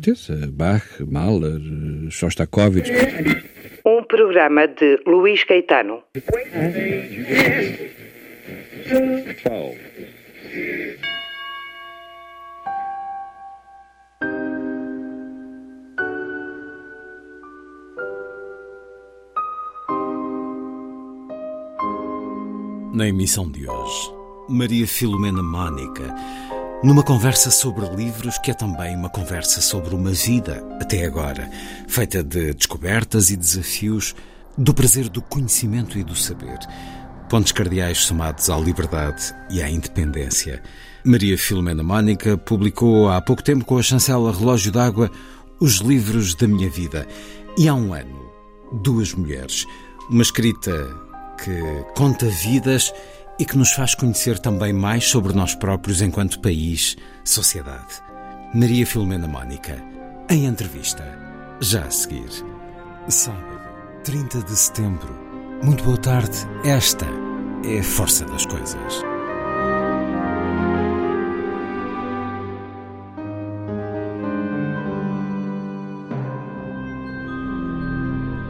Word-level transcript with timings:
Certeza. 0.00 0.50
Bach, 0.50 1.00
Mahler, 1.00 1.60
Shostakovich. 2.10 2.90
Um 3.84 4.02
programa 4.04 4.66
de 4.66 4.98
Luís 5.06 5.44
Caetano. 5.44 6.02
Na 22.92 23.08
emissão 23.08 23.50
de 23.50 23.66
hoje, 23.66 24.10
Maria 24.48 24.86
Filomena 24.86 25.42
Mónica, 25.42 26.14
numa 26.82 27.02
conversa 27.02 27.50
sobre 27.50 27.86
livros 27.94 28.38
que 28.38 28.50
é 28.50 28.54
também 28.54 28.96
uma 28.96 29.10
conversa 29.10 29.60
sobre 29.60 29.94
uma 29.94 30.12
vida, 30.12 30.64
até 30.80 31.04
agora, 31.04 31.50
feita 31.86 32.22
de 32.22 32.54
descobertas 32.54 33.30
e 33.30 33.36
desafios, 33.36 34.14
do 34.56 34.72
prazer 34.72 35.08
do 35.08 35.20
conhecimento 35.20 35.98
e 35.98 36.02
do 36.02 36.16
saber, 36.16 36.58
pontos 37.28 37.52
cardeais 37.52 37.98
somados 37.98 38.48
à 38.48 38.56
liberdade 38.56 39.34
e 39.50 39.62
à 39.62 39.68
independência. 39.68 40.62
Maria 41.04 41.36
Filomena 41.36 41.82
Mónica 41.82 42.36
publicou 42.38 43.10
há 43.10 43.20
pouco 43.20 43.42
tempo 43.42 43.64
com 43.64 43.78
a 43.78 43.82
chancela 43.82 44.32
Relógio 44.32 44.72
d'Água 44.72 45.10
os 45.60 45.76
livros 45.76 46.34
da 46.34 46.48
minha 46.48 46.70
vida. 46.70 47.06
E 47.58 47.68
há 47.68 47.74
um 47.74 47.92
ano, 47.92 48.32
duas 48.82 49.12
mulheres, 49.12 49.66
uma 50.08 50.22
escrita 50.22 50.72
que 51.42 51.84
conta 51.94 52.26
vidas 52.26 52.92
e 53.40 53.44
que 53.46 53.56
nos 53.56 53.72
faz 53.72 53.94
conhecer 53.94 54.38
também 54.38 54.70
mais 54.70 55.08
sobre 55.08 55.32
nós 55.32 55.54
próprios 55.54 56.02
enquanto 56.02 56.40
país, 56.40 56.94
sociedade. 57.24 58.02
Maria 58.52 58.86
Filomena 58.86 59.26
Mónica, 59.26 59.82
em 60.28 60.44
entrevista, 60.44 61.02
já 61.58 61.84
a 61.84 61.90
seguir. 61.90 62.28
Sábado, 63.08 63.60
30 64.04 64.42
de 64.42 64.54
setembro. 64.54 65.18
Muito 65.62 65.82
boa 65.84 65.96
tarde. 65.96 66.36
Esta 66.64 67.06
é 67.64 67.78
a 67.78 67.82
força 67.82 68.26
das 68.26 68.44
coisas. 68.44 69.02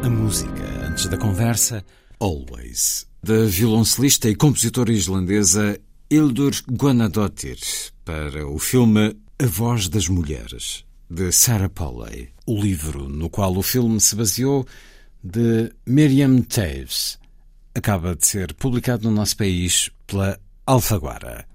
A 0.03 0.09
música, 0.11 0.65
antes 0.85 1.07
da 1.07 1.17
conversa, 1.17 1.85
Always, 2.23 3.07
da 3.23 3.47
violoncelista 3.47 4.29
e 4.29 4.35
compositora 4.35 4.93
islandesa 4.93 5.81
Hildur 6.11 6.53
Guðnadóttir, 6.71 7.59
para 8.05 8.47
o 8.47 8.59
filme 8.59 9.17
A 9.39 9.47
Voz 9.47 9.89
das 9.89 10.07
Mulheres, 10.07 10.85
de 11.09 11.33
Sarah 11.33 11.71
Polley. 11.71 12.29
O 12.47 12.61
livro 12.61 13.09
no 13.09 13.31
qual 13.31 13.57
o 13.57 13.63
filme 13.63 13.99
se 14.03 14.15
baseou, 14.15 14.67
de 15.25 15.73
Miriam 15.87 16.43
Taves, 16.43 17.19
acaba 17.75 18.15
de 18.15 18.27
ser 18.27 18.53
publicado 18.53 19.09
no 19.09 19.17
nosso 19.17 19.39
país 19.39 19.91
pela 20.07 20.39
Alfaguara. 20.67 21.47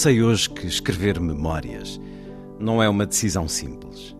Sei 0.00 0.22
hoje 0.22 0.48
que 0.48 0.66
escrever 0.66 1.20
memórias 1.20 2.00
não 2.58 2.82
é 2.82 2.88
uma 2.88 3.04
decisão 3.04 3.46
simples. 3.46 4.16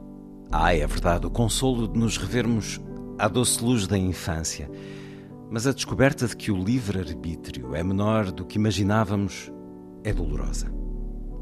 Há, 0.53 0.75
é 0.75 0.87
verdade, 0.87 1.27
o 1.27 1.31
consolo 1.31 1.88
de 1.88 1.99
nos 1.99 2.19
revermos 2.19 2.79
à 3.19 3.27
doce 3.27 3.65
luz 3.65 3.87
da 3.87 3.97
infância, 3.97 4.71
mas 5.50 5.67
a 5.67 5.73
descoberta 5.73 6.27
de 6.27 6.37
que 6.37 6.53
o 6.53 6.62
livre-arbítrio 6.62 7.75
é 7.75 7.82
menor 7.82 8.31
do 8.31 8.44
que 8.44 8.59
imaginávamos 8.59 9.50
é 10.05 10.12
dolorosa. 10.12 10.71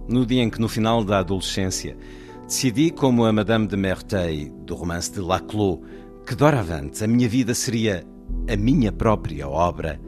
No 0.09 0.25
dia 0.25 0.45
em 0.45 0.51
que, 0.51 0.61
no 0.61 0.69
final 0.69 1.03
da 1.03 1.19
adolescência, 1.19 1.99
decidi, 2.47 2.93
como 2.93 3.25
a 3.25 3.33
Madame 3.33 3.67
de 3.67 3.77
Merteuil, 3.77 4.53
do 4.65 4.77
romance 4.77 5.13
de 5.13 5.19
Laclos, 5.19 5.81
que 6.25 6.37
doravante 6.37 7.03
a 7.03 7.09
minha 7.09 7.29
vida 7.29 7.55
seria 7.55 8.07
a 8.49 8.57
minha 8.57 8.93
própria 8.93 9.49
obra, 9.49 10.01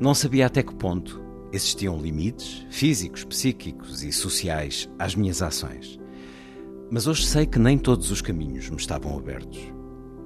não 0.00 0.14
sabia 0.14 0.46
até 0.46 0.62
que 0.62 0.74
ponto 0.74 1.27
existiam 1.52 1.98
limites 1.98 2.66
físicos, 2.70 3.24
psíquicos 3.24 4.02
e 4.02 4.12
sociais 4.12 4.88
às 4.98 5.14
minhas 5.14 5.42
ações. 5.42 5.98
Mas 6.90 7.06
hoje 7.06 7.26
sei 7.26 7.46
que 7.46 7.58
nem 7.58 7.76
todos 7.76 8.10
os 8.10 8.22
caminhos 8.22 8.70
me 8.70 8.76
estavam 8.76 9.16
abertos. 9.16 9.60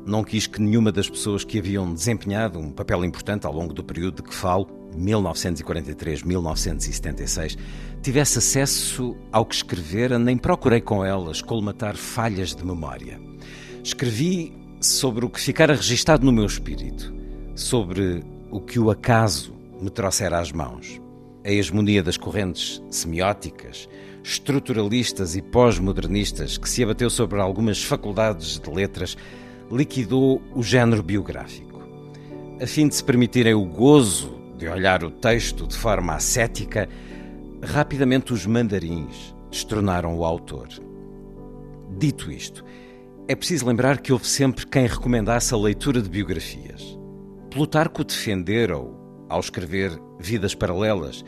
Não 0.06 0.24
quis 0.24 0.46
que 0.46 0.60
nenhuma 0.60 0.90
das 0.90 1.08
pessoas 1.08 1.44
que 1.44 1.58
haviam 1.58 1.92
desempenhado 1.92 2.58
um 2.58 2.72
papel 2.72 3.04
importante 3.04 3.46
ao 3.46 3.52
longo 3.52 3.72
do 3.72 3.84
período 3.84 4.16
de 4.16 4.28
que 4.28 4.34
falo, 4.34 4.66
1943-1976, 4.96 7.56
tivesse 8.02 8.38
acesso 8.38 9.16
ao 9.30 9.46
que 9.46 9.54
escrevera, 9.54 10.18
nem 10.18 10.36
procurei 10.36 10.80
com 10.80 11.04
elas 11.04 11.42
colmatar 11.42 11.96
falhas 11.96 12.54
de 12.54 12.64
memória. 12.64 13.20
Escrevi 13.82 14.52
sobre 14.80 15.24
o 15.24 15.30
que 15.30 15.40
ficara 15.40 15.74
registado 15.74 16.24
no 16.24 16.32
meu 16.32 16.46
espírito, 16.46 17.12
sobre 17.54 18.24
o 18.50 18.60
que 18.60 18.78
o 18.78 18.90
acaso 18.90 19.54
me 19.80 19.90
trouxera 19.90 20.38
às 20.38 20.52
mãos. 20.52 21.01
A 21.44 21.50
hegemonia 21.50 22.02
das 22.02 22.16
correntes 22.16 22.82
semióticas, 22.88 23.88
estruturalistas 24.22 25.34
e 25.34 25.42
pós-modernistas 25.42 26.56
que 26.56 26.68
se 26.68 26.84
abateu 26.84 27.10
sobre 27.10 27.40
algumas 27.40 27.82
faculdades 27.82 28.60
de 28.60 28.70
letras 28.70 29.16
liquidou 29.70 30.40
o 30.54 30.62
género 30.62 31.02
biográfico. 31.02 31.82
A 32.60 32.66
fim 32.66 32.86
de 32.86 32.94
se 32.94 33.02
permitirem 33.02 33.54
o 33.54 33.64
gozo 33.64 34.32
de 34.56 34.68
olhar 34.68 35.02
o 35.02 35.10
texto 35.10 35.66
de 35.66 35.76
forma 35.76 36.14
ascética, 36.14 36.88
rapidamente 37.60 38.32
os 38.32 38.46
mandarins 38.46 39.34
destronaram 39.50 40.16
o 40.16 40.24
autor. 40.24 40.68
Dito 41.98 42.30
isto, 42.30 42.64
é 43.26 43.34
preciso 43.34 43.66
lembrar 43.66 44.00
que 44.00 44.12
houve 44.12 44.26
sempre 44.26 44.64
quem 44.66 44.86
recomendasse 44.86 45.52
a 45.52 45.56
leitura 45.56 46.00
de 46.00 46.08
biografias. 46.08 46.96
Plutarco 47.50 48.04
defendera-o 48.04 49.26
ao 49.28 49.40
escrever 49.40 49.98
Vidas 50.22 50.54
Paralelas, 50.54 51.24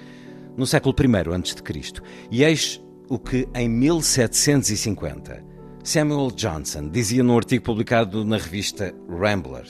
no 0.57 0.67
século 0.67 0.95
I 0.99 1.07
a.C., 1.07 2.03
e 2.31 2.45
eis 2.45 2.83
o 3.09 3.19
que, 3.19 3.49
em 3.55 3.69
1750, 3.69 5.45
Samuel 5.83 6.31
Johnson 6.31 6.89
dizia 6.89 7.23
num 7.23 7.37
artigo 7.37 7.65
publicado 7.65 8.25
na 8.25 8.39
revista 8.39 8.95
Rambler: 9.09 9.67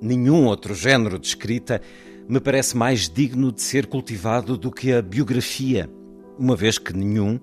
Nenhum 0.00 0.46
outro 0.46 0.74
género 0.74 1.18
de 1.18 1.26
escrita 1.26 1.80
me 2.28 2.40
parece 2.40 2.76
mais 2.76 3.08
digno 3.08 3.50
de 3.50 3.62
ser 3.62 3.86
cultivado 3.86 4.56
do 4.56 4.70
que 4.70 4.92
a 4.92 5.02
biografia, 5.02 5.90
uma 6.38 6.54
vez 6.54 6.78
que 6.78 6.92
nenhum 6.92 7.40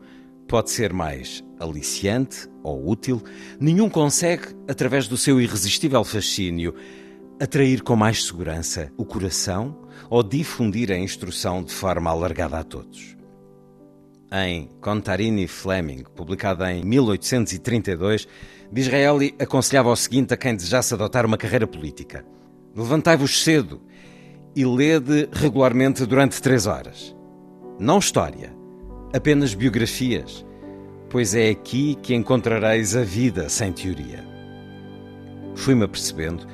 pode 0.47 0.71
ser 0.71 0.94
mais 0.94 1.44
aliciante 1.59 2.47
ou 2.62 2.89
útil, 2.89 3.21
nenhum 3.59 3.89
consegue, 3.89 4.47
através 4.68 5.07
do 5.07 5.18
seu 5.18 5.41
irresistível 5.41 6.03
fascínio, 6.03 6.74
atrair 7.39 7.81
com 7.81 7.95
mais 7.95 8.24
segurança 8.25 8.91
o 8.95 9.06
coração 9.06 9.82
ou 10.13 10.21
difundir 10.21 10.92
a 10.92 10.98
instrução 10.98 11.63
de 11.63 11.74
forma 11.74 12.12
alargada 12.12 12.60
a 12.60 12.63
todos 12.63 13.13
em 14.33 14.68
Contarini 14.81 15.48
Fleming, 15.48 16.04
publicada 16.15 16.71
em 16.71 16.83
1832, 16.83 18.27
Disraeli 18.71 19.36
aconselhava 19.38 19.89
o 19.89 19.95
seguinte 19.95 20.33
a 20.33 20.38
quem 20.38 20.56
desejasse 20.56 20.94
adotar 20.94 21.25
uma 21.25 21.38
carreira 21.38 21.68
política: 21.68 22.25
Levantai-vos 22.75 23.44
cedo 23.44 23.80
e 24.56 24.65
lede 24.65 25.30
regularmente 25.31 26.06
durante 26.06 26.42
três 26.42 26.66
horas. 26.66 27.16
Não 27.80 28.00
história, 28.00 28.51
apenas 29.13 29.54
biografias, 29.54 30.44
pois 31.09 31.36
é 31.36 31.50
aqui 31.50 31.95
que 32.01 32.16
encontrareis 32.16 32.95
a 32.95 33.04
vida 33.04 33.48
sem 33.50 33.71
teoria. 33.71 34.24
Fui-me 35.56 35.83
apercebendo 35.83 36.48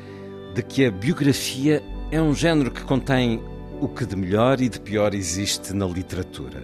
de 0.53 0.61
que 0.61 0.85
a 0.85 0.91
biografia 0.91 1.81
é 2.11 2.21
um 2.21 2.33
género 2.33 2.71
que 2.71 2.83
contém 2.83 3.41
o 3.79 3.87
que 3.87 4.05
de 4.05 4.15
melhor 4.15 4.59
e 4.61 4.67
de 4.67 4.79
pior 4.79 5.13
existe 5.13 5.73
na 5.73 5.85
literatura 5.85 6.63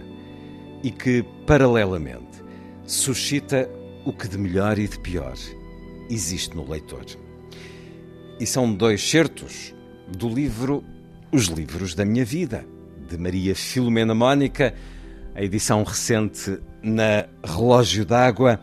e 0.82 0.90
que, 0.90 1.24
paralelamente, 1.46 2.44
suscita 2.84 3.68
o 4.04 4.12
que 4.12 4.28
de 4.28 4.38
melhor 4.38 4.78
e 4.78 4.86
de 4.86 4.98
pior 5.00 5.34
existe 6.10 6.54
no 6.54 6.68
leitor. 6.68 7.04
E 8.38 8.46
são 8.46 8.72
dois 8.72 9.02
certos 9.08 9.74
do 10.08 10.28
livro 10.28 10.84
Os 11.32 11.46
Livros 11.46 11.94
da 11.94 12.04
Minha 12.04 12.24
Vida, 12.24 12.66
de 13.08 13.16
Maria 13.16 13.54
Filomena 13.54 14.14
Mónica, 14.14 14.74
a 15.34 15.42
edição 15.42 15.82
recente 15.82 16.58
na 16.82 17.26
Relógio 17.42 18.04
d'Água. 18.04 18.60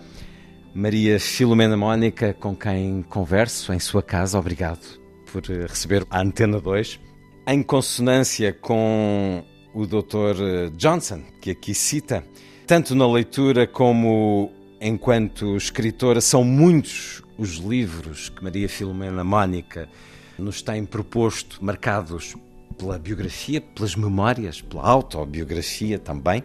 Maria 0.75 1.19
Filomena 1.19 1.77
Mónica, 1.77 2.33
com 2.33 2.55
quem 2.55 3.03
converso 3.03 3.73
em 3.73 3.79
sua 3.79 4.01
casa, 4.01 4.39
obrigado 4.39 5.00
por 5.31 5.44
receber 5.44 6.05
a 6.09 6.21
Antena 6.21 6.59
2. 6.59 7.02
Em 7.45 7.62
consonância 7.62 8.54
com 8.54 9.44
o 9.74 9.86
Dr. 9.86 10.42
Eh, 10.42 10.69
Johnson, 10.78 11.22
que 11.42 11.51
aqui 11.51 11.75
cita, 11.75 12.24
tanto 12.66 12.95
na 12.95 13.06
leitura 13.06 13.68
como 13.68 14.50
enquanto 14.80 15.57
escritora, 15.57 16.22
são 16.22 16.42
muitos 16.45 17.22
os 17.38 17.56
livros 17.56 18.30
que 18.30 18.42
Maria 18.42 18.69
Filomena 18.69 19.25
Mónica 19.25 19.90
nos 20.40 20.62
tem 20.62 20.86
proposto, 20.86 21.62
marcados 21.62 22.34
pela 22.78 22.98
biografia, 22.98 23.60
pelas 23.60 23.94
memórias, 23.98 24.62
pela 24.62 24.84
autobiografia 24.84 26.00
também. 26.00 26.44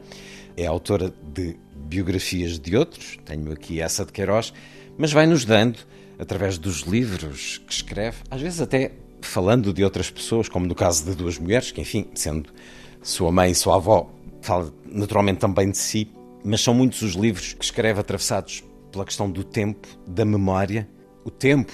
É 0.57 0.67
autora 0.67 1.15
de 1.33 1.57
biografias 1.77 2.59
de 2.59 2.77
outros, 2.77 3.21
tenho 3.25 3.53
aqui 3.53 3.81
essa 3.81 4.05
de 4.05 4.11
Queiroz, 4.11 4.53
mas 4.99 5.13
vai-nos 5.13 5.45
dando, 5.45 5.79
através 6.19 6.59
dos 6.59 6.81
livros 6.81 7.59
que 7.59 7.73
escreve, 7.73 8.17
às 8.29 8.41
vezes 8.41 8.61
até 8.61 8.91
falando 9.21 9.73
de 9.73 9.85
outras 9.85 10.11
pessoas, 10.11 10.49
como 10.49 10.67
no 10.67 10.75
caso 10.75 11.05
de 11.05 11.15
duas 11.15 11.39
mulheres, 11.39 11.71
que, 11.71 11.81
enfim, 11.81 12.07
sendo 12.15 12.51
sua 13.03 13.31
mãe 13.33 13.51
e 13.51 13.55
sua 13.55 13.77
avó, 13.77 14.11
fala 14.41 14.73
naturalmente 14.87 15.39
também 15.39 15.71
de 15.71 15.79
si, 15.79 16.11
mas 16.45 16.61
são 16.61 16.75
muitos 16.75 17.03
os 17.03 17.15
livros 17.15 17.53
que 17.53 17.65
escreve 17.65 18.01
atravessados 18.01 18.65
pela 18.91 19.05
questão 19.05 19.31
do 19.31 19.45
tempo, 19.45 19.87
da 20.07 20.25
memória. 20.25 20.89
O 21.25 21.31
tempo, 21.31 21.73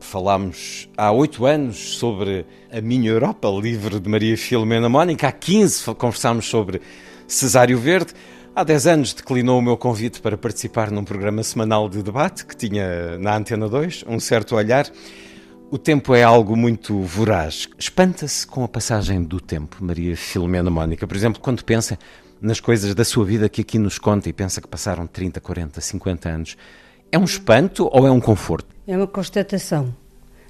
falámos 0.00 0.88
há 0.96 1.10
oito 1.10 1.46
anos 1.46 1.96
sobre 1.96 2.46
a 2.70 2.80
minha 2.80 3.10
Europa, 3.10 3.48
livro 3.48 3.98
de 3.98 4.08
Maria 4.08 4.36
Filomena 4.36 4.88
Mónica, 4.88 5.28
há 5.28 5.32
15 5.32 5.94
conversámos 5.94 6.46
sobre 6.46 6.80
Cesário 7.26 7.78
Verde. 7.78 8.12
Há 8.54 8.64
10 8.64 8.86
anos 8.86 9.14
declinou 9.14 9.58
o 9.58 9.62
meu 9.62 9.78
convite 9.78 10.20
para 10.20 10.36
participar 10.36 10.90
num 10.90 11.04
programa 11.04 11.42
semanal 11.42 11.88
de 11.88 12.02
debate 12.02 12.44
que 12.44 12.54
tinha 12.54 13.16
na 13.18 13.36
Antena 13.36 13.66
2, 13.66 14.04
Um 14.06 14.20
Certo 14.20 14.56
Olhar. 14.56 14.86
O 15.72 15.78
tempo 15.78 16.14
é 16.14 16.22
algo 16.22 16.54
muito 16.54 17.00
voraz. 17.00 17.66
Espanta-se 17.78 18.46
com 18.46 18.62
a 18.62 18.68
passagem 18.68 19.22
do 19.22 19.40
tempo, 19.40 19.78
Maria 19.80 20.14
Filomena 20.14 20.70
Mónica. 20.70 21.06
Por 21.06 21.16
exemplo, 21.16 21.40
quando 21.40 21.64
pensa 21.64 21.98
nas 22.42 22.60
coisas 22.60 22.94
da 22.94 23.06
sua 23.06 23.24
vida 23.24 23.48
que 23.48 23.62
aqui 23.62 23.78
nos 23.78 23.98
conta 23.98 24.28
e 24.28 24.34
pensa 24.34 24.60
que 24.60 24.68
passaram 24.68 25.06
30, 25.06 25.40
40, 25.40 25.80
50 25.80 26.28
anos, 26.28 26.56
é 27.10 27.18
um 27.18 27.24
espanto 27.24 27.88
ou 27.90 28.06
é 28.06 28.10
um 28.10 28.20
conforto? 28.20 28.66
É 28.86 28.94
uma 28.94 29.06
constatação. 29.06 29.94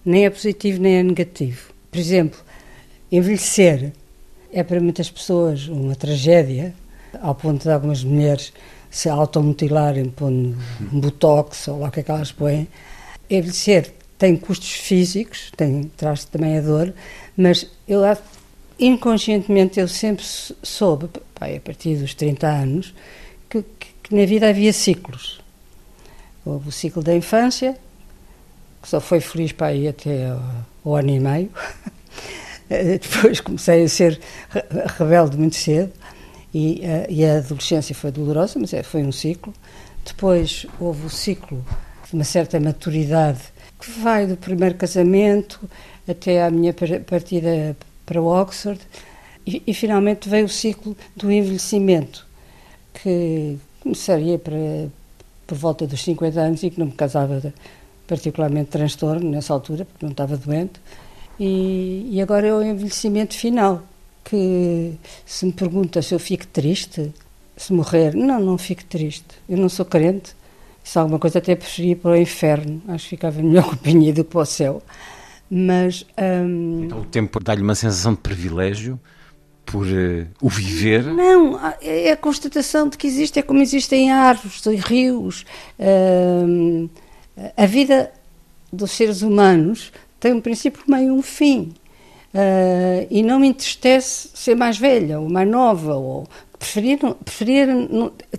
Nem 0.04 0.26
é 0.26 0.30
positivo 0.30 0.82
nem 0.82 0.96
é 0.96 1.02
negativo. 1.04 1.72
Por 1.88 2.00
exemplo, 2.00 2.40
envelhecer 3.12 3.92
é 4.52 4.64
para 4.64 4.80
muitas 4.80 5.08
pessoas 5.08 5.68
uma 5.68 5.94
tragédia, 5.94 6.74
ao 7.20 7.36
ponto 7.36 7.62
de 7.62 7.70
algumas 7.70 8.02
mulheres 8.02 8.52
se 8.90 9.08
automutilarem 9.08 10.06
pondo 10.06 10.56
botox 10.80 11.68
ou 11.68 11.78
lá 11.78 11.90
o 11.90 11.90
que 11.92 12.00
é 12.00 12.02
que 12.02 12.10
elas 12.10 12.32
põem. 12.32 12.66
Envelhecer 13.30 14.01
tem 14.22 14.36
custos 14.36 14.70
físicos, 14.70 15.50
tem, 15.56 15.90
traz 15.96 16.24
também 16.24 16.56
a 16.56 16.60
dor, 16.60 16.94
mas 17.36 17.68
eu 17.88 18.02
inconscientemente 18.78 19.80
eu 19.80 19.88
sempre 19.88 20.24
soube, 20.62 21.08
pai, 21.34 21.56
a 21.56 21.60
partir 21.60 21.96
dos 21.96 22.14
30 22.14 22.46
anos, 22.46 22.94
que, 23.50 23.64
que, 23.80 23.88
que, 24.00 24.14
na 24.14 24.24
vida 24.24 24.48
havia 24.48 24.72
ciclos. 24.72 25.40
Houve 26.46 26.68
o 26.68 26.70
ciclo 26.70 27.02
da 27.02 27.12
infância, 27.12 27.76
que 28.80 28.88
só 28.88 29.00
foi 29.00 29.18
feliz 29.18 29.50
para 29.50 29.74
ir 29.74 29.88
até 29.88 30.32
o 30.84 30.94
ano 30.94 31.10
e 31.10 31.18
meio. 31.18 31.50
Depois 32.70 33.40
comecei 33.40 33.82
a 33.82 33.88
ser 33.88 34.20
rebelde 35.00 35.36
muito 35.36 35.56
cedo 35.56 35.92
e, 36.54 36.80
eh, 36.84 37.06
e 37.10 37.24
a 37.24 37.38
adolescência 37.38 37.92
foi 37.92 38.12
dolorosa, 38.12 38.56
mas 38.60 38.72
é, 38.72 38.84
foi 38.84 39.02
um 39.02 39.10
ciclo. 39.10 39.52
Depois 40.06 40.64
houve 40.78 41.06
o 41.06 41.10
ciclo 41.10 41.66
de 42.08 42.14
uma 42.14 42.22
certa 42.22 42.60
maturidade 42.60 43.51
que 43.82 43.90
vai 44.00 44.28
do 44.28 44.36
primeiro 44.36 44.76
casamento 44.76 45.68
até 46.08 46.44
à 46.44 46.50
minha 46.50 46.72
partida 46.72 47.76
para 48.06 48.22
Oxford 48.22 48.80
e, 49.44 49.60
e 49.66 49.74
finalmente 49.74 50.28
veio 50.28 50.46
o 50.46 50.48
ciclo 50.48 50.96
do 51.16 51.32
envelhecimento. 51.32 52.24
que 52.94 53.58
começaria 53.80 54.38
para, 54.38 54.88
por 55.46 55.58
volta 55.58 55.84
dos 55.84 56.00
50 56.02 56.40
anos 56.40 56.62
e 56.62 56.70
que 56.70 56.78
não 56.78 56.86
me 56.86 56.92
causava 56.92 57.52
particularmente 58.06 58.70
transtorno 58.70 59.28
nessa 59.28 59.52
altura, 59.52 59.84
porque 59.84 60.06
não 60.06 60.12
estava 60.12 60.36
doente. 60.36 60.80
E, 61.40 62.08
e 62.12 62.22
agora 62.22 62.46
é 62.46 62.54
o 62.54 62.62
envelhecimento 62.62 63.34
final, 63.34 63.82
que 64.24 64.92
se 65.26 65.44
me 65.44 65.52
pergunta 65.52 66.00
se 66.00 66.14
eu 66.14 66.20
fico 66.20 66.46
triste, 66.46 67.12
se 67.56 67.72
morrer, 67.72 68.14
não, 68.14 68.38
não 68.38 68.56
fico 68.58 68.84
triste. 68.84 69.26
Eu 69.48 69.58
não 69.58 69.68
sou 69.68 69.84
crente, 69.84 70.36
se 70.82 70.98
alguma 70.98 71.18
coisa 71.18 71.38
até 71.38 71.54
preferia 71.54 71.96
para 71.96 72.10
o 72.12 72.16
inferno, 72.16 72.82
acho 72.88 73.04
que 73.04 73.10
ficava 73.10 73.40
melhor 73.40 73.64
companhia 73.70 74.12
do 74.12 74.24
que 74.24 74.30
para 74.30 74.40
o 74.40 74.46
céu. 74.46 74.82
Mas. 75.50 76.06
Hum... 76.18 76.84
Então, 76.84 77.00
o 77.00 77.04
tempo 77.04 77.38
dá-lhe 77.42 77.62
uma 77.62 77.74
sensação 77.74 78.14
de 78.14 78.20
privilégio 78.20 78.98
por 79.64 79.86
uh, 79.86 80.26
o 80.40 80.48
viver? 80.48 81.04
Não, 81.04 81.58
é 81.80 82.10
a 82.10 82.16
constatação 82.16 82.88
de 82.88 82.96
que 82.96 83.06
existe, 83.06 83.38
é 83.38 83.42
como 83.42 83.60
existem 83.60 84.10
árvores 84.10 84.64
e 84.66 84.76
rios. 84.76 85.44
Uh, 85.78 86.90
a 87.56 87.66
vida 87.66 88.12
dos 88.72 88.90
seres 88.92 89.22
humanos 89.22 89.92
tem 90.18 90.32
um 90.32 90.40
princípio, 90.40 90.82
meio 90.88 91.08
e 91.08 91.10
um 91.10 91.22
fim. 91.22 91.72
Uh, 92.34 93.06
e 93.10 93.22
não 93.22 93.38
me 93.38 93.48
entristece 93.48 94.30
ser 94.32 94.54
mais 94.54 94.78
velha 94.78 95.20
ou 95.20 95.28
mais 95.28 95.48
nova, 95.48 95.94
ou 95.94 96.26
preferir, 96.62 96.99
preferir 97.25 97.69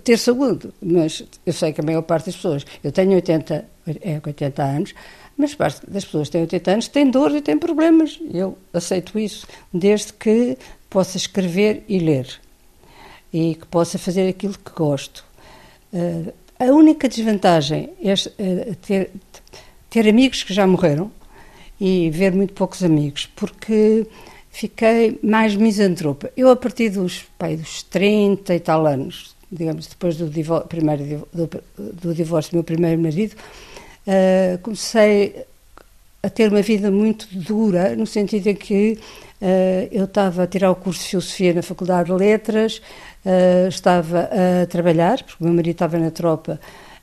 ter 0.02 0.18
saúde, 0.18 0.70
mas 0.80 1.22
eu 1.44 1.52
sei 1.52 1.74
que 1.74 1.80
a 1.82 1.84
maior 1.84 2.02
parte 2.02 2.26
das 2.26 2.36
pessoas, 2.36 2.64
eu 2.82 2.90
tenho 2.90 3.12
80, 3.12 3.64
é, 4.00 4.20
80 4.24 4.62
anos, 4.62 4.94
mas 5.36 5.54
parte 5.54 5.82
das 5.86 6.04
pessoas 6.06 6.28
que 6.28 6.32
têm 6.32 6.40
80 6.42 6.70
anos 6.70 6.88
têm 6.88 7.10
dor 7.10 7.32
e 7.32 7.42
têm 7.42 7.58
problemas. 7.58 8.18
Eu 8.32 8.56
aceito 8.72 9.18
isso, 9.18 9.46
desde 9.72 10.12
que 10.14 10.56
possa 10.88 11.18
escrever 11.18 11.84
e 11.86 11.98
ler 11.98 12.40
e 13.32 13.56
que 13.56 13.66
possa 13.66 13.98
fazer 13.98 14.28
aquilo 14.28 14.54
que 14.54 14.70
gosto. 14.72 15.24
Uh, 15.92 16.32
a 16.58 16.66
única 16.66 17.08
desvantagem 17.08 17.90
é 18.02 18.14
uh, 18.14 18.74
ter, 18.76 19.10
ter 19.90 20.08
amigos 20.08 20.42
que 20.44 20.54
já 20.54 20.66
morreram 20.66 21.10
e 21.80 22.08
ver 22.10 22.32
muito 22.32 22.54
poucos 22.54 22.82
amigos, 22.82 23.28
porque 23.34 24.06
fiquei 24.54 25.18
mais 25.20 25.56
misantropa. 25.56 26.30
Eu, 26.36 26.48
a 26.48 26.54
partir 26.54 26.88
dos, 26.88 27.26
pai, 27.36 27.56
dos 27.56 27.82
30 27.82 28.54
e 28.54 28.60
tal 28.60 28.86
anos, 28.86 29.34
digamos, 29.50 29.88
depois 29.88 30.16
do, 30.16 30.30
divórcio, 30.30 30.68
primeiro, 30.68 31.28
do, 31.32 31.50
do 31.76 32.14
divórcio 32.14 32.52
do 32.52 32.54
meu 32.54 32.64
primeiro 32.64 33.02
marido, 33.02 33.34
uh, 33.34 34.56
comecei 34.62 35.44
a 36.22 36.30
ter 36.30 36.48
uma 36.50 36.62
vida 36.62 36.88
muito 36.88 37.26
dura, 37.32 37.96
no 37.96 38.06
sentido 38.06 38.46
em 38.46 38.54
que 38.54 38.96
uh, 39.42 39.88
eu 39.90 40.04
estava 40.04 40.44
a 40.44 40.46
tirar 40.46 40.70
o 40.70 40.76
curso 40.76 41.02
de 41.02 41.08
Filosofia 41.08 41.52
na 41.52 41.62
Faculdade 41.62 42.10
de 42.10 42.16
Letras, 42.16 42.80
uh, 43.26 43.68
estava 43.68 44.30
a 44.62 44.66
trabalhar, 44.66 45.20
porque 45.24 45.42
o 45.42 45.46
meu 45.46 45.54
marido 45.54 45.72
estava 45.72 45.98
na 45.98 46.12
tropa 46.12 46.60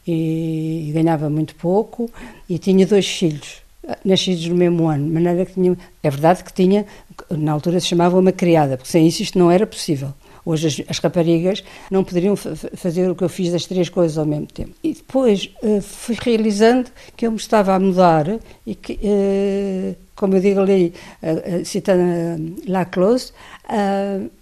e, 0.07 0.87
e 0.87 0.91
ganhava 0.93 1.29
muito 1.29 1.53
pouco, 1.55 2.09
e 2.47 2.57
tinha 2.57 2.87
dois 2.87 3.05
filhos 3.05 3.61
nascidos 4.05 4.47
no 4.47 4.55
mesmo 4.55 4.87
ano, 4.87 5.05
de 5.05 5.11
maneira 5.11 5.45
que 5.45 5.53
tinha, 5.53 5.77
é 6.03 6.09
verdade 6.09 6.43
que 6.43 6.53
tinha, 6.53 6.85
na 7.29 7.51
altura 7.51 7.79
se 7.79 7.87
chamava 7.87 8.17
uma 8.17 8.31
criada, 8.31 8.77
porque 8.77 8.91
sem 8.91 9.07
isso 9.07 9.21
isto 9.21 9.37
não 9.37 9.51
era 9.51 9.65
possível. 9.65 10.13
Hoje 10.45 10.67
as, 10.67 10.89
as 10.89 10.99
raparigas 10.99 11.63
não 11.89 12.03
poderiam 12.03 12.35
fazer 12.35 13.09
o 13.09 13.15
que 13.15 13.23
eu 13.23 13.29
fiz 13.29 13.51
das 13.51 13.65
três 13.65 13.89
coisas 13.89 14.17
ao 14.17 14.25
mesmo 14.25 14.47
tempo. 14.47 14.71
E 14.83 14.93
depois 14.93 15.53
uh, 15.61 15.81
fui 15.81 16.17
realizando 16.19 16.89
que 17.15 17.27
eu 17.27 17.31
me 17.31 17.37
estava 17.37 17.73
a 17.73 17.79
mudar 17.79 18.39
e 18.65 18.73
que, 18.73 18.93
uh, 18.93 19.95
como 20.15 20.35
eu 20.35 20.41
digo 20.41 20.61
ali, 20.61 20.93
uh, 21.21 21.63
citando 21.63 22.55
La 22.67 22.85
Close, 22.85 23.31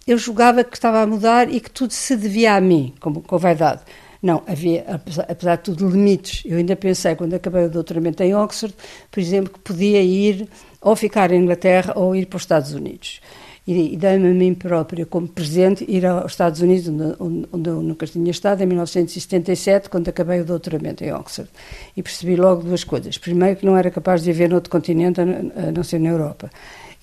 eu 0.08 0.18
julgava 0.18 0.64
que 0.64 0.76
estava 0.76 1.02
a 1.02 1.08
mudar 1.08 1.54
e 1.54 1.60
que 1.60 1.70
tudo 1.70 1.92
se 1.92 2.16
devia 2.16 2.56
a 2.56 2.62
mim, 2.62 2.94
como 3.00 3.22
com 3.22 3.38
vaidade. 3.38 3.82
Não, 4.22 4.44
havia, 4.48 4.84
apesar 5.30 5.56
de 5.56 5.64
tudo, 5.64 5.88
limites. 5.88 6.44
Eu 6.46 6.58
ainda 6.58 6.76
pensei, 6.76 7.16
quando 7.16 7.36
acabei 7.36 7.66
o 7.66 7.70
doutoramento 7.70 8.22
em 8.22 8.36
Oxford, 8.36 8.76
por 9.10 9.20
exemplo, 9.20 9.54
que 9.54 9.60
podia 9.60 10.02
ir 10.02 10.50
ou 10.82 10.96
ficar 10.96 11.32
em 11.32 11.42
Inglaterra 11.42 11.94
ou 11.96 12.16
ir 12.16 12.26
para 12.26 12.38
os 12.38 12.44
Estados 12.44 12.74
Unidos. 12.74 13.22
E, 13.68 13.96
dei-me 13.96 14.30
a 14.30 14.34
mim 14.34 14.56
própria, 14.56 15.06
como 15.06 15.28
presente, 15.28 15.86
ir 15.88 16.04
aos 16.04 16.32
Estados 16.32 16.60
Unidos, 16.60 16.88
onde, 17.20 17.48
onde 17.52 17.70
eu 17.70 17.82
nunca 17.84 18.08
tinha 18.08 18.32
estado, 18.32 18.64
em 18.64 18.66
1977, 18.66 19.90
quando 19.90 20.10
acabei 20.10 20.42
o 20.42 20.46
doutoramento 20.46 21.04
em 21.04 21.14
Oxford. 21.14 21.52
E 21.96 22.02
percebi 22.02 22.36
logo 22.36 22.64
duas 22.64 22.84
coisas. 22.84 23.20
Primeiro, 23.20 23.58
que 23.58 23.66
não 23.68 23.78
era 23.78 23.92
capaz 23.92 24.24
de 24.24 24.32
viver 24.32 24.50
noutro 24.50 24.72
continente, 24.72 25.22
a 25.22 25.72
não 25.72 25.84
ser 25.84 26.00
na 26.00 26.10
Europa. 26.10 26.50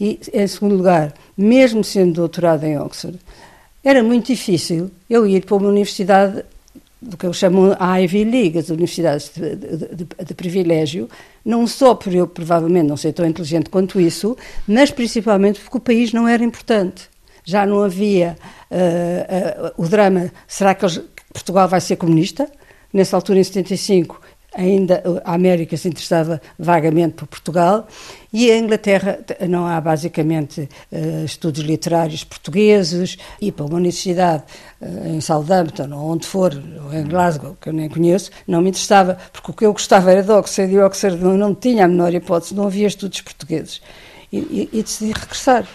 E, 0.01 0.19
em 0.33 0.47
segundo 0.49 0.75
lugar, 0.75 1.15
mesmo 1.39 1.85
sendo 1.85 2.15
doutorado 2.15 2.65
em 2.65 2.77
Oxford, 2.79 3.19
era 3.85 4.03
muito 4.03 4.27
difícil 4.27 4.91
eu 5.09 5.25
ir 5.25 5.45
para 5.45 5.55
uma 5.55 5.69
universidade 5.69 6.45
do 7.07 7.17
que 7.17 7.27
eu 7.27 7.33
chamo 7.33 7.77
a 7.79 8.01
Ivy 8.01 8.25
League, 8.25 8.59
as 8.59 8.69
universidades 8.69 9.31
de, 9.35 9.57
de, 9.57 10.07
de, 10.27 10.35
privilégio, 10.35 11.09
não 11.45 11.67
só 11.67 11.95
por 11.95 12.15
eu 12.15 12.27
provavelmente 12.27 12.87
não 12.87 12.97
ser 12.97 13.13
tão 13.13 13.25
inteligente 13.27 13.71
quanto 13.71 14.01
isso, 14.01 14.37
mas 14.67 14.91
principalmente 14.91 15.61
porque 15.61 15.77
o 15.77 15.81
país 15.81 16.13
não 16.13 16.27
era 16.27 16.45
importante. 16.45 17.09
Já 17.45 17.65
não 17.65 17.83
havia 17.83 18.37
uh, 18.71 19.69
uh, 19.69 19.85
o 19.85 19.89
drama, 19.89 20.33
será 20.49 20.75
que 20.75 20.85
eles, 20.85 21.01
Portugal 21.33 21.69
vai 21.69 21.81
ser 21.81 21.97
comunista? 21.97 22.51
Nessa 22.93 23.17
altura, 23.17 23.39
em 23.39 23.45
75, 23.45 24.21
ainda 24.57 25.03
a 25.25 25.35
América 25.35 25.77
se 25.77 25.89
interessava 25.89 26.41
vagamente 26.59 27.15
por 27.15 27.27
Portugal 27.27 27.87
e 28.33 28.51
a 28.51 28.59
Inglaterra 28.59 29.19
não 29.49 29.67
há 29.67 29.81
basicamente 29.81 30.69
uh, 30.91 31.25
estudos 31.25 31.63
literários 31.63 32.25
portugueses 32.25 33.17
e 33.41 33.53
para 33.53 33.67
uma 33.67 33.77
universidade 33.77 34.43
uh, 34.81 35.09
em 35.09 35.21
Southampton 35.21 35.93
ou 35.93 36.13
onde 36.13 36.27
for, 36.27 36.53
ou 36.85 36.93
em 36.93 37.05
Glasgow, 37.05 37.57
que 37.61 37.69
eu 37.69 37.73
nem 37.73 37.89
conheço, 37.89 38.31
não 38.47 38.63
me 38.63 38.71
interessava, 38.71 39.19
porque 39.33 39.51
o 39.51 39.55
que 39.55 39.67
eu 39.67 39.73
gostava 39.73 40.11
era 40.11 40.23
de 40.23 40.31
Oxford 40.31 40.73
e 40.73 40.79
Oxford 40.79 41.23
não, 41.23 41.37
não 41.37 41.55
tinha 41.55 41.85
a 41.85 41.89
menor 41.89 42.13
hipótese, 42.15 42.55
não 42.55 42.67
havia 42.67 42.87
estudos 42.87 43.21
portugueses. 43.21 43.81
E, 44.33 44.39
e, 44.39 44.69
e 44.73 44.83
decidi 44.83 45.13
regressar. 45.13 45.67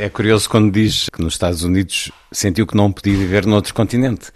É, 0.00 0.04
é 0.04 0.08
curioso 0.08 0.48
quando 0.48 0.70
diz 0.72 1.08
que 1.12 1.20
nos 1.20 1.34
Estados 1.34 1.62
Unidos 1.62 2.10
sentiu 2.32 2.66
que 2.66 2.76
não 2.76 2.90
podia 2.92 3.16
viver 3.16 3.46
noutro 3.46 3.74
continente. 3.74 4.30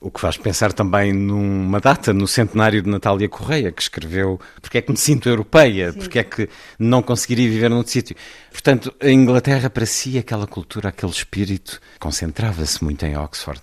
O 0.00 0.10
que 0.10 0.18
faz 0.18 0.38
pensar 0.38 0.72
também 0.72 1.12
numa 1.12 1.78
data, 1.78 2.14
no 2.14 2.26
centenário 2.26 2.80
de 2.80 2.88
Natália 2.88 3.28
Correia, 3.28 3.70
que 3.70 3.82
escreveu 3.82 4.40
Porque 4.62 4.78
é 4.78 4.80
que 4.80 4.90
me 4.90 4.96
sinto 4.96 5.28
europeia, 5.28 5.92
Sim. 5.92 5.98
porque 5.98 6.18
é 6.18 6.24
que 6.24 6.48
não 6.78 7.02
conseguiria 7.02 7.50
viver 7.50 7.68
noutro 7.68 7.92
sítio. 7.92 8.16
Portanto, 8.50 8.94
a 8.98 9.10
Inglaterra, 9.10 9.68
para 9.68 9.84
si, 9.84 10.16
aquela 10.16 10.46
cultura, 10.46 10.88
aquele 10.88 11.12
espírito, 11.12 11.78
concentrava-se 11.98 12.82
muito 12.82 13.04
em 13.04 13.14
Oxford. 13.14 13.60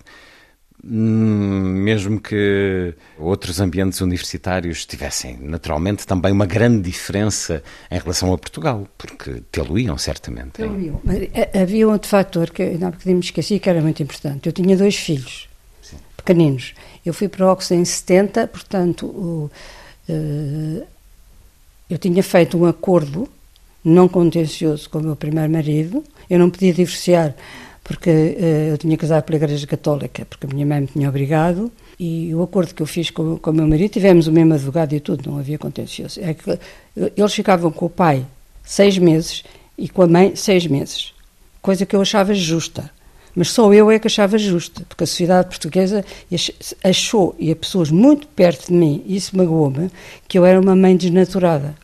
Hum, 0.84 1.82
mesmo 1.82 2.20
que 2.20 2.94
outros 3.18 3.58
ambientes 3.60 4.00
universitários 4.00 4.86
tivessem 4.86 5.36
naturalmente 5.40 6.06
também 6.06 6.30
uma 6.30 6.46
grande 6.46 6.88
diferença 6.88 7.64
em 7.90 7.98
relação 7.98 8.32
a 8.32 8.38
Portugal, 8.38 8.86
porque 8.96 9.42
tê-lo-iam 9.50 9.98
certamente. 9.98 10.52
Tê-lo-iam. 10.52 11.00
Eh, 11.34 11.60
havia 11.60 11.88
outro 11.88 12.08
fator 12.08 12.52
que 12.52 12.78
não 12.78 12.92
porque 12.92 13.12
me 13.12 13.18
esqueci 13.18 13.58
que 13.58 13.68
era 13.68 13.80
muito 13.80 14.00
importante. 14.04 14.46
Eu 14.46 14.52
tinha 14.52 14.76
dois 14.76 14.94
filhos 14.94 15.47
pequeninos. 16.28 16.74
Eu 17.04 17.14
fui 17.14 17.28
para 17.28 17.50
Oxford 17.50 17.80
em 17.80 17.84
70, 17.84 18.46
portanto, 18.48 19.06
o, 19.06 19.50
uh, 20.08 20.86
eu 21.88 21.96
tinha 21.96 22.22
feito 22.22 22.58
um 22.58 22.66
acordo 22.66 23.26
não 23.82 24.06
contencioso 24.06 24.90
com 24.90 24.98
o 24.98 25.02
meu 25.02 25.16
primeiro 25.16 25.50
marido. 25.50 26.04
Eu 26.28 26.38
não 26.38 26.50
podia 26.50 26.72
divorciar 26.74 27.34
porque 27.82 28.10
uh, 28.10 28.70
eu 28.70 28.78
tinha 28.78 28.96
casado 28.98 29.22
pela 29.24 29.36
Igreja 29.36 29.66
Católica, 29.66 30.26
porque 30.26 30.46
a 30.46 30.50
minha 30.50 30.66
mãe 30.66 30.82
me 30.82 30.86
tinha 30.86 31.08
obrigado. 31.08 31.72
E 31.98 32.32
o 32.34 32.42
acordo 32.42 32.74
que 32.74 32.82
eu 32.82 32.86
fiz 32.86 33.10
com, 33.10 33.38
com 33.38 33.50
o 33.50 33.54
meu 33.54 33.66
marido, 33.66 33.90
tivemos 33.90 34.26
o 34.26 34.32
mesmo 34.32 34.52
advogado 34.52 34.92
e 34.92 35.00
tudo, 35.00 35.30
não 35.30 35.38
havia 35.38 35.58
contencioso. 35.58 36.20
É 36.20 36.34
que 36.34 36.58
eles 37.16 37.34
ficavam 37.34 37.72
com 37.72 37.86
o 37.86 37.90
pai 37.90 38.24
seis 38.62 38.98
meses 38.98 39.42
e 39.76 39.88
com 39.88 40.02
a 40.02 40.06
mãe 40.06 40.36
seis 40.36 40.66
meses, 40.66 41.14
coisa 41.62 41.86
que 41.86 41.96
eu 41.96 42.00
achava 42.02 42.34
justa. 42.34 42.90
Mas 43.38 43.52
só 43.52 43.72
eu 43.72 43.88
é 43.88 44.00
que 44.00 44.08
achava 44.08 44.36
justa, 44.36 44.82
porque 44.88 45.04
a 45.04 45.06
sociedade 45.06 45.48
portuguesa 45.48 46.04
achou, 46.82 47.36
e 47.38 47.52
há 47.52 47.54
pessoas 47.54 47.88
muito 47.88 48.26
perto 48.26 48.66
de 48.66 48.72
mim, 48.72 49.00
isso 49.06 49.36
magoou-me, 49.36 49.92
que 50.26 50.36
eu 50.36 50.44
era 50.44 50.60
uma 50.60 50.74
mãe 50.74 50.96
desnaturada, 50.96 51.76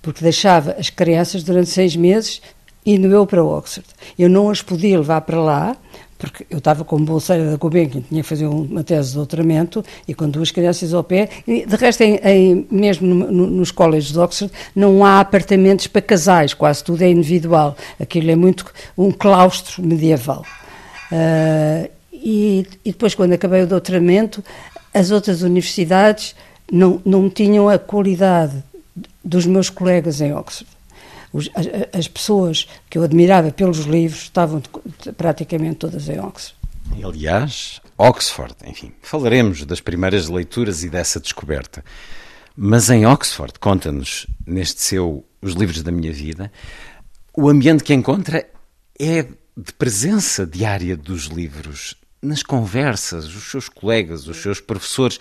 porque 0.00 0.24
deixava 0.24 0.76
as 0.78 0.88
crianças 0.88 1.42
durante 1.42 1.68
seis 1.68 1.94
meses 1.94 2.40
indo 2.86 3.06
eu 3.08 3.26
para 3.26 3.44
Oxford. 3.44 3.86
Eu 4.18 4.30
não 4.30 4.48
as 4.48 4.62
podia 4.62 4.96
levar 4.96 5.20
para 5.20 5.38
lá, 5.38 5.76
porque 6.16 6.46
eu 6.48 6.56
estava 6.56 6.82
como 6.86 7.04
bolseira 7.04 7.50
da 7.50 7.58
Gulbenkian, 7.58 8.00
tinha 8.08 8.22
que 8.22 8.28
fazer 8.28 8.46
uma 8.46 8.82
tese 8.82 9.10
de 9.10 9.16
doutoramento 9.16 9.84
e 10.06 10.14
com 10.14 10.26
duas 10.26 10.50
crianças 10.50 10.94
ao 10.94 11.04
pé. 11.04 11.28
E, 11.46 11.66
de 11.66 11.76
resto, 11.76 12.00
em, 12.00 12.18
em, 12.24 12.66
mesmo 12.70 13.06
no, 13.06 13.30
no, 13.30 13.46
nos 13.46 13.70
colégios 13.70 14.14
de 14.14 14.18
Oxford, 14.18 14.50
não 14.74 15.04
há 15.04 15.20
apartamentos 15.20 15.86
para 15.86 16.00
casais, 16.00 16.54
quase 16.54 16.82
tudo 16.82 17.02
é 17.02 17.10
individual. 17.10 17.76
Aquilo 18.00 18.30
é 18.30 18.36
muito 18.36 18.64
um 18.96 19.12
claustro 19.12 19.84
medieval. 19.84 20.46
Uh, 21.10 21.90
e, 22.12 22.66
e, 22.84 22.92
depois, 22.92 23.14
quando 23.14 23.32
acabei 23.32 23.62
o 23.62 23.66
doutoramento, 23.66 24.44
as 24.92 25.10
outras 25.10 25.42
universidades 25.42 26.34
não, 26.70 27.00
não 27.04 27.30
tinham 27.30 27.68
a 27.68 27.78
qualidade 27.78 28.62
dos 29.24 29.46
meus 29.46 29.70
colegas 29.70 30.20
em 30.20 30.32
Oxford. 30.32 30.70
Os, 31.32 31.50
as, 31.54 31.66
as, 31.92 32.08
pessoas 32.08 32.66
que 32.88 32.96
eu 32.96 33.02
admirava 33.02 33.50
pelos 33.50 33.80
livros 33.80 34.22
estavam 34.22 34.62
praticamente 35.16 35.76
todas 35.76 36.08
em 36.08 36.18
Oxford. 36.18 36.56
Aliás, 37.04 37.80
Oxford, 37.98 38.54
enfim, 38.66 38.92
falaremos 39.02 39.64
das 39.64 39.80
primeiras 39.80 40.28
leituras 40.28 40.82
e 40.82 40.88
dessa 40.88 41.20
descoberta. 41.20 41.84
Mas 42.56 42.90
em 42.90 43.06
Oxford, 43.06 43.52
conta-nos, 43.60 44.26
neste 44.46 44.82
seu 44.82 45.24
Os 45.40 45.52
Livros 45.52 45.82
da 45.82 45.92
Minha 45.92 46.12
Vida, 46.12 46.50
o 47.36 47.48
ambiente 47.48 47.84
que 47.84 47.94
encontra 47.94 48.48
é 48.98 49.26
de 49.58 49.72
presença 49.72 50.46
diária 50.46 50.96
dos 50.96 51.24
livros, 51.24 51.96
nas 52.22 52.44
conversas, 52.44 53.26
os 53.26 53.50
seus 53.50 53.68
colegas, 53.68 54.28
os 54.28 54.36
seus 54.36 54.60
professores. 54.60 55.18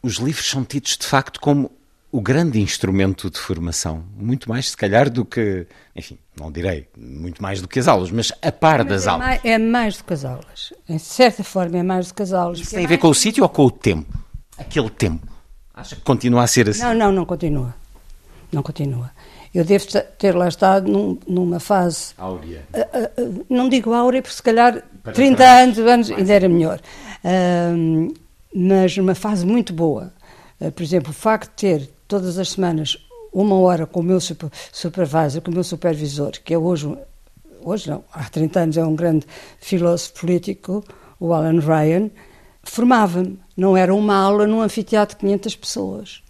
Os 0.00 0.16
livros 0.16 0.48
são 0.48 0.64
tidos 0.64 0.96
de 0.96 1.04
facto 1.04 1.40
como 1.40 1.72
o 2.12 2.20
grande 2.20 2.60
instrumento 2.60 3.28
de 3.28 3.38
formação, 3.38 4.04
muito 4.16 4.48
mais 4.48 4.70
se 4.70 4.76
calhar 4.76 5.10
do 5.10 5.24
que, 5.24 5.66
enfim, 5.96 6.16
não 6.38 6.50
direi 6.52 6.86
muito 6.96 7.42
mais 7.42 7.60
do 7.60 7.66
que 7.66 7.80
as 7.80 7.88
aulas, 7.88 8.10
mas 8.12 8.32
a 8.40 8.52
par 8.52 8.78
Mas 8.78 8.88
das 8.88 9.06
é 9.06 9.10
aulas. 9.10 9.26
Mais, 9.26 9.44
é 9.44 9.58
mais 9.58 9.98
do 9.98 10.04
que 10.04 10.12
as 10.14 10.24
aulas. 10.24 10.72
Em 10.88 10.98
certa 10.98 11.42
forma 11.42 11.76
é 11.76 11.82
mais 11.82 12.08
do 12.08 12.14
que 12.14 12.22
as 12.22 12.32
aulas. 12.32 12.60
Isso 12.60 12.70
tem 12.70 12.84
a 12.84 12.88
ver 12.88 12.98
com 12.98 13.08
o 13.08 13.14
sítio 13.14 13.42
ou 13.42 13.48
com 13.48 13.64
o 13.64 13.70
tempo? 13.70 14.16
Aquele 14.56 14.88
tempo. 14.88 15.26
Acha 15.74 15.96
que 15.96 16.02
continua 16.02 16.44
a 16.44 16.46
ser 16.46 16.68
assim? 16.70 16.82
Não, 16.82 16.94
não, 16.94 17.12
não 17.12 17.26
continua. 17.26 17.74
Não 18.52 18.62
continua. 18.62 19.10
Eu 19.56 19.64
devo 19.64 19.86
ter 20.18 20.34
lá 20.36 20.48
estado 20.48 20.90
num- 20.90 21.18
numa 21.26 21.58
fase 21.58 22.12
Áurea. 22.18 22.62
não 23.48 23.68
digo 23.68 23.92
áurea, 23.94 24.20
porque 24.20 24.36
se 24.36 24.42
calhar 24.42 24.82
Para 25.02 25.12
30 25.12 25.36
trás, 25.36 25.62
anos, 25.62 25.78
anos 25.78 26.10
ainda 26.10 26.32
era 26.32 26.48
melhor. 26.48 26.80
Ahm, 27.24 28.08
mas 28.54 28.96
numa 28.96 29.14
fase 29.14 29.46
muito 29.46 29.72
boa. 29.72 30.12
Ah, 30.60 30.70
por 30.70 30.82
exemplo, 30.82 31.10
o 31.10 31.14
facto 31.14 31.50
de 31.50 31.56
ter 31.56 31.90
todas 32.06 32.38
as 32.38 32.50
semanas 32.50 32.98
uma 33.32 33.56
hora 33.58 33.86
com 33.86 34.00
o 34.00 34.02
meu 34.02 34.20
super, 34.20 34.50
supervisor, 34.72 35.40
com 35.42 35.50
o 35.50 35.54
meu 35.54 35.64
supervisor, 35.64 36.32
que 36.44 36.52
é 36.54 36.58
hoje, 36.58 36.94
hoje 37.62 37.88
não, 37.90 38.04
há 38.12 38.24
30 38.24 38.60
anos 38.60 38.76
é 38.76 38.84
um 38.84 38.94
grande 38.94 39.26
filósofo 39.60 40.20
político, 40.20 40.84
o 41.20 41.32
Alan 41.32 41.60
Ryan, 41.60 42.10
formava-me. 42.62 43.38
Não 43.56 43.76
era 43.76 43.94
uma 43.94 44.16
aula 44.16 44.46
num 44.46 44.60
anfiteatro 44.60 45.16
de 45.16 45.20
500 45.20 45.56
pessoas. 45.56 46.22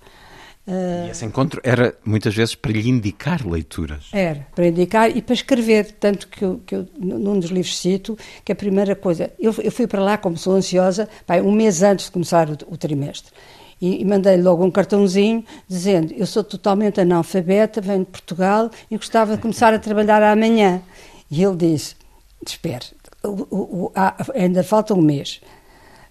E 0.69 1.11
esse 1.11 1.25
encontro 1.25 1.61
era 1.63 1.95
muitas 2.05 2.35
vezes 2.35 2.55
para 2.57 2.73
lhe 2.73 2.89
indicar 2.89 3.47
leituras. 3.47 4.09
Era, 4.13 4.47
para 4.55 4.67
indicar 4.67 5.17
e 5.17 5.23
para 5.23 5.35
escrever, 5.35 5.93
tanto 6.01 6.27
que 6.27 6.45
eu, 6.45 6.61
que 6.67 6.75
eu 6.75 6.87
num 6.99 7.39
dos 7.39 7.51
livros 7.51 7.79
cito 7.79 8.19
que 8.45 8.51
a 8.51 8.57
primeira 8.57 8.97
coisa, 8.97 9.31
eu, 9.39 9.55
eu 9.63 9.71
fui 9.71 9.87
para 9.87 10.03
lá 10.03 10.19
como 10.19 10.37
sou 10.37 10.55
ansiosa, 10.57 11.09
pai, 11.25 11.41
um 11.41 11.53
mês 11.53 11.83
antes 11.85 12.07
de 12.07 12.11
começar 12.13 12.49
o, 12.51 12.55
o 12.69 12.77
trimestre, 12.77 13.33
e, 13.81 14.01
e 14.01 14.05
mandei 14.05 14.37
logo 14.39 14.65
um 14.65 14.71
cartãozinho 14.71 15.45
dizendo, 15.69 16.13
eu 16.15 16.27
sou 16.27 16.43
totalmente 16.43 17.01
analfabeta, 17.01 17.81
venho 17.81 18.01
de 18.01 18.07
Portugal 18.11 18.69
e 18.91 18.97
gostava 18.97 19.37
de 19.37 19.43
começar 19.43 19.73
a 19.73 19.79
trabalhar 19.79 20.23
amanhã. 20.23 20.83
E 21.31 21.43
ele 21.45 21.57
disse, 21.57 21.95
espere, 22.45 22.87
o- 23.23 23.87
o- 23.87 23.93
ainda 24.35 24.65
falta 24.65 24.95
um 24.95 25.01
mês, 25.03 25.41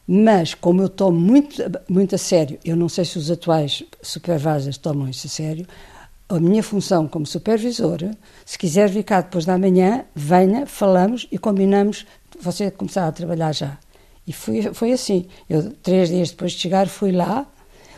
mas, 0.08 0.54
como 0.54 0.82
eu 0.82 0.90
tomo 0.90 1.20
muito, 1.20 1.64
muito 1.90 2.16
a 2.16 2.18
sério, 2.18 2.60
eu 2.64 2.76
não 2.76 2.88
sei 2.88 3.06
se 3.06 3.18
os 3.18 3.32
atuais 3.32 3.84
supervisors 4.02 4.78
tomam 4.78 5.10
isso 5.10 5.26
a 5.26 5.30
sério, 5.30 5.66
a 6.30 6.40
minha 6.40 6.62
função 6.62 7.08
como 7.08 7.26
supervisora, 7.26 8.12
se 8.46 8.58
quiser 8.58 8.90
vir 8.90 9.04
cá 9.04 9.22
depois 9.22 9.46
da 9.46 9.58
manhã, 9.58 10.06
venha, 10.14 10.66
falamos 10.66 11.28
e 11.32 11.38
combinamos 11.38 12.06
você 12.40 12.70
começar 12.70 13.08
a 13.08 13.12
trabalhar 13.12 13.54
já. 13.54 13.78
E 14.28 14.34
foi, 14.34 14.74
foi 14.74 14.92
assim. 14.92 15.28
Eu, 15.50 15.72
três 15.84 16.10
dias 16.10 16.32
depois 16.32 16.54
de 16.54 16.60
chegar, 16.60 16.88
fui 16.88 17.12
lá, 17.12 17.46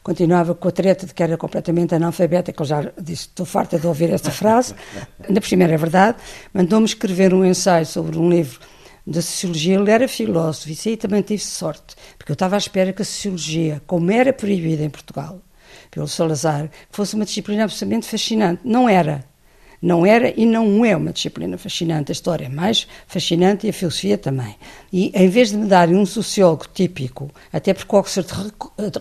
continuava 0.03 0.53
com 0.53 0.67
a 0.67 0.71
treta 0.71 1.05
de 1.05 1.13
que 1.13 1.23
era 1.23 1.37
completamente 1.37 1.95
analfabeta, 1.95 2.51
que 2.51 2.61
eu 2.61 2.65
já 2.65 2.91
disse, 3.01 3.23
estou 3.23 3.45
farta 3.45 3.79
de 3.79 3.87
ouvir 3.87 4.09
essa 4.11 4.31
frase, 4.31 4.73
ainda 5.27 5.39
por 5.39 5.47
cima 5.47 5.63
era 5.63 5.77
verdade, 5.77 6.17
mandou-me 6.53 6.85
escrever 6.85 7.33
um 7.33 7.45
ensaio 7.45 7.85
sobre 7.85 8.17
um 8.17 8.29
livro 8.29 8.59
da 9.09 9.21
sociologia, 9.21 9.75
ele 9.75 9.89
era 9.89 10.07
filósofo, 10.07 10.69
isso 10.69 10.89
aí 10.89 10.97
também 10.97 11.21
tive 11.21 11.41
sorte, 11.41 11.95
porque 12.17 12.31
eu 12.31 12.33
estava 12.33 12.55
à 12.55 12.57
espera 12.57 12.91
que 12.91 13.01
a 13.01 13.05
sociologia, 13.05 13.81
como 13.87 14.11
era 14.11 14.33
proibida 14.33 14.83
em 14.83 14.89
Portugal, 14.89 15.41
pelo 15.89 16.07
Salazar, 16.09 16.69
fosse 16.91 17.15
uma 17.15 17.23
disciplina 17.23 17.63
absolutamente 17.63 18.05
fascinante. 18.05 18.61
Não 18.65 18.89
era. 18.89 19.23
Não 19.81 20.05
era 20.05 20.33
e 20.35 20.45
não 20.45 20.83
é 20.83 20.95
uma 20.97 21.13
disciplina 21.13 21.57
fascinante. 21.57 22.11
A 22.11 22.13
história 22.13 22.45
é 22.45 22.49
mais 22.49 22.87
fascinante 23.07 23.65
e 23.65 23.69
a 23.69 23.73
filosofia 23.73 24.17
também. 24.17 24.55
E 24.91 25.11
em 25.13 25.29
vez 25.29 25.51
de 25.51 25.57
me 25.57 25.67
darem 25.67 25.95
um 25.95 26.05
sociólogo 26.05 26.65
típico, 26.73 27.29
até 27.53 27.73
porque 27.73 27.95
Oxford 27.95 28.27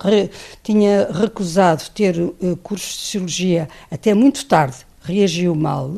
re- 0.04 0.30
tinha 0.62 1.08
recusado 1.10 1.82
ter 1.94 2.14
cursos 2.62 2.92
de 2.92 3.00
sociologia 3.00 3.68
até 3.90 4.12
muito 4.12 4.44
tarde, 4.44 4.76
reagiu 5.02 5.54
mal, 5.54 5.94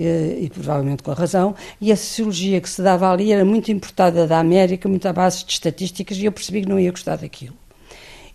e 0.00 0.48
provavelmente 0.50 1.02
com 1.02 1.10
a 1.10 1.14
razão, 1.14 1.54
e 1.80 1.90
a 1.90 1.96
sociologia 1.96 2.60
que 2.60 2.68
se 2.70 2.80
dava 2.82 3.10
ali 3.12 3.32
era 3.32 3.44
muito 3.44 3.70
importada 3.72 4.26
da 4.26 4.38
América, 4.38 4.88
muito 4.88 5.06
à 5.08 5.12
base 5.12 5.44
de 5.44 5.52
estatísticas, 5.52 6.16
e 6.18 6.24
eu 6.24 6.32
percebi 6.32 6.62
que 6.62 6.68
não 6.68 6.78
ia 6.78 6.90
gostar 6.90 7.16
daquilo. 7.16 7.54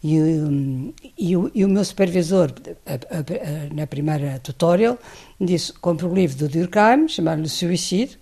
E, 0.04 0.19
hum, 0.19 0.93
e 1.17 1.38
o, 1.38 1.49
e 1.56 1.63
o 1.63 1.69
meu 1.69 1.86
supervisor, 1.86 2.52
a- 2.86 2.93
a- 2.93 3.19
a- 3.19 3.73
na 3.73 3.88
primeira 3.88 4.38
tutorial, 4.39 4.97
disse: 5.39 5.71
compre 5.71 6.06
o 6.06 6.13
livro 6.13 6.38
do 6.39 6.49
Durkheim, 6.49 7.08
chamado-lhe 7.08 7.47
Suicídio. 7.47 8.17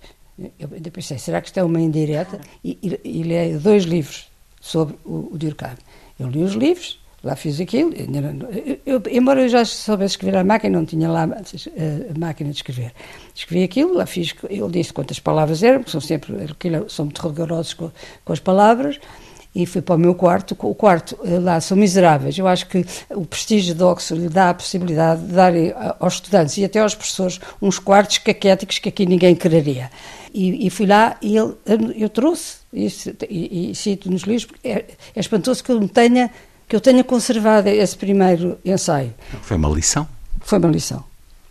Eu 0.60 0.92
pensei: 0.92 1.18
será 1.18 1.42
que 1.42 1.48
isto 1.48 1.60
é 1.60 1.64
uma 1.64 1.82
indireta? 1.82 2.40
E, 2.64 2.78
e, 3.04 3.24
e 3.24 3.58
dois 3.58 3.86
livros 3.86 4.28
sobre 4.60 4.96
o, 5.04 5.30
o 5.34 5.38
Durkheim. 5.40 5.76
Eu 6.20 6.30
li 6.30 6.44
os 6.44 6.54
livros, 6.54 7.00
lá 7.24 7.36
fiz 7.36 7.60
aquilo. 7.60 7.92
não- 8.10 8.50
eu- 8.86 9.02
embora 9.12 9.42
eu 9.42 9.50
já 9.50 9.64
soubesse 9.66 10.14
escrever 10.14 10.38
à 10.38 10.44
máquina, 10.44 10.78
não 10.78 10.86
tinha 10.86 11.10
lá 11.10 11.24
eh, 11.76 12.12
a 12.16 12.20
máquina 12.20 12.50
de 12.50 12.56
escrever. 12.58 12.92
Escrevi 13.36 13.64
aquilo, 13.64 13.94
lá 13.94 14.06
fiz. 14.06 14.34
Ele 14.50 14.70
disse 14.72 14.92
quantas 14.94 15.20
palavras 15.20 15.62
eram, 15.64 15.80
porque 15.80 15.92
são 15.92 16.02
sempre 16.02 16.34
aquilo, 16.50 16.90
são 16.90 17.06
muito 17.06 17.28
rigorosos 17.28 17.74
com, 17.74 17.92
com 18.26 18.34
as 18.34 18.40
palavras 18.40 19.00
e 19.54 19.66
fui 19.66 19.82
para 19.82 19.96
o 19.96 20.00
meu 20.00 20.16
quarto. 20.16 20.56
O 20.60 20.74
quarto 20.74 21.18
eh, 21.24 21.38
lá 21.40 21.60
são 21.62 21.78
miseráveis. 21.78 22.38
Eu 22.38 22.48
acho 22.48 22.68
que 22.68 22.86
o 23.12 23.26
prestígio 23.26 23.76
de 23.76 23.84
Oxford 23.84 24.24
lhe 24.24 24.30
dá 24.30 24.50
a 24.50 24.54
possibilidade 24.54 25.22
de 25.26 25.34
dar 25.34 25.56
eh, 25.56 25.76
aos 26.00 26.16
estudantes 26.16 26.58
e 26.58 26.66
até 26.66 26.80
aos 26.80 26.96
professores 26.96 27.40
uns 27.62 27.78
quartos 27.78 28.18
caquéticos 28.18 28.80
que 28.80 28.90
aqui 28.90 29.06
ninguém 29.06 29.36
quereria. 29.36 29.92
E, 30.34 30.66
e 30.66 30.70
fui 30.70 30.86
lá 30.86 31.18
e 31.22 31.36
ele, 31.38 31.54
eu 31.98 32.08
trouxe, 32.08 32.60
e, 32.74 32.88
e 33.72 33.76
cito 33.76 34.10
nos 34.10 34.22
livros, 34.22 34.48
é, 34.64 34.86
é 35.14 35.20
espantoso 35.20 35.62
que 35.62 35.70
eu 35.74 35.80
me 35.82 35.90
tenha, 35.90 36.32
que 36.72 36.76
eu 36.78 36.80
tenha 36.80 37.04
conservado 37.04 37.68
esse 37.68 37.98
primeiro 37.98 38.58
ensaio. 38.64 39.14
Foi 39.42 39.58
uma 39.58 39.68
lição. 39.68 40.08
Foi 40.40 40.58
uma 40.58 40.70
lição. 40.70 41.04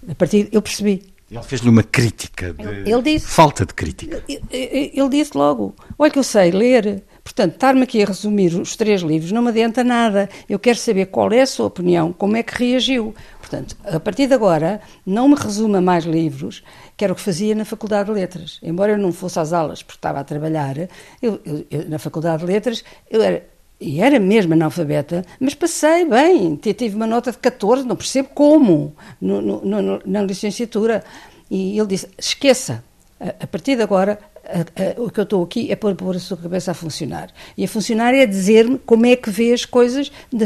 A 0.09 0.15
partir 0.15 0.49
eu 0.51 0.63
percebi. 0.63 1.03
Ele 1.31 1.43
fez-lhe 1.43 1.69
uma 1.69 1.83
crítica 1.83 2.55
de 2.55 2.91
Ele 2.91 3.03
disse- 3.03 3.27
falta 3.27 3.67
de 3.67 3.75
crítica. 3.75 4.25
Ele 4.51 5.09
disse 5.11 5.37
logo: 5.37 5.75
Olha, 5.99 6.11
que 6.11 6.19
eu 6.19 6.23
sei 6.25 6.51
ler. 6.51 7.03
Portanto, 7.23 7.53
estar-me 7.53 7.83
aqui 7.83 8.03
a 8.03 8.07
resumir 8.07 8.55
os 8.59 8.75
três 8.77 9.03
livros 9.03 9.31
não 9.31 9.43
me 9.43 9.51
adianta 9.51 9.85
nada. 9.85 10.27
Eu 10.49 10.59
quero 10.59 10.79
saber 10.79 11.05
qual 11.07 11.31
é 11.33 11.43
a 11.43 11.47
sua 11.47 11.67
opinião, 11.67 12.15
como 12.15 12.35
é 12.35 12.43
que 12.43 12.65
reagiu. 12.65 13.15
Portanto, 13.39 13.77
a 13.85 14.01
partir 14.01 14.27
de 14.27 14.33
agora, 14.33 14.81
não 15.05 15.29
me 15.29 15.35
resuma 15.37 15.83
mais 15.83 16.05
livros, 16.05 16.65
que 16.97 17.05
era 17.05 17.13
o 17.13 17.17
que 17.17 17.21
fazia 17.23 17.55
na 17.55 17.67
Faculdade 17.67 18.09
de 18.09 18.15
Letras. 18.19 18.59
Embora 18.63 18.93
eu 18.93 18.99
não 18.99 19.13
fosse 19.13 19.39
às 19.39 19.53
aulas, 19.53 19.83
porque 19.83 19.99
estava 19.99 20.19
a 20.19 20.25
trabalhar, 20.25 20.79
eu, 21.21 21.39
eu- 21.45 21.67
eu, 21.71 21.89
na 21.91 21.99
Faculdade 21.99 22.41
de 22.45 22.51
Letras, 22.51 22.83
eu 23.11 23.21
era. 23.23 23.47
E 23.81 24.01
era 24.01 24.21
mesmo 24.21 24.53
analfabeta, 24.53 25.25
mas 25.41 25.55
passei 25.55 26.05
bem. 26.05 26.55
Tive 26.57 26.95
uma 26.97 27.07
nota 27.07 27.33
de 27.33 27.39
14, 27.39 27.87
não 27.87 27.97
percebo 27.97 28.29
como, 28.35 28.95
no- 29.21 29.41
no- 29.41 29.83
no- 29.83 30.03
na 30.05 30.23
licenciatura. 30.23 31.03
E 31.51 31.79
ele 31.79 31.87
disse: 31.89 32.07
esqueça, 32.19 32.85
a, 33.19 33.29
a 33.45 33.47
partir 33.47 33.77
de 33.77 33.83
agora, 33.83 34.19
a- 34.45 34.61
a- 34.61 35.01
o 35.03 35.11
que 35.11 35.19
eu 35.21 35.25
estou 35.25 35.43
aqui 35.43 35.73
é 35.73 35.77
para 35.77 35.95
pôr 35.95 36.15
a 36.15 36.19
sua 36.19 36.37
cabeça 36.37 36.73
a 36.73 36.75
funcionar. 36.75 37.31
E 37.57 37.65
a 37.65 37.69
funcionar 37.69 38.13
é 38.15 38.27
dizer-me 38.27 38.79
como 38.79 39.07
é 39.07 39.17
que 39.17 39.31
vê 39.31 39.53
as 39.53 39.65
coisas 39.65 40.13
da 40.31 40.45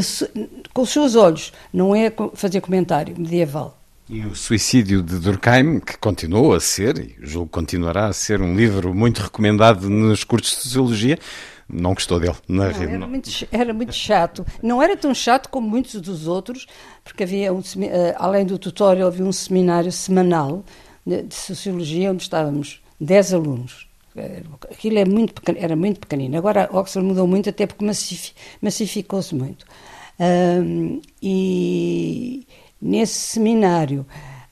com 0.73 0.81
os 0.83 0.89
seus 0.91 1.15
olhos, 1.15 1.51
não 1.73 1.93
é 1.93 2.11
fazer 2.35 2.61
comentário 2.61 3.15
medieval. 3.17 3.77
E 4.09 4.21
o 4.25 4.35
Suicídio 4.35 5.01
de 5.01 5.17
Durkheim, 5.17 5.79
que 5.79 5.97
continuou 5.97 6.53
a 6.53 6.59
ser, 6.59 6.97
e 6.99 7.15
julgo 7.21 7.49
continuará 7.49 8.05
a 8.05 8.13
ser, 8.13 8.39
um 8.39 8.55
livro 8.55 8.93
muito 8.93 9.19
recomendado 9.21 9.89
nos 9.89 10.23
cursos 10.23 10.55
de 10.57 10.61
Sociologia, 10.61 11.17
não 11.67 11.93
gostou 11.93 12.19
dele. 12.19 12.35
Na 12.47 12.69
Não, 12.69 12.81
era, 12.81 12.97
não. 12.99 13.07
muito, 13.09 13.29
era 13.51 13.73
muito 13.73 13.93
chato. 13.93 14.45
Não 14.61 14.81
era 14.81 14.95
tão 14.95 15.13
chato 15.13 15.49
como 15.49 15.67
muitos 15.67 15.99
dos 16.01 16.27
outros, 16.27 16.67
porque 17.03 17.23
havia, 17.23 17.53
um, 17.53 17.61
eh, 17.81 18.15
além 18.17 18.45
do 18.45 18.57
tutorial, 18.59 19.07
havia 19.07 19.25
um 19.25 19.31
seminário 19.31 19.91
semanal 19.91 20.63
de, 21.05 21.23
de 21.23 21.35
Sociologia, 21.35 22.11
onde 22.11 22.23
estávamos 22.23 22.81
10 22.99 23.33
alunos. 23.33 23.87
Eh, 24.15 24.43
Aquilo 24.71 24.97
é 24.99 25.05
muito 25.05 25.33
pequeno, 25.33 25.57
era 25.59 25.75
muito 25.75 25.99
pequenino. 25.99 26.37
Agora 26.37 26.69
Oxford 26.71 27.07
mudou 27.07 27.27
muito, 27.27 27.49
até 27.49 27.65
porque 27.65 27.83
massifi- 27.83 28.33
massificou-se 28.61 29.33
muito. 29.35 29.65
Ahm, 30.19 31.01
e 31.21 32.47
nesse 32.81 33.13
seminário, 33.19 34.05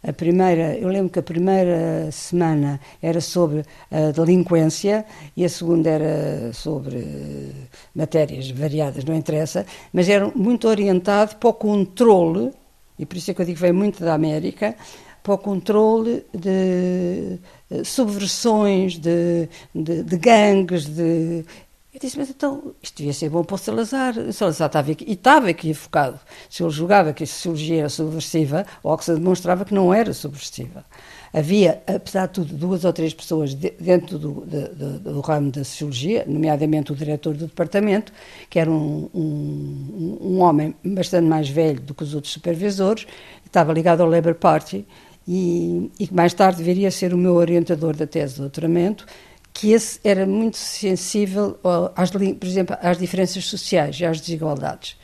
a 0.06 0.12
primeira, 0.12 0.78
eu 0.78 0.90
lembro 0.90 1.10
que 1.10 1.20
a 1.20 1.24
primeira 1.24 2.12
semana 2.12 2.80
era 3.02 3.22
sobre 3.22 3.64
a 3.90 4.12
delinquência 4.12 5.06
e 5.36 5.46
a 5.46 5.50
segunda 5.50 5.90
era 5.90 6.52
sobre 6.52 6.98
eh, 6.98 7.52
matérias 7.96 8.52
variadas, 8.52 9.06
não 9.06 9.16
interessa, 9.16 9.66
mas 9.94 10.10
era 10.10 10.30
muito 10.36 10.68
orientado 10.68 11.38
para 11.38 11.50
o 11.50 11.54
controle, 11.54 12.52
e 13.00 13.06
por 13.06 13.16
isso 13.16 13.32
é 13.32 13.34
que 13.34 13.42
eu 13.42 13.46
digo 13.46 13.56
que 13.56 13.62
veio 13.62 13.74
muito 13.74 14.04
da 14.04 14.14
América, 14.14 14.76
para 15.24 15.36
o 15.36 15.38
controle 15.38 16.26
de 16.34 17.40
eh, 17.72 17.84
subversões, 17.86 18.98
de, 18.98 19.48
de, 19.74 20.04
de 20.04 20.18
gangues, 20.18 20.86
de, 20.86 21.46
Eu 21.94 22.00
disse, 22.00 22.18
mas 22.18 22.28
então, 22.28 22.74
isto 22.82 22.98
devia 22.98 23.14
ser 23.14 23.30
bom 23.30 23.44
para 23.44 23.54
o 23.54 23.58
Salazar. 23.58 24.18
O 24.18 24.34
Salazar 24.34 24.66
estava 24.66 24.92
aqui, 24.92 25.06
e 25.08 25.14
estava 25.14 25.52
equivocado. 25.52 26.20
Se 26.50 26.64
ele 26.64 26.72
julgava 26.72 27.14
que 27.14 27.24
a 27.24 27.28
sociologia 27.28 27.82
era 27.82 27.90
subversiva, 27.90 28.66
Oxford 28.84 29.22
demonstrava 29.22 29.64
que 29.64 29.76
não 29.76 29.94
era 29.94 30.12
subversiva. 30.12 30.84
Havia, 31.32 31.84
apesar 31.86 32.26
de 32.26 32.34
tudo, 32.34 32.56
duas 32.56 32.84
ou 32.84 32.92
três 32.92 33.14
pessoas 33.14 33.54
dentro 33.54 34.18
do, 34.18 34.42
do, 34.42 35.00
do 35.00 35.22
ramo 35.22 35.52
da 35.52 35.64
sociologia, 35.64 36.26
nomeadamente 36.28 36.92
o 36.92 36.96
diretor 36.96 37.36
do 37.36 37.46
departamento, 37.46 38.12
que 38.50 38.58
era 38.58 38.72
um, 38.72 39.08
um, 39.14 40.18
um 40.20 40.40
homem 40.42 40.74
bastante 40.84 41.28
mais 41.28 41.48
velho 41.48 41.80
do 41.80 41.94
que 41.94 42.04
os 42.04 42.16
outros 42.16 42.34
supervisores, 42.34 43.06
estava 43.46 43.72
ligado 43.72 44.02
ao 44.02 44.10
Labour 44.10 44.34
Party, 44.34 44.84
e, 45.28 45.92
e 46.00 46.08
que 46.08 46.14
mais 46.14 46.34
tarde 46.34 46.62
viria 46.64 46.88
a 46.88 46.92
ser 46.92 47.14
o 47.14 47.18
meu 47.18 47.36
orientador 47.36 47.96
da 47.96 48.06
tese 48.06 48.36
de 48.36 48.42
doutoramento, 48.42 49.06
que 49.54 49.72
esse 49.72 50.00
era 50.04 50.26
muito 50.26 50.58
sensível, 50.58 51.60
às, 51.96 52.10
por 52.10 52.22
exemplo, 52.48 52.76
às 52.82 52.98
diferenças 52.98 53.46
sociais 53.46 54.00
e 54.00 54.06
às 54.06 54.20
desigualdades. 54.20 54.98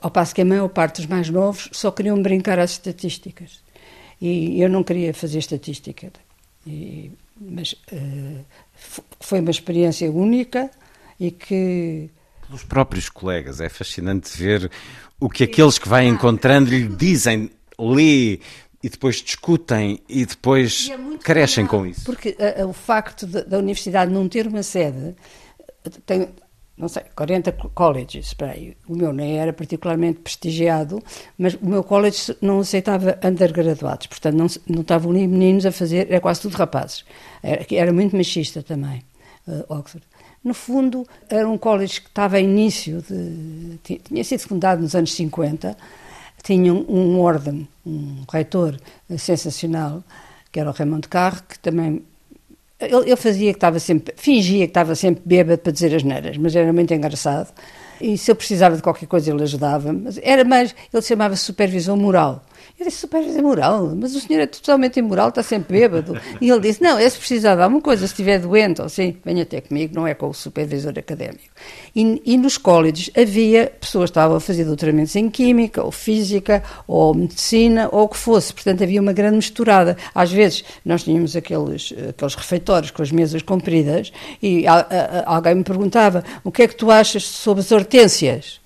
Ao 0.00 0.10
passo 0.10 0.34
que 0.34 0.40
a 0.40 0.44
maior 0.44 0.68
parte 0.68 0.96
dos 0.96 1.06
mais 1.06 1.28
novos 1.28 1.68
só 1.72 1.90
queriam 1.90 2.20
brincar 2.20 2.58
às 2.58 2.72
estatísticas. 2.72 3.60
E 4.20 4.60
eu 4.60 4.68
não 4.68 4.82
queria 4.82 5.14
fazer 5.14 5.38
estatística. 5.38 6.10
E, 6.66 7.12
mas 7.40 7.74
uh, 7.92 8.44
foi 9.20 9.40
uma 9.40 9.50
experiência 9.50 10.10
única 10.10 10.70
e 11.20 11.30
que. 11.30 12.10
Pelos 12.46 12.64
próprios 12.64 13.08
colegas, 13.08 13.60
é 13.60 13.68
fascinante 13.68 14.36
ver 14.36 14.70
o 15.20 15.28
que 15.28 15.44
aqueles 15.44 15.78
que 15.78 15.88
vai 15.88 16.06
encontrando 16.06 16.70
lhe 16.70 16.88
dizem, 16.88 17.50
lê, 17.78 18.40
e 18.82 18.88
depois 18.88 19.16
discutem 19.16 20.00
e 20.08 20.24
depois 20.24 20.88
é 20.90 21.18
crescem 21.18 21.66
com 21.66 21.86
isso. 21.86 22.04
Porque 22.04 22.36
uh, 22.38 22.64
uh, 22.64 22.68
o 22.68 22.72
facto 22.72 23.26
de, 23.26 23.42
da 23.42 23.58
universidade 23.58 24.12
não 24.12 24.28
ter 24.28 24.46
uma 24.46 24.62
sede 24.62 25.16
tem, 26.06 26.28
não 26.76 26.88
sei, 26.88 27.02
40 27.14 27.52
colleges, 27.74 28.34
para 28.34 28.52
aí. 28.52 28.76
O 28.88 28.94
meu 28.94 29.12
nem 29.12 29.38
era 29.38 29.52
particularmente 29.52 30.20
prestigiado, 30.20 31.02
mas 31.36 31.54
o 31.54 31.66
meu 31.66 31.82
college 31.82 32.36
não 32.40 32.60
aceitava 32.60 33.18
undergraduados, 33.24 34.06
portanto 34.06 34.36
não, 34.36 34.46
não 34.68 34.82
estavam 34.82 35.12
nem 35.12 35.26
meninos 35.26 35.66
a 35.66 35.72
fazer, 35.72 36.08
era 36.08 36.20
quase 36.20 36.42
tudo 36.42 36.54
rapazes. 36.54 37.04
Era, 37.42 37.66
era 37.72 37.92
muito 37.92 38.16
machista 38.16 38.62
também, 38.62 39.02
uh, 39.48 39.64
Oxford. 39.68 40.06
No 40.44 40.54
fundo, 40.54 41.04
era 41.28 41.48
um 41.48 41.58
college 41.58 42.00
que 42.00 42.08
estava 42.08 42.36
a 42.36 42.40
início 42.40 43.02
de. 43.02 43.98
tinha 43.98 44.22
sido 44.22 44.40
fundado 44.40 44.80
nos 44.80 44.94
anos 44.94 45.12
50 45.12 45.76
tinha 46.42 46.72
um 46.72 47.20
orden, 47.20 47.68
um 47.86 48.24
reitor 48.30 48.78
sensacional, 49.18 50.02
que 50.50 50.60
era 50.60 50.70
o 50.70 50.72
Raymond 50.72 51.08
Carre, 51.08 51.40
que 51.48 51.58
também 51.58 52.02
ele, 52.80 52.94
ele, 52.94 53.16
fazia 53.16 53.52
que 53.52 53.56
estava 53.56 53.78
sempre, 53.80 54.14
fingia 54.16 54.66
que 54.66 54.70
estava 54.70 54.94
sempre 54.94 55.22
bêbado 55.24 55.58
para 55.58 55.72
dizer 55.72 55.94
as 55.94 56.02
neiras, 56.02 56.36
mas 56.36 56.54
era 56.54 56.72
muito 56.72 56.94
engraçado. 56.94 57.52
E 58.00 58.16
se 58.16 58.30
eu 58.30 58.36
precisava 58.36 58.76
de 58.76 58.82
qualquer 58.82 59.06
coisa, 59.06 59.32
ele 59.32 59.42
ajudava. 59.42 59.92
Mas 59.92 60.18
era 60.22 60.44
mais, 60.44 60.74
ele 60.92 61.02
chamava 61.02 61.34
supervisão 61.34 61.96
moral. 61.96 62.44
Eu 62.78 62.86
disse, 62.86 62.98
supervisão 62.98 63.42
moral, 63.42 63.92
mas 63.96 64.14
o 64.14 64.20
senhor 64.20 64.40
é 64.40 64.46
totalmente 64.46 65.00
imoral, 65.00 65.30
está 65.30 65.42
sempre 65.42 65.80
bêbado. 65.80 66.16
E 66.40 66.48
ele 66.48 66.60
disse, 66.60 66.80
não, 66.80 66.96
é 66.96 67.10
se 67.10 67.18
precisar 67.18 67.56
de 67.56 67.62
alguma 67.62 67.82
coisa, 67.82 68.06
se 68.06 68.12
estiver 68.12 68.38
doente 68.38 68.80
ou 68.80 68.86
assim, 68.86 69.16
venha 69.24 69.42
até 69.42 69.60
comigo, 69.60 69.96
não 69.96 70.06
é 70.06 70.14
com 70.14 70.28
o 70.28 70.34
supervisor 70.34 70.96
académico. 70.96 71.42
E, 71.94 72.22
e 72.24 72.36
nos 72.36 72.56
colleges 72.56 73.10
havia 73.16 73.72
pessoas 73.80 74.10
que 74.10 74.12
estavam 74.12 74.36
a 74.36 74.40
fazer 74.40 74.64
doutoramentos 74.64 75.16
em 75.16 75.28
Química, 75.28 75.82
ou 75.82 75.90
Física, 75.90 76.62
ou 76.86 77.12
Medicina, 77.14 77.88
ou 77.90 78.04
o 78.04 78.08
que 78.08 78.16
fosse. 78.16 78.54
Portanto, 78.54 78.84
havia 78.84 79.00
uma 79.00 79.12
grande 79.12 79.36
misturada. 79.36 79.96
Às 80.14 80.30
vezes, 80.30 80.64
nós 80.84 81.02
tínhamos 81.02 81.34
aqueles, 81.34 81.92
aqueles 82.08 82.36
refeitórios 82.36 82.92
com 82.92 83.02
as 83.02 83.10
mesas 83.10 83.42
compridas 83.42 84.12
e 84.40 84.68
a, 84.68 84.74
a, 84.74 85.34
alguém 85.34 85.56
me 85.56 85.64
perguntava, 85.64 86.22
o 86.44 86.52
que 86.52 86.62
é 86.62 86.68
que 86.68 86.76
tu 86.76 86.92
achas 86.92 87.24
sobre 87.24 87.60
as 87.60 87.72
hortênsias? 87.72 88.60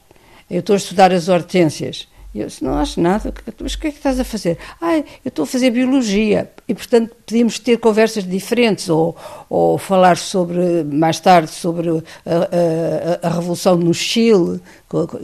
Eu 0.51 0.61
estou 0.61 0.75
a 0.75 0.77
estudar 0.77 1.11
as 1.15 1.31
hortênsias. 1.31 2.12
E 2.35 2.41
eu 2.41 2.47
disse, 2.47 2.65
não 2.65 2.75
acho 2.75 2.99
nada, 2.99 3.33
mas 3.61 3.75
o 3.75 3.79
que 3.79 3.89
é 3.89 3.91
que 3.91 3.99
estás 3.99 4.19
a 4.19 4.25
fazer? 4.25 4.57
Ah, 4.81 4.97
eu 4.97 5.05
estou 5.27 5.43
a 5.43 5.47
fazer 5.47 5.71
biologia 5.71 6.51
e, 6.67 6.75
portanto, 6.75 7.15
podíamos 7.27 7.59
ter 7.59 7.77
conversas 7.79 8.25
diferentes 8.25 8.89
ou, 8.89 9.15
ou 9.51 9.77
falar 9.77 10.17
sobre, 10.17 10.83
mais 10.85 11.21
tarde, 11.21 11.51
sobre 11.51 11.91
a, 11.91 13.23
a, 13.23 13.29
a 13.29 13.31
Revolução 13.35 13.77
no 13.77 13.93
Chile, 13.93 14.63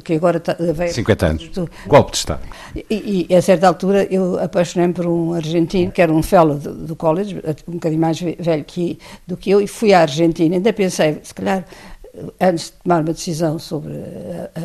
que 0.04 0.12
agora 0.12 0.36
está, 0.36 0.54
veio... 0.58 0.92
50 0.92 1.26
anos, 1.26 1.50
golpe 1.86 2.12
de 2.12 2.18
Estado. 2.18 2.42
E, 2.90 3.26
e, 3.30 3.34
a 3.34 3.40
certa 3.40 3.68
altura 3.68 4.06
eu 4.10 4.38
apaixonei-me 4.38 4.92
por 4.92 5.06
um 5.06 5.32
argentino, 5.32 5.90
que 5.90 6.02
era 6.02 6.12
um 6.12 6.22
fellow 6.22 6.58
do, 6.58 6.74
do 6.74 6.96
college, 6.96 7.40
um 7.66 7.72
bocadinho 7.74 8.02
mais 8.02 8.20
velho 8.20 8.64
que, 8.64 8.98
do 9.26 9.34
que 9.34 9.50
eu, 9.50 9.62
e 9.62 9.66
fui 9.66 9.94
à 9.94 10.00
Argentina, 10.00 10.56
ainda 10.56 10.74
pensei, 10.74 11.18
se 11.22 11.32
calhar 11.32 11.64
antes 12.40 12.66
de 12.66 12.72
tomar 12.72 13.02
uma 13.02 13.12
decisão 13.12 13.58
sobre 13.58 13.92
a, 13.94 14.60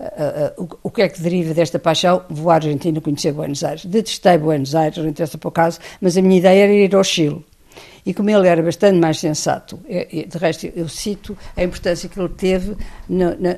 a, 0.00 0.14
a, 0.14 0.52
o, 0.56 0.68
o, 0.84 0.90
que 0.90 1.02
é 1.02 1.08
que 1.08 1.20
deriva 1.20 1.54
desta 1.54 1.78
paixão, 1.78 2.22
vou 2.28 2.50
à 2.50 2.54
Argentina 2.54 3.00
conhecer 3.00 3.32
Buenos 3.32 3.62
Aires. 3.62 3.84
Detestei 3.84 4.38
Buenos 4.38 4.74
Aires, 4.74 4.98
não 4.98 5.08
interessa 5.08 5.38
para 5.38 5.48
o 5.48 5.52
caso, 5.52 5.78
mas 6.00 6.16
a 6.16 6.22
minha 6.22 6.38
ideia 6.38 6.64
era 6.64 6.72
ir 6.72 6.94
ao 6.94 7.04
Chile. 7.04 7.44
E 8.06 8.12
como 8.12 8.30
ele 8.30 8.46
era 8.46 8.62
bastante 8.62 8.98
mais 8.98 9.18
sensato, 9.18 9.80
de 9.88 10.38
resto 10.38 10.70
eu 10.76 10.88
cito 10.88 11.36
a 11.56 11.64
importância 11.64 12.08
que 12.08 12.20
ele 12.20 12.28
teve 12.28 12.76
na, 13.08 13.30
na, 13.30 13.56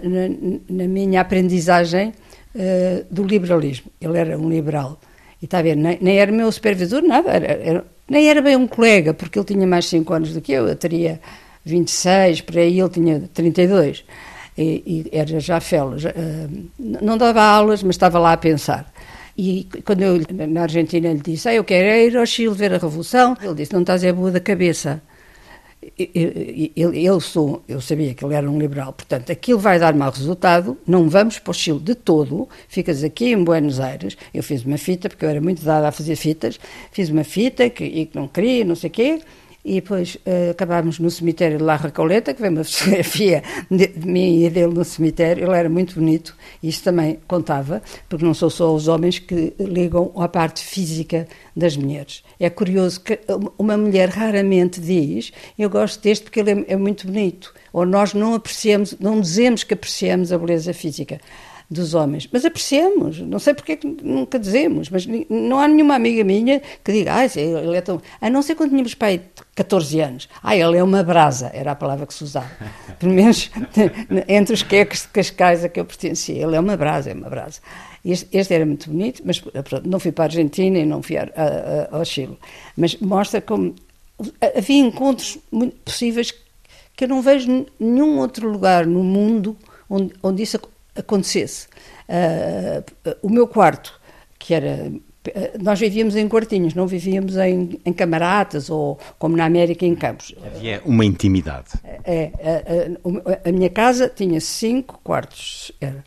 na 0.68 0.86
minha 0.86 1.20
aprendizagem 1.20 2.12
uh, 2.54 3.04
do 3.10 3.24
liberalismo. 3.24 3.90
Ele 4.00 4.16
era 4.16 4.38
um 4.38 4.48
liberal. 4.48 5.00
E 5.42 5.46
está 5.46 5.58
a 5.58 5.62
ver, 5.62 5.76
nem, 5.76 5.98
nem 6.00 6.18
era 6.18 6.30
meu 6.30 6.50
supervisor, 6.50 7.02
nada, 7.02 7.30
era, 7.30 7.46
era, 7.46 7.84
nem 8.08 8.28
era 8.28 8.40
bem 8.40 8.56
um 8.56 8.66
colega, 8.66 9.12
porque 9.12 9.38
ele 9.38 9.46
tinha 9.46 9.66
mais 9.66 9.86
5 9.86 10.14
anos 10.14 10.32
do 10.32 10.40
que 10.40 10.52
eu, 10.52 10.66
eu 10.66 10.76
teria 10.76 11.20
26, 11.66 12.42
por 12.42 12.56
aí 12.56 12.80
ele 12.80 12.88
tinha 12.88 13.28
32. 13.34 14.04
E, 14.56 15.06
e 15.12 15.16
era 15.16 15.38
já 15.38 15.60
fellow. 15.60 15.98
Já, 15.98 16.10
uh, 16.10 16.70
não 16.78 17.18
dava 17.18 17.42
aulas, 17.42 17.82
mas 17.82 17.96
estava 17.96 18.18
lá 18.18 18.32
a 18.32 18.36
pensar. 18.36 18.90
E 19.36 19.68
quando 19.84 20.02
eu, 20.02 20.20
na 20.48 20.62
Argentina, 20.62 21.12
lhe 21.12 21.20
disse, 21.20 21.48
ah, 21.48 21.54
eu 21.54 21.64
quero 21.64 21.86
ir 21.86 22.16
ao 22.16 22.24
Chile 22.24 22.54
ver 22.54 22.72
a 22.72 22.78
Revolução, 22.78 23.36
ele 23.42 23.54
disse, 23.54 23.72
não 23.74 23.82
estás 23.82 24.02
é 24.02 24.10
boa 24.10 24.30
da 24.30 24.40
cabeça. 24.40 25.02
Eu, 25.98 27.20
sou, 27.20 27.62
eu 27.68 27.80
sabia 27.80 28.14
que 28.14 28.24
ele 28.24 28.34
era 28.34 28.50
um 28.50 28.58
liberal, 28.58 28.92
portanto, 28.94 29.30
aquilo 29.30 29.58
vai 29.58 29.78
dar 29.78 29.94
mau 29.94 30.10
resultado, 30.10 30.76
não 30.86 31.08
vamos 31.08 31.38
para 31.38 31.50
o 31.50 31.54
Chile 31.54 31.78
de 31.78 31.94
todo, 31.94 32.48
ficas 32.66 33.04
aqui 33.04 33.26
em 33.26 33.44
Buenos 33.44 33.78
Aires. 33.78 34.16
Eu 34.32 34.42
fiz 34.42 34.64
uma 34.64 34.78
fita, 34.78 35.08
porque 35.08 35.24
eu 35.24 35.28
era 35.28 35.40
muito 35.40 35.62
dada 35.62 35.88
a 35.88 35.92
fazer 35.92 36.16
fitas, 36.16 36.58
fiz 36.90 37.10
uma 37.10 37.22
fita 37.22 37.68
que, 37.68 37.84
e 37.84 38.06
que 38.06 38.16
não 38.16 38.26
queria, 38.26 38.64
não 38.64 38.74
sei 38.74 38.88
o 38.88 38.92
quê, 38.92 39.20
e 39.66 39.80
depois 39.80 40.14
uh, 40.14 40.52
acabámos 40.52 41.00
no 41.00 41.10
cemitério 41.10 41.58
de 41.58 41.64
La 41.64 41.74
Recoleta, 41.74 42.32
que 42.32 42.40
vem 42.40 42.52
uma 42.52 42.62
fotografia 42.64 43.42
de, 43.68 43.88
de, 43.88 44.06
mim 44.06 44.44
e 44.44 44.48
dele 44.48 44.72
no 44.72 44.84
cemitério. 44.84 45.44
Ele 45.44 45.56
era 45.56 45.68
muito 45.68 45.96
bonito, 45.96 46.36
isso 46.62 46.84
também 46.84 47.18
contava, 47.26 47.82
porque 48.08 48.24
não 48.24 48.32
são 48.32 48.48
só 48.48 48.72
os 48.72 48.86
homens 48.86 49.18
que 49.18 49.52
ligam 49.58 50.12
à 50.16 50.28
parte 50.28 50.64
física 50.64 51.26
das 51.56 51.76
mulheres. 51.76 52.22
É 52.38 52.48
curioso 52.48 53.00
que 53.00 53.18
uma 53.58 53.76
mulher 53.76 54.08
raramente 54.08 54.80
diz: 54.80 55.32
Eu 55.58 55.68
gosto 55.68 56.00
deste 56.00 56.22
porque 56.22 56.38
ele 56.38 56.52
é, 56.52 56.74
é 56.74 56.76
muito 56.76 57.08
bonito. 57.08 57.52
Ou 57.72 57.84
nós 57.84 58.14
não 58.14 58.34
apreciamos, 58.34 58.96
não 59.00 59.20
dizemos 59.20 59.64
que 59.64 59.74
apreciamos 59.74 60.32
a 60.32 60.38
beleza 60.38 60.72
física 60.72 61.20
dos 61.68 61.94
homens. 61.94 62.28
Mas 62.32 62.44
apreciamos, 62.44 63.20
não 63.20 63.38
sei 63.38 63.54
porque 63.54 63.72
é 63.72 63.76
que 63.76 63.86
nunca 64.02 64.38
dizemos, 64.38 64.88
mas 64.88 65.06
não 65.28 65.58
há 65.58 65.66
nenhuma 65.66 65.94
amiga 65.94 66.22
minha 66.22 66.60
que 66.84 66.92
diga, 66.92 67.14
ah, 67.14 67.24
ele 67.24 67.76
é 67.76 67.80
tão. 67.80 68.00
A 68.20 68.30
não 68.30 68.42
ser 68.42 68.54
quando 68.54 68.70
tínhamos 68.70 68.94
pai 68.94 69.20
14 69.54 70.00
anos. 70.00 70.28
Ah, 70.42 70.56
ele 70.56 70.76
é 70.76 70.82
uma 70.82 71.02
brasa, 71.02 71.50
era 71.52 71.72
a 71.72 71.74
palavra 71.74 72.06
que 72.06 72.14
se 72.14 72.24
usava. 72.24 72.50
Pelo 72.98 73.12
menos 73.12 73.50
entre 74.28 74.54
os 74.54 74.62
queques 74.62 75.02
de 75.02 75.08
Cascais 75.08 75.64
a 75.64 75.68
que 75.68 75.80
eu 75.80 75.84
pertencia. 75.84 76.42
Ele 76.42 76.56
é 76.56 76.60
uma 76.60 76.76
brasa, 76.76 77.10
é 77.10 77.14
uma 77.14 77.28
brasa. 77.28 77.60
Este, 78.04 78.28
este 78.32 78.54
era 78.54 78.64
muito 78.64 78.88
bonito, 78.88 79.22
mas 79.24 79.40
pronto, 79.40 79.88
não 79.88 79.98
fui 79.98 80.12
para 80.12 80.24
a 80.24 80.26
Argentina 80.26 80.78
e 80.78 80.86
não 80.86 81.02
fui 81.02 81.16
a, 81.16 81.24
a, 81.24 81.96
ao 81.96 82.04
Chile. 82.04 82.38
Mas 82.76 82.96
mostra 82.96 83.40
como 83.40 83.74
havia 84.56 84.78
encontros 84.78 85.38
muito 85.50 85.76
possíveis 85.84 86.32
que 86.96 87.04
eu 87.04 87.08
não 87.08 87.20
vejo 87.20 87.66
nenhum 87.78 88.18
outro 88.18 88.48
lugar 88.48 88.86
no 88.86 89.02
mundo 89.02 89.56
onde, 89.90 90.14
onde 90.22 90.42
isso 90.42 90.58
acontecesse. 90.96 91.68
Uh, 92.08 93.16
o 93.22 93.28
meu 93.28 93.46
quarto, 93.46 94.00
que 94.38 94.54
era. 94.54 94.90
Nós 95.60 95.80
vivíamos 95.80 96.14
em 96.14 96.28
quartinhos, 96.28 96.72
não 96.72 96.86
vivíamos 96.86 97.36
em, 97.36 97.80
em 97.84 97.92
camaradas 97.92 98.70
ou, 98.70 98.96
como 99.18 99.36
na 99.36 99.44
América, 99.44 99.84
em 99.84 99.94
campos. 99.96 100.32
Havia 100.54 100.80
uma 100.84 101.04
intimidade. 101.04 101.70
É, 102.04 102.30
a, 102.40 103.46
a, 103.46 103.48
a 103.48 103.52
minha 103.52 103.68
casa 103.68 104.08
tinha 104.08 104.40
cinco 104.40 105.00
quartos. 105.02 105.72
Era. 105.80 106.04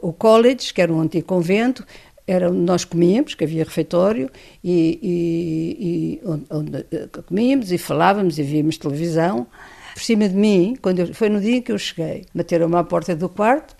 o 0.00 0.10
college, 0.14 0.72
que 0.72 0.80
era 0.80 0.90
um 0.90 1.02
antigo 1.02 1.26
convento, 1.26 1.84
era 2.26 2.50
onde 2.50 2.60
nós 2.60 2.84
comíamos, 2.84 3.34
que 3.34 3.44
havia 3.44 3.64
refeitório, 3.64 4.30
e, 4.62 4.98
e, 5.02 6.20
e 6.20 6.20
onde, 6.24 6.44
onde, 6.50 6.86
comíamos 7.26 7.72
e 7.72 7.78
falávamos 7.78 8.38
e 8.38 8.42
víamos 8.42 8.78
televisão 8.78 9.46
por 9.94 10.02
cima 10.02 10.28
de 10.28 10.34
mim, 10.34 10.76
quando 10.80 11.00
eu, 11.00 11.14
foi 11.14 11.28
no 11.28 11.40
dia 11.40 11.60
que 11.62 11.72
eu 11.72 11.78
cheguei, 11.78 12.26
bateram-me 12.34 12.76
à 12.76 12.84
porta 12.84 13.14
do 13.14 13.28
quarto, 13.28 13.76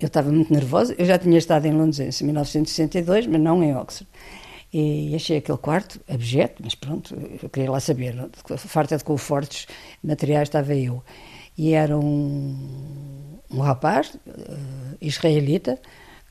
eu 0.00 0.06
estava 0.06 0.30
muito 0.30 0.52
nervosa, 0.52 0.94
eu 0.98 1.04
já 1.04 1.18
tinha 1.18 1.38
estado 1.38 1.66
em 1.66 1.72
Londres 1.72 2.20
em 2.20 2.24
1962, 2.24 3.26
mas 3.26 3.40
não 3.40 3.62
em 3.62 3.74
Oxford. 3.76 4.08
E 4.72 5.14
achei 5.14 5.36
aquele 5.36 5.58
quarto 5.58 6.00
abjeto, 6.08 6.60
mas 6.64 6.74
pronto, 6.74 7.14
eu 7.40 7.48
queria 7.48 7.70
lá 7.70 7.78
saber. 7.78 8.28
Farta 8.56 8.96
de 8.96 9.04
confortos 9.04 9.68
materiais 10.02 10.48
estava 10.48 10.74
eu. 10.74 11.00
E 11.56 11.74
era 11.74 11.96
um, 11.96 13.38
um 13.52 13.60
rapaz 13.60 14.16
uh, 14.26 14.96
israelita 15.00 15.80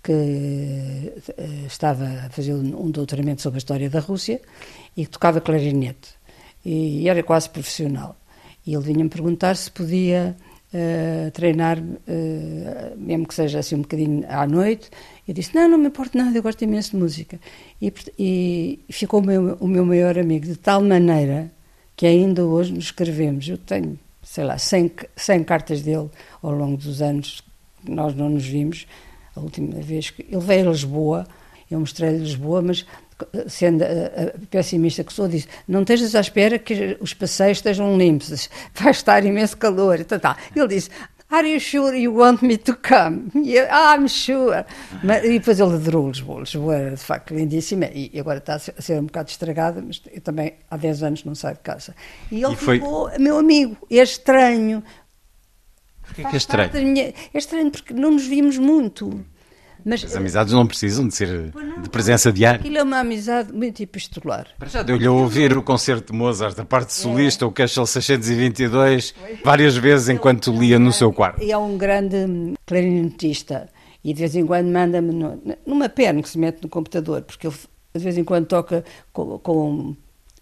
que 0.03 0.11
uh, 0.11 1.65
estava 1.65 2.03
a 2.03 2.29
fazer 2.29 2.53
um 2.53 2.91
doutoramento 2.91 3.41
sobre 3.41 3.57
a 3.57 3.59
história 3.59 3.89
da 3.89 4.01
Rússia 4.01 4.41
e 4.97 5.07
tocava 5.07 5.39
clarinete. 5.39 6.09
E 6.65 7.07
era 7.07 7.23
quase 7.23 7.49
profissional. 7.49 8.17
E 8.65 8.73
ele 8.73 8.83
vinha-me 8.83 9.09
perguntar 9.09 9.55
se 9.55 9.69
podia 9.69 10.35
uh, 10.73 11.31
treinar, 11.31 11.79
uh, 11.79 12.97
mesmo 12.97 13.27
que 13.27 13.33
seja 13.33 13.59
assim 13.59 13.75
um 13.75 13.81
bocadinho 13.81 14.25
à 14.27 14.47
noite. 14.47 14.89
Eu 15.27 15.33
disse: 15.33 15.53
Não, 15.55 15.69
não 15.69 15.77
me 15.77 15.87
importa 15.87 16.17
nada, 16.17 16.37
eu 16.37 16.43
gosto 16.43 16.63
imenso 16.63 16.91
de 16.91 16.97
música. 16.97 17.39
E, 17.81 17.93
e 18.17 18.79
ficou 18.89 19.19
o 19.19 19.23
meu, 19.23 19.57
o 19.59 19.67
meu 19.67 19.85
maior 19.85 20.17
amigo, 20.17 20.45
de 20.45 20.55
tal 20.55 20.81
maneira 20.81 21.51
que 21.95 22.05
ainda 22.05 22.43
hoje 22.45 22.73
nos 22.73 22.85
escrevemos. 22.85 23.47
Eu 23.47 23.57
tenho, 23.57 23.99
sei 24.21 24.43
lá, 24.43 24.57
100, 24.57 24.91
100 25.15 25.43
cartas 25.43 25.81
dele 25.81 26.09
ao 26.41 26.51
longo 26.51 26.77
dos 26.77 27.01
anos 27.01 27.41
que 27.83 27.91
nós 27.91 28.15
não 28.15 28.29
nos 28.29 28.45
vimos. 28.45 28.87
A 29.35 29.39
última 29.39 29.81
vez 29.81 30.09
que 30.09 30.25
ele 30.29 30.41
veio 30.41 30.69
a 30.69 30.71
Lisboa, 30.71 31.27
eu 31.69 31.79
mostrei-lhe 31.79 32.19
Lisboa, 32.19 32.61
mas 32.61 32.85
sendo 33.47 33.83
a, 33.83 34.33
pessimista 34.49 35.03
que 35.03 35.13
sou, 35.13 35.27
disse: 35.27 35.47
Não 35.67 35.81
estejas 35.81 36.15
à 36.15 36.21
espera 36.21 36.59
que 36.59 36.97
os 36.99 37.13
passeios 37.13 37.57
estejam 37.57 37.97
limpos, 37.97 38.49
vai 38.73 38.91
estar 38.91 39.25
imenso 39.25 39.57
calor. 39.57 39.99
Então, 39.99 40.19
tá. 40.19 40.37
Ele 40.55 40.67
disse: 40.67 40.89
Are 41.33 41.47
you 41.47 41.59
sure 41.59 41.97
you 41.97 42.13
want 42.13 42.43
me 42.43 42.57
to 42.57 42.75
come? 42.75 43.31
I'm 43.33 44.07
sure. 44.07 44.65
Mas, 45.03 45.23
e 45.23 45.39
depois 45.39 45.59
ele 45.59 45.73
adorou 45.73 46.09
Lisboa. 46.09 46.41
Lisboa 46.41 46.75
era 46.75 46.91
de 46.91 47.03
facto 47.03 47.33
lindíssima 47.33 47.85
e 47.91 48.11
agora 48.19 48.37
está 48.37 48.53
a 48.55 48.59
ser 48.59 48.99
um 48.99 49.05
bocado 49.05 49.31
estragada, 49.31 49.81
mas 49.81 49.99
eu 50.13 50.21
também 50.21 50.53
há 50.69 50.77
10 50.77 51.01
anos 51.01 51.23
não 51.23 51.33
saio 51.33 51.55
de 51.55 51.61
casa. 51.61 51.95
E 52.31 52.43
ele 52.43 52.53
e 52.53 52.55
foi... 52.55 52.77
ficou 52.77 53.09
meu 53.19 53.39
amigo. 53.39 53.75
É 53.89 53.95
estranho. 53.95 54.83
Porquê 56.03 56.23
que 56.23 56.35
é 56.35 56.37
estranho? 56.37 56.71
Minha... 56.85 57.13
É 57.33 57.37
estranho 57.37 57.71
porque 57.71 57.95
não 57.95 58.11
nos 58.11 58.27
vimos 58.27 58.59
muito. 58.59 59.25
Mas, 59.85 60.03
As 60.03 60.15
amizades 60.15 60.53
não 60.53 60.65
precisam 60.65 61.07
de 61.07 61.15
ser 61.15 61.51
de 61.81 61.89
presença 61.89 62.31
diária. 62.31 62.59
Aquilo 62.59 62.77
é 62.77 62.83
uma 62.83 62.99
amizade 62.99 63.51
muito 63.51 63.81
epistolar. 63.81 64.47
Para 64.57 64.69
já 64.69 64.81
deu-lhe 64.83 65.05
a 65.05 65.11
ouvir 65.11 65.57
o 65.57 65.63
concerto 65.63 66.11
de 66.11 66.17
Mozart, 66.17 66.55
da 66.55 66.65
parte 66.65 66.93
solista, 66.93 67.45
é. 67.45 67.47
o 67.47 67.51
Castelo 67.51 67.85
622, 67.85 69.13
várias 69.43 69.75
vezes 69.75 70.09
enquanto 70.09 70.51
lia 70.51 70.79
no 70.79 70.93
seu 70.93 71.11
quarto. 71.11 71.43
E 71.43 71.51
é 71.51 71.57
um 71.57 71.77
grande 71.77 72.53
clarinetista 72.65 73.69
e 74.03 74.13
de 74.13 74.19
vez 74.19 74.35
em 74.35 74.45
quando 74.45 74.67
manda-me 74.67 75.13
numa 75.65 75.87
perna 75.87 76.21
que 76.21 76.29
se 76.29 76.37
mete 76.37 76.61
no 76.61 76.69
computador, 76.69 77.21
porque 77.21 77.47
ele 77.47 77.55
de 77.95 78.03
vez 78.03 78.17
em 78.17 78.23
quando 78.23 78.47
toca 78.47 78.83
com, 79.11 79.37
com 79.39 79.95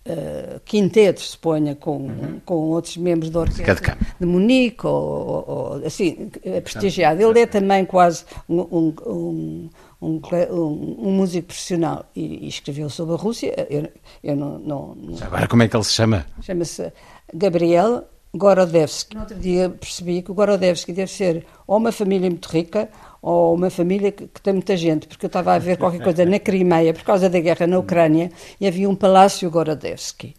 uh, 0.06 0.60
quintetos, 0.66 1.32
suponha, 1.32 1.76
com, 1.76 1.98
uhum. 1.98 2.42
com 2.46 2.56
outros 2.70 2.98
membros 2.98 3.30
da 3.30 3.42
orquestra 3.42 3.98
de 4.20 4.26
Munique, 4.26 4.86
ou, 4.86 4.94
ou, 4.94 5.46
ou 5.48 5.86
assim, 5.86 6.30
é 6.44 6.62
prestigiado. 6.62 7.22
Ele 7.22 7.40
é 7.40 7.46
também 7.46 7.86
quase 7.86 8.26
um, 8.48 8.62
um, 8.62 8.94
um 9.06 9.70
um, 10.02 10.20
um, 10.50 11.08
um, 11.08 11.12
músico 11.12 11.48
profissional 11.48 12.06
e, 12.16 12.46
e, 12.46 12.48
escreveu 12.48 12.90
sobre 12.90 13.14
a 13.14 13.18
Rússia. 13.18 13.54
Eu, 13.70 13.88
eu 14.24 14.36
não, 14.36 14.58
não, 14.58 14.96
não, 14.96 15.18
Agora, 15.22 15.48
como 15.48 15.62
é 15.62 15.68
que 15.68 15.76
ele 15.76 15.84
se 15.84 15.92
chama? 15.92 16.26
Chama-se 16.42 16.92
Gabriel 17.32 18.06
Gorodevsky. 18.34 19.16
No 19.16 19.22
outro 19.22 19.38
dia 19.38 19.70
percebi 19.70 20.22
que 20.22 20.32
o 20.32 20.34
Gorodevsky 20.34 20.94
deve 20.94 21.12
ser 21.12 21.46
ou 21.68 21.78
uma 21.78 21.92
família 21.92 22.30
muito 22.30 22.48
rica 22.48 22.90
ou 23.22 23.54
uma 23.54 23.70
família 23.70 24.12
que, 24.12 24.28
que, 24.28 24.42
tem 24.42 24.54
muita 24.54 24.76
gente, 24.76 25.08
porque 25.08 25.26
eu 25.26 25.28
estava 25.28 25.54
a 25.54 25.60
ver 25.60 25.78
qualquer 25.78 26.04
coisa 26.04 26.26
na 26.26 26.40
Crimeia, 26.40 26.94
por 26.94 27.04
causa 27.04 27.30
da 27.30 27.40
guerra 27.40 27.68
na 27.68 27.78
Ucrânia, 27.78 28.32
e 28.60 28.68
havia 28.68 28.90
um 28.90 28.96
palácio 28.96 29.50
Gorodevsky. 29.50 30.34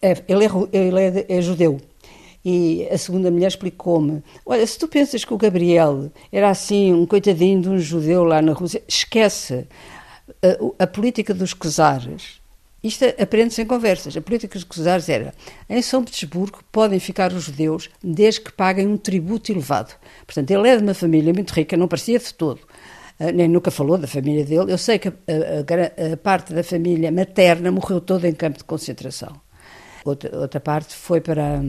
É, 0.00 0.16
ele 0.26 0.46
é, 0.46 0.48
ele 0.72 1.00
é, 1.00 1.26
é 1.28 1.42
judeu. 1.42 1.80
E 2.44 2.88
a 2.90 2.96
segunda 2.96 3.30
mulher 3.30 3.48
explicou-me: 3.48 4.22
Olha, 4.46 4.66
se 4.66 4.78
tu 4.78 4.88
pensas 4.88 5.24
que 5.24 5.34
o 5.34 5.38
Gabriel 5.38 6.10
era 6.32 6.48
assim, 6.48 6.94
um 6.94 7.04
coitadinho 7.04 7.60
de 7.60 7.68
um 7.68 7.78
judeu 7.78 8.24
lá 8.24 8.40
na 8.40 8.52
Rússia, 8.52 8.82
esquece. 8.88 9.66
A, 10.42 10.84
a 10.84 10.86
política 10.86 11.34
dos 11.34 11.52
czares 11.52 12.38
isto 12.82 13.04
aprende-se 13.20 13.60
em 13.60 13.66
conversas. 13.66 14.16
A 14.16 14.20
política 14.20 14.58
dos 14.58 14.64
czares 14.64 15.08
era: 15.08 15.34
em 15.68 15.82
São 15.82 16.04
Petersburgo 16.04 16.60
podem 16.70 17.00
ficar 17.00 17.32
os 17.32 17.44
judeus 17.44 17.90
desde 18.02 18.40
que 18.40 18.52
paguem 18.52 18.86
um 18.86 18.96
tributo 18.96 19.50
elevado. 19.50 19.94
Portanto, 20.28 20.50
ele 20.50 20.68
é 20.68 20.76
de 20.76 20.82
uma 20.82 20.92
família 20.92 21.32
muito 21.32 21.52
rica, 21.52 21.74
não 21.74 21.88
parecia 21.88 22.18
de 22.18 22.34
todo. 22.34 22.60
Uh, 23.18 23.32
nem 23.34 23.48
nunca 23.48 23.70
falou 23.70 23.96
da 23.96 24.06
família 24.06 24.44
dele. 24.44 24.70
Eu 24.70 24.76
sei 24.76 24.98
que 24.98 25.08
a, 25.08 25.12
a, 25.12 26.12
a, 26.12 26.16
parte 26.18 26.52
da 26.52 26.62
família 26.62 27.10
materna 27.10 27.72
morreu 27.72 27.98
toda 27.98 28.28
em 28.28 28.34
campo 28.34 28.58
de 28.58 28.64
concentração. 28.64 29.40
Outra, 30.04 30.38
outra 30.38 30.60
parte 30.60 30.94
foi 30.94 31.22
para, 31.22 31.62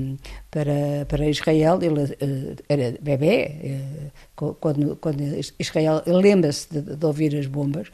para, 0.51 1.05
para 1.07 1.29
Israel, 1.29 1.79
ele 1.81 2.03
uh, 2.03 2.55
era 2.67 2.95
bebê, 3.01 4.11
uh, 4.37 4.53
quando, 4.55 4.97
quando 4.97 5.21
Israel 5.57 6.03
lembra-se 6.05 6.67
de, 6.69 6.97
de 6.97 7.05
ouvir 7.05 7.37
as 7.37 7.45
bombas, 7.45 7.87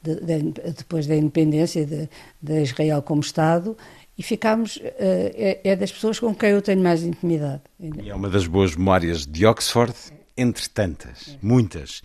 de, 0.00 0.14
de, 0.20 0.52
depois 0.52 1.08
da 1.08 1.16
independência 1.16 1.84
de, 1.84 2.08
de, 2.40 2.62
Israel 2.62 3.02
como 3.02 3.20
Estado 3.20 3.76
e 4.16 4.22
ficámos, 4.22 4.76
uh, 4.76 4.80
é, 4.84 5.60
é, 5.64 5.76
das 5.76 5.90
pessoas 5.90 6.18
com 6.18 6.34
quem 6.34 6.50
eu 6.50 6.62
tenho 6.62 6.82
mais 6.82 7.02
intimidade. 7.02 7.62
E 7.80 8.10
é 8.10 8.14
uma 8.14 8.28
das 8.28 8.46
boas 8.46 8.76
memórias 8.76 9.26
de 9.26 9.46
Oxford, 9.46 9.94
entre 10.36 10.68
tantas, 10.68 11.38
muitas. 11.42 12.02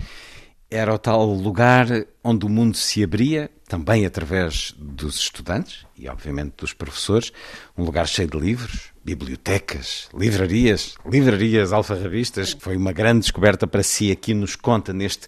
Era 0.69 0.93
o 0.93 0.97
tal 0.97 1.25
lugar 1.25 1.87
onde 2.23 2.45
o 2.45 2.49
mundo 2.49 2.75
se 2.75 3.03
abria, 3.03 3.49
também 3.67 4.05
através 4.05 4.73
dos 4.77 5.15
estudantes 5.17 5.85
e, 5.97 6.09
obviamente, 6.09 6.55
dos 6.57 6.73
professores. 6.73 7.31
Um 7.77 7.83
lugar 7.83 8.07
cheio 8.07 8.29
de 8.29 8.37
livros, 8.37 8.91
bibliotecas, 9.03 10.09
livrarias, 10.13 10.95
livrarias 11.05 11.71
alfarrabistas, 11.71 12.53
que 12.53 12.61
foi 12.61 12.75
uma 12.75 12.91
grande 12.91 13.21
descoberta 13.21 13.65
para 13.65 13.83
si. 13.83 14.11
Aqui 14.11 14.33
nos 14.33 14.55
conta 14.55 14.91
neste 14.91 15.27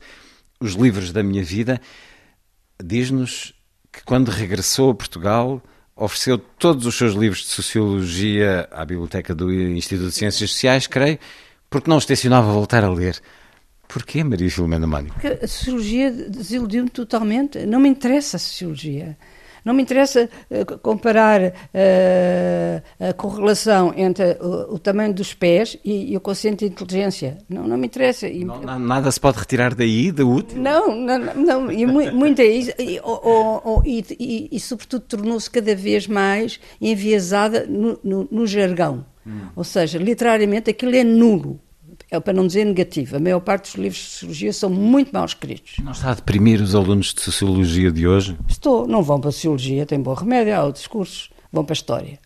Os 0.59 0.73
Livros 0.73 1.13
da 1.13 1.23
Minha 1.23 1.43
Vida 1.43 1.79
diz-nos 2.83 3.53
que 3.91 4.03
quando 4.03 4.29
regressou 4.29 4.91
a 4.91 4.95
Portugal 4.95 5.61
ofereceu 5.99 6.37
todos 6.37 6.85
os 6.85 6.95
seus 6.95 7.13
livros 7.13 7.41
de 7.41 7.49
sociologia 7.49 8.67
à 8.71 8.85
biblioteca 8.85 9.35
do 9.35 9.51
Instituto 9.51 10.09
de 10.09 10.15
Ciências 10.15 10.49
Sociais, 10.49 10.87
creio, 10.87 11.19
porque 11.69 11.89
não 11.89 11.97
os 11.97 12.05
tencionava 12.05 12.51
voltar 12.51 12.83
a 12.83 12.89
ler. 12.89 13.21
Porquê, 13.87 14.23
Maria 14.23 14.49
Filomena 14.49 14.87
Mónica? 14.87 15.13
Porque 15.13 15.43
a 15.43 15.47
sociologia 15.47 16.11
desiludiu-me 16.11 16.89
totalmente. 16.89 17.65
Não 17.65 17.79
me 17.79 17.89
interessa 17.89 18.37
a 18.37 18.39
sociologia. 18.39 19.17
Não 19.63 19.73
me 19.73 19.81
interessa 19.81 20.29
uh, 20.49 20.77
comparar 20.79 21.41
uh, 21.41 23.09
a 23.09 23.13
correlação 23.13 23.93
entre 23.95 24.37
o, 24.41 24.75
o, 24.75 24.79
tamanho 24.79 25.13
dos 25.13 25.33
pés 25.33 25.77
e, 25.83 26.13
e, 26.13 26.17
o 26.17 26.21
consciente 26.21 26.67
de 26.67 26.71
inteligência. 26.71 27.37
Não, 27.47 27.67
não 27.67 27.77
me 27.77 27.87
interessa. 27.87 28.27
E, 28.27 28.43
não, 28.43 28.79
nada 28.79 29.11
se 29.11 29.19
pode 29.19 29.39
retirar 29.39 29.75
daí, 29.75 30.11
da 30.11 30.25
útil? 30.25 30.61
Não, 30.61 30.95
não, 30.95 31.19
não 31.35 31.71
e 31.71 31.85
muito, 31.85 32.41
e, 32.41 32.69
e, 33.85 34.49
e, 34.51 34.59
sobretudo 34.59 35.01
tornou-se 35.01 35.49
cada 35.49 35.75
vez 35.75 36.07
mais 36.07 36.59
enviesada 36.81 37.65
no, 37.67 37.99
no, 38.03 38.27
no 38.31 38.47
jargão. 38.47 39.05
Hum. 39.25 39.41
Ou 39.55 39.63
seja, 39.63 39.97
literariamente 39.97 40.69
aquilo 40.69 40.95
é 40.95 41.03
nulo 41.03 41.59
é 42.11 42.19
para 42.19 42.33
não 42.33 42.47
dizer 42.47 42.65
negativo. 42.65 43.17
A 43.17 43.19
maior 43.19 43.39
parte 43.39 43.65
dos 43.65 43.75
livros 43.75 44.01
de 44.01 44.07
sociologia 44.07 44.53
são 44.53 44.69
muito 44.69 45.11
mal 45.11 45.25
escritos. 45.25 45.75
Não 45.83 45.91
está 45.91 46.11
a 46.11 46.13
deprimir 46.15 46.61
os 46.61 46.73
alunos 46.73 47.13
de 47.13 47.21
sociologia 47.21 47.91
de 47.91 48.07
hoje? 48.07 48.37
Estou. 48.47 48.87
Não 48.87 49.03
vão 49.03 49.19
para 49.19 49.29
a 49.29 49.31
sociologia, 49.31 49.85
têm 49.85 50.01
bom 50.01 50.13
remédio, 50.13 50.55
há 50.55 50.63
outros 50.63 50.87
cursos. 50.87 51.29
Vão 51.51 51.63
para 51.63 51.73
a 51.73 51.75
história. 51.75 52.19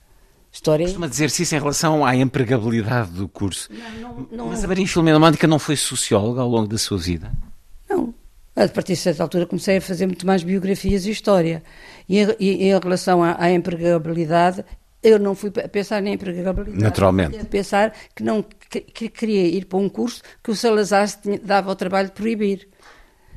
História... 0.51 0.85
Costuma 0.85 1.07
dizer-se 1.07 1.43
isso 1.43 1.55
em 1.55 1.59
relação 1.59 2.05
à 2.05 2.15
empregabilidade 2.15 3.11
do 3.11 3.27
curso. 3.27 3.69
Não, 3.71 4.13
não, 4.13 4.27
não... 4.31 4.47
Mas 4.47 4.63
a 4.63 4.67
Maria 4.67 4.87
Filomena 4.87 5.19
Mónica 5.19 5.47
não 5.47 5.57
foi 5.57 5.75
socióloga 5.75 6.41
ao 6.41 6.47
longo 6.47 6.67
da 6.67 6.77
sua 6.77 6.97
vida? 6.97 7.31
Não. 7.89 8.13
A 8.55 8.67
partir 8.67 8.93
de 8.93 8.99
certa 8.99 9.23
altura 9.23 9.47
comecei 9.47 9.77
a 9.77 9.81
fazer 9.81 10.05
muito 10.05 10.27
mais 10.27 10.43
biografias 10.43 11.07
e 11.07 11.09
história. 11.09 11.63
E, 12.07 12.19
e 12.39 12.65
em 12.65 12.79
relação 12.79 13.23
à, 13.23 13.35
à 13.39 13.51
empregabilidade, 13.51 14.63
eu 15.03 15.19
não 15.19 15.35
fui 15.35 15.51
a 15.63 15.67
pensar 15.67 16.01
na 16.01 16.09
empregabilidade. 16.09 16.81
Naturalmente. 16.81 17.45
Pensar 17.45 17.93
que 18.15 18.23
não 18.23 18.43
que, 18.69 18.81
que, 18.81 19.09
queria 19.09 19.45
ir 19.45 19.65
para 19.65 19.77
um 19.77 19.89
curso 19.89 20.21
que 20.41 20.49
o 20.49 20.55
Salazar 20.55 21.07
dava 21.43 21.71
o 21.71 21.75
trabalho 21.75 22.07
de 22.07 22.13
proibir. 22.13 22.67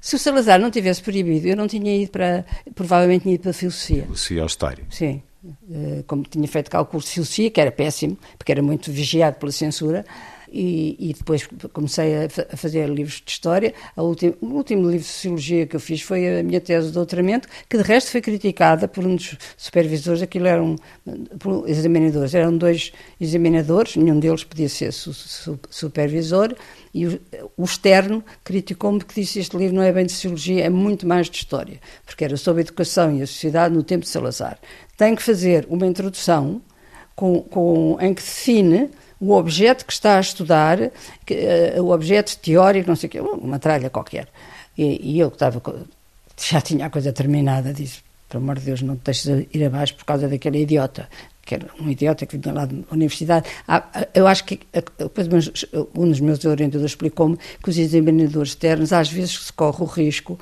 Se 0.00 0.14
o 0.14 0.18
Salazar 0.18 0.60
não 0.60 0.70
tivesse 0.70 1.02
proibido, 1.02 1.48
eu 1.48 1.56
não 1.56 1.66
tinha 1.66 1.96
ido 1.96 2.12
para. 2.12 2.44
Provavelmente 2.74 3.22
tinha 3.22 3.34
ido 3.34 3.42
para 3.42 3.50
a 3.50 3.54
filosofia. 3.54 4.02
Filosofia 4.02 4.40
ou 4.42 4.46
história. 4.46 4.84
Sim. 4.88 5.22
Eh, 5.70 6.04
como 6.06 6.22
tinha 6.22 6.46
feito 6.48 6.70
cá 6.70 6.80
o 6.80 6.86
curso 6.86 7.08
de 7.08 7.14
filosofia, 7.14 7.50
que 7.50 7.60
era 7.60 7.70
péssimo, 7.70 8.16
porque 8.38 8.52
era 8.52 8.62
muito 8.62 8.90
vigiado 8.90 9.36
pela 9.36 9.52
censura, 9.52 10.04
e, 10.50 10.96
e 10.98 11.14
depois 11.14 11.48
comecei 11.72 12.16
a, 12.16 12.28
a, 12.52 12.56
fazer 12.56 12.88
livros 12.88 13.22
de 13.24 13.30
história. 13.30 13.74
Ultim, 13.96 14.34
o 14.40 14.46
último 14.46 14.82
livro 14.82 14.98
de 14.98 15.04
sociologia 15.04 15.66
que 15.66 15.76
eu 15.76 15.80
fiz 15.80 16.02
foi 16.02 16.40
a 16.40 16.42
minha 16.42 16.60
tese 16.60 16.88
de 16.88 16.92
doutoramento, 16.92 17.48
que 17.68 17.76
de 17.76 17.82
resto 17.82 18.10
foi 18.10 18.20
criticada 18.20 18.86
por 18.88 19.04
um 19.04 19.16
dos 19.16 19.36
supervisores. 19.56 20.22
Aquilo 20.22 20.46
eram 20.46 20.76
por 21.38 21.68
examinadores, 21.68 22.34
eram 22.34 22.56
dois 22.56 22.92
examinadores, 23.20 23.96
nenhum 23.96 24.18
deles 24.18 24.44
podia 24.44 24.68
ser 24.68 24.92
su, 24.92 25.12
su, 25.12 25.58
supervisor, 25.70 26.54
e 26.92 27.06
o, 27.06 27.20
o 27.56 27.64
externo 27.64 28.24
criticou-me 28.42 29.00
que 29.00 29.14
disse 29.20 29.38
este 29.38 29.56
livro 29.56 29.76
não 29.76 29.82
é 29.82 29.92
bem 29.92 30.06
de 30.06 30.12
sociologia, 30.12 30.64
é 30.64 30.70
muito 30.70 31.06
mais 31.06 31.28
de 31.28 31.36
história, 31.36 31.80
porque 32.04 32.24
era 32.24 32.36
sobre 32.36 32.62
a 32.62 32.64
educação 32.64 33.16
e 33.16 33.22
a 33.22 33.26
sociedade 33.26 33.74
no 33.74 33.82
tempo 33.82 34.04
de 34.04 34.08
Salazar. 34.08 34.58
Tem 34.96 35.14
que 35.14 35.22
fazer 35.22 35.66
uma 35.68 35.86
introdução 35.86 36.62
com, 37.14 37.40
com, 37.42 37.98
em 38.00 38.14
que 38.14 38.22
define 38.22 38.90
o 39.20 39.32
objeto 39.32 39.84
que 39.84 39.92
está 39.92 40.18
a 40.18 40.20
estudar, 40.20 40.78
que, 41.24 41.34
uh, 41.76 41.82
o 41.82 41.90
objeto 41.90 42.36
teórico, 42.38 42.88
não 42.88 42.96
sei 42.96 43.08
o 43.08 43.10
quê, 43.10 43.20
uma 43.20 43.58
tralha 43.58 43.90
qualquer. 43.90 44.28
E, 44.76 45.14
e 45.14 45.18
eu 45.18 45.30
que 45.30 45.36
estava, 45.36 45.62
já 46.36 46.60
tinha 46.60 46.86
a 46.86 46.90
coisa 46.90 47.12
terminada, 47.12 47.72
disse, 47.72 48.00
pelo 48.28 48.42
amor 48.42 48.58
de 48.58 48.66
Deus, 48.66 48.82
não 48.82 48.96
te 48.96 49.04
deixes 49.04 49.26
ir 49.52 49.64
abaixo 49.64 49.94
por 49.94 50.04
causa 50.04 50.28
daquele 50.28 50.60
idiota, 50.62 51.08
que 51.44 51.54
era 51.54 51.66
um 51.80 51.88
idiota 51.88 52.26
que 52.26 52.36
vinha 52.36 52.52
lá 52.52 52.66
da 52.66 52.74
universidade. 52.90 53.48
Ah, 53.66 53.84
eu 54.12 54.26
acho 54.26 54.44
que 54.44 54.60
depois 54.98 55.28
um 55.94 56.08
dos 56.10 56.20
meus 56.20 56.44
orientadores 56.44 56.90
explicou-me 56.90 57.38
que 57.62 57.70
os 57.70 57.78
examinadores 57.78 58.50
externos 58.50 58.92
às 58.92 59.10
vezes 59.10 59.46
se 59.46 59.52
corre 59.52 59.82
o 59.82 59.86
risco 59.86 60.38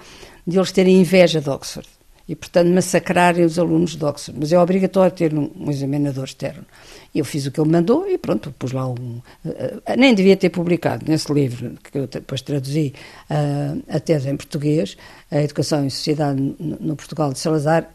de 0.46 0.58
eles 0.58 0.72
terem 0.72 1.00
inveja 1.00 1.40
de 1.40 1.48
Oxford 1.48 1.88
e, 2.26 2.34
portanto, 2.34 2.68
massacrarem 2.68 3.44
os 3.44 3.58
alunos 3.58 3.96
de 3.96 4.04
Oxford. 4.04 4.40
Mas 4.40 4.52
é 4.52 4.58
obrigatório 4.58 5.14
ter 5.14 5.34
um, 5.34 5.50
um 5.54 5.70
examinador 5.70 6.24
externo. 6.24 6.64
Eu 7.14 7.24
fiz 7.24 7.46
o 7.46 7.50
que 7.50 7.60
ele 7.60 7.70
mandou 7.70 8.08
e 8.08 8.18
pronto, 8.18 8.52
pus 8.58 8.72
lá 8.72 8.88
um. 8.88 9.20
Uh, 9.44 9.96
nem 9.96 10.14
devia 10.14 10.36
ter 10.36 10.50
publicado 10.50 11.04
nesse 11.08 11.32
livro, 11.32 11.74
que 11.82 11.98
eu 11.98 12.06
depois 12.08 12.42
traduzi 12.42 12.92
uh, 13.30 13.82
a 13.88 14.00
tese 14.00 14.28
em 14.28 14.36
português, 14.36 14.96
A 15.30 15.42
Educação 15.42 15.86
e 15.86 15.90
Sociedade 15.90 16.40
no, 16.58 16.96
Portugal 16.96 17.32
de 17.32 17.38
Salazar, 17.38 17.88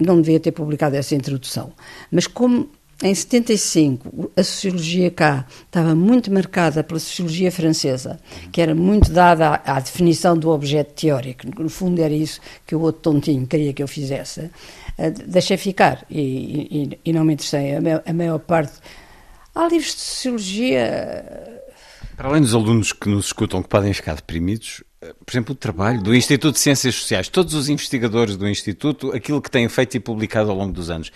não 0.00 0.20
devia 0.20 0.40
ter 0.40 0.52
publicado 0.52 0.96
essa 0.96 1.14
introdução. 1.14 1.72
Mas 2.10 2.26
como 2.26 2.68
em 3.02 3.14
75, 3.14 4.30
a 4.36 4.42
sociologia 4.42 5.10
cá 5.10 5.46
estava 5.66 5.94
muito 5.94 6.32
marcada 6.32 6.82
pela 6.84 7.00
sociologia 7.00 7.50
francesa, 7.50 8.20
que 8.52 8.60
era 8.60 8.74
muito 8.74 9.12
dada 9.12 9.48
à, 9.48 9.76
à, 9.76 9.80
definição 9.80 10.36
do 10.36 10.48
objeto 10.48 10.94
teórico. 10.94 11.42
No 11.60 11.68
fundo, 11.68 12.00
era 12.00 12.14
isso 12.14 12.40
que 12.66 12.74
o 12.74 12.80
outro 12.80 13.02
tontinho 13.02 13.46
queria 13.46 13.72
que 13.72 13.82
eu 13.82 13.88
fizesse. 13.88 14.50
Uh, 14.98 15.10
deixei 15.26 15.56
ficar 15.56 16.04
e, 16.08 16.20
e, 16.20 17.00
e, 17.04 17.12
não 17.12 17.24
me 17.24 17.34
interessei. 17.34 17.76
A, 17.76 17.80
me, 17.80 17.90
a 18.04 18.12
maior 18.12 18.38
parte. 18.38 18.74
Há 19.54 19.68
livros 19.68 19.94
de 19.94 20.00
sociologia. 20.00 21.62
Para 22.16 22.28
além 22.28 22.42
dos 22.42 22.54
alunos 22.54 22.92
que 22.92 23.08
nos 23.08 23.26
escutam 23.26 23.62
que 23.62 23.68
podem 23.68 23.92
ficar 23.92 24.14
deprimidos, 24.14 24.84
eh, 25.00 25.12
por 25.24 25.32
exemplo, 25.32 25.52
o 25.52 25.56
trabalho 25.56 26.00
do 26.00 26.14
Instituto 26.14 26.54
de 26.54 26.60
Ciências 26.60 26.94
Sociais, 26.94 27.28
todos 27.28 27.54
os 27.54 27.68
investigadores 27.68 28.36
do 28.36 28.48
Instituto, 28.48 29.12
aquilo 29.12 29.42
que 29.42 29.50
têm 29.50 29.68
feito 29.68 29.96
e 29.96 30.00
publicado 30.00 30.50
ao 30.50 30.56
longo 30.56 30.72
dos 30.72 30.90
anos 30.90 31.10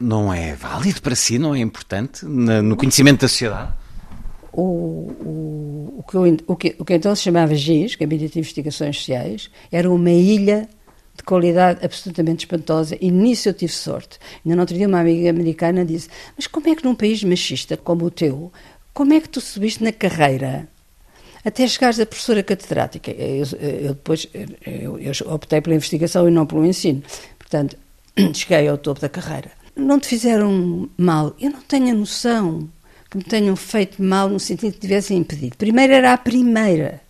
não 0.00 0.32
é 0.32 0.54
válido 0.54 1.00
para 1.00 1.14
si, 1.14 1.38
não 1.38 1.54
é 1.54 1.60
importante 1.60 2.24
no 2.24 2.76
conhecimento 2.76 3.20
da 3.20 3.28
sociedade? 3.28 3.72
O, 4.52 4.62
o, 4.62 5.94
o, 5.98 6.04
que, 6.08 6.16
eu, 6.16 6.36
o, 6.46 6.56
que, 6.56 6.76
o 6.78 6.84
que 6.84 6.94
então 6.94 7.14
se 7.14 7.22
chamava 7.22 7.54
GIS, 7.54 7.96
Gabinete 7.96 8.34
de 8.34 8.38
Investigações 8.40 8.98
Sociais, 8.98 9.50
era 9.70 9.90
uma 9.90 10.10
ilha 10.10 10.68
de 11.14 11.22
qualidade 11.22 11.84
absolutamente 11.84 12.44
espantosa 12.44 12.96
e 13.00 13.10
nisso 13.10 13.48
eu 13.48 13.54
tive 13.54 13.72
sorte. 13.72 14.18
Ainda 14.44 14.56
no 14.56 14.62
outro 14.62 14.76
dia 14.76 14.88
uma 14.88 15.00
amiga 15.00 15.30
americana 15.30 15.84
disse, 15.84 16.08
mas 16.36 16.46
como 16.46 16.68
é 16.68 16.74
que 16.74 16.84
num 16.84 16.94
país 16.94 17.22
machista 17.22 17.76
como 17.76 18.04
o 18.06 18.10
teu, 18.10 18.52
como 18.92 19.12
é 19.12 19.20
que 19.20 19.28
tu 19.28 19.40
subiste 19.40 19.82
na 19.82 19.92
carreira 19.92 20.68
até 21.44 21.66
chegares 21.66 22.00
a 22.00 22.06
professora 22.06 22.42
catedrática? 22.42 23.10
Eu, 23.10 23.44
eu 23.60 23.94
depois 23.94 24.28
eu, 24.64 24.98
eu 24.98 25.12
optei 25.32 25.60
pela 25.60 25.76
investigação 25.76 26.28
e 26.28 26.30
não 26.30 26.46
pelo 26.46 26.64
ensino. 26.64 27.02
Portanto, 27.38 27.76
cheguei 28.34 28.68
ao 28.68 28.78
topo 28.78 29.00
da 29.00 29.08
carreira 29.08 29.50
não 29.76 29.98
te 29.98 30.08
fizeram 30.08 30.88
mal. 30.96 31.34
Eu 31.40 31.50
não 31.50 31.60
tenho 31.62 31.90
a 31.90 31.94
noção 31.94 32.68
que 33.10 33.16
me 33.16 33.24
tenham 33.24 33.56
feito 33.56 34.02
mal 34.02 34.28
no 34.28 34.40
sentido 34.40 34.74
que 34.74 34.80
tivessem 34.80 35.18
impedido. 35.18 35.56
Primeiro 35.56 35.92
era 35.92 36.12
a 36.12 36.18
primeira 36.18 37.00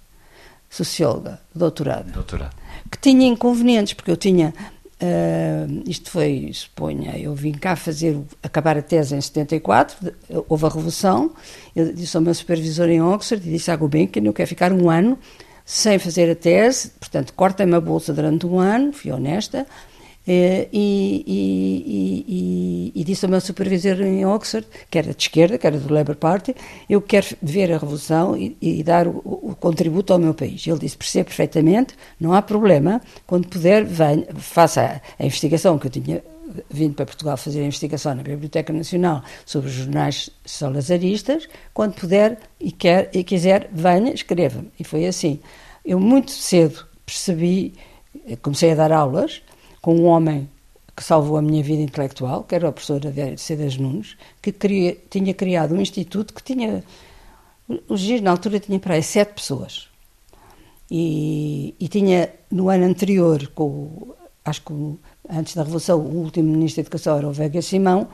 socióloga, 0.69 1.41
doutorada, 1.55 2.11
doutorada. 2.11 2.64
Que 2.95 2.99
tinha 2.99 3.27
inconvenientes, 3.27 3.93
porque 3.93 4.11
eu 4.11 4.17
tinha. 4.17 4.55
Uh, 4.95 5.83
isto 5.87 6.09
foi, 6.09 6.51
suponha, 6.55 7.19
eu 7.19 7.35
vim 7.35 7.53
cá 7.53 7.75
fazer, 7.75 8.17
acabar 8.43 8.79
a 8.79 8.83
tese 8.83 9.15
em 9.15 9.21
74, 9.21 10.15
houve 10.49 10.65
a 10.65 10.69
Revolução, 10.69 11.33
eu 11.75 11.93
disse 11.93 12.17
ao 12.17 12.23
meu 12.23 12.33
supervisor 12.33 12.89
em 12.89 13.03
Oxford, 13.03 13.47
e 13.47 13.53
disse 13.53 13.71
à 13.71 13.77
Gulbenkian, 13.77 14.23
eu 14.25 14.33
quero 14.33 14.49
ficar 14.49 14.73
um 14.73 14.89
ano 14.89 15.19
sem 15.65 15.99
fazer 15.99 16.31
a 16.31 16.35
tese, 16.35 16.91
portanto, 17.01 17.35
corta-me 17.35 17.75
a 17.75 17.81
bolsa 17.81 18.15
durante 18.15 18.47
um 18.47 18.59
ano, 18.59 18.93
fui 18.93 19.11
honesta, 19.11 19.67
e, 20.27 20.69
e, 20.73 22.25
e, 22.27 22.93
e, 22.95 23.05
disse 23.05 23.27
ao 23.27 23.31
meu 23.31 23.41
supervisor 23.41 24.01
em 24.01 24.25
Oxford, 24.25 24.67
que 24.91 24.99
era 24.99 25.13
de 25.13 25.23
esquerda, 25.23 25.59
que 25.59 25.67
era 25.67 25.79
do 25.79 25.93
Labour 25.93 26.17
Party, 26.17 26.55
eu 26.89 27.03
quero 27.03 27.27
ver 27.43 27.71
a 27.71 27.79
revolução 27.79 28.35
e, 28.37 28.83
dar 28.83 29.07
o, 29.07 29.19
o, 29.25 29.57
contributo 29.59 30.13
ao 30.15 30.19
meu 30.19 30.33
país. 30.33 30.67
Ele 30.67 30.79
disse, 30.79 30.97
percebe 30.97 31.27
perfeitamente, 31.27 31.95
não 32.19 32.33
há 32.33 32.41
problema, 32.41 33.03
quando 33.27 33.49
puder, 33.49 33.85
venha, 33.85 34.27
faça 34.37 35.03
a, 35.19 35.25
investigação 35.25 35.79
que 35.79 35.89
eu 35.89 35.91
tinha 35.91 36.23
vindo 36.71 36.95
para 36.95 37.07
Portugal 37.07 37.37
fazer 37.37 37.61
a 37.61 37.65
investigação 37.65 38.15
na 38.15 38.23
Biblioteca 38.23 38.73
Nacional 38.73 39.23
sobre 39.45 39.69
os 39.69 39.75
jornais 39.75 40.31
salazaristas, 40.45 41.49
quando 41.73 41.95
puder 41.95 42.39
e, 42.61 42.71
quer, 42.71 43.11
e 43.13 43.25
quiser, 43.25 43.69
venha, 43.73 44.13
escreva-me. 44.13 44.71
E 44.79 44.85
foi 44.85 45.07
assim. 45.07 45.41
Eu 45.85 46.01
muito 46.01 46.31
cedo 46.31 46.87
percebi, 47.05 47.75
comecei 48.41 48.73
a 48.73 48.75
dar 48.75 48.93
aulas, 48.93 49.43
com 49.85 49.97
um 49.97 50.07
homem 50.07 50.49
que 50.97 51.05
salvou 51.05 51.37
a 51.37 51.43
minha 51.43 51.63
vida 51.63 51.83
intelectual, 51.83 52.43
que 52.45 52.55
era 52.55 52.71
a 52.71 52.73
de 52.73 53.39
Cedas 53.39 53.77
Nunes, 53.77 54.17
que 54.41 54.51
tinha 55.11 55.35
criado 55.35 55.75
um 55.75 55.81
instituto 55.81 56.33
que 56.33 56.43
tinha. 56.43 56.83
O 57.87 57.95
GIS, 57.95 58.23
na 58.23 58.31
altura, 58.31 58.59
tinha 58.59 58.81
para 58.81 58.95
aí 58.95 59.03
sete 59.03 59.35
pessoas. 59.35 59.91
E, 60.91 61.75
e, 61.79 61.87
tinha, 61.89 62.31
no 62.51 62.71
ano 62.71 62.87
anterior, 62.87 63.47
com, 63.55 64.15
acho 64.43 64.63
que 64.63 64.73
antes 65.29 65.55
da 65.55 65.63
Revolução, 65.63 65.99
o 66.01 66.17
último 66.17 66.51
ministro 66.51 66.83
da 66.83 66.87
Educação 66.87 67.19
era 67.19 67.29
o 67.29 67.33
Vega 67.33 67.61
Simão, 67.61 68.09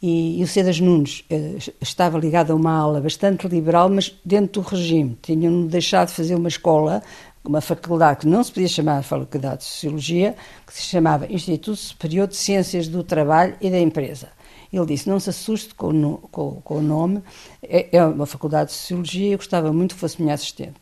e, 0.00 0.40
e 0.40 0.42
o 0.42 0.46
Cedas 0.48 0.80
Nunes 0.80 1.24
eh, 1.28 1.58
estava 1.80 2.18
ligado 2.18 2.52
a 2.52 2.56
uma 2.56 2.72
aula 2.72 3.02
bastante 3.02 3.46
liberal, 3.48 3.90
mas 3.90 4.14
dentro 4.24 4.62
do 4.62 4.68
regime. 4.68 5.18
Tinham 5.20 5.66
deixado 5.66 6.08
de 6.08 6.14
fazer 6.14 6.34
uma 6.34 6.48
escola 6.48 7.02
uma 7.44 7.60
faculdade 7.60 8.20
que 8.20 8.26
não 8.26 8.42
se 8.42 8.52
podia 8.52 8.68
chamar 8.68 9.02
Faculdade 9.02 9.58
de 9.58 9.64
Sociologia, 9.64 10.36
que 10.66 10.72
se 10.72 10.82
chamava 10.82 11.30
Instituto 11.30 11.76
Superior 11.76 12.28
de 12.28 12.36
Ciências 12.36 12.86
do 12.88 13.02
Trabalho 13.02 13.56
e 13.60 13.70
da 13.70 13.78
Empresa. 13.78 14.28
Ele 14.72 14.86
disse: 14.86 15.08
Não 15.08 15.20
se 15.20 15.30
assuste 15.30 15.74
com, 15.74 15.90
o, 15.90 16.18
com, 16.18 16.60
com 16.62 16.78
o 16.78 16.82
nome, 16.82 17.22
é, 17.62 17.96
é, 17.96 18.04
uma 18.04 18.26
faculdade 18.26 18.70
de 18.70 18.76
Sociologia, 18.76 19.32
eu 19.32 19.38
gostava 19.38 19.72
muito 19.72 19.94
que 19.94 20.00
fosse 20.00 20.22
minha 20.22 20.34
assistente. 20.34 20.80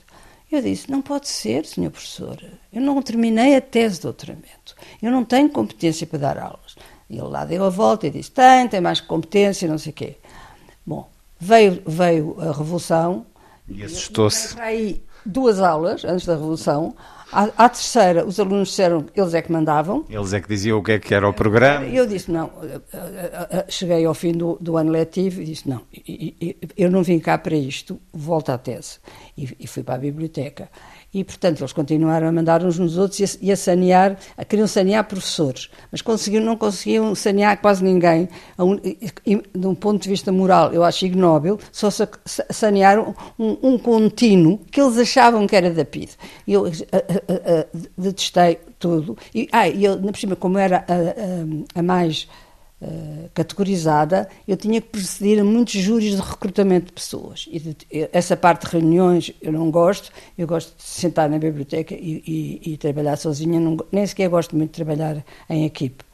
Eu 0.51 0.63
disse: 0.63 0.91
Não 0.91 1.03
pode 1.03 1.29
ser, 1.29 1.65
senhor 1.65 1.91
professor. 1.91 2.37
Eu 2.73 2.83
não 2.83 3.01
terminei 3.03 3.57
a 3.57 3.61
tese 3.61 3.97
de 3.97 4.03
doutoramento. 4.03 4.77
Eu 5.03 5.11
não 5.11 5.25
tenho 5.25 5.49
competência 5.49 6.07
para 6.07 6.19
dar 6.19 6.39
aulas. 6.39 6.77
E 7.09 7.17
ele 7.17 7.27
lá 7.27 7.45
deu 7.45 7.65
a 7.65 7.71
volta 7.71 8.07
e 8.07 8.11
disse: 8.11 8.31
Tem, 8.31 8.69
tem 8.69 8.81
mais 8.81 9.01
competência, 9.01 9.69
não 9.69 9.79
sei 9.79 9.91
o 9.91 9.95
quê. 9.95 10.17
Bom, 10.87 11.09
veio, 11.39 11.83
veio 11.87 12.37
a 12.39 12.53
Revolução. 12.53 13.27
E 13.69 13.83
assustou-se 13.83 14.57
duas 15.25 15.61
aulas 15.61 16.05
antes 16.05 16.27
da 16.27 16.35
Revolução. 16.35 16.95
À, 17.33 17.49
à, 17.57 17.69
terceira, 17.69 18.27
os 18.27 18.41
alunos 18.41 18.71
disseram 18.71 19.03
que 19.03 19.21
eles 19.21 19.35
é 19.35 19.43
que 19.43 19.53
mandavam. 19.53 20.05
Eles 20.11 20.33
é 20.33 20.41
que 20.41 20.49
diziam 20.49 20.79
o 20.79 20.83
que 20.83 20.93
é 20.93 20.99
que 20.99 21.15
era 21.15 21.29
o 21.29 21.33
programa. 21.33 21.87
Eu 21.87 22.05
disse, 22.05 22.31
não, 22.31 22.51
cheguei 23.69 24.05
ao 24.05 24.15
fim 24.15 24.33
do, 24.33 24.59
do 24.61 24.77
ano 24.77 24.91
letivo 24.91 25.41
e 25.41 25.45
disse, 25.45 25.69
não, 25.69 25.83
eu 26.77 26.91
não 26.91 27.05
vim 27.05 27.21
cá 27.21 27.39
para 27.39 27.55
isto, 27.55 28.01
volto 28.13 28.51
à 28.51 28.59
tese. 28.59 28.99
E, 29.39 29.57
e 29.61 29.67
fui 29.69 29.85
para 29.85 29.95
a 29.95 29.99
biblioteca 29.99 30.69
e, 31.13 31.25
portanto, 31.25 31.61
eles 31.61 31.73
continuaram 31.73 32.29
a 32.29 32.33
mandar 32.33 32.65
uns 32.65 32.79
nos 32.79 32.97
outros 32.97 33.19
e 33.19 33.25
a, 33.25 33.29
e 33.49 33.53
a 33.53 33.57
sanear, 33.57 34.17
a, 34.37 34.45
queriam 34.45 34.67
sanear 34.67 35.05
professores, 35.05 35.69
mas 35.91 36.01
conseguiam, 36.01 36.45
não 36.45 36.57
conseguiam 36.57 37.15
sanear 37.15 37.61
quase 37.61 37.83
ninguém, 37.83 38.29
um, 38.59 38.77
de 38.77 39.67
um 39.67 39.75
ponto 39.75 40.03
de 40.03 40.09
vista 40.09 40.31
moral, 40.31 40.73
eu 40.73 40.85
acho 40.85 41.05
ignóbil, 41.05 41.59
só 41.73 41.89
sanearam 42.51 43.15
um, 43.39 43.57
um 43.63 43.79
contínuo 43.79 44.59
que 44.71 44.81
eles 44.81 44.99
achavam 44.99 45.47
que 45.47 45.57
era 45.57 45.71
da 45.71 45.85
PID. 45.85 46.11
Eu 46.47 46.65
detestei 47.99 48.59
tudo. 48.79 49.17
E, 49.35 49.49
ah, 49.53 49.69
e 49.69 49.85
eu, 49.85 50.01
na 50.01 50.13
cima, 50.15 50.37
como 50.37 50.59
era 50.59 50.85
a, 50.89 51.77
a, 51.77 51.81
a 51.81 51.83
mais 51.83 52.29
categorizada, 53.35 54.29
eu 54.49 54.57
tinha 54.57 54.81
que 54.81 54.89
presidir 54.89 55.39
a 55.39 55.45
muitos 55.45 55.75
júris 55.75 56.17
de 56.17 56.23
recrutamento 56.23 56.87
de 56.87 56.93
pessoas. 56.93 57.47
E 57.51 57.61
de, 57.61 57.77
essa 58.13 58.37
parte 58.37 58.67
de 58.67 58.73
reuniões 58.73 59.33
eu 59.41 59.53
não 59.53 59.71
gosto, 59.71 60.11
eu 60.37 60.47
gosto 60.47 60.75
de 60.77 60.83
sentar 60.83 61.29
na 61.29 61.39
biblioteca 61.39 61.95
e, 61.95 62.23
e, 62.65 62.73
e 62.73 62.77
trabalhar 62.77 63.17
sozinha, 63.17 63.61
não, 63.61 63.77
nem 63.93 64.07
sequer 64.07 64.29
gosto 64.29 64.57
muito 64.57 64.71
de 64.71 64.77
trabalhar 64.77 65.25
em 65.49 65.65
equipe. 65.65 66.05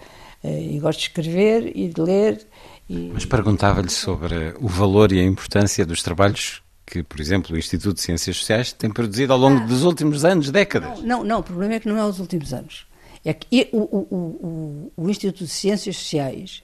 Uh, 0.43 0.75
e 0.75 0.79
gosto 0.79 0.99
de 0.99 1.07
escrever 1.07 1.73
e 1.75 1.89
de 1.89 2.01
ler. 2.01 2.47
E... 2.91 3.11
Mas 3.13 3.25
perguntava-lhe 3.25 3.91
sobre 3.91 4.55
o 4.61 4.69
valor 4.69 5.13
e 5.13 5.21
a 5.21 5.25
importância 5.25 5.87
dos 5.87 6.03
trabalhos 6.03 6.63
que, 6.87 7.03
por 7.03 7.21
exemplo, 7.21 7.55
o 7.55 7.59
Instituto 7.59 7.97
de 7.97 8.03
Ciências 8.03 8.37
Sociais 8.37 8.73
tem 8.73 8.91
produzido 8.91 9.33
ao 9.33 9.39
longo 9.39 9.67
dos 9.67 9.83
últimos 9.83 10.25
anos, 10.25 10.51
décadas. 10.51 11.03
Não, 11.03 11.25
não, 11.25 11.41
o 11.41 11.43
problema 11.43 11.75
é 11.75 11.81
que 11.81 11.89
não 11.89 11.99
é 11.99 12.05
os 12.05 12.21
últimos 12.21 12.53
anos. 12.53 12.86
É 13.27 13.35
que 13.35 13.69
o, 13.73 13.79
o, 13.79 14.07
o, 14.17 14.93
o 14.97 15.11
Instituto 15.11 15.45
de 15.45 15.51
Ciências 15.51 15.97
Sociais 15.97 16.63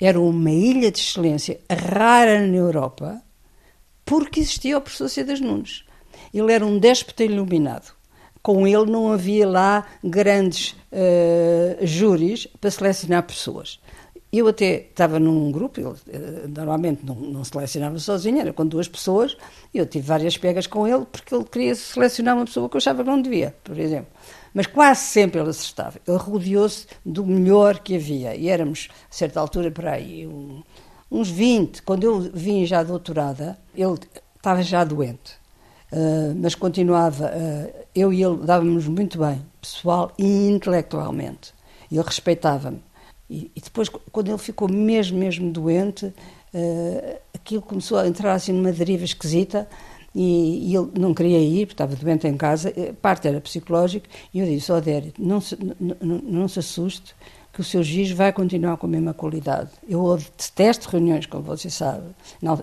era 0.00 0.18
uma 0.18 0.50
ilha 0.50 0.90
de 0.90 0.98
excelência 0.98 1.60
rara 1.70 2.40
na 2.46 2.56
Europa 2.56 3.22
porque 4.02 4.40
existia 4.40 4.78
o 4.78 4.80
professor 4.80 5.10
Cedas 5.10 5.42
Nunes. 5.42 5.84
Ele 6.32 6.50
era 6.54 6.64
um 6.64 6.78
déspota 6.78 7.22
iluminado. 7.22 7.92
Com 8.42 8.66
ele 8.66 8.90
não 8.90 9.12
havia 9.12 9.46
lá 9.46 9.86
grandes 10.02 10.70
uh, 10.90 11.86
júris 11.86 12.46
para 12.46 12.70
selecionar 12.70 13.22
pessoas. 13.24 13.78
Eu 14.32 14.48
até 14.48 14.86
estava 14.88 15.18
num 15.18 15.50
grupo, 15.50 15.80
ele 15.80 15.92
eh, 16.08 16.46
normalmente 16.46 17.04
não, 17.04 17.16
não 17.16 17.42
selecionava 17.42 17.98
sozinho, 17.98 18.38
era 18.38 18.52
com 18.52 18.64
duas 18.64 18.86
pessoas, 18.86 19.36
eu 19.74 19.84
tive 19.84 20.06
várias 20.06 20.38
pegas 20.38 20.68
com 20.68 20.86
ele 20.86 21.04
porque 21.10 21.34
ele 21.34 21.42
queria 21.44 21.74
selecionar 21.74 22.36
uma 22.36 22.44
pessoa 22.44 22.68
que 22.68 22.76
eu 22.76 22.78
achava 22.78 23.02
que 23.02 23.10
não 23.10 23.20
devia, 23.20 23.56
por 23.64 23.76
exemplo. 23.76 24.06
Mas 24.52 24.66
quase 24.66 25.00
sempre 25.00 25.40
ele 25.40 25.50
acertava. 25.50 25.98
Ele 26.06 26.16
rodeou-se 26.16 26.86
do 27.04 27.24
melhor 27.24 27.78
que 27.78 27.96
havia, 27.96 28.34
e 28.34 28.48
éramos, 28.48 28.88
a 29.10 29.14
certa 29.14 29.40
altura, 29.40 29.70
para 29.70 29.92
aí, 29.92 30.26
um, 30.26 30.62
uns 31.10 31.30
20. 31.30 31.82
Quando 31.82 32.04
eu 32.04 32.20
vim 32.20 32.66
já 32.66 32.82
doutorada, 32.82 33.58
ele 33.74 33.98
estava 34.36 34.62
já 34.62 34.82
doente, 34.84 35.34
uh, 35.92 36.34
mas 36.36 36.54
continuava, 36.54 37.26
uh, 37.26 37.84
eu 37.94 38.12
e 38.12 38.22
ele 38.22 38.38
dávamos 38.38 38.86
muito 38.86 39.18
bem, 39.18 39.40
pessoal 39.60 40.12
e 40.18 40.48
intelectualmente. 40.48 41.54
Ele 41.90 42.02
respeitava-me. 42.02 42.82
E, 43.28 43.50
e, 43.54 43.60
depois, 43.60 43.88
quando 43.88 44.28
ele 44.28 44.38
ficou 44.38 44.68
mesmo, 44.68 45.18
mesmo 45.18 45.52
doente, 45.52 46.06
uh, 46.06 47.20
aquilo 47.34 47.62
começou 47.62 47.98
a 47.98 48.08
entrar 48.08 48.32
assim 48.32 48.52
numa 48.52 48.72
deriva 48.72 49.04
esquisita 49.04 49.68
e, 50.14 50.70
e, 50.70 50.76
ele 50.76 50.90
não 50.98 51.14
queria 51.14 51.38
ir, 51.38 51.66
porque 51.66 51.74
estava 51.74 51.94
doente 51.94 52.26
em 52.26 52.36
casa, 52.36 52.72
parte 53.00 53.28
era 53.28 53.40
psicológico, 53.40 54.06
e 54.32 54.40
eu 54.40 54.46
disse, 54.46 54.72
ó 54.72 54.78
oh, 54.78 55.22
não 55.22 55.40
se, 55.40 55.56
não, 55.78 56.18
não 56.18 56.48
se 56.48 56.58
assuste, 56.58 57.14
que 57.52 57.60
o 57.60 57.64
seu 57.64 57.82
giz 57.82 58.12
vai 58.12 58.32
continuar 58.32 58.76
com 58.76 58.86
a 58.86 58.90
mesma 58.90 59.12
qualidade. 59.12 59.70
Eu 59.88 60.16
detesto 60.16 60.88
reuniões, 60.88 61.26
como 61.26 61.42
você 61.42 61.68
sabe. 61.68 62.04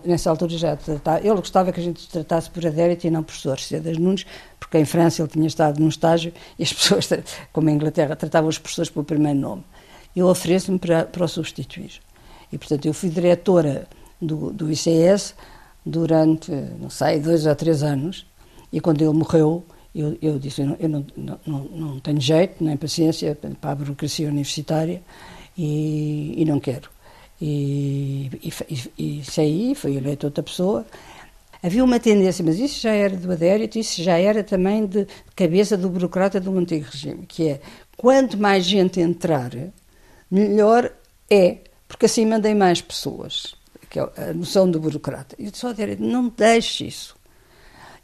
Nessa 0.05 0.29
altura 0.29 0.57
já 0.57 0.77
tratava. 0.77 1.19
Ele 1.19 1.35
gostava 1.35 1.73
que 1.73 1.79
a 1.81 1.83
gente 1.83 2.07
tratasse 2.07 2.49
por 2.49 2.65
adérito 2.65 3.05
e 3.05 3.11
não 3.11 3.21
por 3.21 3.27
professor 3.27 3.59
Cedas 3.59 3.97
Nunes, 3.97 4.25
porque 4.57 4.77
em 4.77 4.85
França 4.85 5.21
ele 5.21 5.29
tinha 5.29 5.45
estado 5.45 5.81
num 5.81 5.89
estágio 5.89 6.31
e 6.57 6.63
as 6.63 6.71
pessoas, 6.73 7.09
como 7.51 7.69
em 7.69 7.73
Inglaterra, 7.73 8.15
tratavam 8.15 8.49
os 8.49 8.57
professores 8.57 8.89
pelo 8.89 9.03
primeiro 9.03 9.37
nome 9.37 9.63
eu 10.19 10.27
ofereço-me 10.27 10.79
para, 10.79 11.05
para 11.05 11.23
o 11.23 11.27
substituir. 11.27 12.01
E, 12.51 12.57
portanto, 12.57 12.85
eu 12.85 12.93
fui 12.93 13.09
diretora 13.09 13.87
do, 14.19 14.51
do 14.51 14.71
ICS 14.71 15.35
durante, 15.89 16.51
não 16.51 16.89
sei, 16.89 17.19
dois 17.19 17.45
ou 17.45 17.55
três 17.55 17.83
anos, 17.83 18.25
e 18.71 18.79
quando 18.79 19.01
ele 19.01 19.13
morreu, 19.13 19.63
eu, 19.95 20.17
eu 20.21 20.37
disse, 20.37 20.61
eu, 20.61 20.67
não, 20.67 20.75
eu 20.79 20.89
não, 20.89 21.05
não, 21.45 21.63
não, 21.63 21.99
tenho 21.99 22.19
jeito, 22.21 22.63
nem 22.63 22.77
paciência 22.77 23.37
para 23.59 23.71
a 23.71 23.75
burocracia 23.75 24.27
universitária, 24.27 25.01
e, 25.57 26.35
e 26.37 26.45
não 26.45 26.59
quero. 26.59 26.89
E, 27.41 28.29
e, 28.43 29.19
e 29.19 29.23
saí, 29.23 29.73
fui 29.75 29.95
eleito 29.95 30.27
outra 30.27 30.43
pessoa. 30.43 30.85
Havia 31.61 31.83
uma 31.83 31.99
tendência, 31.99 32.45
mas 32.45 32.59
isso 32.59 32.81
já 32.81 32.91
era 32.91 33.15
do 33.15 33.31
adérito, 33.31 33.79
isso 33.79 34.03
já 34.03 34.17
era 34.17 34.43
também 34.43 34.85
de 34.85 35.07
cabeça 35.35 35.75
do 35.75 35.89
burocrata 35.89 36.39
do 36.39 36.55
antigo 36.57 36.85
regime, 36.91 37.25
que 37.25 37.49
é, 37.49 37.61
quanto 37.95 38.37
mais 38.37 38.63
gente 38.63 38.99
entrar, 38.99 39.51
melhor 40.29 40.91
é, 41.29 41.57
porque 41.87 42.05
assim 42.05 42.25
mandem 42.25 42.53
mais 42.53 42.81
pessoas, 42.81 43.55
que 43.89 43.99
é 43.99 44.29
a 44.29 44.33
noção 44.33 44.69
do 44.69 44.79
burocrata. 44.79 45.35
E 45.39 45.49
disse, 45.49 45.65
oh, 45.65 45.73
não 45.99 46.29
deixe 46.29 46.87
isso. 46.87 47.15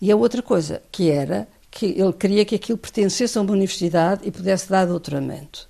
E 0.01 0.11
a 0.11 0.15
outra 0.15 0.41
coisa, 0.41 0.81
que 0.91 1.09
era 1.09 1.47
que 1.71 1.87
ele 1.87 2.13
queria 2.13 2.45
que 2.45 2.55
aquilo 2.55 2.77
pertencesse 2.77 3.37
a 3.37 3.41
uma 3.41 3.51
universidade 3.51 4.21
e 4.23 4.31
pudesse 4.31 4.69
dar 4.69 4.85
doutoramento. 4.85 5.67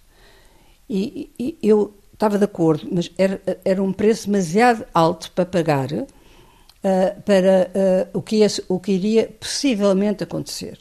E, 0.89 1.31
e 1.39 1.57
eu 1.63 1.93
estava 2.11 2.37
de 2.37 2.43
acordo, 2.43 2.87
mas 2.91 3.11
era, 3.17 3.41
era 3.63 3.81
um 3.81 3.93
preço 3.93 4.27
demasiado 4.27 4.85
alto 4.93 5.31
para 5.31 5.45
pagar 5.45 5.91
uh, 5.91 6.07
para 7.23 7.71
uh, 8.13 8.17
o, 8.17 8.21
que 8.21 8.37
ia, 8.37 8.47
o 8.67 8.79
que 8.79 8.91
iria 8.91 9.33
possivelmente 9.39 10.23
acontecer. 10.23 10.79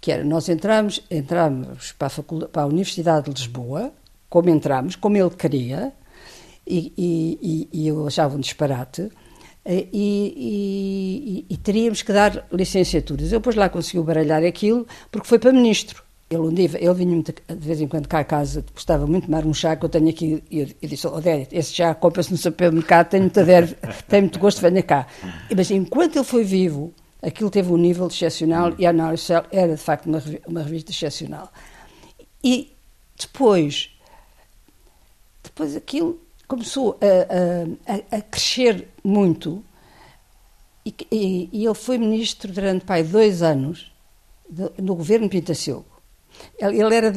Que 0.00 0.12
era, 0.12 0.24
nós 0.24 0.48
entramos, 0.48 1.02
entramos 1.10 1.92
para, 1.92 2.08
a 2.08 2.48
para 2.48 2.62
a 2.62 2.66
Universidade 2.66 3.30
de 3.30 3.42
Lisboa, 3.42 3.92
como 4.28 4.48
entramos, 4.48 4.94
como 4.94 5.16
ele 5.16 5.30
queria, 5.30 5.92
e, 6.70 6.92
e, 6.96 7.68
e 7.72 7.88
eu 7.88 8.06
achava 8.06 8.36
um 8.36 8.40
disparate, 8.40 9.10
eh, 9.64 9.86
e, 9.92 11.46
e, 11.50 11.56
teríamos 11.58 12.02
que 12.02 12.12
dar 12.12 12.46
licenciaturas. 12.52 13.32
Eu 13.32 13.40
depois 13.40 13.56
lá 13.56 13.68
consegui 13.68 14.02
baralhar 14.02 14.42
aquilo, 14.44 14.86
porque 15.10 15.26
foi 15.26 15.38
para 15.38 15.52
ministro. 15.52 16.02
Ele, 16.30 16.42
um 16.42 16.54
dia, 16.54 16.70
ele 16.78 16.94
vinha 16.94 17.22
de 17.22 17.34
vez 17.56 17.80
em 17.80 17.88
quando 17.88 18.06
cá 18.06 18.20
a 18.20 18.24
casa, 18.24 18.64
gostava 18.72 19.04
muito 19.04 19.24
de 19.24 19.26
tomar 19.26 19.44
um 19.44 19.52
chá 19.52 19.74
que 19.74 19.84
eu 19.84 19.88
tenho 19.88 20.08
aqui. 20.08 20.42
E 20.50 20.60
eu, 20.60 20.68
eu 20.80 20.88
disse: 20.88 21.06
Oh, 21.06 21.20
Dério, 21.20 21.46
esse 21.50 21.74
chá 21.74 21.92
compra-se 21.94 22.30
no 22.30 22.38
supermercado, 22.38 23.08
tenho 23.08 23.24
muito, 23.24 23.40
adero, 23.40 23.68
tenho 24.08 24.22
muito 24.22 24.38
gosto, 24.38 24.60
venha 24.60 24.82
cá. 24.82 25.06
Mas 25.54 25.70
enquanto 25.72 26.16
ele 26.16 26.24
foi 26.24 26.44
vivo, 26.44 26.94
aquilo 27.20 27.50
teve 27.50 27.72
um 27.72 27.76
nível 27.76 28.06
excepcional 28.06 28.72
e 28.78 28.86
a 28.86 28.90
análise 28.90 29.32
era 29.50 29.74
de 29.74 29.82
facto 29.82 30.06
uma, 30.06 30.22
uma 30.46 30.62
revista 30.62 30.92
excepcional. 30.92 31.52
E 32.42 32.72
depois 33.18 33.90
depois 35.42 35.76
aquilo 35.76 36.20
começou 36.50 36.98
a, 37.00 38.14
a, 38.14 38.18
a 38.18 38.22
crescer 38.22 38.88
muito 39.04 39.64
e, 40.84 40.92
e, 41.12 41.48
e, 41.52 41.64
ele 41.64 41.74
foi 41.74 41.96
ministro 41.96 42.52
durante 42.52 42.84
pai, 42.84 43.04
dois 43.04 43.40
anos 43.40 43.92
no 44.76 44.96
governo 44.96 45.28
Pintacilgo. 45.28 45.86
Ele, 46.58 46.82
ele 46.82 46.94
era 46.94 47.12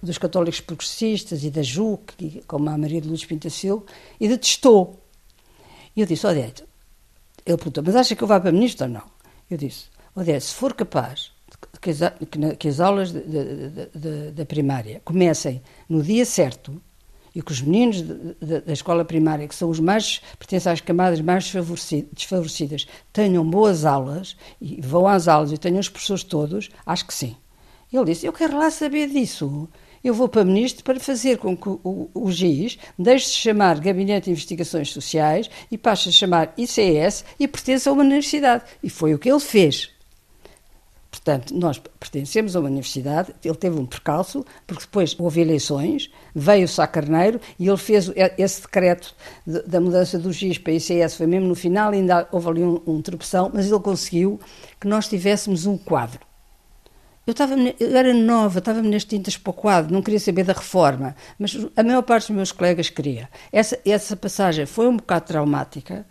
dos 0.00 0.18
católicos 0.18 0.60
progressistas 0.60 1.42
e 1.42 1.50
da 1.50 1.62
JUC, 1.62 2.44
como 2.46 2.70
a 2.70 2.78
Maria 2.78 3.00
de 3.00 3.08
Luz 3.08 3.24
Pintacilgo, 3.24 3.86
e 4.20 4.28
detestou. 4.28 5.00
E 5.96 6.00
eu 6.00 6.06
disse, 6.06 6.24
Odete, 6.24 6.62
ele 7.44 7.56
perguntou, 7.56 7.82
mas 7.84 7.96
acha 7.96 8.14
que 8.14 8.22
eu 8.22 8.28
vá 8.28 8.38
para 8.38 8.52
ministro 8.52 8.86
ou 8.86 8.92
não? 8.92 9.10
Eu 9.50 9.56
disse, 9.56 9.86
Odete, 10.14 10.44
se 10.44 10.54
for 10.54 10.74
capaz 10.74 11.32
que 11.80 11.90
as, 11.90 11.98
que 12.56 12.68
as 12.68 12.78
aulas 12.78 13.12
da 13.12 14.44
primária 14.46 15.00
comecem 15.04 15.60
no 15.88 16.02
dia 16.02 16.24
certo, 16.24 16.80
e 17.34 17.42
que 17.42 17.52
os 17.52 17.60
meninos 17.60 18.02
de, 18.02 18.14
de, 18.40 18.60
da 18.60 18.72
escola 18.72 19.04
primária, 19.04 19.46
que 19.48 19.54
são 19.54 19.70
os 19.70 19.80
mais, 19.80 20.20
pertencem 20.38 20.72
às 20.72 20.80
camadas 20.80 21.20
mais 21.20 21.52
desfavorecidas, 22.12 22.86
tenham 23.12 23.48
boas 23.48 23.84
aulas, 23.84 24.36
e 24.60 24.80
vão 24.80 25.06
às 25.06 25.28
aulas 25.28 25.52
e 25.52 25.58
tenham 25.58 25.80
os 25.80 25.88
professores 25.88 26.24
todos, 26.24 26.68
acho 26.84 27.06
que 27.06 27.14
sim. 27.14 27.36
Ele 27.92 28.06
disse, 28.06 28.26
eu 28.26 28.32
quero 28.32 28.56
lá 28.56 28.70
saber 28.70 29.08
disso. 29.08 29.68
Eu 30.02 30.14
vou 30.14 30.28
para 30.28 30.44
ministro 30.44 30.82
para 30.82 30.98
fazer 30.98 31.38
com 31.38 31.56
que 31.56 31.68
o, 31.68 31.80
o, 31.84 32.10
o 32.14 32.32
GIS 32.32 32.76
deixe 32.98 33.26
de 33.26 33.34
chamar 33.34 33.78
Gabinete 33.78 34.24
de 34.24 34.30
Investigações 34.32 34.90
Sociais 34.90 35.48
e 35.70 35.78
passe 35.78 36.08
a 36.08 36.12
chamar 36.12 36.52
ICS 36.56 37.24
e 37.38 37.46
pertença 37.46 37.88
a 37.88 37.92
uma 37.92 38.02
universidade. 38.02 38.64
E 38.82 38.90
foi 38.90 39.14
o 39.14 39.18
que 39.18 39.30
ele 39.30 39.38
fez. 39.38 39.91
Portanto, 41.24 41.54
nós 41.54 41.78
pertencemos 41.78 42.56
a 42.56 42.60
uma 42.60 42.68
universidade, 42.68 43.32
ele 43.44 43.54
teve 43.54 43.78
um 43.78 43.86
percalço, 43.86 44.44
porque 44.66 44.82
depois 44.82 45.14
houve 45.16 45.40
eleições, 45.40 46.10
veio 46.34 46.64
o 46.64 46.68
Sá 46.68 46.84
Carneiro 46.84 47.40
e 47.60 47.68
ele 47.68 47.76
fez 47.76 48.10
esse 48.36 48.62
decreto 48.62 49.14
de, 49.46 49.62
da 49.62 49.80
mudança 49.80 50.18
do 50.18 50.32
GIS 50.32 50.58
para 50.58 50.72
ICS, 50.72 51.14
foi 51.16 51.28
mesmo 51.28 51.46
no 51.46 51.54
final, 51.54 51.92
ainda 51.92 52.26
houve 52.32 52.48
ali 52.48 52.62
um, 52.64 52.82
um 52.84 53.00
mas 53.54 53.70
ele 53.70 53.78
conseguiu 53.78 54.40
que 54.80 54.88
nós 54.88 55.06
tivéssemos 55.06 55.64
um 55.64 55.78
quadro. 55.78 56.18
Eu, 57.24 57.30
estava, 57.30 57.54
eu 57.56 57.96
era 57.96 58.12
nova, 58.12 58.58
estava-me 58.58 58.88
nas 58.88 59.04
tintas 59.04 59.36
para 59.36 59.50
o 59.50 59.54
quadro, 59.54 59.92
não 59.92 60.02
queria 60.02 60.18
saber 60.18 60.42
da 60.42 60.52
reforma, 60.52 61.14
mas 61.38 61.56
a 61.76 61.84
maior 61.84 62.02
parte 62.02 62.26
dos 62.26 62.36
meus 62.36 62.50
colegas 62.50 62.90
queria. 62.90 63.28
Essa, 63.52 63.78
essa 63.86 64.16
passagem 64.16 64.66
foi 64.66 64.88
um 64.88 64.96
bocado 64.96 65.26
traumática, 65.26 66.04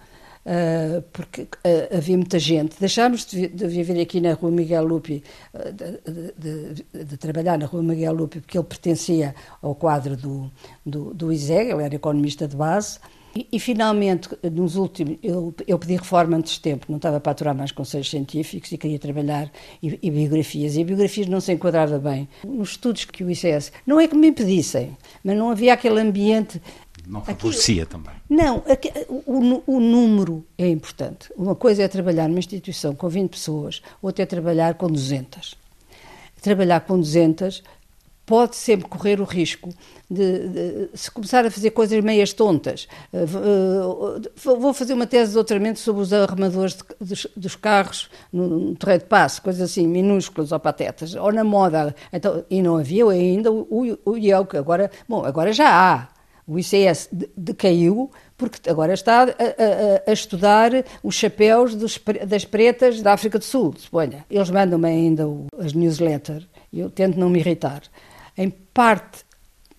Uh, 0.44 1.04
porque 1.14 1.44
uh, 1.44 1.98
havia 1.98 2.18
muita 2.18 2.40
gente. 2.40 2.76
Deixámos 2.80 3.26
de, 3.26 3.48
de, 3.48 3.68
viver 3.68 4.02
aqui 4.02 4.20
na 4.20 4.34
Rua 4.34 4.50
Miguel 4.50 4.84
Lupi, 4.84 5.24
uh, 5.54 5.72
de, 5.72 6.74
de, 6.74 7.06
de, 7.06 7.18
trabalhar 7.18 7.60
na 7.60 7.68
Rua 7.68 7.84
Miguel 7.84 8.14
Lupi, 8.14 8.40
porque 8.40 8.58
ele 8.58 8.66
pertencia 8.66 9.36
ao 9.62 9.76
quadro 9.76 10.18
do, 10.18 10.52
do, 10.84 11.14
do 11.14 11.32
ISEG, 11.32 11.70
ele 11.70 11.84
era 11.84 11.94
economista 11.94 12.48
de 12.48 12.56
base. 12.56 12.98
E, 13.36 13.48
e 13.52 13.60
finalmente, 13.60 14.30
nos 14.52 14.76
últimos, 14.76 15.18
eu, 15.24 15.54
eu, 15.66 15.80
pedi 15.80 15.96
reforma 15.96 16.36
antes 16.38 16.54
de 16.54 16.60
tempo, 16.60 16.88
não 16.90 16.98
estava 16.98 17.20
para 17.20 17.32
aturar 17.32 17.56
mais 17.56 17.72
conselhos 17.72 18.10
científicos 18.10 18.72
e 18.72 18.78
queria 18.78 19.00
trabalhar 19.00 19.50
e, 19.82 19.98
e 20.02 20.12
biografias. 20.12 20.76
E 20.76 20.82
a 20.82 20.86
biografias 20.86 21.28
não 21.28 21.40
se 21.40 21.54
enquadrava 21.54 21.98
bem 21.98 22.28
nos 22.44 22.72
estudos 22.72 23.06
que 23.06 23.24
o 23.24 23.30
ICS. 23.32 23.72
Não 23.86 24.00
é 24.00 24.08
que 24.08 24.16
me 24.16 24.28
impedissem, 24.28 24.98
mas 25.24 25.38
não 25.38 25.50
havia 25.50 25.74
aquele 25.74 26.00
ambiente 26.00 26.62
não 27.12 27.22
favorecia 27.22 27.86
também. 27.86 28.14
Não, 28.30 28.64
o, 29.10 29.64
o, 29.68 29.80
número 29.82 30.46
é 30.58 30.70
importante. 30.70 31.30
Uma 31.36 31.54
coisa 31.54 31.84
é 31.84 31.88
trabalhar 31.90 32.30
numa 32.30 32.40
instituição 32.40 32.96
com 32.96 33.10
20 33.10 33.32
pessoas, 33.32 33.82
outra 34.02 34.24
é 34.24 34.26
trabalhar 34.26 34.76
com 34.76 34.88
200. 34.88 35.58
Trabalhar 36.42 36.80
com 36.80 36.98
200 36.98 37.62
pode 38.26 38.56
sempre 38.56 38.88
correr 38.88 39.20
o 39.20 39.26
risco 39.26 39.70
de, 40.10 40.48
de, 40.48 40.90
se 40.94 41.12
começar 41.12 41.46
a 41.46 41.52
fazer 41.52 41.72
coisas 41.72 42.02
meias 42.02 42.32
tontas. 42.32 42.88
Uh, 43.12 44.18
uh, 44.18 44.58
vou 44.58 44.74
fazer 44.74 44.94
uma 44.94 45.06
tese 45.06 45.32
de 45.32 45.34
doutoramento 45.34 45.80
sobre 45.80 46.04
os 46.04 46.14
arrumadores 46.14 46.76
de, 46.76 46.84
dos, 47.06 47.28
dos, 47.36 47.56
carros 47.58 48.10
no, 48.32 48.48
no 48.48 48.76
Terreiro 48.76 49.04
de 49.04 49.10
Passo, 49.10 49.42
coisas 49.42 49.62
assim, 49.62 49.86
minúsculas 49.86 50.54
ou 50.54 50.60
patetas, 50.62 51.14
ou 51.14 51.34
na 51.34 51.44
moda. 51.44 51.94
Então, 52.14 52.46
e 52.50 52.62
não 52.62 52.78
havia 52.78 53.06
ainda 53.10 53.52
o, 53.52 53.68
o, 53.70 54.12
o 54.12 54.18
IEL, 54.18 54.46
que 54.46 54.56
agora, 54.56 54.90
bom, 55.10 55.26
agora 55.26 55.52
já 55.52 55.68
há. 55.68 56.08
O 56.52 56.60
ICS 56.60 57.08
decaiu 57.38 58.12
porque 58.38 58.70
agora 58.70 58.94
está 58.94 59.24
a, 59.24 59.26
a, 59.26 60.10
a 60.10 60.12
estudar 60.12 60.72
os 61.02 61.16
chapéus 61.16 61.76
dos, 61.76 61.98
das 62.28 62.44
pretas 62.44 63.02
da 63.02 63.14
África 63.14 63.40
do 63.40 63.46
Sul, 63.46 63.74
suponha. 63.78 64.26
Eles 64.30 64.50
mandam-me 64.50 64.90
ainda 64.90 65.24
as 65.58 65.72
newsletters 65.72 66.46
e 66.74 66.82
eu 66.82 66.90
tento 66.90 67.18
não 67.18 67.30
me 67.30 67.40
irritar. 67.40 67.84
Em 68.38 68.50
parte, 68.50 69.24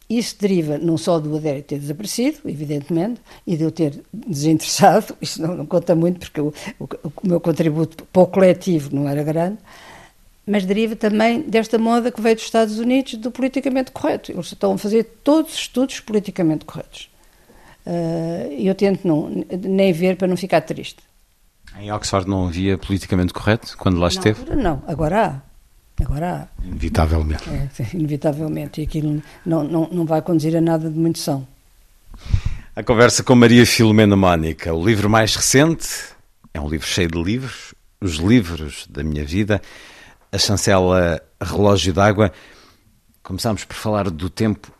isso 0.09 0.37
deriva 0.41 0.79
não 0.79 0.97
só 0.97 1.19
do 1.19 1.37
Adério 1.37 1.63
ter 1.63 1.79
desaparecido, 1.79 2.39
evidentemente, 2.47 3.21
e 3.47 3.55
de 3.55 3.65
eu 3.65 3.71
ter 3.71 4.03
desinteressado, 4.13 5.15
isso 5.21 5.43
não, 5.43 5.55
não 5.55 5.67
conta 5.67 5.95
muito 5.95 6.21
porque 6.21 6.41
o, 6.41 6.55
o, 6.81 6.85
o, 6.85 7.13
meu 7.23 7.39
contributo 7.39 8.03
para 8.05 8.23
o 8.23 8.27
coletivo 8.27 8.97
não 8.97 9.07
era 9.07 9.23
grande, 9.23 9.59
mas 10.47 10.65
deriva 10.65 10.97
também 10.97 11.43
desta 11.43 11.79
moda 11.79 12.11
que 12.11 12.21
veio 12.21 12.35
dos 12.35 12.45
Estados 12.45 12.79
Unidos 12.79 13.15
do 13.15 13.31
politicamente 13.31 13.91
correto. 13.91 14.33
Eles 14.33 14.47
estão 14.47 14.73
a 14.73 14.79
fazer 14.79 15.05
todos 15.23 15.53
os 15.53 15.59
estudos 15.59 16.01
politicamente 16.01 16.65
corretos. 16.65 17.09
Uh, 17.87 18.53
eu 18.59 18.75
tento 18.75 19.07
não, 19.07 19.45
nem 19.51 19.93
ver 19.93 20.17
para 20.17 20.29
não 20.29 20.37
ficar 20.37 20.61
triste. 20.63 20.99
Em 21.79 21.91
Oxford 21.91 22.29
não 22.29 22.47
havia 22.47 22.77
politicamente 22.77 23.33
correto 23.33 23.77
quando 23.79 23.99
lá 23.99 24.09
esteve? 24.09 24.55
Não, 24.55 24.83
agora 24.87 25.27
há. 25.27 26.05
Agora 26.05 26.49
há. 26.61 26.65
Inevitavelmente. 26.65 27.45
É, 27.49 27.69
inevitavelmente. 27.95 28.81
E 28.81 28.85
aquilo 28.85 29.23
não, 29.45 29.65
não, 29.65 29.89
não 29.91 30.05
vai 30.05 30.21
conduzir 30.23 30.57
a 30.57 30.61
nada 30.61 30.91
de 30.91 30.99
muito 30.99 31.19
são. 31.19 31.47
A 32.75 32.83
conversa 32.83 33.23
com 33.23 33.35
Maria 33.35 33.65
Filomena 33.65 34.17
Mónica. 34.17 34.73
O 34.75 34.85
livro 34.85 35.09
mais 35.09 35.35
recente 35.35 35.89
é 36.53 36.61
um 36.61 36.69
livro 36.69 36.87
cheio 36.87 37.09
de 37.09 37.23
livros, 37.23 37.75
Os 38.01 38.17
Livros 38.17 38.87
da 38.89 39.03
Minha 39.03 39.25
Vida. 39.25 39.61
A 40.33 40.39
chancela 40.39 41.23
Relógio 41.39 41.93
d'Água. 41.93 42.33
Começámos 43.23 43.65
por 43.65 43.77
falar 43.77 44.09
do 44.09 44.31
tempo. 44.31 44.73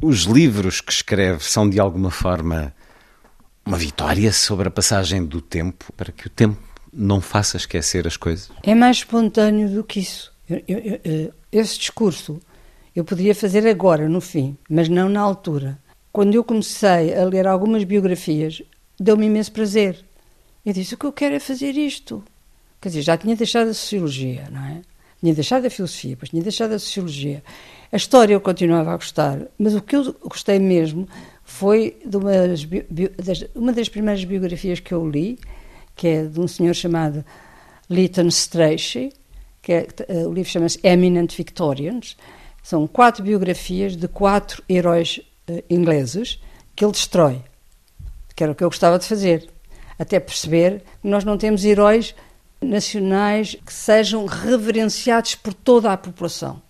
Os 0.00 0.20
livros 0.20 0.80
que 0.80 0.92
escreve 0.92 1.42
são 1.42 1.68
de 1.68 1.80
alguma 1.80 2.12
forma 2.12 2.72
uma 3.66 3.76
vitória 3.76 4.32
sobre 4.32 4.68
a 4.68 4.70
passagem 4.70 5.24
do 5.24 5.40
tempo 5.40 5.92
para 5.96 6.12
que 6.12 6.28
o 6.28 6.30
tempo 6.30 6.56
não 6.92 7.20
faça 7.20 7.56
esquecer 7.56 8.06
as 8.06 8.16
coisas? 8.16 8.52
É 8.62 8.72
mais 8.72 8.98
espontâneo 8.98 9.68
do 9.68 9.82
que 9.82 9.98
isso. 9.98 10.32
Eu, 10.48 10.62
eu, 10.68 11.00
eu, 11.02 11.34
esse 11.50 11.76
discurso 11.76 12.40
eu 12.94 13.04
poderia 13.04 13.34
fazer 13.34 13.66
agora, 13.66 14.08
no 14.08 14.20
fim, 14.20 14.56
mas 14.70 14.88
não 14.88 15.08
na 15.08 15.20
altura. 15.20 15.76
Quando 16.12 16.36
eu 16.36 16.44
comecei 16.44 17.12
a 17.16 17.24
ler 17.24 17.48
algumas 17.48 17.82
biografias, 17.82 18.62
deu-me 19.00 19.26
imenso 19.26 19.50
prazer. 19.50 20.04
Eu 20.64 20.72
disse: 20.72 20.94
o 20.94 20.98
que 20.98 21.06
eu 21.06 21.12
quero 21.12 21.34
é 21.34 21.40
fazer 21.40 21.72
isto. 21.72 22.22
Quer 22.84 22.90
dizer, 22.90 23.00
já 23.00 23.16
tinha 23.16 23.34
deixado 23.34 23.70
a 23.70 23.72
sociologia, 23.72 24.46
não 24.52 24.62
é? 24.62 24.82
Tinha 25.18 25.32
deixado 25.32 25.64
a 25.64 25.70
filosofia, 25.70 26.10
depois 26.10 26.28
tinha 26.28 26.42
deixado 26.42 26.72
a 26.72 26.78
sociologia. 26.78 27.42
A 27.90 27.96
história 27.96 28.34
eu 28.34 28.40
continuava 28.42 28.92
a 28.92 28.96
gostar, 28.96 29.38
mas 29.58 29.74
o 29.74 29.80
que 29.80 29.96
eu 29.96 30.14
gostei 30.22 30.58
mesmo 30.58 31.08
foi 31.42 31.96
de 32.04 32.14
umas, 32.18 32.66
uma 33.54 33.72
das 33.72 33.88
primeiras 33.88 34.22
biografias 34.22 34.80
que 34.80 34.92
eu 34.92 35.08
li, 35.08 35.38
que 35.96 36.08
é 36.08 36.24
de 36.24 36.38
um 36.38 36.46
senhor 36.46 36.74
chamado 36.74 37.24
Lytton 37.88 38.26
Strachey, 38.26 39.14
que 39.62 39.72
é, 39.72 39.86
uh, 40.10 40.28
o 40.28 40.34
livro 40.34 40.50
chama-se 40.50 40.78
Eminent 40.82 41.34
Victorians. 41.34 42.18
São 42.62 42.86
quatro 42.86 43.24
biografias 43.24 43.96
de 43.96 44.08
quatro 44.08 44.62
heróis 44.68 45.22
uh, 45.48 45.64
ingleses 45.70 46.38
que 46.76 46.84
ele 46.84 46.92
destrói, 46.92 47.40
que 48.36 48.42
era 48.42 48.52
o 48.52 48.54
que 48.54 48.62
eu 48.62 48.68
gostava 48.68 48.98
de 48.98 49.06
fazer, 49.06 49.48
até 49.98 50.20
perceber 50.20 50.82
que 51.00 51.08
nós 51.08 51.24
não 51.24 51.38
temos 51.38 51.64
heróis 51.64 52.14
nacionais 52.64 53.56
que 53.64 53.72
sejam 53.72 54.26
reverenciados 54.26 55.34
por 55.34 55.54
toda 55.54 55.92
a 55.92 55.96
população. 55.96 56.62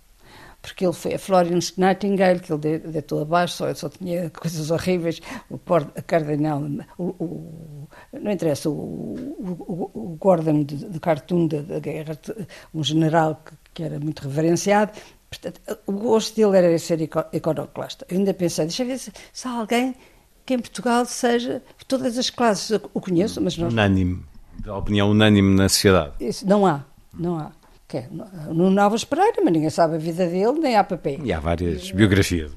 Porque 0.64 0.82
ele 0.82 0.94
foi 0.94 1.12
a 1.12 1.18
Florence 1.18 1.74
Nightingale, 1.76 2.40
que 2.40 2.50
ele 2.50 2.78
deitou 2.78 3.20
abaixo, 3.20 3.54
só, 3.54 3.74
só 3.74 3.90
tinha 3.90 4.30
coisas 4.34 4.70
horríveis, 4.70 5.20
o 5.50 5.60
Cardenal, 6.06 6.62
o, 6.96 7.04
o, 7.04 7.88
não 8.18 8.32
interessa, 8.32 8.70
o, 8.70 9.14
o, 9.94 10.16
Gordon 10.18 10.64
de, 10.64 10.76
de 10.76 10.98
da, 11.62 11.78
guerra, 11.78 12.18
um 12.72 12.82
general 12.82 13.42
que, 13.44 13.52
que, 13.74 13.82
era 13.82 14.00
muito 14.00 14.22
reverenciado, 14.22 14.92
portanto, 15.28 15.60
o 15.86 15.92
gosto 15.92 16.34
dele 16.34 16.56
era 16.56 16.78
ser 16.78 16.98
iconoclasta. 17.32 18.06
Eu 18.08 18.16
ainda 18.16 18.32
pensei, 18.32 18.64
deixa 18.64 18.86
ver 18.86 18.98
se, 18.98 19.12
se 19.34 19.46
há 19.46 19.50
alguém 19.50 19.94
que 20.46 20.54
em 20.54 20.58
Portugal 20.58 21.04
seja, 21.04 21.62
todas 21.86 22.16
as 22.16 22.30
classes 22.30 22.80
o 22.94 23.00
conheço, 23.02 23.38
mas 23.38 23.58
não... 23.58 23.68
Unânime, 23.68 24.24
a 24.66 24.76
opinião 24.76 25.10
unânime 25.10 25.54
na 25.54 25.68
sociedade. 25.68 26.12
Isso, 26.20 26.46
não 26.46 26.66
há, 26.66 26.84
não 27.18 27.38
há 27.38 27.50
que 27.86 27.98
é 27.98 28.08
no 28.48 28.70
Novas 28.70 29.04
Pereira, 29.04 29.40
mas 29.44 29.52
ninguém 29.52 29.70
sabe 29.70 29.94
a 29.94 29.98
vida 29.98 30.26
dele, 30.26 30.58
nem 30.58 30.76
há 30.76 30.82
papel. 30.82 31.20
E 31.22 31.32
há 31.32 31.38
várias 31.38 31.90
biografias. 31.90 32.50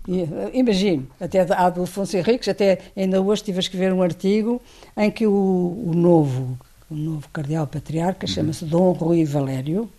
Imagino, 0.53 1.07
até 1.19 1.41
há 1.41 1.69
do 1.69 1.83
Afonso 1.83 2.17
Henriques, 2.17 2.47
até 2.47 2.79
ainda 2.95 3.21
hoje 3.21 3.41
estive 3.41 3.57
a 3.57 3.59
escrever 3.59 3.93
um 3.93 4.01
artigo 4.01 4.61
em 4.95 5.11
que 5.11 5.27
o, 5.27 5.31
o 5.31 5.91
novo, 5.93 6.57
o 6.89 6.95
novo 6.95 7.27
cardeal 7.31 7.67
patriarca 7.67 8.25
uhum. 8.25 8.33
chama-se 8.33 8.65
Dom 8.65 8.93
Rui 8.93 9.25
Valério, 9.25 9.89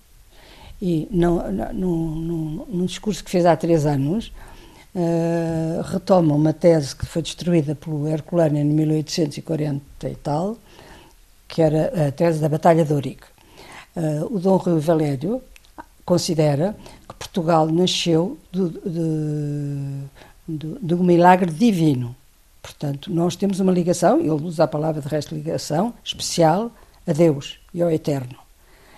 e 0.80 1.08
não, 1.10 1.52
num, 1.72 2.66
num 2.68 2.86
discurso 2.86 3.22
que 3.22 3.30
fez 3.30 3.44
há 3.44 3.56
três 3.56 3.84
anos, 3.84 4.32
uh, 4.94 5.82
retoma 5.82 6.34
uma 6.34 6.52
tese 6.52 6.94
que 6.94 7.04
foi 7.04 7.20
destruída 7.20 7.74
pelo 7.74 8.06
Herculano 8.08 8.56
em 8.56 8.64
1840 8.64 10.08
e 10.08 10.14
tal, 10.16 10.56
que 11.48 11.62
era 11.62 12.08
a 12.08 12.12
tese 12.12 12.38
da 12.38 12.48
Batalha 12.48 12.84
de 12.84 12.92
Ourique 12.92 13.26
Uh, 13.98 14.32
o 14.32 14.38
Dom 14.38 14.56
Rui 14.58 14.78
Valério 14.78 15.42
considera 16.04 16.76
que 17.08 17.14
Portugal 17.16 17.66
nasceu 17.66 18.38
de, 18.52 18.68
de, 18.68 20.04
de, 20.46 20.78
de, 20.80 20.94
um 20.94 21.02
milagre 21.02 21.50
divino. 21.50 22.14
Portanto, 22.62 23.12
nós 23.12 23.34
temos 23.34 23.58
uma 23.58 23.72
ligação, 23.72 24.20
ele 24.20 24.30
usa 24.30 24.62
a 24.62 24.68
palavra 24.68 25.02
de 25.02 25.08
resto 25.08 25.34
ligação, 25.34 25.92
especial 26.04 26.70
a 27.08 27.12
Deus 27.12 27.58
e 27.74 27.82
ao 27.82 27.90
Eterno. 27.90 28.36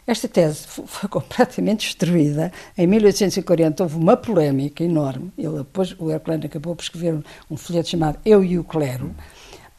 Esta 0.07 0.28
tese 0.28 0.66
foi, 0.66 1.09
completamente 1.09 1.86
destruída. 1.86 2.53
Em 2.76 2.86
1840 2.86 3.82
houve 3.82 3.96
uma 3.96 4.18
polémica 4.18 4.84
enorme. 4.84 5.32
Ele, 5.38 5.59
depois, 5.59 5.94
o 5.98 6.11
Herculano 6.11 6.44
acabou 6.44 6.76
por 6.76 6.82
escrever 6.82 7.24
um 7.51 7.57
folheto 7.57 7.88
chamado 7.88 8.18
Eu 8.22 8.44
e 8.44 8.59
o 8.59 8.64
Clero, 8.64 9.14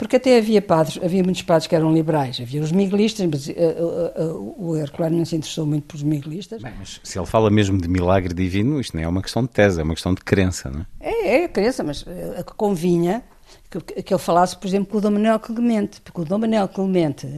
porque 0.02 0.16
até 0.16 0.36
havia 0.36 0.60
padres, 0.60 0.98
havia 1.00 1.22
muitos 1.22 1.42
padres 1.42 1.68
que 1.68 1.76
eram 1.76 1.94
liberais, 1.94 2.40
havia 2.40 2.60
os 2.60 2.72
miguelistas, 2.72 3.24
mas 3.24 3.46
uh, 3.46 3.52
uh, 3.52 4.34
uh, 4.34 4.70
o 4.70 4.76
Herculano 4.76 5.16
não 5.16 5.24
se 5.24 5.36
interessou 5.36 5.64
muito 5.64 5.86
pelos 5.86 6.02
miguelistas. 6.02 6.60
Bem, 6.60 6.72
mas 6.76 7.00
se 7.04 7.16
ele 7.16 7.26
fala 7.26 7.48
mesmo 7.50 7.80
de 7.80 7.86
milagre 7.86 8.34
divino, 8.34 8.80
isto 8.80 8.96
não 8.96 9.04
é 9.04 9.06
uma 9.06 9.22
questão 9.22 9.44
de 9.44 9.50
tese, 9.50 9.80
é 9.80 9.84
uma 9.84 9.94
questão 9.94 10.12
de 10.12 10.20
crença, 10.20 10.68
não 10.70 10.80
é? 10.80 11.08
É, 11.08 11.44
é 11.44 11.48
crença, 11.48 11.84
mas 11.84 12.04
a 12.36 12.42
que 12.42 12.52
convinha 12.54 13.22
que, 13.70 14.02
que 14.02 14.12
ele 14.12 14.20
falasse, 14.20 14.56
por 14.56 14.66
exemplo, 14.66 14.90
com 14.90 14.98
o 14.98 15.00
Dom 15.00 15.12
Manuel 15.12 15.38
Clemente, 15.38 16.00
porque 16.00 16.20
o 16.20 16.24
Dom 16.24 16.38
Manuel 16.38 16.66
Clemente 16.66 17.28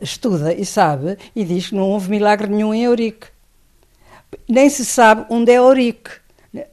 estuda 0.00 0.52
e 0.52 0.66
sabe 0.66 1.16
e 1.36 1.44
diz 1.44 1.68
que 1.68 1.74
não 1.76 1.84
houve 1.84 2.10
milagre 2.10 2.48
nenhum 2.48 2.74
em 2.74 2.82
Eurique. 2.82 3.28
Nem 4.48 4.68
se 4.68 4.84
sabe 4.84 5.24
onde 5.30 5.52
é 5.52 5.58
Eurique. 5.58 6.10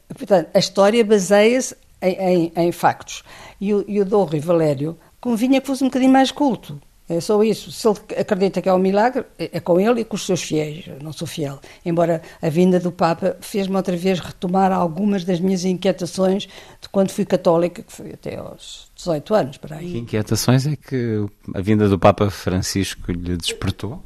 Portanto, 0.07 0.49
a 0.55 0.57
história 0.57 1.05
baseia-se 1.05 1.75
em, 2.01 2.15
em, 2.15 2.51
em 2.55 2.71
factos. 2.71 3.23
E 3.59 3.73
o, 3.73 3.85
e 3.87 4.01
o 4.01 4.05
Dom 4.05 4.25
Valério 4.25 4.97
convinha 5.19 5.61
que 5.61 5.67
fosse 5.67 5.83
um 5.83 5.87
bocadinho 5.87 6.11
mais 6.11 6.31
culto. 6.31 6.79
É 7.07 7.19
só 7.21 7.43
isso. 7.43 7.71
Se 7.71 7.87
ele 7.87 7.99
acredita 8.19 8.61
que 8.61 8.67
é 8.67 8.73
um 8.73 8.79
milagre, 8.79 9.25
é, 9.37 9.51
é 9.53 9.59
com 9.59 9.79
ele 9.79 10.01
e 10.01 10.05
com 10.05 10.15
os 10.15 10.25
seus 10.25 10.41
fiéis. 10.41 10.87
Eu 10.87 10.97
não 11.01 11.13
sou 11.13 11.27
fiel. 11.27 11.59
Embora 11.85 12.21
a 12.41 12.49
vinda 12.49 12.79
do 12.79 12.91
Papa 12.91 13.37
fez-me 13.41 13.75
outra 13.75 13.95
vez 13.95 14.19
retomar 14.19 14.71
algumas 14.71 15.23
das 15.23 15.39
minhas 15.39 15.63
inquietações 15.65 16.47
de 16.81 16.89
quando 16.91 17.11
fui 17.11 17.23
católica, 17.23 17.83
que 17.83 17.93
foi 17.93 18.13
até 18.13 18.37
aos 18.37 18.91
18 18.95 19.35
anos. 19.35 19.57
Para 19.57 19.77
aí. 19.77 19.91
Que 19.91 19.97
inquietações 19.99 20.65
é 20.65 20.75
que 20.75 21.23
a 21.53 21.61
vinda 21.61 21.87
do 21.87 21.99
Papa 21.99 22.29
Francisco 22.31 23.11
lhe 23.11 23.37
despertou? 23.37 24.01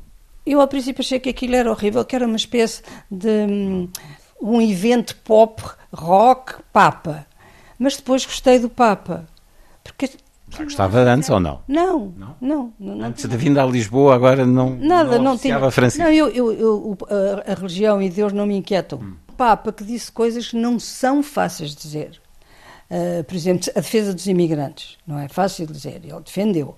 Eu, 0.45 0.59
ao 0.59 0.67
princípio, 0.67 1.01
achei 1.01 1.19
que 1.19 1.29
aquilo 1.29 1.55
era 1.55 1.71
horrível, 1.71 2.03
que 2.03 2.15
era 2.15 2.25
uma 2.25 2.35
espécie 2.35 2.81
de 3.09 3.29
um, 3.29 3.89
um 4.41 4.61
evento 4.61 5.15
pop, 5.23 5.63
rock, 5.93 6.55
Papa. 6.73 7.25
Mas 7.77 7.95
depois 7.95 8.25
gostei 8.25 8.59
do 8.59 8.67
Papa. 8.67 9.25
Já 10.49 10.63
gostava 10.63 10.99
antes 10.99 11.29
ou 11.29 11.39
não? 11.39 11.61
Não, 11.67 12.13
não. 12.17 12.35
não, 12.41 12.73
não 12.79 13.05
antes 13.05 13.27
de 13.27 13.37
vir 13.37 13.57
a 13.57 13.65
Lisboa, 13.65 14.15
agora 14.15 14.45
não. 14.45 14.75
Nada, 14.75 15.17
não, 15.17 15.25
não 15.25 15.37
tinha. 15.37 15.71
Francisco. 15.71 16.03
Não, 16.03 16.11
eu, 16.11 16.29
eu, 16.29 16.53
eu 16.53 16.97
a, 17.07 17.51
a, 17.51 17.55
religião 17.55 18.01
e 18.01 18.09
Deus 18.09 18.33
não 18.33 18.45
me 18.45 18.55
inquietam. 18.55 18.99
Hum. 18.99 19.15
O 19.27 19.33
Papa 19.33 19.71
que 19.71 19.83
disse 19.83 20.11
coisas 20.11 20.49
que 20.49 20.55
não 20.55 20.79
são 20.79 21.21
fáceis 21.21 21.71
de 21.71 21.81
dizer. 21.81 22.21
Uh, 22.89 23.23
por 23.23 23.35
exemplo, 23.35 23.69
a 23.75 23.79
defesa 23.79 24.13
dos 24.13 24.25
imigrantes. 24.25 24.97
Não 25.05 25.19
é 25.19 25.27
fácil 25.27 25.67
de 25.67 25.73
dizer. 25.73 26.01
Ele 26.03 26.21
defendeu. 26.25 26.75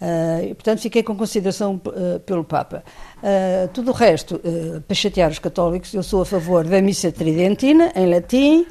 Uh, 0.00 0.50
e, 0.50 0.54
portanto, 0.54 0.80
fiquei 0.80 1.02
com 1.02 1.16
consideração 1.16 1.80
uh, 1.86 2.20
pelo 2.20 2.44
Papa. 2.44 2.82
Uh, 3.18 3.68
tudo 3.72 3.90
o 3.90 3.94
resto, 3.94 4.40
para 4.86 4.94
chatear 4.94 5.30
os 5.30 5.38
católicos, 5.38 5.94
eu 5.94 6.02
sou 6.02 6.22
a 6.22 6.26
favor 6.26 6.64
da 6.64 6.82
missa 6.82 7.10
tridentina, 7.10 7.92
em 7.94 8.10
latim, 8.10 8.66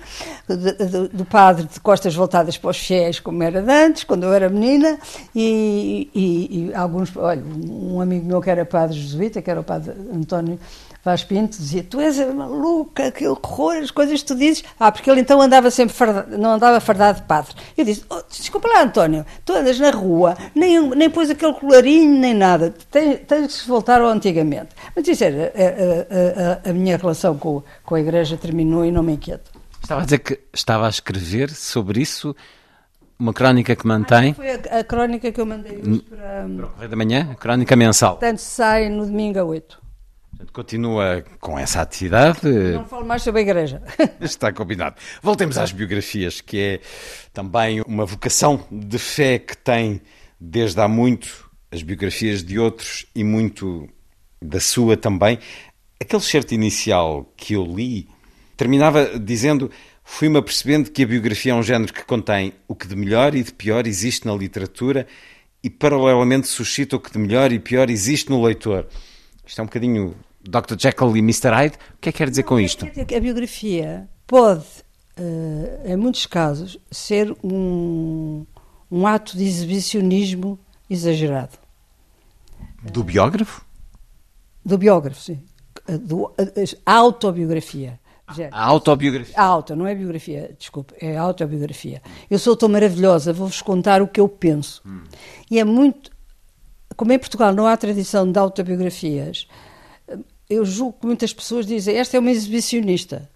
de, 0.48 0.74
de, 0.74 1.08
do 1.08 1.26
padre 1.26 1.66
de 1.66 1.80
costas 1.80 2.14
voltadas 2.14 2.58
para 2.58 2.70
os 2.70 2.78
fiéis, 2.78 3.20
como 3.20 3.42
era 3.42 3.62
antes, 3.62 4.04
quando 4.04 4.24
eu 4.24 4.34
era 4.34 4.50
menina, 4.50 5.00
e, 5.34 6.10
e, 6.14 6.70
e 6.70 6.74
alguns, 6.76 7.16
olha, 7.16 7.44
um 7.44 8.00
amigo 8.00 8.26
meu 8.26 8.42
que 8.42 8.50
era 8.50 8.66
padre 8.66 8.98
jesuíta, 9.00 9.42
que 9.42 9.50
era 9.50 9.62
o 9.62 9.64
padre 9.64 9.94
António 10.14 10.60
Vaz 11.04 11.22
Pinto 11.22 11.58
dizia, 11.58 11.84
tu 11.84 12.00
és 12.00 12.18
maluca, 12.34 13.12
que 13.12 13.28
horror, 13.28 13.76
as 13.76 13.92
coisas 13.92 14.22
que 14.22 14.28
tu 14.28 14.36
dizes. 14.36 14.64
Ah, 14.80 14.90
porque 14.90 15.12
ele 15.12 15.20
então 15.20 15.42
andava 15.42 15.70
sempre, 15.70 15.94
fardado, 15.94 16.38
não 16.38 16.54
andava 16.54 16.80
fardado 16.80 17.20
de 17.20 17.28
padre. 17.28 17.54
Eu 17.78 17.84
disse, 17.84 18.06
oh, 18.10 18.22
desculpa 18.30 18.70
lá, 18.70 18.84
António, 18.84 19.26
tu 19.44 19.54
andas 19.54 19.78
na 19.80 19.92
rua, 19.92 20.38
nem, 20.56 20.80
nem 20.92 21.10
pôs 21.10 21.30
aquele 21.30 21.54
colarinho, 21.54 22.20
nem 22.20 22.34
nada. 22.34 22.74
Tens, 22.90 23.20
tens 23.28 23.62
que 23.64 23.68
voltar 23.68 24.00
ao 24.00 24.08
antigamente. 24.08 24.70
Mas 24.96 25.06
isso 25.06 25.26
era, 25.26 25.52
a, 25.54 26.68
a, 26.68 26.70
a, 26.70 26.70
a 26.70 26.74
minha 26.74 26.96
relação 26.96 27.38
com, 27.38 27.62
com 27.84 27.96
a 27.96 28.00
igreja 28.00 28.38
terminou 28.38 28.86
e 28.86 28.92
não 28.92 29.04
me 29.04 29.14
inquieto. 29.14 29.52
Estava 29.82 30.02
a 30.02 30.06
dizer 30.06 30.20
que 30.20 30.40
estava 30.54 30.86
a 30.86 30.90
escrever 30.90 31.50
sobre 31.50 32.02
isso 32.02 32.34
uma 33.20 33.34
crónica 33.34 33.76
que 33.76 33.86
mantém. 33.86 34.32
Ah, 34.32 34.36
foi 34.36 34.52
a, 34.52 34.80
a, 34.80 34.84
crónica 34.86 35.34
que 35.34 35.42
eu 35.42 35.46
mandei 35.46 35.78
hoje 35.80 36.00
para, 36.10 36.48
para 36.48 36.66
o 36.66 36.70
Correio 36.70 36.90
da 36.90 36.96
Manhã, 36.96 37.30
a 37.30 37.36
crónica 37.36 37.76
mensal. 37.76 38.14
Portanto, 38.14 38.40
sai 38.40 38.88
no 38.88 39.06
domingo 39.06 39.40
a 39.40 39.44
8. 39.44 39.83
Continua 40.54 41.26
com 41.40 41.58
essa 41.58 41.82
atividade. 41.82 42.48
Não 42.48 42.86
falo 42.86 43.06
mais 43.06 43.24
sobre 43.24 43.42
a 43.42 43.44
igreja. 43.44 43.82
Está 44.22 44.54
combinado. 44.54 44.96
Voltemos 45.20 45.58
às 45.58 45.72
biografias, 45.72 46.42
que 46.42 46.60
é 46.60 46.80
também 47.34 47.82
uma 47.82 48.06
vocação 48.06 48.64
de 48.72 49.00
fé 49.00 49.40
que 49.40 49.58
tem 49.58 50.00
desde 50.40 50.80
há 50.80 50.88
muito 50.88 51.50
as 51.72 51.82
biografias 51.82 52.44
de 52.44 52.60
outros 52.60 53.08
e 53.16 53.24
muito 53.24 53.90
da 54.40 54.60
sua 54.60 54.96
também. 54.96 55.40
Aquele 56.00 56.22
certo 56.22 56.54
inicial 56.54 57.34
que 57.36 57.54
eu 57.54 57.64
li 57.64 58.08
terminava 58.56 59.18
dizendo: 59.18 59.72
Fui-me 60.04 60.38
apercebendo 60.38 60.92
que 60.92 61.02
a 61.02 61.08
biografia 61.08 61.54
é 61.54 61.56
um 61.56 61.64
género 61.64 61.92
que 61.92 62.06
contém 62.06 62.54
o 62.68 62.76
que 62.76 62.88
de 62.88 62.96
melhor 62.96 63.34
e 63.34 63.42
de 63.42 63.52
pior 63.52 63.88
existe 63.88 64.28
na 64.28 64.36
literatura 64.36 65.08
e, 65.64 65.70
paralelamente, 65.70 66.48
suscita 66.48 66.96
o 66.96 67.00
que 67.00 67.12
de 67.12 67.18
melhor 67.18 67.52
e 67.52 67.58
pior 67.58 67.90
existe 67.90 68.30
no 68.30 68.44
leitor. 68.44 68.88
Isto 69.46 69.60
é 69.60 69.64
um 69.64 69.66
bocadinho 69.66 70.16
Dr. 70.44 70.76
Jekyll 70.78 71.16
e 71.18 71.20
Mr. 71.20 71.50
Hyde. 71.50 71.76
O 71.96 71.98
que 72.02 72.10
é 72.10 72.12
que 72.12 72.18
quer 72.18 72.30
dizer 72.30 72.44
com 72.44 72.60
isto? 72.60 72.86
A 72.86 73.20
biografia 73.20 74.10
pode, 74.28 74.66
uh, 75.18 75.82
em 75.86 75.96
muitos 75.96 76.26
casos, 76.26 76.78
ser 76.92 77.36
um, 77.44 78.46
um 78.92 79.08
ato 79.08 79.38
de 79.38 79.44
exibicionismo 79.44 80.60
exagerado. 80.90 81.58
Do 82.84 83.04
biógrafo? 83.04 83.66
Do 84.66 84.78
biógrafo, 84.78 85.22
sim. 85.22 85.40
Do, 85.88 86.32
a 86.86 86.94
autobiografia. 86.94 88.00
A 88.52 88.66
autobiografia. 88.66 89.36
A 89.38 89.44
auto, 89.44 89.76
não 89.76 89.86
é 89.86 89.94
biografia, 89.94 90.56
desculpe, 90.58 90.94
é 91.00 91.18
autobiografia. 91.18 92.02
Eu 92.30 92.40
sou 92.40 92.56
tão 92.56 92.70
maravilhosa, 92.70 93.34
vou-vos 93.34 93.62
contar 93.62 94.02
o 94.02 94.08
que 94.08 94.20
eu 94.20 94.28
penso. 94.30 94.82
Hum. 94.86 95.04
E 95.52 95.60
é 95.60 95.64
muito. 95.64 96.12
Como 96.96 97.12
em 97.12 97.20
Portugal 97.20 97.54
não 97.54 97.68
há 97.68 97.76
tradição 97.76 98.32
de 98.32 98.40
autobiografias, 98.40 99.48
eu 100.50 100.66
julgo 100.66 101.00
que 101.00 101.06
muitas 101.06 101.34
pessoas 101.34 101.66
dizem 101.66 101.96
esta 101.98 102.18
é 102.18 102.20
uma 102.20 102.32
exibicionista. 102.32 103.30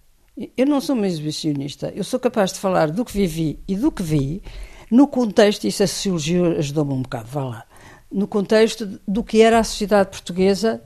Eu 0.56 0.66
não 0.66 0.80
sou 0.80 0.94
uma 0.94 1.06
exibicionista. 1.06 1.92
Eu 1.94 2.04
sou 2.04 2.20
capaz 2.20 2.52
de 2.52 2.60
falar 2.60 2.90
do 2.90 3.04
que 3.04 3.12
vivi 3.12 3.58
e 3.66 3.76
do 3.76 3.90
que 3.90 4.02
vi 4.02 4.42
no 4.90 5.06
contexto, 5.06 5.66
isso 5.66 5.82
a 5.82 5.86
sociologia 5.86 6.58
ajudou-me 6.58 6.94
um 6.94 7.02
bocado, 7.02 7.28
vá 7.28 7.44
lá, 7.44 7.66
no 8.10 8.26
contexto 8.26 8.98
do 9.06 9.22
que 9.22 9.42
era 9.42 9.58
a 9.58 9.64
sociedade 9.64 10.10
portuguesa 10.10 10.82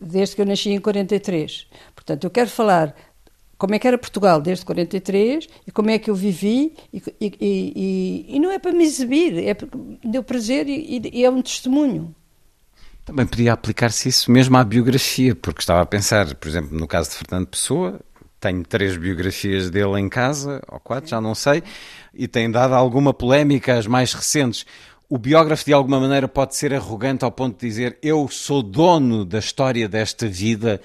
desde 0.00 0.34
que 0.34 0.42
eu 0.42 0.46
nasci 0.46 0.70
em 0.70 0.80
43. 0.80 1.68
Portanto, 1.94 2.24
eu 2.24 2.30
quero 2.30 2.50
falar 2.50 2.94
como 3.56 3.74
é 3.74 3.78
que 3.78 3.86
era 3.86 3.96
Portugal 3.96 4.40
desde 4.40 4.64
43 4.64 5.48
e 5.64 5.70
como 5.70 5.90
é 5.90 5.98
que 5.98 6.10
eu 6.10 6.14
vivi 6.16 6.74
e, 6.92 7.00
e, 7.20 7.32
e, 7.40 8.36
e 8.36 8.40
não 8.40 8.50
é 8.50 8.58
para 8.58 8.72
me 8.72 8.82
exibir, 8.82 9.38
é 9.38 9.56
deu 10.04 10.24
prazer 10.24 10.66
e 10.68 11.24
é 11.24 11.30
um 11.30 11.40
testemunho. 11.40 12.12
Também 13.04 13.26
podia 13.26 13.52
aplicar-se 13.52 14.08
isso 14.08 14.30
mesmo 14.30 14.56
à 14.56 14.64
biografia, 14.64 15.34
porque 15.34 15.60
estava 15.60 15.82
a 15.82 15.86
pensar, 15.86 16.34
por 16.36 16.48
exemplo, 16.48 16.76
no 16.78 16.86
caso 16.86 17.10
de 17.10 17.16
Fernando 17.16 17.46
Pessoa, 17.46 18.00
tenho 18.40 18.64
três 18.64 18.96
biografias 18.96 19.68
dele 19.68 20.00
em 20.00 20.08
casa, 20.08 20.62
ou 20.70 20.80
quatro, 20.80 21.10
já 21.10 21.20
não 21.20 21.34
sei, 21.34 21.62
e 22.14 22.26
tem 22.26 22.50
dado 22.50 22.74
alguma 22.74 23.12
polémica 23.12 23.76
as 23.76 23.86
mais 23.86 24.14
recentes. 24.14 24.64
O 25.08 25.18
biógrafo, 25.18 25.66
de 25.66 25.72
alguma 25.72 26.00
maneira, 26.00 26.26
pode 26.26 26.56
ser 26.56 26.72
arrogante 26.72 27.24
ao 27.24 27.30
ponto 27.30 27.60
de 27.60 27.66
dizer 27.66 27.98
eu 28.02 28.26
sou 28.28 28.62
dono 28.62 29.24
da 29.24 29.38
história 29.38 29.86
desta 29.86 30.26
vida 30.26 30.80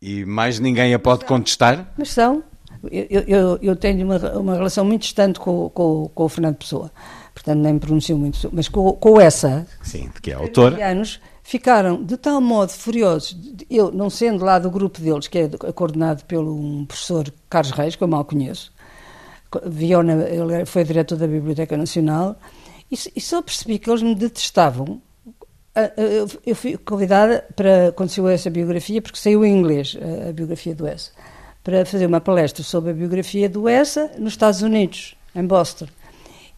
e 0.00 0.24
mais 0.24 0.58
ninguém 0.58 0.94
a 0.94 0.98
pode 0.98 1.26
contestar? 1.26 1.92
Mas 1.96 2.10
são. 2.10 2.42
Eu, 2.90 3.20
eu, 3.26 3.58
eu 3.60 3.76
tenho 3.76 4.06
uma, 4.06 4.16
uma 4.38 4.54
relação 4.54 4.84
muito 4.84 5.02
distante 5.02 5.38
com, 5.38 5.68
com, 5.68 6.10
com 6.14 6.24
o 6.24 6.28
Fernando 6.30 6.56
Pessoa, 6.56 6.90
portanto 7.34 7.58
nem 7.58 7.74
me 7.74 7.80
pronuncio 7.80 8.16
muito, 8.16 8.48
mas 8.50 8.68
com, 8.68 8.92
com 8.94 9.20
essa. 9.20 9.66
Sim, 9.82 10.10
que 10.22 10.30
é 10.30 10.34
autor. 10.34 10.80
anos 10.80 11.20
ficaram 11.50 12.00
de 12.00 12.16
tal 12.16 12.40
modo 12.40 12.70
furiosos, 12.70 13.36
eu 13.68 13.90
não 13.90 14.08
sendo 14.08 14.44
lá 14.44 14.56
do 14.60 14.70
grupo 14.70 15.00
deles, 15.00 15.26
que 15.26 15.36
é 15.36 15.48
coordenado 15.74 16.24
pelo 16.26 16.54
um 16.54 16.86
professor 16.86 17.26
Carlos 17.48 17.72
Reis, 17.72 17.96
que 17.96 18.04
eu 18.04 18.06
mal 18.06 18.24
conheço, 18.24 18.72
Viona, 19.66 20.12
ele 20.28 20.64
foi 20.64 20.84
diretor 20.84 21.18
da 21.18 21.26
Biblioteca 21.26 21.76
Nacional, 21.76 22.38
e, 22.88 22.96
e 23.16 23.20
só 23.20 23.42
percebi 23.42 23.80
que 23.80 23.90
eles 23.90 24.00
me 24.00 24.14
detestavam. 24.14 25.02
Eu 26.46 26.54
fui 26.54 26.76
convidada 26.76 27.44
para, 27.56 27.90
quando 27.96 28.10
saiu 28.10 28.28
essa 28.28 28.48
biografia, 28.48 29.02
porque 29.02 29.18
saiu 29.18 29.44
em 29.44 29.52
inglês, 29.52 29.98
a 30.28 30.32
biografia 30.32 30.72
do 30.72 30.86
Essa, 30.86 31.10
para 31.64 31.84
fazer 31.84 32.06
uma 32.06 32.20
palestra 32.20 32.62
sobre 32.62 32.92
a 32.92 32.94
biografia 32.94 33.48
do 33.48 33.68
Essa 33.68 34.08
nos 34.16 34.34
Estados 34.34 34.62
Unidos, 34.62 35.16
em 35.34 35.44
Boston. 35.44 35.88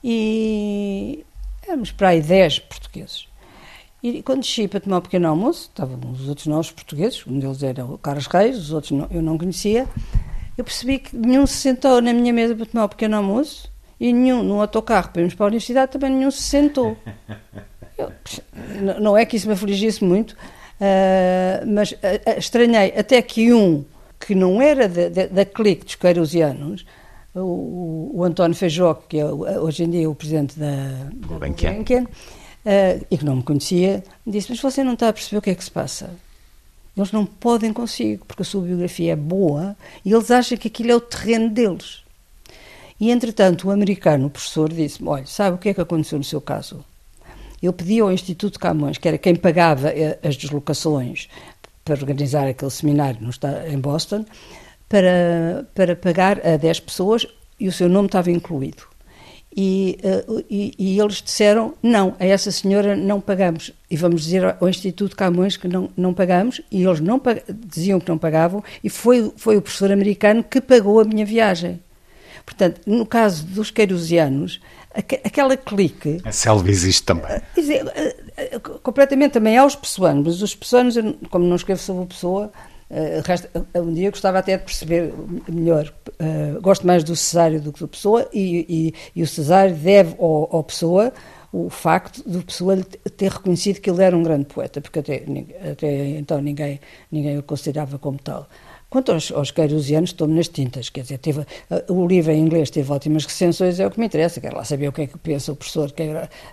E 0.05 1.25
éramos 1.67 1.91
para 1.93 2.09
aí 2.09 2.21
10 2.21 2.59
portugueses. 2.59 3.32
E 4.03 4.21
quando 4.23 4.41
desci 4.41 4.67
para 4.67 4.81
tomar 4.81 4.99
um 4.99 5.01
pequeno 5.03 5.29
almoço, 5.29 5.69
estavam 5.69 5.99
os 6.11 6.29
outros 6.29 6.47
novos 6.49 6.73
portugueses, 6.73 7.25
um 7.27 7.39
deles 7.39 7.63
era 7.63 7.85
o 7.85 7.97
Carlos 7.97 8.27
Reis, 8.27 8.59
os 8.59 8.73
outros 8.73 8.91
não, 8.91 9.07
eu 9.11 9.23
não 9.23 9.39
conhecia, 9.39 9.87
eu 10.59 10.65
percebi 10.65 10.99
que 10.99 11.17
nenhum 11.17 11.47
se 11.47 11.55
sentou 11.55 12.03
na 12.03 12.13
minha 12.13 12.33
mesa 12.33 12.55
para 12.55 12.67
tomar 12.67 12.83
o 12.83 12.87
um 12.87 12.89
pequeno 12.89 13.17
almoço 13.17 13.71
e 14.01 14.13
nenhum 14.13 14.43
no 14.43 14.61
autocarro 14.61 15.11
para 15.11 15.23
irmos 15.23 15.35
para 15.35 15.47
a 15.47 15.49
universidade 15.49 15.93
também 15.93 16.11
nenhum 16.11 16.31
se 16.31 16.43
sentou. 16.43 16.97
Eu, 17.99 18.11
não 19.01 19.17
é 19.17 19.25
que 19.27 19.37
isso 19.37 19.47
me 19.47 19.53
afligisse 19.53 20.03
muito, 20.03 20.33
uh, 20.33 21.67
mas 21.67 21.93
uh, 21.93 22.39
estranhei 22.39 22.95
até 22.97 23.21
que 23.21 23.53
um 23.53 23.85
que 24.19 24.35
não 24.35 24.63
era 24.63 24.89
da, 24.89 25.09
da, 25.11 25.27
da 25.27 25.45
clique 25.45 25.85
dos 25.85 25.95
queirosianos, 25.95 26.87
o, 27.35 28.13
o, 28.15 28.25
António 28.25 28.57
Feijó, 28.57 28.95
que 28.95 29.19
é 29.19 29.25
hoje 29.27 29.85
em 29.85 29.91
dia 29.91 30.09
o 30.09 30.15
presidente 30.15 30.59
da, 30.59 30.71
da 31.13 31.27
Gulbenkian, 31.27 32.07
uh, 32.65 33.07
e 33.11 33.19
que 33.19 33.25
não 33.25 33.37
me 33.37 33.43
conhecia, 33.43 34.03
disse: 34.27 34.51
Mas 34.51 34.61
você 34.61 34.83
não 34.83 34.95
está 34.95 35.09
a 35.09 35.13
perceber 35.13 35.39
o 35.39 35.43
que 35.43 35.51
é 35.51 35.55
que 35.55 35.65
se 35.65 35.71
passa? 35.71 36.11
Eles 36.97 37.13
não 37.13 37.25
podem 37.25 37.73
consigo, 37.73 38.25
porque 38.27 38.43
a 38.43 38.45
sua 38.45 38.63
biografia 38.63 39.13
é 39.13 39.17
boa 39.17 39.77
e 40.05 40.13
eles 40.13 40.31
acham 40.31 40.59
que 40.59 40.69
aquilo 40.69 40.91
é 40.91 40.97
o 40.97 41.01
terreno 41.01 41.49
deles. 41.49 42.03
E 43.01 43.11
entretanto, 43.11 43.69
o 43.69 43.71
americano, 43.71 44.27
o 44.27 44.31
professor, 44.31 44.73
disse-me: 44.73 45.09
Olha, 45.09 45.27
sabe 45.27 45.57
o 45.57 45.59
que 45.59 45.71
é 45.71 45.75
que 45.75 45.81
aconteceu 45.81 46.19
no 46.19 46.25
seu 46.25 46.41
caso? 46.41 46.85
Eu 47.63 47.73
pedi 47.73 48.01
ao 48.01 48.13
Instituto 48.13 48.59
Camões, 48.59 48.99
que 48.99 49.07
era 49.07 49.17
quem 49.17 49.37
pagava 49.37 49.89
eh, 49.89 50.19
as 50.23 50.37
deslocações 50.37 51.29
para 51.85 51.95
organizar 51.95 52.47
aquele 52.47 52.71
seminário 52.71 53.19
em 53.69 53.79
Boston, 53.79 54.25
para, 54.89 55.67
para 55.75 55.97
pagar 55.97 56.45
a 56.47 56.57
10 56.57 56.81
pessoas 56.81 57.27
e 57.59 57.69
o 57.69 57.73
seu 57.73 57.89
nome 57.89 58.07
estava 58.07 58.31
incluído. 58.31 58.92
E, 59.55 59.99
uh, 60.03 60.45
e, 60.49 60.75
e, 60.79 60.99
eles 60.99 61.21
disseram 61.21 61.75
não, 61.83 62.17
a 62.19 62.25
essa 62.25 62.51
senhora 62.51 62.97
não 62.97 63.21
pagamos. 63.21 63.71
E 63.91 63.97
vamos 63.97 64.23
dizer 64.23 64.57
ao 64.59 64.69
Instituto 64.69 65.15
Camões 65.15 65.57
que 65.57 65.69
não, 65.69 65.91
não 65.97 66.15
pagamos, 66.15 66.61
e 66.71 66.83
eles 66.83 67.01
não 67.01 67.21
diziam 67.67 68.01
que 68.01 68.09
não 68.09 68.17
pagavam, 68.17 68.65
e 68.83 68.89
foi, 68.89 69.31
foi 69.37 69.57
o 69.57 69.63
professor 69.63 69.93
americano 69.93 70.43
que 70.43 70.61
pagou 70.61 71.01
a 71.01 71.05
minha 71.05 71.27
viagem. 71.27 71.81
Portanto, 72.47 72.81
no 72.87 73.05
caso 73.07 73.45
dos 73.45 73.71
queirosianos, 73.71 74.61
aquela 74.95 75.57
clique. 75.57 76.21
A 76.25 76.33
selva 76.33 76.71
existe 76.71 77.05
também. 77.05 77.37
Uh, 77.57 78.57
uh, 78.57 78.81
completamente 78.81 79.33
também 79.33 79.57
aos 79.57 79.77
pessoanos, 79.77 80.25
mas 80.27 80.43
os 80.43 80.55
pessoanos, 80.55 80.95
como 81.31 81.47
não 81.47 81.57
escrevo 81.57 81.81
sobre 81.81 82.05
a 82.05 82.07
pessoa, 82.07 82.53
Uh, 82.93 83.81
um 83.81 83.95
dia 83.95 84.11
gostava 84.11 84.39
até 84.39 84.59
de 84.59 84.65
perceber 84.65 85.15
melhor. 85.49 85.91
Uh, 86.21 86.61
gosto 86.61 86.87
mais 86.87 87.03
do 87.03 87.17
Cesário 87.17 87.59
do 87.59 87.73
que 87.73 87.81
do 87.81 87.89
Pessoa, 87.89 88.29
e, 88.33 88.67
e, 88.69 89.21
e 89.21 89.23
o 89.23 89.27
Cesário 89.27 89.75
deve 89.75 90.15
ao, 90.19 90.55
ao, 90.55 90.63
Pessoa 90.63 91.11
o 91.51 91.71
facto 91.71 92.23
do 92.29 92.43
Pessoa 92.43 92.77
ter 93.17 93.31
reconhecido 93.31 93.81
que 93.81 93.91
ele 93.91 94.03
era 94.03 94.17
um 94.17 94.23
grande 94.23 94.45
poeta, 94.45 94.81
porque 94.81 94.99
até, 94.99 95.25
até 95.71 96.09
então 96.11 96.41
ninguém, 96.43 96.81
ninguém 97.11 97.39
o 97.39 97.43
considerava 97.43 97.99
como 97.99 98.19
tal. 98.19 98.47
Quanto 98.91 99.11
aos, 99.11 99.33
aos 99.33 99.51
queirosianos, 99.51 100.11
estou-me 100.11 100.35
nas 100.35 100.49
tintas. 100.49 100.91
Quer 100.91 101.01
dizer, 101.01 101.17
teve, 101.17 101.47
o 101.89 102.07
livro 102.07 102.31
em 102.31 102.39
inglês 102.39 102.69
teve 102.69 102.93
ótimas 102.93 103.25
recensões, 103.25 103.81
é 103.81 103.87
o 103.87 103.91
que 103.91 103.99
me 103.99 104.05
interessa. 104.05 104.39
Quero 104.39 104.55
lá 104.55 104.65
saber 104.65 104.89
o 104.89 104.93
que 104.93 105.03
é 105.03 105.07
que 105.07 105.17
pensa 105.17 105.51
o 105.51 105.57
professor. 105.57 105.91
Que, 105.93 106.05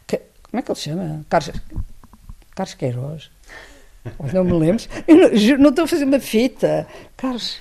que, 0.08 0.22
como 0.44 0.60
é 0.60 0.62
que 0.62 0.72
ele 0.72 0.80
se 0.80 0.84
chama? 0.86 1.26
Carlos, 1.28 1.52
Carlos 2.56 2.74
Queiroz. 2.76 3.30
Não 4.34 4.44
me 4.44 4.54
lembro. 4.54 4.84
Eu 5.08 5.58
não, 5.58 5.70
estou 5.70 5.86
a 5.86 5.88
fazer 5.88 6.06
uma 6.06 6.20
fita. 6.20 6.88
Carlos. 7.18 7.58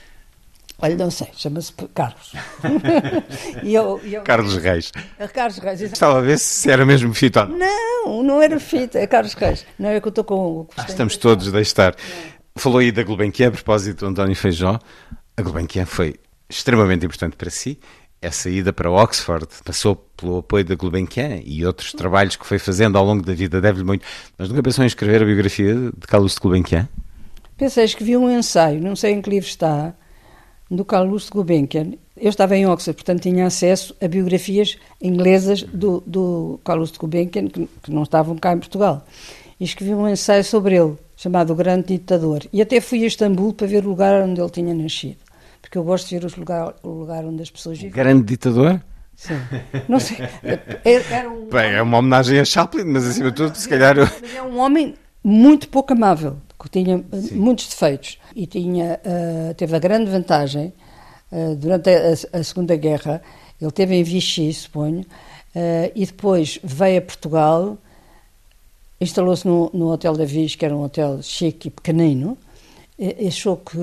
Olha, 0.80 0.96
não 0.96 1.10
sei, 1.10 1.26
chama-se 1.34 1.72
Carlos. 1.92 2.32
E 3.64 3.74
eu, 3.74 4.00
eu, 4.04 4.22
Carlos 4.22 4.56
Reis. 4.56 4.92
Carlos 5.34 5.58
Reis. 5.58 5.80
Estava 5.80 6.18
a 6.18 6.20
ver 6.20 6.38
se 6.38 6.70
era 6.70 6.86
mesmo 6.86 7.12
fita 7.12 7.44
não. 7.46 8.22
Não, 8.22 8.40
era 8.40 8.60
fita, 8.60 8.98
é 8.98 9.06
Carlos 9.06 9.34
Reis. 9.34 9.66
Não 9.78 9.88
é 9.88 10.00
que 10.00 10.06
eu 10.06 10.10
estou 10.10 10.22
com. 10.22 10.68
Ah, 10.76 10.86
estamos 10.88 11.16
todos 11.16 11.52
a 11.52 11.60
estar. 11.60 11.96
Falou 12.56 12.78
aí 12.78 12.92
da 12.92 13.02
Gulbenkian, 13.02 13.48
a 13.48 13.50
propósito 13.50 14.00
do 14.04 14.06
António 14.06 14.36
Feijó. 14.36 14.78
A 15.36 15.42
Gulbenkian 15.42 15.86
foi 15.86 16.14
extremamente 16.48 17.04
importante 17.04 17.36
para 17.36 17.50
si. 17.50 17.80
Essa 18.20 18.50
ida 18.50 18.72
para 18.72 18.90
Oxford 18.90 19.46
passou 19.64 19.94
pelo 20.16 20.38
apoio 20.38 20.64
da 20.64 20.74
Gulbenkian 20.74 21.40
e 21.44 21.64
outros 21.64 21.92
trabalhos 21.92 22.34
que 22.34 22.44
foi 22.44 22.58
fazendo 22.58 22.98
ao 22.98 23.04
longo 23.04 23.24
da 23.24 23.32
vida, 23.32 23.60
deve-lhe 23.60 23.84
muito. 23.84 24.04
Mas 24.36 24.48
nunca 24.48 24.60
pensou 24.60 24.82
em 24.82 24.88
escrever 24.88 25.22
a 25.22 25.24
biografia 25.24 25.74
de 25.74 26.06
Carlos 26.06 26.34
de 26.34 26.40
Gulbenkian? 26.40 26.88
Pensei, 27.56 27.84
escrevi 27.84 28.16
um 28.16 28.28
ensaio, 28.28 28.80
não 28.80 28.96
sei 28.96 29.12
em 29.12 29.22
que 29.22 29.30
livro 29.30 29.48
está, 29.48 29.94
do 30.68 30.84
Carlos 30.84 31.26
de 31.26 31.30
Gulbenkian. 31.30 31.92
Eu 32.16 32.30
estava 32.30 32.56
em 32.56 32.66
Oxford, 32.66 32.96
portanto 32.96 33.22
tinha 33.22 33.46
acesso 33.46 33.94
a 34.02 34.08
biografias 34.08 34.76
inglesas 35.00 35.62
do, 35.62 36.02
do 36.04 36.58
Carlos 36.64 36.90
de 36.90 36.98
Gulbenkian, 36.98 37.46
que, 37.46 37.68
que 37.82 37.92
não 37.92 38.02
estavam 38.02 38.36
cá 38.36 38.52
em 38.52 38.58
Portugal. 38.58 39.06
E 39.60 39.64
escrevi 39.64 39.94
um 39.94 40.08
ensaio 40.08 40.42
sobre 40.42 40.76
ele, 40.76 40.96
chamado 41.16 41.52
O 41.52 41.56
Grande 41.56 41.86
Ditador. 41.86 42.40
E 42.52 42.60
até 42.60 42.80
fui 42.80 43.04
a 43.04 43.06
Istambul 43.06 43.54
para 43.54 43.68
ver 43.68 43.84
o 43.84 43.90
lugar 43.90 44.22
onde 44.22 44.40
ele 44.40 44.50
tinha 44.50 44.74
nascido 44.74 45.27
porque 45.68 45.76
eu 45.76 45.84
gosto 45.84 46.08
de 46.08 46.18
ver 46.18 46.24
os 46.24 46.34
lugar, 46.34 46.74
o 46.82 46.88
lugar 46.88 47.26
onde 47.26 47.42
as 47.42 47.50
pessoas 47.50 47.76
vivem. 47.76 47.92
Grande 47.92 48.22
ditador? 48.22 48.82
Sim. 49.14 49.34
Não 49.86 50.00
sei. 50.00 50.16
Era 50.82 51.28
um 51.28 51.50
Bem, 51.50 51.72
é 51.72 51.82
uma 51.82 51.98
homenagem 51.98 52.40
a 52.40 52.44
Chaplin, 52.44 52.84
mas 52.84 53.06
acima 53.06 53.30
de 53.30 53.36
tudo, 53.36 53.54
se 53.54 53.68
calhar. 53.68 53.94
Mas 53.96 54.34
é 54.34 54.42
um 54.42 54.58
homem 54.58 54.94
muito 55.22 55.68
pouco 55.68 55.92
amável, 55.92 56.38
que 56.58 56.70
tinha 56.70 57.04
Sim. 57.12 57.34
muitos 57.34 57.68
defeitos 57.68 58.18
e 58.34 58.46
tinha, 58.46 58.98
uh, 59.04 59.52
teve 59.54 59.76
a 59.76 59.78
grande 59.78 60.10
vantagem 60.10 60.72
uh, 61.30 61.54
durante 61.56 61.90
a, 61.90 62.38
a, 62.38 62.42
Segunda 62.42 62.74
Guerra. 62.74 63.20
Ele 63.60 63.70
teve 63.70 63.94
em 63.94 64.02
Vichy, 64.02 64.50
suponho, 64.54 65.00
uh, 65.00 65.92
e 65.94 66.06
depois 66.06 66.58
veio 66.64 66.98
a 66.98 67.02
Portugal, 67.02 67.76
instalou-se 68.98 69.46
no, 69.46 69.70
no 69.74 69.92
Hotel 69.92 70.16
da 70.16 70.24
Viz, 70.24 70.54
que 70.54 70.64
era 70.64 70.74
um 70.74 70.82
hotel 70.82 71.20
chique 71.22 71.68
e 71.68 71.70
pequenino, 71.70 72.38
achou 73.26 73.56
que 73.56 73.78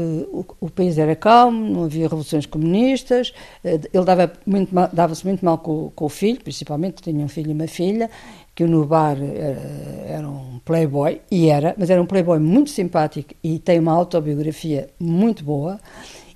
o, 0.59 0.69
país 0.69 0.97
era 0.97 1.15
calmo, 1.15 1.69
não 1.69 1.83
havia 1.85 2.03
revoluções 2.03 2.45
comunistas, 2.45 3.33
eh, 3.63 3.79
ele 3.93 4.03
dava-se 4.03 4.33
muito, 4.45 4.73
dava 4.91 5.13
muito 5.23 5.45
mal 5.45 5.57
com, 5.57 5.89
com, 5.95 6.05
o 6.05 6.09
filho, 6.09 6.41
principalmente, 6.41 7.01
tinha 7.01 7.23
um 7.23 7.29
filho 7.29 7.51
e 7.51 7.53
uma 7.53 7.67
filha, 7.67 8.09
que 8.53 8.63
o 8.63 8.67
Nubar 8.67 9.17
era, 9.17 9.25
eh, 9.25 10.05
era, 10.09 10.29
um 10.29 10.59
playboy, 10.65 11.21
e 11.31 11.47
era, 11.47 11.73
mas 11.77 11.89
era 11.89 12.01
um 12.01 12.05
playboy 12.05 12.39
muito 12.39 12.69
simpático 12.69 13.33
e 13.41 13.57
tem 13.57 13.79
uma 13.79 13.93
autobiografia 13.93 14.89
muito 14.99 15.45
boa, 15.45 15.79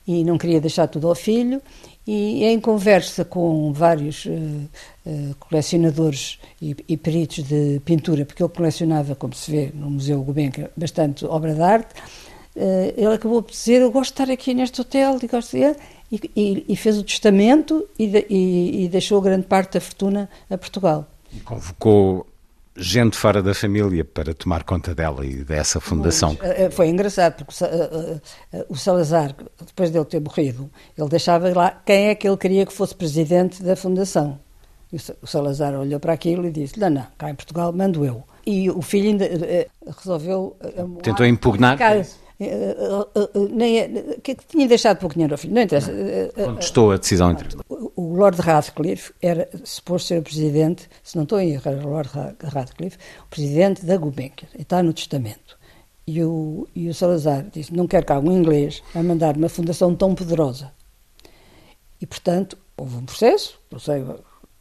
e 0.07 0.23
não 0.23 0.37
queria 0.37 0.61
deixar 0.61 0.87
tudo 0.87 1.09
ao 1.09 1.15
filho, 1.15 1.61
e 2.07 2.43
em 2.45 2.59
conversa 2.59 3.23
com 3.23 3.71
vários 3.71 4.25
uh, 4.25 4.29
uh, 4.29 5.35
colecionadores 5.39 6.39
e, 6.59 6.75
e, 6.87 6.97
peritos 6.97 7.43
de 7.43 7.79
pintura, 7.85 8.25
porque 8.25 8.41
ele 8.41 8.51
colecionava, 8.51 9.13
como 9.13 9.35
se 9.35 9.51
vê 9.51 9.71
no 9.75 9.91
Museu 9.91 10.23
Gulbenkian, 10.23 10.69
bastante 10.75 11.23
obra 11.25 11.53
de 11.53 11.61
arte, 11.61 11.93
ele 12.55 13.13
acabou 13.13 13.41
por 13.41 13.51
dizer: 13.51 13.81
Eu 13.81 13.91
gosto 13.91 14.13
de 14.13 14.21
estar 14.21 14.33
aqui 14.33 14.53
neste 14.53 14.81
hotel 14.81 15.17
e 15.21 15.27
gosto 15.27 15.57
de. 15.57 15.75
E, 16.11 16.31
e, 16.35 16.65
e 16.69 16.75
fez 16.75 16.97
o 16.97 17.03
testamento 17.03 17.87
e, 17.97 18.07
de, 18.07 18.25
e, 18.27 18.89
deixou 18.89 19.21
grande 19.21 19.45
parte 19.45 19.73
da 19.73 19.81
fortuna 19.81 20.27
a 20.49 20.57
Portugal. 20.57 21.07
E 21.31 21.39
convocou 21.39 22.25
gente 22.75 23.15
fora 23.15 23.43
da 23.43 23.53
família 23.53 24.03
para 24.03 24.33
tomar 24.33 24.63
conta 24.63 24.95
dela 24.95 25.23
e 25.23 25.43
dessa 25.43 25.79
fundação. 25.79 26.35
Mas, 26.39 26.49
eh, 26.49 26.69
foi 26.71 26.87
engraçado, 26.87 27.43
porque 27.43 27.63
eh, 27.63 28.65
o 28.67 28.75
Salazar, 28.75 29.35
depois 29.63 29.91
dele 29.91 30.05
ter 30.05 30.19
morrido, 30.19 30.69
ele 30.97 31.09
deixava 31.09 31.53
lá 31.53 31.79
quem 31.85 32.07
é 32.07 32.15
que 32.15 32.27
ele 32.27 32.37
queria 32.37 32.65
que 32.65 32.73
fosse 32.73 32.95
presidente 32.95 33.61
da 33.61 33.75
fundação. 33.75 34.39
O 35.21 35.27
Salazar 35.27 35.75
olhou 35.75 35.99
para 35.99 36.13
aquilo 36.13 36.47
e 36.47 36.51
disse: 36.51 36.79
Não, 36.79 36.89
não, 36.89 37.05
cá 37.17 37.29
em 37.29 37.35
Portugal 37.35 37.71
mando 37.71 38.03
eu. 38.03 38.23
E 38.45 38.69
o 38.71 38.81
filho 38.81 39.09
ainda 39.09 39.29
resolveu. 39.95 40.57
Tentou 41.03 41.25
impugnar? 41.25 41.79
Eh, 41.79 41.85
eh, 41.85 41.99
eh, 41.99 42.05
nem 43.51 43.79
é, 43.79 43.87
que 44.23 44.35
tinha 44.47 44.67
deixado 44.67 44.97
pouco 44.97 45.13
dinheiro 45.13 45.33
ao 45.33 45.37
filho, 45.37 45.53
não 45.53 45.61
interessa. 45.61 45.91
Contestou 46.33 46.91
a 46.91 46.97
decisão 46.97 47.31
entre 47.31 47.57
O 47.67 48.15
Lord 48.15 48.39
Radcliffe 48.41 49.13
era 49.21 49.49
suposto 49.65 50.07
ser 50.07 50.19
o 50.19 50.23
presidente, 50.23 50.89
se 51.03 51.17
não 51.17 51.23
estou 51.23 51.39
em 51.39 51.51
erro, 51.51 51.63
era 51.65 51.85
o 51.85 51.89
Lord 51.89 52.09
Radcliffe, 52.43 52.97
o 53.25 53.27
presidente 53.29 53.85
da 53.85 53.97
Gulbenkian, 53.97 54.47
está 54.57 54.81
no 54.81 54.93
testamento. 54.93 55.59
E 56.07 56.23
o, 56.23 56.67
e 56.73 56.89
o 56.89 56.93
Salazar 56.93 57.45
disse: 57.53 57.71
Não 57.75 57.87
quero 57.87 58.05
cá 58.05 58.17
um 58.17 58.31
inglês 58.31 58.81
a 58.95 59.03
mandar 59.03 59.37
uma 59.37 59.47
fundação 59.47 59.93
tão 59.93 60.15
poderosa. 60.15 60.71
E, 62.01 62.05
portanto, 62.07 62.57
houve 62.75 62.95
um 62.95 63.05
processo, 63.05 63.59
não 63.69 63.77
sei 63.77 64.03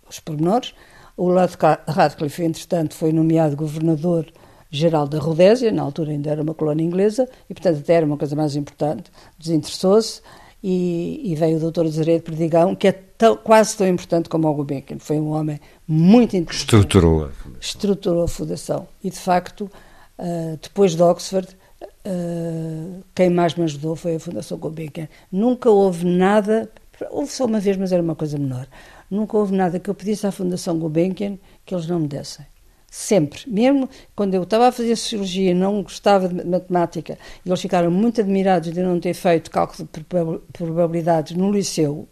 os 0.08 0.20
pormenores. 0.20 0.74
O 1.16 1.28
Lord 1.28 1.56
Radcliffe, 1.86 2.42
entretanto, 2.42 2.94
foi 2.94 3.12
nomeado 3.12 3.56
governador 3.56 4.30
geral 4.70 5.08
da 5.08 5.18
Rodésia, 5.18 5.72
na 5.72 5.82
altura 5.82 6.10
ainda 6.10 6.30
era 6.30 6.42
uma 6.42 6.54
colónia 6.54 6.84
inglesa, 6.84 7.28
e 7.48 7.54
portanto 7.54 7.78
até 7.78 7.94
era 7.94 8.06
uma 8.06 8.16
coisa 8.16 8.36
mais 8.36 8.56
importante, 8.56 9.10
desinteressou-se, 9.38 10.20
e, 10.62 11.20
e, 11.24 11.34
veio 11.36 11.56
o 11.56 11.60
doutor 11.60 11.86
Azeredo 11.86 12.24
Perdigão, 12.24 12.74
que 12.74 12.88
é 12.88 12.92
tão, 12.92 13.36
quase 13.36 13.76
tão 13.76 13.86
importante 13.86 14.28
como 14.28 14.48
o 14.48 14.54
Gulbenkian. 14.54 14.98
Foi 14.98 15.16
um 15.16 15.30
homem 15.30 15.60
muito 15.86 16.36
inteligente. 16.36 16.64
Estruturou 16.64 17.24
a 17.24 17.28
fundação. 17.28 17.60
Estruturou 17.60 18.22
a 18.24 18.28
fundação. 18.28 18.88
E, 19.02 19.08
de 19.08 19.18
facto, 19.18 19.70
uh, 20.18 20.58
depois 20.60 20.96
de 20.96 21.02
Oxford, 21.02 21.48
uh, 21.80 23.04
quem 23.14 23.30
mais 23.30 23.54
me 23.54 23.62
ajudou 23.64 23.94
foi 23.94 24.16
a 24.16 24.20
Fundação 24.20 24.58
Gulbenkian. 24.58 25.08
Nunca 25.30 25.70
houve 25.70 26.04
nada, 26.04 26.68
houve 27.10 27.30
só 27.30 27.44
uma 27.44 27.60
vez, 27.60 27.76
mas 27.76 27.92
era 27.92 28.02
uma 28.02 28.16
coisa 28.16 28.36
menor, 28.36 28.66
nunca 29.08 29.36
houve 29.36 29.54
nada 29.54 29.78
que 29.78 29.88
eu 29.88 29.94
pedisse 29.94 30.26
à 30.26 30.32
Fundação 30.32 30.76
Gulbenkian 30.76 31.38
que 31.64 31.72
eles 31.72 31.86
não 31.86 32.00
me 32.00 32.08
dessem. 32.08 32.44
Sempre. 32.90 33.42
Mesmo 33.46 33.88
quando 34.16 34.34
eu 34.34 34.42
estava 34.42 34.68
a 34.68 34.72
fazer 34.72 34.96
cirurgia 34.96 35.50
e 35.50 35.54
não 35.54 35.82
gostava 35.82 36.26
de 36.28 36.44
matemática, 36.44 37.18
eles 37.44 37.60
ficaram 37.60 37.90
muito 37.90 38.20
admirados 38.20 38.72
de 38.72 38.80
não 38.80 38.98
ter 38.98 39.12
feito 39.12 39.50
cálculo 39.50 39.88
de 39.92 40.04
probabilidades 40.52 41.36
no 41.36 41.52
liceu, 41.52 42.08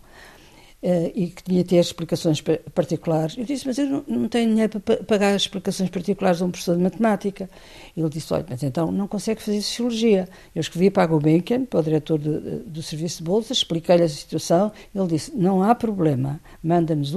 e 1.14 1.28
que 1.28 1.42
tinha 1.42 1.62
de 1.64 1.68
ter 1.68 1.76
explicações 1.76 2.40
particulares. 2.74 3.36
Eu 3.36 3.44
disse, 3.44 3.66
mas 3.66 3.76
eu 3.76 4.04
não, 4.06 4.28
tenho 4.28 4.50
dinheiro 4.50 4.78
para 4.78 5.02
pagar 5.02 5.34
as 5.34 5.42
explicações 5.42 5.90
particulares 5.90 6.40
a 6.40 6.44
um 6.44 6.50
professor 6.50 6.76
de 6.76 6.82
matemática. 6.82 7.50
Ele 7.96 8.08
disse, 8.08 8.32
olha, 8.32 8.46
mas 8.48 8.62
então 8.62 8.92
não 8.92 9.08
consegue 9.08 9.42
fazer 9.42 9.60
sociologia. 9.62 10.28
Eu 10.54 10.60
escrevi 10.60 10.90
para 10.90 11.02
a 11.02 11.06
Gulbenkian, 11.06 11.64
para 11.64 11.80
o 11.80 11.82
diretor 11.82 12.18
do, 12.18 12.60
do 12.60 12.82
Serviço 12.82 13.18
de 13.18 13.24
Bolsas, 13.24 13.58
expliquei-lhe 13.58 14.04
a 14.04 14.08
situação. 14.08 14.70
Ele 14.94 15.06
disse, 15.08 15.32
não 15.34 15.62
há 15.62 15.74
problema, 15.74 16.40
manda-nos 16.62 17.12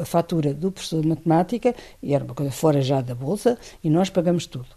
a 0.00 0.04
fatura 0.04 0.54
do 0.54 0.70
professor 0.70 1.02
de 1.02 1.08
matemática, 1.08 1.74
e 2.00 2.14
era 2.14 2.24
uma 2.24 2.34
coisa 2.34 2.52
fora 2.52 2.80
já 2.80 3.00
da 3.00 3.14
Bolsa, 3.14 3.58
e 3.82 3.90
nós 3.90 4.10
pagamos 4.10 4.46
tudo. 4.46 4.68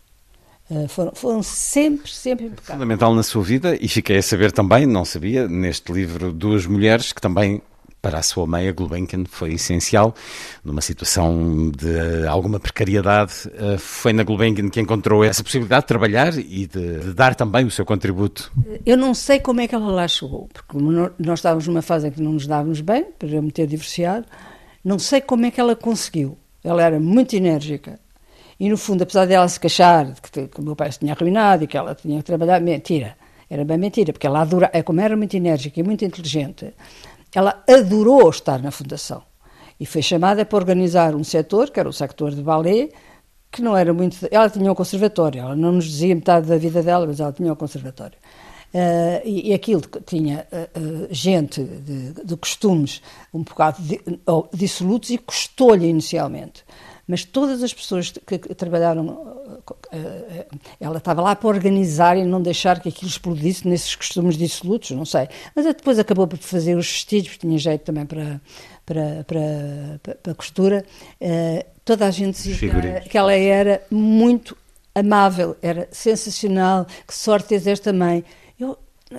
Uh, 0.69 0.87
foram, 0.87 1.11
foram, 1.13 1.43
sempre, 1.43 2.09
sempre 2.09 2.45
impecáveis. 2.45 2.73
Fundamental 2.73 3.13
na 3.13 3.21
sua 3.21 3.43
vida, 3.43 3.77
e 3.79 3.87
fiquei 3.87 4.17
a 4.17 4.23
saber 4.23 4.51
também, 4.51 4.85
não 4.85 5.03
sabia, 5.03 5.47
neste 5.47 5.91
livro 5.91 6.31
Duas 6.31 6.65
Mulheres, 6.65 7.11
que 7.11 7.21
também 7.21 7.61
para 8.03 8.19
a 8.19 8.21
sua 8.21 8.45
mãe, 8.45 8.67
a 8.67 8.73
Gulbenkian, 8.73 9.23
foi 9.25 9.53
essencial. 9.53 10.13
Numa 10.61 10.81
situação 10.81 11.71
de 11.71 12.27
alguma 12.27 12.59
precariedade, 12.59 13.49
eh, 13.55 13.77
foi 13.77 14.11
na 14.11 14.23
Gulbenkian 14.23 14.69
que 14.69 14.81
encontrou 14.81 15.23
essa 15.23 15.41
possibilidade 15.41 15.83
de 15.83 15.87
trabalhar 15.87 16.37
e 16.37 16.67
de, 16.67 16.99
de, 16.99 17.13
dar 17.13 17.33
também 17.33 17.65
o 17.65 17.71
seu 17.71 17.85
contributo. 17.85 18.51
Eu 18.85 18.97
não 18.97 19.13
sei 19.13 19.39
como 19.39 19.61
é 19.61 19.69
que 19.69 19.73
ela 19.73 19.89
lá 19.89 20.05
chegou, 20.05 20.49
porque 20.51 20.77
nós 21.17 21.39
estávamos 21.39 21.65
numa 21.65 21.81
fase 21.81 22.09
em 22.09 22.11
que 22.11 22.21
não 22.21 22.33
nos 22.33 22.45
dávamos 22.45 22.81
bem, 22.81 23.05
para 23.17 23.29
eu 23.29 23.41
me 23.41 23.53
ter 23.53 23.67
divorciado. 23.67 24.25
Não 24.83 24.99
sei 24.99 25.21
como 25.21 25.45
é 25.45 25.51
que 25.51 25.61
ela 25.61 25.73
conseguiu. 25.73 26.37
Ela 26.61 26.83
era 26.83 26.99
muito 26.99 27.37
enérgica. 27.37 27.97
E, 28.59 28.67
no 28.67 28.75
fundo, 28.75 29.03
apesar 29.03 29.25
dela 29.25 29.47
se 29.47 29.57
queixar 29.57 30.11
de 30.11 30.21
que, 30.21 30.47
que 30.49 30.59
o 30.59 30.63
meu 30.63 30.75
pai 30.75 30.91
se 30.91 30.99
tinha 30.99 31.13
arruinado 31.13 31.63
e 31.63 31.67
que 31.67 31.77
ela 31.77 31.95
tinha 31.95 32.17
que 32.17 32.25
trabalhar, 32.25 32.59
mentira. 32.59 33.15
Era 33.49 33.63
bem 33.63 33.77
mentira, 33.77 34.11
porque 34.11 34.27
ela 34.27 34.41
adora, 34.41 34.69
é 34.73 34.81
como 34.81 34.99
era 34.99 35.15
muito 35.15 35.37
enérgica 35.37 35.79
e 35.79 35.83
muito 35.83 36.03
inteligente, 36.03 36.73
ela 37.33 37.63
adorou 37.67 38.29
estar 38.29 38.61
na 38.61 38.71
Fundação 38.71 39.23
e 39.79 39.85
foi 39.85 40.01
chamada 40.01 40.45
para 40.45 40.57
organizar 40.57 41.15
um 41.15 41.23
setor, 41.23 41.69
que 41.69 41.79
era 41.79 41.89
o 41.89 41.93
setor 41.93 42.31
de 42.31 42.41
ballet, 42.41 42.91
que 43.51 43.61
não 43.61 43.75
era 43.75 43.93
muito. 43.93 44.17
Ela 44.31 44.49
tinha 44.49 44.71
um 44.71 44.75
conservatório, 44.75 45.41
ela 45.41 45.55
não 45.55 45.73
nos 45.73 45.85
dizia 45.85 46.15
metade 46.15 46.47
da 46.47 46.57
vida 46.57 46.81
dela, 46.81 47.05
mas 47.05 47.19
ela 47.19 47.31
tinha 47.31 47.51
um 47.51 47.55
conservatório. 47.55 48.17
Uh, 48.73 49.21
e, 49.23 49.51
e, 49.51 49.53
aquilo 49.53 49.83
tinha 50.03 50.47
uh, 50.51 50.79
uh, 50.79 51.07
gente 51.11 51.63
de, 51.63 52.25
de, 52.25 52.35
costumes 52.35 53.03
um 53.31 53.43
bocado 53.43 53.79
di, 53.79 54.01
dissolutos 54.51 55.11
e 55.11 55.19
custou-lhe 55.19 55.85
inicialmente 55.85 56.63
mas 57.07 57.25
todas 57.25 57.61
as 57.61 57.73
pessoas 57.73 58.11
que, 58.11 58.37
trabalharam, 58.55 59.61
eh, 59.91 60.45
ela 60.79 60.97
estava 60.97 61.21
lá 61.21 61.35
para 61.35 61.49
organizar 61.49 62.17
e 62.17 62.23
não 62.23 62.41
deixar 62.41 62.79
que 62.79 62.89
aquilo 62.89 63.09
explodisse 63.09 63.67
nesses 63.67 63.95
costumes 63.95 64.37
dissolutos, 64.37 64.91
não 64.91 65.05
sei. 65.05 65.27
Mas 65.53 65.65
depois 65.65 65.99
acabou 65.99 66.27
por 66.27 66.37
fazer 66.39 66.75
os 66.75 66.87
vestidos, 66.87 67.29
porque 67.29 67.45
tinha 67.45 67.57
jeito 67.57 67.81
também 67.81 68.05
para, 68.05 68.39
para, 68.85 69.25
para, 69.27 70.17
para, 70.21 70.33
costura, 70.33 70.85
uh, 71.19 71.65
toda 71.83 72.07
a 72.07 72.11
gente 72.11 72.35
dizia 72.35 72.69
que, 73.01 73.09
que 73.09 73.17
ela 73.17 73.33
era 73.33 73.81
muito 73.91 74.55
amável, 74.95 75.57
era 75.61 75.87
sensacional, 75.91 76.85
que 77.05 77.13
sorte 77.13 77.49
tens 77.49 77.67
esta 77.67 77.91
mãe. 77.91 78.23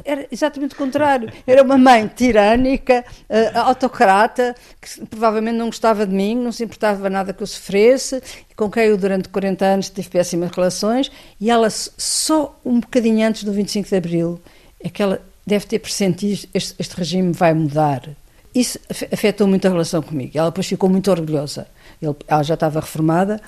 Era 0.04 0.26
exatamente 0.30 0.74
o 0.74 0.78
contrário. 0.78 1.30
Era 1.46 1.62
uma 1.62 1.76
mãe 1.76 2.06
tirânica, 2.06 3.04
uh, 3.28 3.58
autocrata, 3.58 4.54
que 4.80 5.06
provavelmente 5.06 5.56
não 5.56 5.66
gostava 5.66 6.06
de 6.06 6.14
mim, 6.14 6.36
não 6.36 6.52
se 6.52 6.64
importava 6.64 7.10
nada 7.10 7.32
que 7.32 7.42
eu 7.42 7.46
sofresse, 7.46 8.22
com 8.56 8.70
quem 8.70 8.84
eu 8.84 8.96
durante 8.96 9.28
40 9.28 9.64
anos 9.64 9.90
tive 9.90 10.08
péssimas 10.08 10.50
relações, 10.50 11.10
e 11.40 11.50
ela 11.50 11.68
só 11.70 12.58
um 12.64 12.80
bocadinho 12.80 13.26
antes 13.26 13.44
do 13.44 13.52
25 13.52 13.88
de 13.88 13.96
Abril, 13.96 14.40
é 14.82 14.88
que 14.88 15.02
ela 15.02 15.20
deve 15.46 15.66
ter 15.66 15.78
pressentido 15.78 16.48
este, 16.54 16.74
este 16.78 16.96
regime 16.96 17.32
vai 17.32 17.52
mudar. 17.52 18.08
Isso 18.54 18.78
afetou 19.12 19.48
muito 19.48 19.66
a 19.66 19.70
relação 19.70 20.00
comigo. 20.00 20.38
Ela 20.38 20.48
depois 20.48 20.66
ficou 20.66 20.88
muito 20.88 21.10
orgulhosa. 21.10 21.66
Ele, 22.00 22.14
ela 22.28 22.42
já 22.42 22.54
estava 22.54 22.78
reformada 22.78 23.40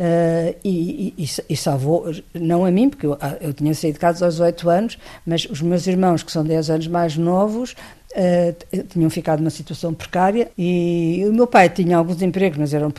Uh, 0.00 0.56
e, 0.64 1.12
e, 1.18 1.28
e, 1.50 1.56
salvou, 1.58 2.10
não 2.32 2.64
a 2.64 2.70
mim, 2.70 2.88
porque 2.88 3.04
eu, 3.04 3.18
ah, 3.20 3.36
eu 3.38 3.52
tinha 3.52 3.74
saído 3.74 3.96
de 3.96 4.00
casa 4.00 4.24
aos 4.24 4.40
8 4.40 4.70
anos, 4.70 4.98
mas 5.26 5.44
os 5.44 5.60
meus 5.60 5.86
irmãos, 5.86 6.22
que 6.22 6.32
são 6.32 6.42
10 6.42 6.70
anos 6.70 6.86
mais 6.86 7.18
novos, 7.18 7.72
uh, 8.12 8.82
tinham 8.88 9.10
ficado 9.10 9.40
numa 9.40 9.50
situação 9.50 9.92
precária 9.92 10.50
e 10.56 11.22
o 11.28 11.34
meu 11.34 11.46
pai 11.46 11.68
tinha 11.68 11.98
alguns 11.98 12.22
empregos, 12.22 12.56
mas 12.56 12.72
eram 12.72 12.90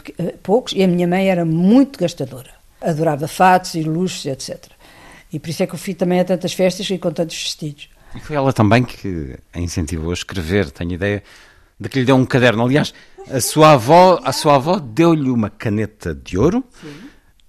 poucos, 0.43 0.73
e 0.73 0.83
a 0.83 0.87
minha 0.87 1.07
mãe 1.07 1.27
era 1.27 1.43
muito 1.43 1.97
gastadora. 1.97 2.51
Adorava 2.79 3.27
fatos 3.27 3.73
e 3.73 3.81
luxos, 3.81 4.27
etc. 4.27 4.65
E 5.33 5.39
por 5.39 5.49
isso 5.49 5.63
é 5.63 5.65
que 5.65 5.73
eu 5.73 5.79
fui 5.79 5.95
também 5.95 6.19
a 6.19 6.23
tantas 6.23 6.53
festas 6.53 6.87
e 6.87 6.99
com 6.99 7.11
tantos 7.11 7.35
vestidos. 7.35 7.89
E 8.15 8.19
foi 8.19 8.35
ela 8.35 8.53
também 8.53 8.83
que 8.83 9.39
a 9.51 9.59
incentivou 9.59 10.11
a 10.11 10.13
escrever, 10.13 10.69
tenho 10.69 10.91
ideia 10.91 11.23
de 11.81 11.89
que 11.89 11.99
lhe 11.99 12.05
deu 12.05 12.15
um 12.15 12.25
caderno. 12.25 12.63
Aliás, 12.63 12.93
a 13.29 13.41
sua 13.41 13.71
avó, 13.71 14.19
a 14.23 14.31
sua 14.31 14.55
avó 14.55 14.77
deu-lhe 14.77 15.31
uma 15.31 15.49
caneta 15.49 16.13
de 16.13 16.37
ouro 16.37 16.63
Sim. 16.79 16.93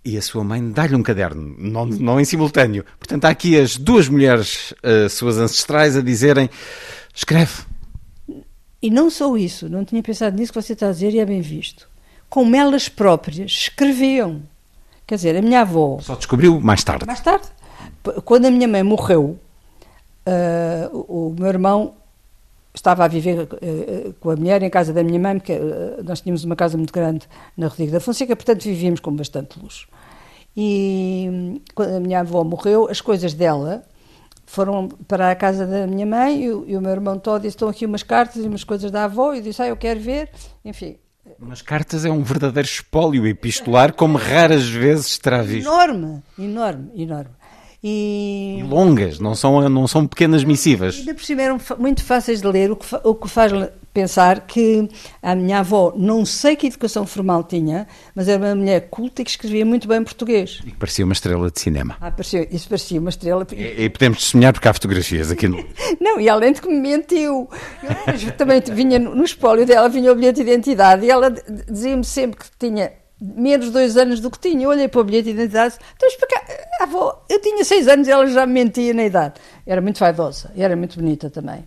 e 0.03 0.17
a 0.17 0.23
sua 0.23 0.43
mãe 0.43 0.71
dá-lhe 0.71 0.97
um 0.97 1.03
caderno, 1.03 1.55
não, 1.59 1.85
não 1.85 2.19
em 2.19 2.25
simultâneo. 2.25 2.83
Portanto, 2.99 3.27
há 3.27 3.29
aqui 3.29 3.61
as 3.61 3.77
duas 3.77 4.09
mulheres, 4.09 4.73
uh, 4.83 5.09
suas 5.11 5.37
ancestrais, 5.37 5.97
a 5.97 6.01
dizerem: 6.01 6.49
escreve. 7.15 7.65
E 8.81 8.91
não 8.91 9.11
só 9.11 9.37
isso, 9.37 9.69
não 9.69 9.85
tinha 9.85 10.03
pensado 10.03 10.37
nisso 10.37 10.53
que 10.53 10.61
você 10.61 10.73
está 10.73 10.89
a 10.89 10.93
dizer 10.93 11.13
e 11.13 11.21
é 11.21 11.27
bem 11.27 11.43
visto. 11.43 11.87
Como 12.29 12.57
elas 12.57 12.89
próprias 12.89 13.53
escreviam. 13.53 14.43
Quer 15.07 15.17
dizer, 15.17 15.37
a 15.37 15.43
minha 15.43 15.61
avó. 15.61 15.99
Só 16.01 16.15
descobriu 16.15 16.59
mais 16.59 16.83
tarde. 16.83 17.05
Mais 17.05 17.21
tarde. 17.21 17.47
Quando 18.25 18.47
a 18.47 18.51
minha 18.51 18.67
mãe 18.67 18.83
morreu, 18.83 19.39
uh, 20.27 20.97
o, 20.97 21.29
o 21.29 21.37
meu 21.39 21.49
irmão 21.49 21.95
estava 22.75 23.05
a 23.05 23.09
viver 23.09 23.43
uh, 23.43 24.15
com 24.21 24.31
a 24.31 24.37
mulher 24.37 24.63
em 24.63 24.71
casa 24.71 24.93
da 24.93 25.03
minha 25.03 25.21
mãe, 25.21 25.39
porque 25.39 25.53
uh, 25.53 26.03
nós 26.05 26.21
tínhamos 26.21 26.45
uma 26.45 26.57
casa 26.57 26.77
muito 26.77 26.93
grande 26.93 27.29
na 27.57 27.69
Rodrigo 27.69 27.93
da 27.93 28.01
Fonseca, 28.01 28.35
portanto 28.35 28.63
vivíamos 28.65 29.01
com 29.01 29.15
bastante 29.15 29.59
luxo. 29.61 29.89
E 30.57 31.61
quando 31.75 31.97
a 31.97 32.01
minha 32.01 32.21
avó 32.21 32.45
morreu, 32.45 32.89
as 32.91 33.01
coisas 33.01 33.35
dela 33.35 33.85
foram 34.45 34.89
para 35.09 35.31
a 35.31 35.35
casa 35.35 35.67
da 35.67 35.87
minha 35.87 36.05
mãe 36.05 36.45
e 36.45 36.51
o, 36.51 36.65
e 36.67 36.77
o 36.77 36.81
meu 36.81 36.91
irmão 36.91 37.19
todo 37.19 37.43
disse, 37.43 37.57
estão 37.57 37.69
aqui 37.69 37.87
umas 37.87 38.03
cartas 38.03 38.45
e 38.45 38.49
umas 38.49 38.65
coisas 38.65 38.91
da 38.91 39.05
avó, 39.05 39.33
e 39.33 39.39
eu 39.39 39.43
disse, 39.43 39.63
ah, 39.63 39.69
eu 39.69 39.77
quero 39.77 40.01
ver, 40.01 40.31
enfim. 40.65 40.97
Umas 41.39 41.63
cartas 41.63 42.05
é 42.05 42.11
um 42.11 42.23
verdadeiro 42.23 42.69
espólio 42.69 43.27
epistolar, 43.27 43.95
como 43.95 44.19
raras 44.19 44.69
vezes 44.69 45.19
terá 45.19 45.41
visto. 45.41 45.67
Enorme, 45.67 46.23
enorme, 46.39 46.91
enorme. 46.95 47.31
E... 47.83 48.59
e, 48.61 48.63
longas, 48.63 49.19
não 49.19 49.35
são, 49.35 49.69
não 49.69 49.89
são 49.89 50.07
pequenas 50.07 50.45
missivas. 50.45 50.99
Ainda 50.99 51.15
por 51.15 51.25
cima 51.25 51.43
eram 51.43 51.61
muito 51.79 52.05
fáceis 52.05 52.41
de 52.41 52.47
ler, 52.47 52.71
o 52.71 52.77
que, 52.77 52.87
o 53.03 53.15
que 53.15 53.29
faz 53.29 53.53
pensar 53.93 54.47
que 54.47 54.89
a 55.23 55.35
minha 55.35 55.59
avó, 55.59 55.93
não 55.95 56.25
sei 56.25 56.57
que 56.57 56.67
educação 56.67 57.07
formal 57.07 57.45
tinha, 57.45 57.87
mas 58.15 58.29
era 58.29 58.43
uma 58.43 58.55
mulher 58.55 58.89
culta 58.89 59.23
e 59.23 59.25
que 59.25 59.31
escrevia 59.31 59.67
muito 59.67 59.87
bem 59.87 60.03
português. 60.03 60.61
E 60.65 60.71
parecia 60.71 61.05
uma 61.05 61.13
estrela 61.13 61.51
de 61.51 61.61
cinema. 61.61 61.97
Ah, 62.01 62.11
parecia, 62.11 62.49
isso 62.55 62.69
parecia 62.69 62.99
uma 62.99 63.11
estrela. 63.11 63.47
E, 63.53 63.85
e 63.85 63.91
podemos 63.91 64.25
sonhar 64.25 64.53
porque 64.53 64.69
há 64.69 64.73
fotografias 64.73 65.31
aqui 65.31 65.47
no. 65.47 65.63
não, 66.01 66.19
e 66.19 66.29
além 66.29 66.53
de 66.53 66.63
que 66.63 66.69
me 66.69 66.81
mentiu. 66.81 67.49
Eu 67.83 68.33
também 68.37 68.63
vinha 68.73 68.99
no 68.99 69.25
espólio 69.25 69.67
dela, 69.67 69.89
vinha 69.89 70.11
o 70.11 70.15
bilhete 70.15 70.43
de 70.43 70.51
identidade 70.51 71.05
e 71.05 71.11
ela 71.11 71.31
dizia-me 71.69 72.05
sempre 72.05 72.39
que 72.39 72.47
tinha 72.59 72.93
menos 73.23 73.71
dois 73.71 73.97
anos 73.97 74.19
do 74.19 74.31
que 74.31 74.39
tinha. 74.39 74.65
Eu 74.65 74.71
olhei 74.71 74.89
para 74.89 75.01
o 75.01 75.05
bilhete 75.05 75.25
de 75.25 75.31
identidade, 75.31 75.77
então 75.97 76.09
explicar, 76.09 76.43
avó, 76.81 77.25
eu 77.29 77.41
tinha 77.41 77.65
seis 77.65 77.87
anos 77.87 78.09
e 78.09 78.11
ela 78.11 78.27
já 78.27 78.45
me 78.45 78.55
mentia 78.55 78.93
na 78.93 79.05
idade. 79.05 79.35
Era 79.65 79.81
muito 79.81 80.01
vaidosa 80.01 80.51
e 80.57 80.63
era 80.63 80.75
muito 80.75 80.99
bonita 80.99 81.31
também. 81.31 81.65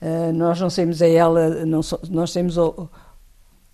Uh, 0.00 0.32
nós 0.34 0.60
não 0.60 0.68
saímos 0.68 1.00
a 1.00 1.08
ela, 1.08 1.64
não 1.64 1.82
so, 1.82 1.98
nós 2.10 2.30
saímos 2.30 2.58
ao. 2.58 2.90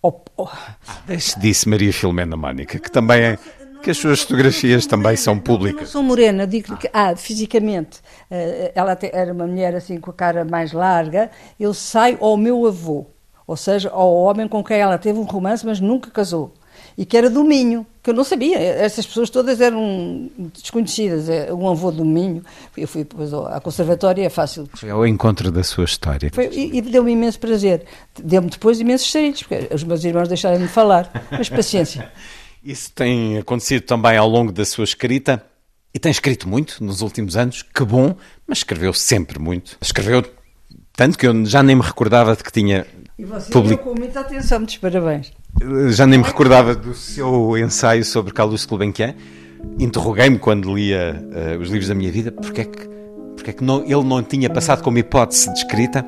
ao, 0.01 0.25
ao... 0.39 0.47
Ah, 0.47 0.77
Deixe 1.07 1.39
disse 1.39 1.69
Maria 1.69 1.93
Filomena 1.93 2.37
Mónica, 2.37 2.79
que 2.79 2.91
também 2.91 3.23
é, 3.23 3.39
que 3.83 3.91
as 3.91 3.99
suas 3.99 4.21
fotografias 4.21 4.87
também 4.87 5.17
são 5.17 5.39
públicas. 5.39 5.83
Eu 5.83 5.87
sou 5.89 6.03
morena, 6.03 6.47
digo 6.47 6.77
que, 6.77 6.89
ah, 6.95 7.15
fisicamente, 7.15 7.99
uh, 8.31 8.73
ela 8.75 8.97
era 9.13 9.33
uma 9.33 9.47
mulher 9.47 9.75
assim 9.75 9.99
com 9.99 10.11
a 10.11 10.15
cara 10.15 10.45
mais 10.45 10.73
larga, 10.73 11.31
eu 11.61 11.75
saio 11.75 12.17
ao 12.21 12.39
meu 12.39 12.67
avô, 12.67 13.05
ou 13.47 13.57
seja, 13.57 13.91
ao 13.91 14.15
homem 14.15 14.49
com 14.49 14.65
quem 14.65 14.79
ela 14.79 14.97
teve 14.97 15.19
um 15.19 15.25
romance, 15.25 15.67
mas 15.67 15.79
nunca 15.79 16.11
casou 16.11 16.55
e 16.97 17.05
que 17.05 17.17
era 17.17 17.29
do 17.29 17.43
Minho, 17.43 17.87
que 18.03 18.11
eu 18.11 18.15
não 18.15 18.25
sabia. 18.25 18.59
Essas 18.59 19.07
pessoas 19.07 19.31
todas 19.31 19.61
eram 19.61 20.31
desconhecidas. 20.53 21.29
É, 21.29 21.53
um 21.53 21.69
avô 21.69 21.91
do 21.91 22.05
Minho. 22.05 22.43
Eu 22.77 22.87
fui 22.87 23.03
depois 23.05 23.33
à 23.33 23.61
conservatória, 23.61 24.25
é 24.25 24.29
fácil. 24.29 24.69
Foi 24.75 24.91
ao 24.91 25.07
encontro 25.07 25.51
da 25.51 25.63
sua 25.63 25.85
história. 25.85 26.31
Foi, 26.33 26.49
e, 26.53 26.79
e 26.79 26.81
deu-me 26.83 27.13
imenso 27.13 27.41
prazer. 27.41 27.85
Deu-me 28.23 28.49
depois 28.49 28.81
imensos 28.81 29.11
sarilhos, 29.11 29.43
porque 29.43 29.75
os 29.75 29.83
meus 29.83 30.05
irmãos 30.05 30.29
deixaram-me 30.29 30.69
falar. 30.69 31.11
Mas 31.31 31.49
paciência. 31.49 32.11
Isso 32.63 32.91
tem 32.93 33.39
acontecido 33.39 33.83
também 33.83 34.17
ao 34.17 34.29
longo 34.29 34.53
da 34.53 34.65
sua 34.65 34.85
escrita. 34.85 35.45
E 35.93 35.99
tem 35.99 36.11
escrito 36.11 36.49
muito 36.49 36.83
nos 36.83 37.03
últimos 37.03 37.37
anos, 37.37 37.63
que 37.63 37.85
bom, 37.85 38.17
mas 38.47 38.59
escreveu 38.59 38.93
sempre 38.93 39.39
muito. 39.39 39.77
Escreveu 39.81 40.25
tanto 40.97 41.19
que 41.19 41.27
eu 41.27 41.45
já 41.47 41.63
nem 41.63 41.77
me 41.77 41.83
recordava 41.83 42.35
de 42.35 42.43
que 42.43 42.53
tinha 42.53 42.87
e 43.19 43.25
você 43.25 43.51
public... 43.51 43.83
com 43.83 43.95
muita 43.97 44.21
atenção, 44.21 44.59
muitos 44.59 44.77
parabéns. 44.79 45.33
Já 45.91 46.07
nem 46.07 46.19
me 46.19 46.25
recordava 46.25 46.75
do 46.75 46.95
seu 46.95 47.57
ensaio 47.57 48.05
sobre 48.05 48.33
Carlos 48.33 48.65
Gulbenkian. 48.67 49.15
Interroguei-me 49.79 50.39
quando 50.39 50.75
lia 50.75 51.25
uh, 51.25 51.61
os 51.61 51.69
livros 51.69 51.89
da 51.89 51.95
minha 51.95 52.11
vida 52.11 52.33
porque 52.33 52.63
é 52.63 52.65
que, 52.65 52.89
porque 53.37 53.51
é 53.51 53.53
que 53.53 53.65
não, 53.65 53.83
ele 53.83 54.05
não 54.05 54.23
tinha 54.23 54.51
passado 54.51 54.83
como 54.83 54.99
hipótese 54.99 55.53
de 55.53 55.59
escrita. 55.59 56.05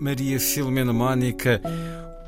Maria 0.00 0.38
Filomena 0.38 0.92
Mónica, 0.92 1.60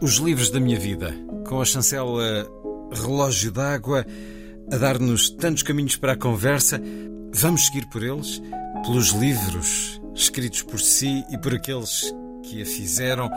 Os 0.00 0.16
Livros 0.16 0.50
da 0.50 0.60
Minha 0.60 0.78
Vida, 0.78 1.12
com 1.46 1.60
a 1.60 1.64
chancela 1.64 2.48
Relógio 2.92 3.50
d'Água, 3.50 4.06
a 4.72 4.76
dar-nos 4.76 5.30
tantos 5.30 5.62
caminhos 5.62 5.96
para 5.96 6.12
a 6.12 6.16
conversa. 6.16 6.80
Vamos 7.34 7.66
seguir 7.66 7.86
por 7.90 8.02
eles, 8.02 8.40
pelos 8.84 9.10
livros 9.10 10.00
escritos 10.14 10.62
por 10.62 10.80
si 10.80 11.24
e 11.30 11.36
por 11.36 11.54
aqueles 11.54 12.14
que 12.44 12.62
a 12.62 12.64
fizeram. 12.64 13.28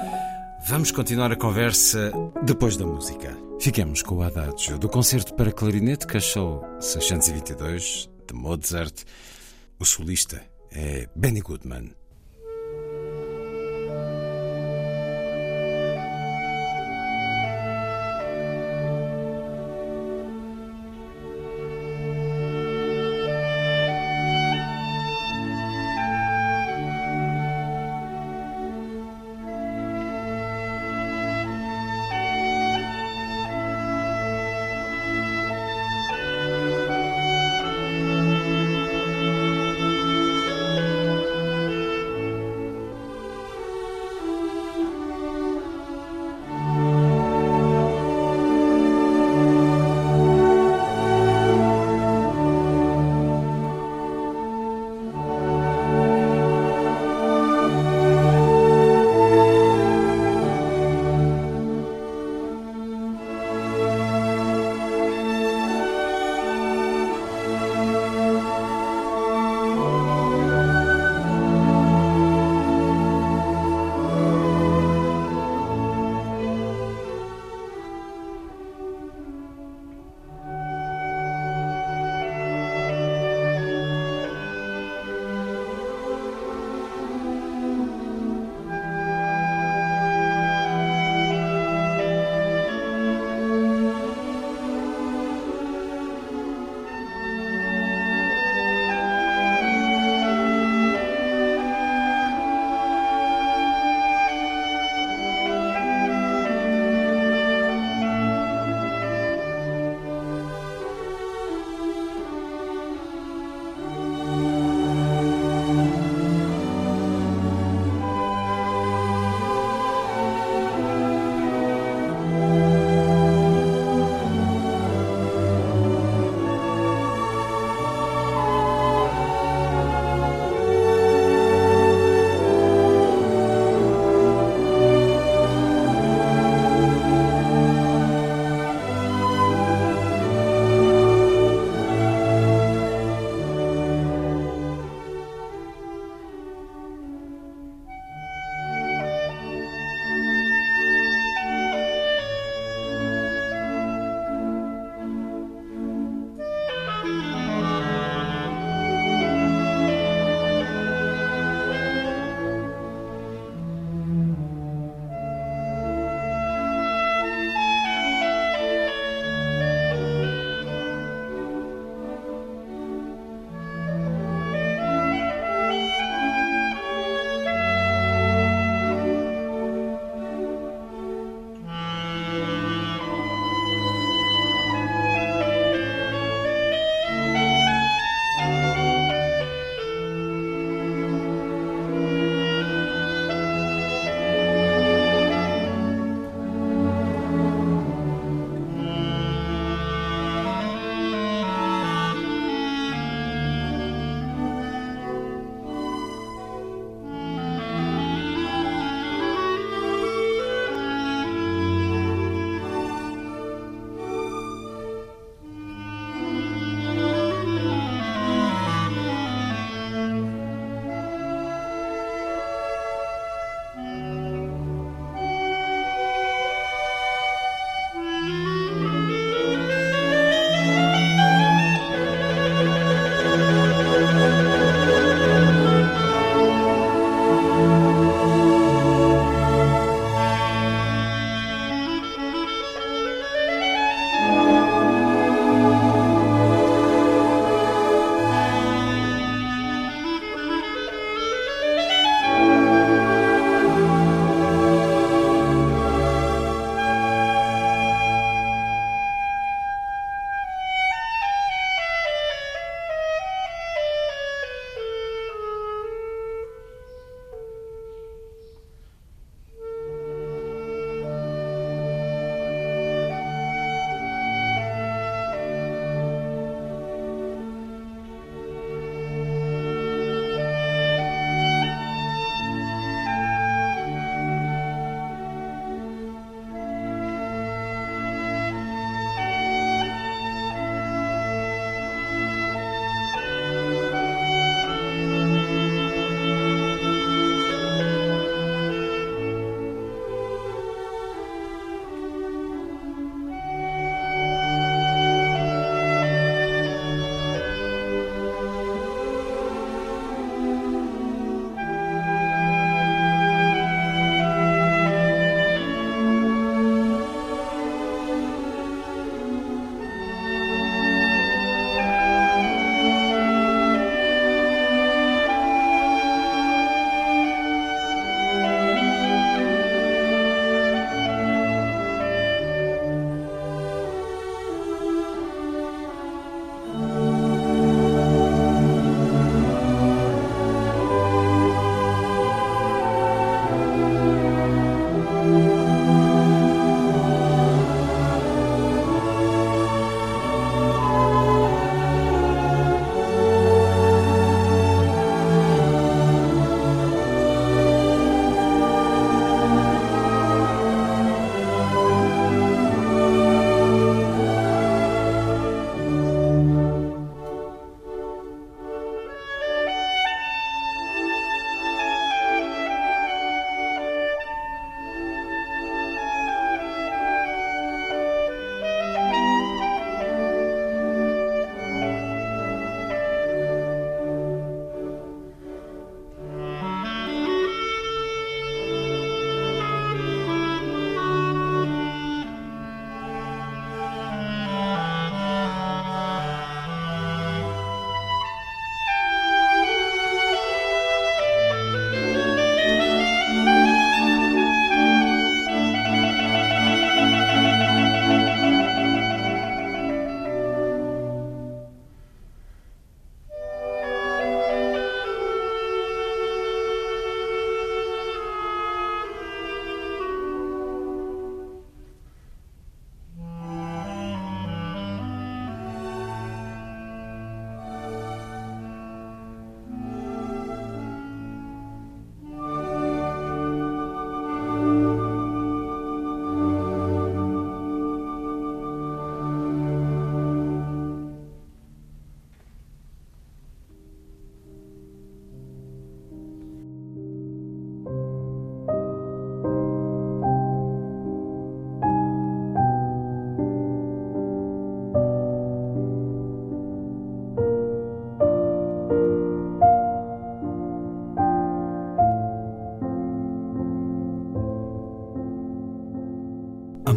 Vamos 0.68 0.91
continuar 0.91 1.32
a 1.32 1.36
conversa 1.36 2.12
depois 2.43 2.76
da 2.76 2.86
música. 2.86 3.36
Fiquemos 3.60 4.01
com 4.01 4.16
o 4.16 4.22
Adagio 4.22 4.78
do 4.78 4.89
concerto 4.89 5.34
para 5.34 5.51
clarinete 5.51 6.05
Cachou 6.05 6.64
622 6.80 8.10
de 8.28 8.34
Mozart. 8.34 9.03
O 9.80 9.86
solista 9.86 10.41
é 10.72 11.07
Benny 11.16 11.41
Goodman. 11.41 11.99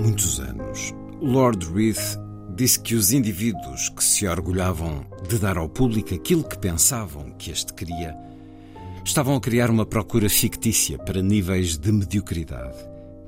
Muitos 0.03 0.40
anos, 0.40 0.92
Lord 1.20 1.64
Reith 1.72 2.18
disse 2.57 2.80
que 2.80 2.96
os 2.96 3.12
indivíduos 3.12 3.88
que 3.90 4.03
se 4.03 4.26
orgulhavam 4.26 5.07
de 5.28 5.38
dar 5.38 5.57
ao 5.57 5.68
público 5.68 6.12
aquilo 6.12 6.42
que 6.42 6.59
pensavam 6.59 7.30
que 7.38 7.53
este 7.53 7.72
queria 7.72 8.16
estavam 9.05 9.36
a 9.36 9.40
criar 9.40 9.70
uma 9.70 9.86
procura 9.86 10.28
fictícia 10.28 10.98
para 10.98 11.22
níveis 11.22 11.78
de 11.78 11.92
mediocridade 11.92 12.76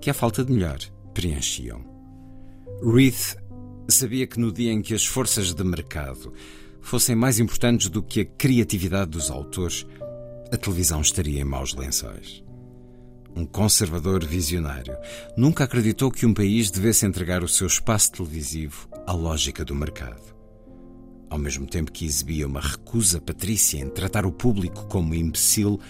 que, 0.01 0.11
à 0.11 0.15
falta 0.15 0.45
de 0.45 0.53
melhor, 0.53 0.79
preenchiam. 1.15 1.81
Reith 2.83 3.37
sabia 3.89 4.27
que 4.27 4.41
no 4.41 4.53
dia 4.53 4.73
em 4.73 4.83
que 4.83 4.95
as 4.95 5.07
forças 5.07 5.55
de 5.55 5.63
mercado 5.63 6.33
fossem 6.81 7.15
mais 7.15 7.39
importantes 7.39 7.89
do 7.89 8.03
que 8.03 8.23
a 8.23 8.25
criatividade 8.25 9.13
dos 9.13 9.31
autores, 9.31 9.87
a 10.53 10.57
televisão 10.57 11.01
estaria 11.01 11.41
em 11.41 11.45
maus 11.45 11.73
lençóis 11.73 12.44
um 13.35 13.45
conservador 13.45 14.25
visionário, 14.25 14.97
nunca 15.37 15.65
acreditou 15.65 16.11
que 16.11 16.25
um 16.25 16.33
país 16.33 16.71
devesse 16.71 17.05
entregar 17.05 17.43
o 17.43 17.49
seu 17.49 17.67
espaço 17.67 18.13
televisivo 18.13 18.89
à 19.07 19.13
lógica 19.13 19.65
do 19.65 19.75
mercado. 19.75 20.35
Ao 21.29 21.39
mesmo 21.39 21.67
tempo 21.67 21.91
que 21.91 22.07
exibia 22.07 22.47
uma 22.47 22.61
recusa 22.61 23.21
patrícia 23.21 23.79
em 23.79 23.89
tratar 23.89 24.25
o 24.25 24.33
público 24.33 24.87
como 24.87 25.15
imbecil, 25.15 25.81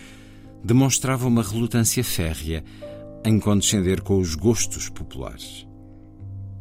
demonstrava 0.65 1.27
uma 1.27 1.43
relutância 1.43 2.03
férrea 2.03 2.65
em 3.25 3.39
condescender 3.39 4.01
com 4.01 4.19
os 4.19 4.35
gostos 4.35 4.89
populares. 4.89 5.67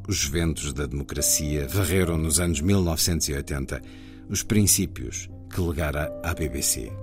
Os 0.07 0.25
ventos 0.25 0.73
da 0.73 0.86
democracia 0.86 1.67
varreram 1.67 2.17
nos 2.17 2.39
anos 2.39 2.59
1980 2.59 3.81
os 4.29 4.43
princípios 4.43 5.29
que 5.49 5.61
legara 5.61 6.11
à 6.23 6.34
BBC. 6.34 7.03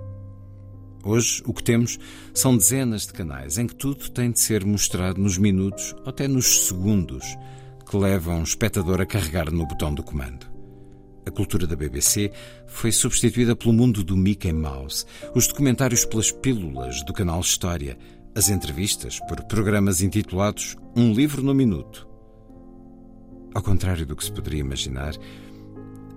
Hoje, 1.03 1.41
o 1.45 1.53
que 1.53 1.63
temos 1.63 1.97
são 2.33 2.55
dezenas 2.55 3.07
de 3.07 3.13
canais 3.13 3.57
em 3.57 3.65
que 3.65 3.75
tudo 3.75 4.09
tem 4.09 4.31
de 4.31 4.39
ser 4.39 4.63
mostrado 4.63 5.19
nos 5.19 5.37
minutos 5.37 5.95
ou 6.03 6.09
até 6.09 6.27
nos 6.27 6.67
segundos 6.67 7.25
que 7.89 7.97
levam 7.97 8.39
um 8.39 8.43
espectador 8.43 9.01
a 9.01 9.05
carregar 9.05 9.51
no 9.51 9.65
botão 9.65 9.93
do 9.93 10.03
comando. 10.03 10.45
A 11.25 11.31
cultura 11.31 11.67
da 11.67 11.75
BBC 11.75 12.31
foi 12.67 12.91
substituída 12.91 13.55
pelo 13.55 13.73
mundo 13.73 14.03
do 14.03 14.15
Mickey 14.15 14.53
Mouse, 14.53 15.05
os 15.35 15.47
documentários 15.47 16.05
pelas 16.05 16.31
pílulas 16.31 17.03
do 17.03 17.13
canal 17.13 17.39
História, 17.41 17.97
as 18.35 18.49
entrevistas 18.49 19.19
por 19.27 19.43
programas 19.43 20.01
intitulados 20.01 20.75
Um 20.95 21.13
Livro 21.13 21.43
no 21.43 21.53
Minuto. 21.53 22.07
Ao 23.53 23.61
contrário 23.61 24.05
do 24.05 24.15
que 24.15 24.23
se 24.23 24.31
poderia 24.31 24.61
imaginar, 24.61 25.13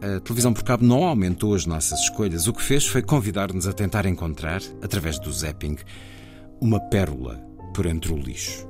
a 0.05 0.21
televisão 0.21 0.53
por 0.53 0.63
cabo 0.63 0.85
não 0.85 1.05
aumentou 1.05 1.55
as 1.55 1.65
nossas 1.65 2.01
escolhas. 2.01 2.47
O 2.47 2.53
que 2.53 2.63
fez 2.63 2.87
foi 2.87 3.01
convidar-nos 3.01 3.67
a 3.67 3.73
tentar 3.73 4.05
encontrar, 4.05 4.61
através 4.83 5.19
do 5.19 5.33
zapping, 5.33 5.77
uma 6.61 6.79
pérola 6.79 7.37
por 7.73 7.87
entre 7.87 8.13
o 8.13 8.17
lixo. 8.17 8.69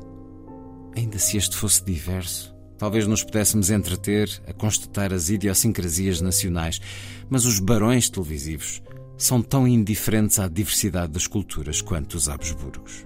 Ainda 0.96 1.18
se 1.18 1.36
este 1.36 1.56
fosse 1.56 1.84
diverso, 1.84 2.54
talvez 2.78 3.08
nos 3.08 3.24
pudéssemos 3.24 3.68
entreter 3.68 4.30
a 4.46 4.52
constatar 4.52 5.12
as 5.12 5.28
idiosincrasias 5.28 6.20
nacionais, 6.20 6.80
mas 7.28 7.44
os 7.44 7.58
barões 7.58 8.08
televisivos 8.08 8.80
são 9.18 9.42
tão 9.42 9.66
indiferentes 9.66 10.38
à 10.38 10.46
diversidade 10.46 11.12
das 11.12 11.26
culturas 11.26 11.82
quanto 11.82 12.14
os 12.14 12.28
Habsburgos. 12.28 13.04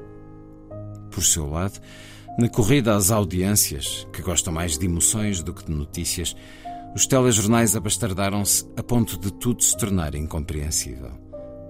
Por 1.10 1.24
seu 1.24 1.48
lado, 1.48 1.80
na 2.38 2.48
corrida 2.48 2.94
às 2.94 3.10
audiências, 3.10 4.06
que 4.12 4.20
gostam 4.20 4.52
mais 4.52 4.76
de 4.76 4.84
emoções 4.84 5.42
do 5.42 5.54
que 5.54 5.64
de 5.64 5.72
notícias, 5.72 6.36
os 6.94 7.06
telejornais 7.06 7.76
abastardaram-se 7.76 8.66
a 8.76 8.82
ponto 8.82 9.18
de 9.18 9.32
tudo 9.32 9.62
se 9.62 9.76
tornar 9.76 10.14
incompreensível. 10.14 11.10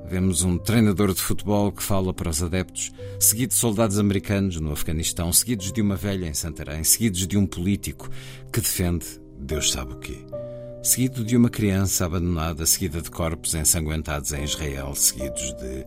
Vemos 0.07 0.43
um 0.43 0.57
treinador 0.57 1.13
de 1.13 1.21
futebol 1.21 1.71
que 1.71 1.83
fala 1.83 2.15
para 2.15 2.31
os 2.31 2.43
adeptos, 2.43 2.93
seguido 3.21 3.51
de 3.51 3.59
soldados 3.59 3.99
americanos 3.99 4.59
no 4.59 4.73
Afeganistão, 4.73 5.33
seguidos 5.33 5.71
de 5.71 5.83
uma 5.83 5.97
velha 5.97 6.27
em 6.27 6.33
Santarém, 6.33 6.83
seguidos 6.83 7.27
de 7.27 7.37
um 7.37 7.47
político 7.47 8.09
que 8.51 8.61
defende 8.61 9.21
Deus 9.39 9.71
sabe 9.71 9.93
o 9.93 9.99
quê. 9.99 10.19
Seguido 10.83 11.25
de 11.25 11.37
uma 11.37 11.49
criança 11.49 12.07
abandonada, 12.07 12.67
seguida 12.67 13.01
de 13.01 13.11
corpos 13.11 13.55
ensanguentados 13.55 14.33
em 14.33 14.43
Israel, 14.43 14.95
seguidos 14.95 15.55
de. 15.55 15.87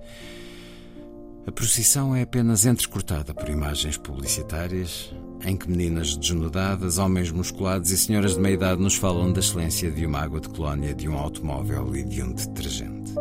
A 1.46 1.52
procissão 1.52 2.16
é 2.16 2.22
apenas 2.22 2.66
entrecortada 2.66 3.34
por 3.34 3.50
imagens 3.50 3.98
publicitárias, 3.98 5.12
em 5.44 5.58
que 5.58 5.68
meninas 5.68 6.16
desnudadas, 6.16 7.00
homens 7.00 7.32
musculados 7.32 7.90
e 7.90 7.98
senhoras 7.98 8.36
de 8.36 8.40
meia 8.40 8.54
idade 8.54 8.80
nos 8.80 8.96
falam 8.96 9.34
da 9.34 9.40
excelência 9.40 9.90
de 9.90 10.06
uma 10.06 10.20
água 10.20 10.40
de 10.40 10.50
colónia, 10.50 10.94
de 10.94 11.10
um 11.10 11.18
automóvel 11.18 11.96
e 11.96 12.04
de 12.04 12.22
um 12.22 12.32
detergente. 12.32 13.14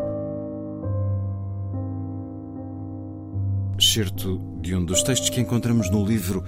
Certo 3.80 4.38
de 4.60 4.74
um 4.74 4.84
dos 4.84 5.02
textos 5.02 5.30
que 5.30 5.40
encontramos 5.40 5.90
no 5.90 6.04
livro 6.04 6.44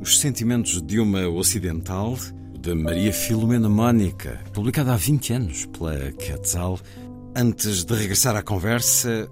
Os 0.00 0.20
Sentimentos 0.20 0.80
de 0.80 1.00
uma 1.00 1.26
Ocidental, 1.26 2.16
de 2.56 2.72
Maria 2.72 3.12
Filomena 3.12 3.68
Mónica, 3.68 4.40
publicada 4.52 4.94
há 4.94 4.96
20 4.96 5.32
anos 5.32 5.66
pela 5.66 6.12
Quetzal. 6.12 6.78
Antes 7.34 7.84
de 7.84 7.94
regressar 7.94 8.36
à 8.36 8.42
conversa 8.42 9.28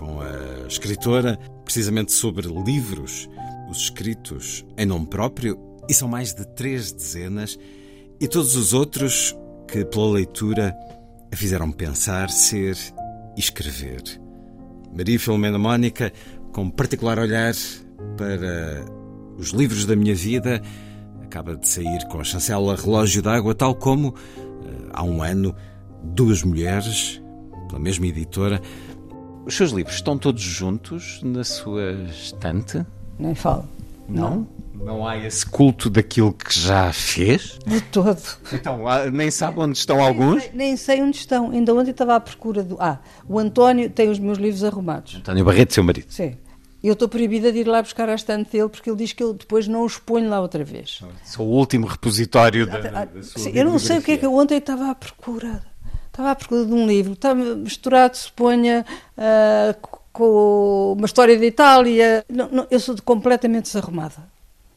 com 0.00 0.18
a 0.22 0.66
escritora, 0.66 1.38
precisamente 1.62 2.10
sobre 2.10 2.48
livros 2.48 3.28
os 3.70 3.82
escritos 3.82 4.64
em 4.78 4.86
nome 4.86 5.06
próprio, 5.06 5.60
e 5.88 5.92
são 5.92 6.08
mais 6.08 6.32
de 6.32 6.44
três 6.54 6.90
dezenas, 6.90 7.58
e 8.18 8.26
todos 8.26 8.56
os 8.56 8.72
outros 8.72 9.36
que, 9.68 9.84
pela 9.84 10.12
leitura, 10.12 10.74
a 11.30 11.36
fizeram 11.36 11.70
pensar, 11.70 12.30
ser 12.30 12.76
e 13.36 13.40
escrever. 13.40 14.02
Maria 14.96 15.20
Filomena 15.20 15.58
Mónica, 15.58 16.12
com 16.52 16.70
particular 16.70 17.18
olhar 17.18 17.54
para 18.16 18.84
os 19.36 19.50
livros 19.50 19.84
da 19.84 19.94
minha 19.94 20.14
vida, 20.14 20.62
acaba 21.22 21.56
de 21.56 21.68
sair 21.68 22.08
com 22.08 22.20
a 22.20 22.24
chancela 22.24 22.74
Relógio 22.74 23.22
d'Água, 23.22 23.54
tal 23.54 23.74
como, 23.74 24.14
eh, 24.38 24.88
há 24.92 25.04
um 25.04 25.22
ano, 25.22 25.54
duas 26.02 26.42
mulheres, 26.42 27.22
pela 27.68 27.78
mesma 27.78 28.06
editora. 28.06 28.60
Os 29.46 29.56
seus 29.56 29.70
livros 29.70 29.96
estão 29.96 30.16
todos 30.16 30.42
juntos 30.42 31.20
na 31.22 31.44
sua 31.44 31.92
estante? 32.10 32.84
nem 33.18 33.34
falo. 33.34 33.68
Não? 34.08 34.46
Não 34.74 35.06
há 35.06 35.18
esse 35.18 35.44
culto 35.44 35.90
daquilo 35.90 36.32
que 36.32 36.58
já 36.58 36.90
fez? 36.92 37.58
De 37.66 37.80
todo. 37.82 38.20
Então, 38.52 38.80
nem 39.12 39.30
sabe 39.30 39.60
onde 39.60 39.76
estão 39.76 40.02
alguns? 40.02 40.36
Nem 40.36 40.40
sei, 40.40 40.56
nem 40.56 40.76
sei 40.76 41.02
onde 41.02 41.16
estão. 41.18 41.50
Ainda 41.50 41.74
ontem 41.74 41.90
estava 41.90 42.16
à 42.16 42.20
procura 42.20 42.62
do. 42.62 42.76
Ah, 42.80 42.98
o 43.28 43.38
António 43.38 43.90
tem 43.90 44.08
os 44.08 44.18
meus 44.18 44.38
livros 44.38 44.64
arrumados. 44.64 45.16
António 45.16 45.44
Barreto, 45.44 45.74
seu 45.74 45.84
marido. 45.84 46.06
Sim. 46.08 46.36
Eu 46.82 46.94
estou 46.94 47.08
proibida 47.10 47.52
de 47.52 47.58
ir 47.58 47.66
lá 47.66 47.82
buscar 47.82 48.08
a 48.08 48.14
estante 48.14 48.52
dele 48.52 48.70
porque 48.70 48.88
ele 48.88 48.96
diz 48.96 49.12
que 49.12 49.22
eu 49.22 49.34
depois 49.34 49.68
não 49.68 49.84
os 49.84 49.98
ponho 49.98 50.30
lá 50.30 50.40
outra 50.40 50.64
vez. 50.64 51.02
Sou 51.24 51.46
o 51.46 51.50
último 51.50 51.86
repositório 51.86 52.66
da, 52.66 52.78
da 52.78 53.22
sua 53.22 53.42
Sim, 53.42 53.52
Eu 53.54 53.66
não 53.66 53.78
sei 53.78 53.98
o 53.98 54.02
que 54.02 54.12
é 54.12 54.16
que 54.16 54.24
eu 54.24 54.34
ontem 54.34 54.56
estava 54.56 54.90
à 54.90 54.94
procura. 54.94 55.62
Estava 56.10 56.32
à 56.32 56.34
procura 56.34 56.66
de 56.66 56.72
um 56.72 56.86
livro. 56.86 57.12
Estava 57.12 57.34
misturado, 57.54 58.16
se 58.16 58.30
ponha, 58.32 58.84
uh, 59.16 59.88
com 60.12 60.94
uma 60.96 61.06
história 61.06 61.38
da 61.38 61.46
Itália. 61.46 62.24
Não, 62.28 62.48
não, 62.48 62.66
eu 62.70 62.80
sou 62.80 62.96
completamente 63.04 63.64
desarrumada. 63.64 64.28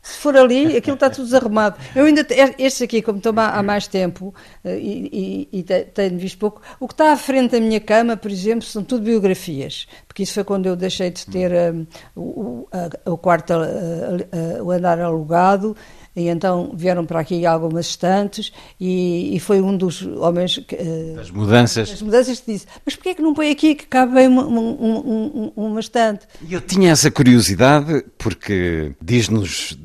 Se 0.03 0.17
for 0.17 0.35
ali, 0.35 0.75
aquilo 0.75 0.95
está 0.95 1.09
tudo 1.09 1.23
desarrumado. 1.23 1.77
Eu 1.95 2.03
ainda, 2.03 2.27
este 2.57 2.83
aqui, 2.83 3.01
como 3.01 3.19
estou 3.19 3.33
há 3.37 3.63
mais 3.63 3.87
tempo 3.87 4.35
eh, 4.61 4.77
e, 4.77 5.47
e, 5.53 5.59
e, 5.59 5.63
tenho 5.63 6.19
visto 6.19 6.37
pouco, 6.37 6.61
o 6.77 6.89
que 6.89 6.93
está 6.93 7.13
à 7.13 7.15
frente 7.15 7.51
da 7.51 7.59
minha 7.61 7.79
cama, 7.79 8.17
por 8.17 8.29
exemplo, 8.29 8.63
são 8.65 8.83
tudo 8.83 9.05
biografias, 9.05 9.87
porque 10.05 10.23
isso 10.23 10.33
foi 10.33 10.43
quando 10.43 10.65
eu 10.65 10.75
deixei 10.75 11.09
de 11.09 11.25
ter 11.25 11.73
um, 11.73 11.87
o, 12.17 12.67
a, 13.05 13.11
o 13.11 13.17
quarto, 13.17 13.53
a, 13.53 13.59
a, 13.59 14.61
o 14.61 14.71
andar 14.71 14.99
alugado 14.99 15.73
e 16.15 16.27
então 16.27 16.71
vieram 16.75 17.05
para 17.05 17.19
aqui 17.19 17.45
algumas 17.45 17.87
estantes 17.87 18.51
e, 18.79 19.35
e 19.35 19.39
foi 19.39 19.61
um 19.61 19.75
dos 19.75 20.01
homens 20.01 20.59
que, 20.59 20.75
eh, 20.75 21.13
das 21.15 21.31
mudanças 21.31 21.89
das 21.89 22.01
mudanças 22.01 22.39
que 22.39 22.51
disse 22.53 22.67
mas 22.85 22.95
porquê 22.95 23.09
é 23.09 23.15
que 23.15 23.21
não 23.21 23.33
põe 23.33 23.49
aqui 23.51 23.75
que 23.75 23.87
cabe 23.87 24.13
bem 24.13 24.27
uma, 24.27 24.45
uma, 24.45 25.51
uma 25.55 25.79
estante 25.79 26.27
e 26.47 26.53
eu 26.53 26.61
tinha 26.61 26.91
essa 26.91 27.09
curiosidade 27.09 28.05
porque 28.17 28.93
diz-nos 29.01 29.77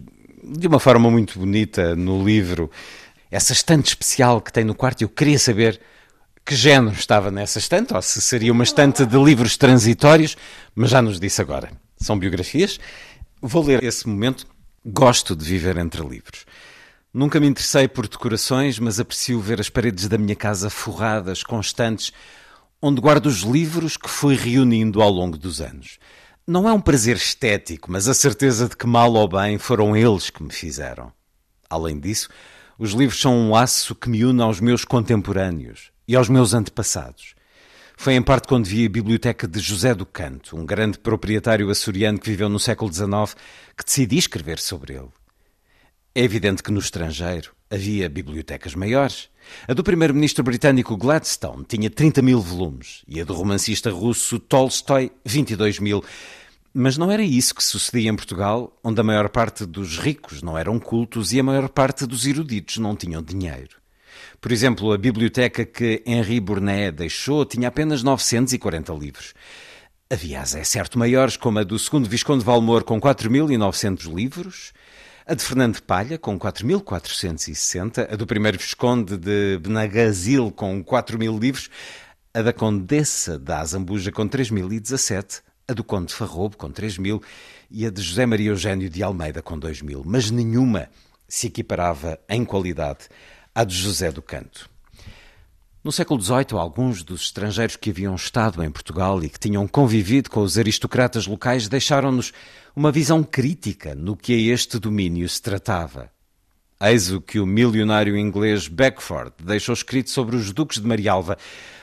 de 0.44 0.66
uma 0.66 0.78
forma 0.78 1.10
muito 1.10 1.38
bonita 1.38 1.96
no 1.96 2.24
livro 2.24 2.70
essa 3.30 3.52
estante 3.52 3.88
especial 3.88 4.40
que 4.40 4.52
tem 4.52 4.64
no 4.64 4.74
quarto 4.74 5.02
eu 5.02 5.08
queria 5.08 5.38
saber 5.38 5.80
que 6.48 6.56
género 6.56 6.96
estava 6.96 7.30
nessa 7.30 7.58
estante, 7.58 7.92
ou 7.92 8.00
se 8.00 8.22
seria 8.22 8.50
uma 8.50 8.64
estante 8.64 9.04
de 9.04 9.18
livros 9.22 9.58
transitórios, 9.58 10.34
mas 10.74 10.88
já 10.88 11.02
nos 11.02 11.20
disse 11.20 11.42
agora. 11.42 11.70
São 11.98 12.18
biografias. 12.18 12.80
Vou 13.42 13.62
ler 13.62 13.84
esse 13.84 14.08
momento 14.08 14.46
Gosto 14.84 15.34
de 15.34 15.44
viver 15.44 15.76
entre 15.76 16.02
livros. 16.06 16.46
Nunca 17.12 17.40
me 17.40 17.46
interessei 17.48 17.88
por 17.88 18.06
decorações, 18.06 18.78
mas 18.78 19.00
aprecio 19.00 19.40
ver 19.40 19.60
as 19.60 19.68
paredes 19.68 20.06
da 20.08 20.16
minha 20.16 20.36
casa 20.36 20.70
forradas, 20.70 21.42
constantes, 21.42 22.12
onde 22.80 23.00
guardo 23.00 23.26
os 23.26 23.40
livros 23.40 23.96
que 23.96 24.08
fui 24.08 24.36
reunindo 24.36 25.02
ao 25.02 25.10
longo 25.10 25.36
dos 25.36 25.60
anos. 25.60 25.98
Não 26.46 26.68
é 26.68 26.72
um 26.72 26.80
prazer 26.80 27.16
estético, 27.16 27.90
mas 27.90 28.08
a 28.08 28.14
certeza 28.14 28.68
de 28.68 28.76
que, 28.76 28.86
mal 28.86 29.12
ou 29.12 29.28
bem, 29.28 29.58
foram 29.58 29.96
eles 29.96 30.30
que 30.30 30.42
me 30.42 30.52
fizeram. 30.52 31.12
Além 31.68 31.98
disso, 31.98 32.28
os 32.78 32.92
livros 32.92 33.20
são 33.20 33.34
um 33.34 33.50
laço 33.50 33.94
que 33.94 34.08
me 34.08 34.24
une 34.24 34.40
aos 34.40 34.60
meus 34.60 34.84
contemporâneos 34.84 35.90
e 36.06 36.14
aos 36.14 36.28
meus 36.28 36.54
antepassados. 36.54 37.34
Foi 38.00 38.14
em 38.14 38.22
parte 38.22 38.46
quando 38.46 38.64
vi 38.64 38.86
a 38.86 38.88
biblioteca 38.88 39.48
de 39.48 39.58
José 39.58 39.92
do 39.92 40.06
Canto, 40.06 40.56
um 40.56 40.64
grande 40.64 41.00
proprietário 41.00 41.68
açoriano 41.68 42.16
que 42.16 42.30
viveu 42.30 42.48
no 42.48 42.60
século 42.60 42.92
XIX, 42.92 43.34
que 43.76 43.84
decidi 43.84 44.16
escrever 44.16 44.60
sobre 44.60 44.94
ele. 44.94 45.08
É 46.14 46.22
evidente 46.22 46.62
que 46.62 46.70
no 46.70 46.78
estrangeiro 46.78 47.50
havia 47.68 48.08
bibliotecas 48.08 48.76
maiores. 48.76 49.28
A 49.66 49.74
do 49.74 49.82
primeiro-ministro 49.82 50.44
britânico 50.44 50.96
Gladstone 50.96 51.64
tinha 51.64 51.90
30 51.90 52.22
mil 52.22 52.40
volumes 52.40 53.02
e 53.08 53.20
a 53.20 53.24
do 53.24 53.34
romancista 53.34 53.90
russo 53.90 54.38
Tolstói 54.38 55.10
22 55.24 55.80
mil. 55.80 56.04
Mas 56.72 56.96
não 56.96 57.10
era 57.10 57.24
isso 57.24 57.52
que 57.52 57.64
sucedia 57.64 58.10
em 58.10 58.16
Portugal, 58.16 58.78
onde 58.84 59.00
a 59.00 59.04
maior 59.04 59.28
parte 59.28 59.66
dos 59.66 59.98
ricos 59.98 60.40
não 60.40 60.56
eram 60.56 60.78
cultos 60.78 61.32
e 61.32 61.40
a 61.40 61.42
maior 61.42 61.68
parte 61.68 62.06
dos 62.06 62.24
eruditos 62.24 62.78
não 62.78 62.94
tinham 62.94 63.20
dinheiro. 63.20 63.77
Por 64.40 64.52
exemplo, 64.52 64.92
a 64.92 64.98
biblioteca 64.98 65.64
que 65.64 66.02
Henri 66.06 66.38
Burnet 66.38 66.92
deixou 66.92 67.44
tinha 67.44 67.68
apenas 67.68 68.04
940 68.04 68.92
livros. 68.92 69.34
Havia, 70.10 70.40
é 70.40 70.64
certo, 70.64 70.98
maiores, 70.98 71.36
como 71.36 71.58
a 71.58 71.64
do 71.64 71.78
segundo 71.78 72.08
Visconde 72.08 72.44
Valmor, 72.44 72.84
com 72.84 73.00
4.900 73.00 74.14
livros, 74.14 74.72
a 75.26 75.34
de 75.34 75.42
Fernando 75.42 75.82
Palha, 75.82 76.16
com 76.18 76.38
4.460, 76.38 78.10
a 78.10 78.16
do 78.16 78.26
primeiro 78.26 78.58
Visconde 78.58 79.18
de 79.18 79.58
Benagazil, 79.58 80.52
com 80.52 80.82
4.000 80.84 81.38
livros, 81.38 81.68
a 82.32 82.40
da 82.40 82.52
Condessa 82.52 83.38
da 83.38 83.60
Azambuja, 83.60 84.12
com 84.12 84.28
3.017, 84.28 85.42
a 85.66 85.74
do 85.74 85.82
Conde 85.82 86.06
de 86.06 86.14
Farrobo, 86.14 86.56
com 86.56 86.70
3.000, 86.70 87.20
e 87.70 87.84
a 87.84 87.90
de 87.90 88.00
José 88.00 88.24
Maria 88.24 88.50
Eugênio 88.50 88.88
de 88.88 89.02
Almeida, 89.02 89.42
com 89.42 89.58
2.000. 89.58 90.02
Mas 90.06 90.30
nenhuma 90.30 90.88
se 91.28 91.48
equiparava 91.48 92.18
em 92.28 92.44
qualidade 92.44 93.08
à 93.58 93.64
de 93.64 93.74
José 93.74 94.12
do 94.12 94.22
Canto. 94.22 94.70
No 95.82 95.90
século 95.90 96.22
XVIII, 96.22 96.52
alguns 96.52 97.02
dos 97.02 97.22
estrangeiros 97.22 97.74
que 97.74 97.90
haviam 97.90 98.14
estado 98.14 98.62
em 98.62 98.70
Portugal 98.70 99.20
e 99.24 99.28
que 99.28 99.40
tinham 99.40 99.66
convivido 99.66 100.30
com 100.30 100.42
os 100.42 100.56
aristocratas 100.56 101.26
locais 101.26 101.66
deixaram-nos 101.66 102.32
uma 102.76 102.92
visão 102.92 103.24
crítica 103.24 103.96
no 103.96 104.16
que 104.16 104.32
a 104.32 104.54
este 104.54 104.78
domínio 104.78 105.28
se 105.28 105.42
tratava. 105.42 106.08
Eis 106.80 107.10
o 107.10 107.20
que 107.20 107.40
o 107.40 107.46
milionário 107.46 108.16
inglês 108.16 108.68
Beckford 108.68 109.32
deixou 109.42 109.72
escrito 109.72 110.10
sobre 110.10 110.36
os 110.36 110.52
duques 110.52 110.80
de 110.80 110.86
Marialva, 110.86 111.36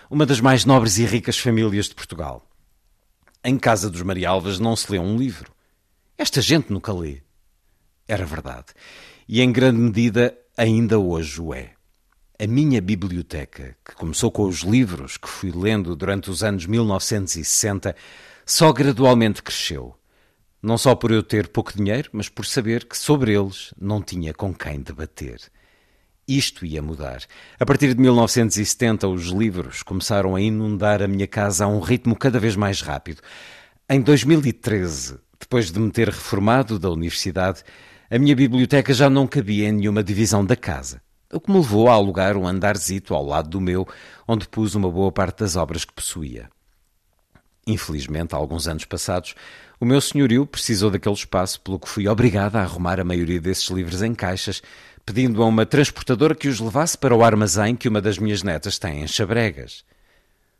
uma 0.09 0.25
das 0.25 0.39
mais 0.39 0.63
nobres 0.63 0.97
e 0.97 1.03
ricas 1.03 1.37
famílias 1.37 1.89
de 1.89 1.95
Portugal. 1.95 2.47
Em 3.43 3.57
casa 3.57 3.89
dos 3.89 4.01
Marialvas 4.01 4.59
não 4.59 4.77
se 4.77 4.89
lê 4.89 4.97
um 4.97 5.17
livro. 5.17 5.51
Esta 6.17 6.39
gente 6.39 6.71
nunca 6.71 6.93
lê. 6.93 7.17
Era 8.07 8.25
verdade. 8.25 8.67
E 9.27 9.41
em 9.41 9.51
grande 9.51 9.81
medida 9.81 10.37
ainda 10.57 10.97
hoje 10.99 11.41
o 11.41 11.53
é. 11.53 11.71
A 12.37 12.47
minha 12.47 12.81
biblioteca, 12.81 13.77
que 13.85 13.95
começou 13.95 14.29
com 14.29 14.43
os 14.43 14.59
livros 14.59 15.17
que 15.17 15.27
fui 15.27 15.51
lendo 15.51 15.95
durante 15.95 16.29
os 16.29 16.43
anos 16.43 16.65
1960, 16.65 17.95
só 18.45 18.73
gradualmente 18.73 19.41
cresceu. 19.41 19.95
Não 20.61 20.77
só 20.77 20.95
por 20.95 21.11
eu 21.11 21.23
ter 21.23 21.47
pouco 21.47 21.75
dinheiro, 21.75 22.09
mas 22.11 22.27
por 22.27 22.45
saber 22.45 22.85
que 22.85 22.97
sobre 22.97 23.33
eles 23.33 23.73
não 23.79 24.01
tinha 24.01 24.33
com 24.33 24.53
quem 24.53 24.81
debater. 24.81 25.39
Isto 26.27 26.65
ia 26.65 26.81
mudar. 26.81 27.21
A 27.59 27.65
partir 27.65 27.93
de 27.93 28.01
1970, 28.01 29.07
os 29.07 29.27
livros 29.27 29.83
começaram 29.83 30.35
a 30.35 30.41
inundar 30.41 31.01
a 31.01 31.07
minha 31.07 31.27
casa 31.27 31.65
a 31.65 31.67
um 31.67 31.79
ritmo 31.79 32.15
cada 32.15 32.39
vez 32.39 32.55
mais 32.55 32.81
rápido. 32.81 33.21
Em 33.87 34.01
2013, 34.01 35.19
depois 35.39 35.71
de 35.71 35.79
me 35.79 35.91
ter 35.91 36.09
reformado 36.09 36.79
da 36.79 36.89
universidade, 36.89 37.63
a 38.15 38.19
minha 38.19 38.35
biblioteca 38.35 38.93
já 38.93 39.09
não 39.09 39.27
cabia 39.27 39.67
em 39.67 39.73
nenhuma 39.73 40.01
divisão 40.01 40.45
da 40.45 40.55
casa 40.55 41.01
o 41.33 41.39
que 41.39 41.51
me 41.51 41.57
levou 41.57 41.89
a 41.89 41.93
alugar 41.93 42.37
um 42.37 42.47
andarzito 42.47 43.13
ao 43.13 43.25
lado 43.25 43.49
do 43.49 43.59
meu, 43.59 43.85
onde 44.25 44.47
pus 44.47 44.73
uma 44.73 44.89
boa 44.89 45.11
parte 45.11 45.39
das 45.39 45.55
obras 45.55 45.83
que 45.83 45.91
possuía. 45.91 46.49
Infelizmente, 47.67 48.33
há 48.33 48.37
alguns 48.37 48.67
anos 48.67 48.85
passados, 48.85 49.35
o 49.79 49.85
meu 49.85 49.99
senhorio 49.99 50.45
precisou 50.45 50.89
daquele 50.89 51.15
espaço, 51.15 51.59
pelo 51.59 51.79
que 51.79 51.89
fui 51.89 52.07
obrigado 52.07 52.55
a 52.55 52.61
arrumar 52.61 52.99
a 52.99 53.03
maioria 53.03 53.41
desses 53.41 53.67
livros 53.69 54.01
em 54.01 54.13
caixas, 54.13 54.61
pedindo 55.05 55.43
a 55.43 55.45
uma 55.45 55.65
transportadora 55.65 56.35
que 56.35 56.47
os 56.47 56.59
levasse 56.59 56.97
para 56.97 57.15
o 57.15 57.23
armazém 57.23 57.75
que 57.75 57.89
uma 57.89 58.01
das 58.01 58.17
minhas 58.17 58.41
netas 58.41 58.79
tem 58.79 59.01
em 59.01 59.07
Chabregas. 59.07 59.83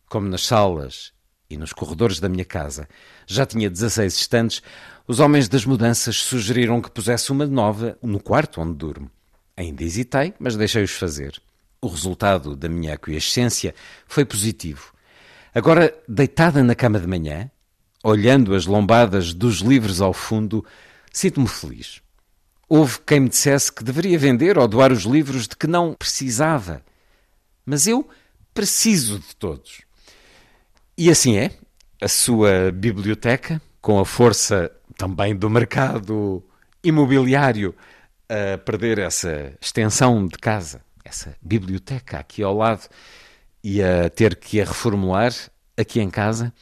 Como 0.10 0.28
nas 0.28 0.46
salas 0.46 1.14
e 1.50 1.58
nos 1.58 1.72
corredores 1.72 2.20
da 2.20 2.28
minha 2.28 2.46
casa 2.46 2.88
já 3.28 3.46
tinha 3.46 3.70
16 3.70 4.14
estantes, 4.14 4.62
os 5.08 5.20
homens 5.20 5.48
das 5.48 5.66
mudanças 5.66 6.18
sugeriram 6.18 6.82
que 6.82 6.90
pusesse 6.90 7.32
uma 7.32 7.46
nova 7.46 7.98
no 8.02 8.20
quarto 8.20 8.60
onde 8.60 8.74
durmo. 8.74 9.12
Ainda 9.56 9.84
hesitei, 9.84 10.34
mas 10.40 10.58
deixei-os 10.58 10.92
fazer. 10.92 11.40
O 11.80 11.88
resultado 11.88 12.56
da 12.56 12.68
minha 12.68 12.96
aquiescência 12.96 13.76
foi 14.08 14.26
positivo. 14.26 14.92
Agora, 15.54 15.96
deitada 16.08 16.64
na 16.64 16.74
cama 16.74 17.00
de 17.00 17.08
manhã, 17.08 17.50
olhando 18.04 18.56
as 18.56 18.66
lombadas 18.66 19.34
dos 19.34 19.60
livros 19.60 20.02
ao 20.02 20.12
fundo, 20.12 20.66
sinto-me 21.14 21.48
feliz. 21.48 22.02
Houve 22.68 23.00
quem 23.06 23.20
me 23.20 23.30
dissesse 23.30 23.72
que 23.72 23.84
deveria 23.84 24.18
vender 24.18 24.58
ou 24.58 24.68
doar 24.68 24.92
os 24.92 25.04
livros 25.04 25.48
de 25.48 25.56
que 25.56 25.68
não 25.68 25.94
precisava. 25.94 26.84
Mas 27.64 27.86
eu 27.86 28.10
preciso 28.54 29.20
de 29.20 29.36
todos. 29.36 29.82
E 30.98 31.12
assim 31.12 31.38
é. 31.38 31.52
A 32.02 32.08
sua 32.08 32.72
biblioteca, 32.72 33.62
com 33.82 34.00
a 34.00 34.06
força 34.06 34.72
também 34.98 35.36
do 35.36 35.50
mercado 35.50 36.44
imobiliário, 36.84 37.76
a 38.30 38.58
perder 38.58 39.00
essa 39.00 39.54
extensão 39.62 40.28
de 40.28 40.38
casa, 40.38 40.82
essa 41.04 41.36
biblioteca 41.42 42.18
aqui 42.18 42.42
ao 42.44 42.56
lado, 42.56 42.88
e 43.64 43.82
a 43.82 44.10
ter 44.10 44.36
que 44.36 44.62
a 44.62 44.66
reformular 44.66 45.34
aqui 45.78 46.00
em 46.00 46.10
casa. 46.10 46.54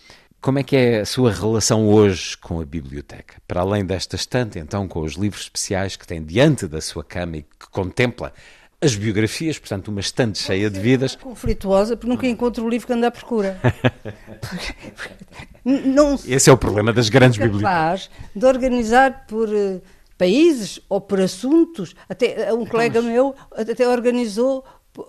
Como 0.41 0.59
é 0.59 0.63
que 0.63 0.75
é 0.75 0.99
a 1.01 1.05
sua 1.05 1.31
relação 1.31 1.87
hoje 1.87 2.37
com 2.37 2.59
a 2.59 2.65
biblioteca? 2.65 3.35
Para 3.47 3.61
além 3.61 3.85
desta 3.85 4.15
estante, 4.15 4.59
então, 4.59 4.87
com 4.87 4.99
os 4.99 5.13
livros 5.13 5.43
especiais 5.43 5.95
que 5.95 6.05
tem 6.05 6.23
diante 6.23 6.67
da 6.67 6.81
sua 6.81 7.03
cama 7.03 7.37
e 7.37 7.43
que 7.43 7.69
contempla 7.71 8.33
as 8.81 8.95
biografias, 8.95 9.57
portanto, 9.57 9.87
uma 9.87 10.01
estante 10.01 10.39
cheia 10.39 10.69
de 10.69 10.79
vidas. 10.79 11.15
Conflituosa, 11.15 11.95
porque 11.95 12.09
nunca 12.09 12.27
encontro 12.27 12.65
o 12.65 12.69
livro 12.69 12.85
que 12.85 12.93
anda 12.93 13.07
à 13.07 13.11
procura. 13.11 13.57
não 15.65 16.19
Esse 16.25 16.49
é 16.49 16.53
o 16.53 16.57
problema 16.57 16.91
das 16.91 17.09
grandes 17.09 17.37
bibliotecas. 17.37 17.71
capaz 17.71 18.09
de 18.35 18.45
organizar 18.45 19.25
por 19.27 19.47
uh, 19.49 19.81
países 20.17 20.79
ou 20.89 20.99
por 20.99 21.21
assuntos. 21.21 21.95
Até 22.09 22.51
uh, 22.51 22.59
um 22.59 22.65
colega 22.65 23.01
meu 23.01 23.33
até 23.55 23.87
organizou 23.87 24.63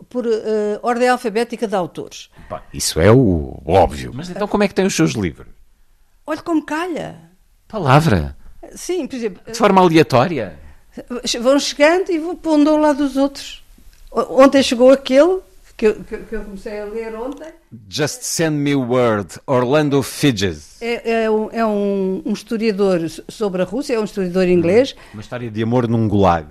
por, 0.08 0.26
uh, 0.26 0.30
ordem 0.82 1.08
alfabética 1.08 1.66
de 1.66 1.74
autores. 1.74 2.30
Bom, 2.48 2.60
isso 2.72 3.00
é 3.00 3.10
o 3.10 3.60
óbvio. 3.66 4.12
Mas 4.14 4.30
então 4.30 4.46
como 4.46 4.62
é 4.62 4.68
que 4.68 4.74
tem 4.74 4.86
os 4.86 4.94
seus 4.94 5.12
livros? 5.12 5.48
Olha 6.26 6.40
como 6.40 6.64
calha. 6.64 7.16
Palavra. 7.68 8.36
Sim, 8.74 9.06
por 9.06 9.16
exemplo, 9.16 9.42
De 9.46 9.58
forma 9.58 9.80
aleatória. 9.80 10.58
vão 11.40 11.58
chegando 11.58 12.10
e 12.10 12.18
vou 12.18 12.36
pondo 12.36 12.70
ao 12.70 12.76
lado 12.76 12.98
dos 12.98 13.16
outros. 13.16 13.62
Ontem 14.10 14.62
chegou 14.62 14.90
aquele 14.90 15.40
que 15.76 15.86
eu, 15.88 15.94
que, 16.04 16.16
que 16.18 16.34
eu 16.36 16.42
comecei 16.44 16.78
a 16.80 16.84
ler 16.84 17.14
ontem. 17.16 17.48
Just 17.88 18.22
send 18.22 18.56
me 18.56 18.74
word. 18.74 19.28
Orlando 19.46 20.02
Fidges. 20.02 20.80
É, 20.80 21.24
é 21.24 21.30
um, 21.30 21.50
é 21.50 21.66
um- 21.66 22.22
um 22.24 22.32
historiador 22.32 23.08
so- 23.08 23.24
sobre 23.28 23.62
a 23.62 23.64
Rússia, 23.64 23.94
é 23.94 24.00
um 24.00 24.04
historiador 24.04 24.46
inglês. 24.48 24.94
Uma 25.12 25.20
história 25.22 25.50
de 25.50 25.62
amor 25.62 25.88
num 25.88 26.06
gulag. 26.08 26.46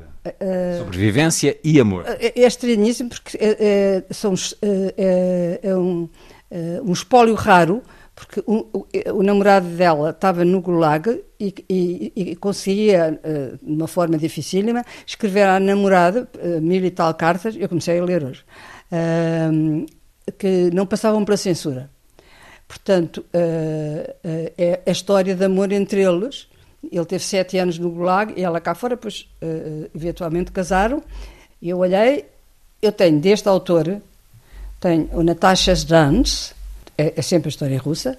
Sobrevivência 0.79 1.57
e 1.63 1.79
amor. 1.79 2.05
É, 2.07 2.41
é 2.41 2.45
estranhíssimo 2.47 3.09
porque 3.09 3.37
é, 3.39 4.03
são, 4.11 4.33
é, 4.97 5.75
um, 5.75 6.07
um 6.85 6.91
espólio 6.93 7.33
raro, 7.35 7.81
porque 8.15 8.41
o, 8.45 8.67
o- 8.71 8.87
o 9.15 9.23
namorado 9.23 9.67
dela 9.69 10.11
estava 10.11 10.45
no 10.45 10.61
Gulag 10.61 11.21
e, 11.39 11.53
e- 11.69 12.13
e 12.15 12.35
conseguia, 12.35 13.19
eh, 13.23 13.53
de 13.61 13.73
uma 13.73 13.87
forma 13.87 14.17
dificílima, 14.19 14.85
escrever 15.05 15.47
à 15.47 15.59
namorada 15.59 16.29
eh, 16.39 16.59
mil 16.59 16.85
e 16.85 16.91
tal 16.91 17.11
cartas, 17.15 17.55
eu 17.57 17.67
comecei 17.67 17.99
a 17.99 18.03
ler 18.05 18.23
hoje, 18.23 18.43
que 20.37 20.69
não 20.73 20.85
passavam 20.85 21.23
pela 21.25 21.37
censura. 21.37 21.89
Portanto, 22.67 23.25
eh, 23.33 24.15
eh, 24.23 24.53
é 24.57 24.79
a 24.85 24.91
história 24.91 25.35
de 25.35 25.45
amor 25.45 25.71
entre 25.71 26.01
eles. 26.01 26.47
Ele 26.91 27.05
teve 27.05 27.23
sete 27.23 27.57
anos 27.57 27.77
no 27.77 27.89
Gulag 27.89 28.33
e 28.35 28.43
ela 28.43 28.59
cá 28.59 28.73
fora, 28.73 28.95
depois 28.95 29.27
eh, 29.41 29.89
eventualmente 29.95 30.51
casaram. 30.51 31.03
E 31.61 31.69
eu 31.69 31.77
olhei, 31.77 32.25
eu 32.81 32.91
tenho 32.91 33.19
deste 33.19 33.47
autor, 33.47 34.01
tenho 34.79 35.09
o 35.13 35.23
Natasha 35.23 35.73
Zdans, 35.75 36.53
é, 36.97 37.13
é 37.15 37.21
sempre 37.21 37.47
a 37.47 37.51
história 37.51 37.77
russa, 37.77 38.17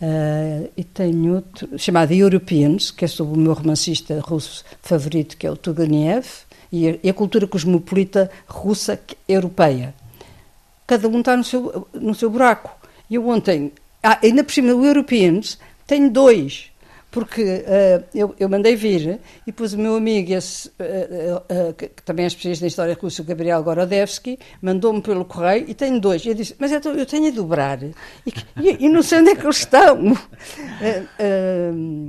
eh, 0.00 0.70
e 0.76 0.84
tenho 0.84 1.34
outro 1.36 1.78
chamado 1.78 2.12
Europeans, 2.12 2.90
que 2.90 3.04
é 3.04 3.08
sobre 3.08 3.34
o 3.36 3.40
meu 3.40 3.52
romancista 3.52 4.20
russo 4.20 4.64
favorito, 4.80 5.36
que 5.36 5.46
é 5.46 5.50
o 5.50 5.56
Turgenev, 5.56 6.26
e 6.70 6.88
a, 6.88 6.98
e 7.02 7.10
a 7.10 7.14
cultura 7.14 7.46
cosmopolita 7.46 8.30
russa 8.46 8.96
que- 8.96 9.16
europeia 9.28 9.94
cada 10.88 11.06
um 11.06 11.20
está 11.20 11.36
no 11.36 11.44
seu, 11.44 11.86
no 11.92 12.14
seu 12.14 12.30
buraco. 12.30 12.70
Eu 13.10 13.28
ontem, 13.28 13.72
ah, 14.02 14.18
ainda 14.22 14.42
por 14.42 14.52
cima, 14.52 14.72
o 14.74 14.84
Europeans, 14.84 15.58
tenho 15.86 16.10
dois, 16.10 16.72
porque 17.10 17.42
uh, 17.42 18.04
eu, 18.14 18.34
eu, 18.38 18.48
mandei 18.48 18.76
vir 18.76 19.18
e 19.46 19.52
pus 19.52 19.72
o 19.72 19.78
meu 19.78 19.96
amigo, 19.96 20.32
esse, 20.32 20.68
uh, 20.68 21.70
uh, 21.70 21.72
que, 21.72 21.88
que, 21.88 22.02
também 22.02 22.24
é 22.24 22.28
especialista 22.28 22.66
em 22.66 22.68
História 22.68 22.96
Russa, 23.00 23.22
o 23.22 23.24
Gabriel 23.24 23.62
Gorodevsky, 23.62 24.38
mandou-me 24.60 25.00
pelo 25.00 25.24
correio 25.24 25.64
e 25.66 25.74
tenho 25.74 25.98
dois. 25.98 26.22
E 26.24 26.28
eu 26.28 26.34
disse, 26.34 26.54
mas 26.58 26.70
então, 26.70 26.92
eu 26.92 27.06
tenho 27.06 27.28
a 27.28 27.30
dobrar 27.30 27.82
e, 27.82 27.94
e, 28.60 28.84
e, 28.84 28.88
não 28.90 29.02
sei 29.02 29.20
onde 29.20 29.30
é 29.30 29.36
que 29.36 29.44
eles 29.44 29.56
estão. 29.56 29.96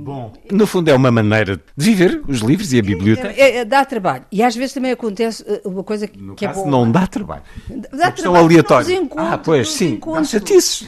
Bom, 0.04 0.32
no 0.50 0.66
fundo 0.66 0.90
é 0.90 0.94
uma 0.94 1.10
maneira 1.10 1.56
de 1.56 1.62
viver 1.76 2.22
os 2.28 2.40
livros 2.40 2.70
e 2.74 2.78
a 2.78 2.82
biblioteca. 2.82 3.40
É, 3.40 3.58
é, 3.58 3.64
dá 3.64 3.84
trabalho. 3.86 4.26
E 4.30 4.42
às 4.42 4.54
vezes 4.54 4.74
também 4.74 4.90
acontece 4.90 5.44
uma 5.64 5.82
coisa 5.82 6.06
que, 6.06 6.18
no 6.18 6.34
que 6.34 6.44
caso, 6.44 6.60
é 6.60 6.62
boa. 6.62 6.70
não 6.70 6.92
dá 6.92 7.06
trabalho. 7.06 7.42
Dá 7.90 8.08
é 8.08 8.10
trabalho 8.10 8.44
aleatória. 8.44 9.08
Ah, 9.16 9.38
pois, 9.38 9.72
sim, 9.72 9.98
dá 9.98 10.24
chatices. 10.24 10.86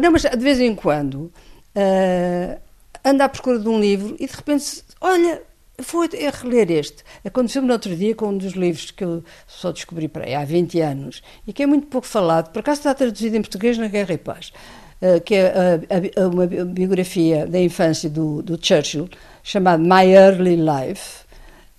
Não, 0.00 0.12
mas 0.12 0.22
de 0.22 0.36
vez 0.36 0.60
em 0.60 0.74
quando... 0.74 1.32
Uh, 1.74 2.71
anda 3.04 3.24
à 3.24 3.28
procura 3.28 3.58
de 3.58 3.68
um 3.68 3.80
livro 3.80 4.16
e 4.18 4.26
de 4.26 4.32
repente, 4.32 4.84
olha, 5.00 5.42
vou 5.90 6.06
reler 6.42 6.70
este. 6.70 7.02
Aconteceu-me 7.24 7.66
no 7.66 7.74
outro 7.74 7.94
dia 7.96 8.14
com 8.14 8.28
um 8.28 8.38
dos 8.38 8.52
livros 8.52 8.90
que 8.90 9.04
eu 9.04 9.24
só 9.46 9.72
descobri 9.72 10.08
para 10.08 10.24
aí, 10.24 10.34
há 10.34 10.44
20 10.44 10.80
anos 10.80 11.22
e 11.46 11.52
que 11.52 11.62
é 11.62 11.66
muito 11.66 11.86
pouco 11.86 12.06
falado, 12.06 12.52
por 12.52 12.60
acaso 12.60 12.80
está 12.80 12.94
traduzido 12.94 13.36
em 13.36 13.40
português 13.40 13.78
na 13.78 13.88
Guerra 13.88 14.14
e 14.14 14.18
Paz, 14.18 14.52
uh, 15.00 15.20
que 15.20 15.34
é 15.34 16.26
uma 16.26 16.46
biografia 16.46 17.46
da 17.46 17.60
infância 17.60 18.08
do, 18.08 18.42
do 18.42 18.58
Churchill, 18.64 19.08
chamado 19.42 19.82
My 19.82 20.12
Early 20.12 20.56
Life. 20.56 21.22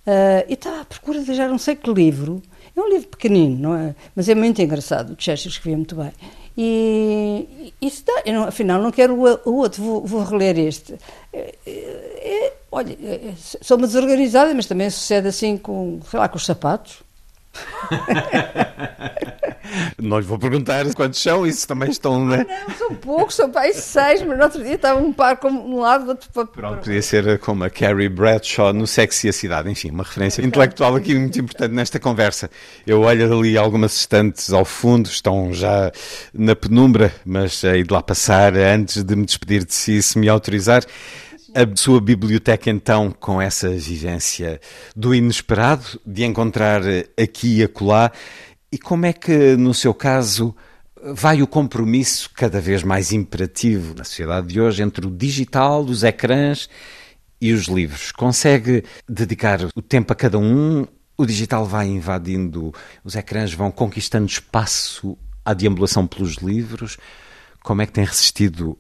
Uh, 0.05 0.43
e 0.49 0.53
estava 0.53 0.81
à 0.81 0.85
procura 0.85 1.23
de 1.23 1.33
já 1.33 1.47
não 1.47 1.57
sei 1.57 1.75
que 1.75 1.89
livro. 1.89 2.41
É 2.75 2.81
um 2.81 2.89
livro 2.89 3.07
pequenino, 3.07 3.57
não 3.57 3.75
é? 3.75 3.95
Mas 4.13 4.27
é 4.27 4.35
muito 4.35 4.61
engraçado. 4.61 5.13
O 5.13 5.15
Churchill 5.17 5.51
escrevia 5.51 5.77
muito 5.77 5.95
bem. 5.95 6.11
E 6.57 7.73
isso 7.81 8.03
dá, 8.05 8.31
não, 8.31 8.43
afinal 8.45 8.81
não 8.81 8.91
quero 8.91 9.15
o, 9.15 9.49
o 9.49 9.55
outro, 9.57 9.83
vou, 9.83 10.05
vou, 10.05 10.23
reler 10.23 10.57
este. 10.57 10.95
É, 11.31 11.55
é, 11.65 12.53
olha, 12.71 12.93
é, 13.03 13.33
sou 13.37 13.77
uma 13.77 13.87
desorganizada, 13.87 14.53
mas 14.53 14.65
também 14.65 14.89
sucede 14.89 15.27
assim 15.27 15.57
com, 15.57 15.99
sei 16.09 16.19
lá, 16.19 16.29
com 16.29 16.37
os 16.37 16.45
sapatos. 16.45 17.02
não 20.01 20.19
lhe 20.19 20.25
vou 20.25 20.37
perguntar 20.37 20.85
quantos 20.93 21.21
são, 21.21 21.47
isso 21.47 21.67
também 21.67 21.89
estão. 21.89 22.25
Né? 22.25 22.45
Ah, 22.47 22.65
não, 22.67 22.75
são 22.75 22.95
poucos, 22.95 23.35
são 23.35 23.49
para 23.49 23.71
seis, 23.73 24.21
mas 24.21 24.37
no 24.37 24.43
outro 24.43 24.63
dia 24.63 24.75
estava 24.75 24.99
um 24.99 25.11
par 25.11 25.37
como 25.37 25.67
um 25.67 25.79
lado, 25.79 26.09
outro 26.09 26.29
para. 26.31 26.45
Pronto, 26.45 26.83
podia 26.83 27.01
ser 27.01 27.39
como 27.39 27.63
a 27.63 27.69
Carrie 27.69 28.09
Bradshaw 28.09 28.73
no 28.73 28.85
Sexy 28.85 29.27
e 29.27 29.29
a 29.29 29.33
Cidade, 29.33 29.69
enfim, 29.69 29.89
uma 29.89 30.03
referência 30.03 30.41
intelectual 30.41 30.95
aqui 30.95 31.15
muito 31.15 31.39
importante 31.39 31.73
nesta 31.73 31.99
conversa. 31.99 32.49
Eu 32.85 33.01
olho 33.01 33.39
ali 33.39 33.57
algumas 33.57 33.95
estantes 33.95 34.51
ao 34.51 34.65
fundo, 34.65 35.07
estão 35.07 35.53
já 35.53 35.91
na 36.33 36.55
penumbra, 36.55 37.13
mas 37.25 37.63
aí 37.63 37.83
de 37.83 37.93
lá 37.93 38.01
passar, 38.01 38.55
antes 38.55 39.03
de 39.03 39.15
me 39.15 39.25
despedir 39.25 39.65
de 39.65 39.73
si, 39.73 40.01
se 40.01 40.19
me 40.19 40.29
autorizar. 40.29 40.83
A 41.55 41.75
sua 41.75 42.01
biblioteca, 42.01 42.71
então, 42.71 43.11
com 43.11 43.39
essa 43.39 43.69
vivência 43.69 44.59
do 44.95 45.13
inesperado, 45.13 46.01
de 46.03 46.23
encontrar 46.23 46.81
aqui 47.15 47.59
e 47.59 47.63
acolá, 47.63 48.11
e 48.71 48.77
como 48.79 49.05
é 49.05 49.13
que, 49.13 49.55
no 49.55 49.71
seu 49.71 49.93
caso, 49.93 50.55
vai 51.13 51.43
o 51.43 51.47
compromisso 51.47 52.31
cada 52.33 52.59
vez 52.59 52.81
mais 52.81 53.11
imperativo 53.11 53.93
na 53.93 54.03
sociedade 54.03 54.47
de 54.47 54.59
hoje 54.59 54.81
entre 54.81 55.05
o 55.05 55.11
digital, 55.11 55.83
os 55.83 56.03
ecrãs 56.03 56.67
e 57.39 57.53
os 57.53 57.67
livros? 57.67 58.11
Consegue 58.11 58.83
dedicar 59.07 59.59
o 59.75 59.81
tempo 59.81 60.11
a 60.11 60.15
cada 60.15 60.39
um? 60.39 60.87
O 61.15 61.23
digital 61.23 61.67
vai 61.67 61.85
invadindo, 61.85 62.73
os 63.03 63.15
ecrãs 63.15 63.53
vão 63.53 63.69
conquistando 63.69 64.25
espaço 64.25 65.15
à 65.45 65.53
deambulação 65.53 66.07
pelos 66.07 66.37
livros? 66.37 66.97
Como 67.61 67.83
é 67.83 67.85
que 67.85 67.93
tem 67.93 68.05
resistido 68.05 68.75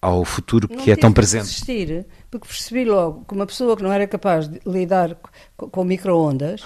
ao 0.00 0.24
futuro 0.24 0.68
que 0.68 0.86
não 0.86 0.92
é 0.92 0.96
tão 0.96 1.12
presente? 1.12 1.42
resistir, 1.42 2.06
porque 2.30 2.46
percebi 2.46 2.84
logo 2.84 3.24
que 3.24 3.34
uma 3.34 3.46
pessoa 3.46 3.76
que 3.76 3.82
não 3.82 3.92
era 3.92 4.06
capaz 4.06 4.48
de 4.48 4.60
lidar 4.66 5.16
com, 5.56 5.68
com 5.68 5.84
micro-ondas 5.84 6.62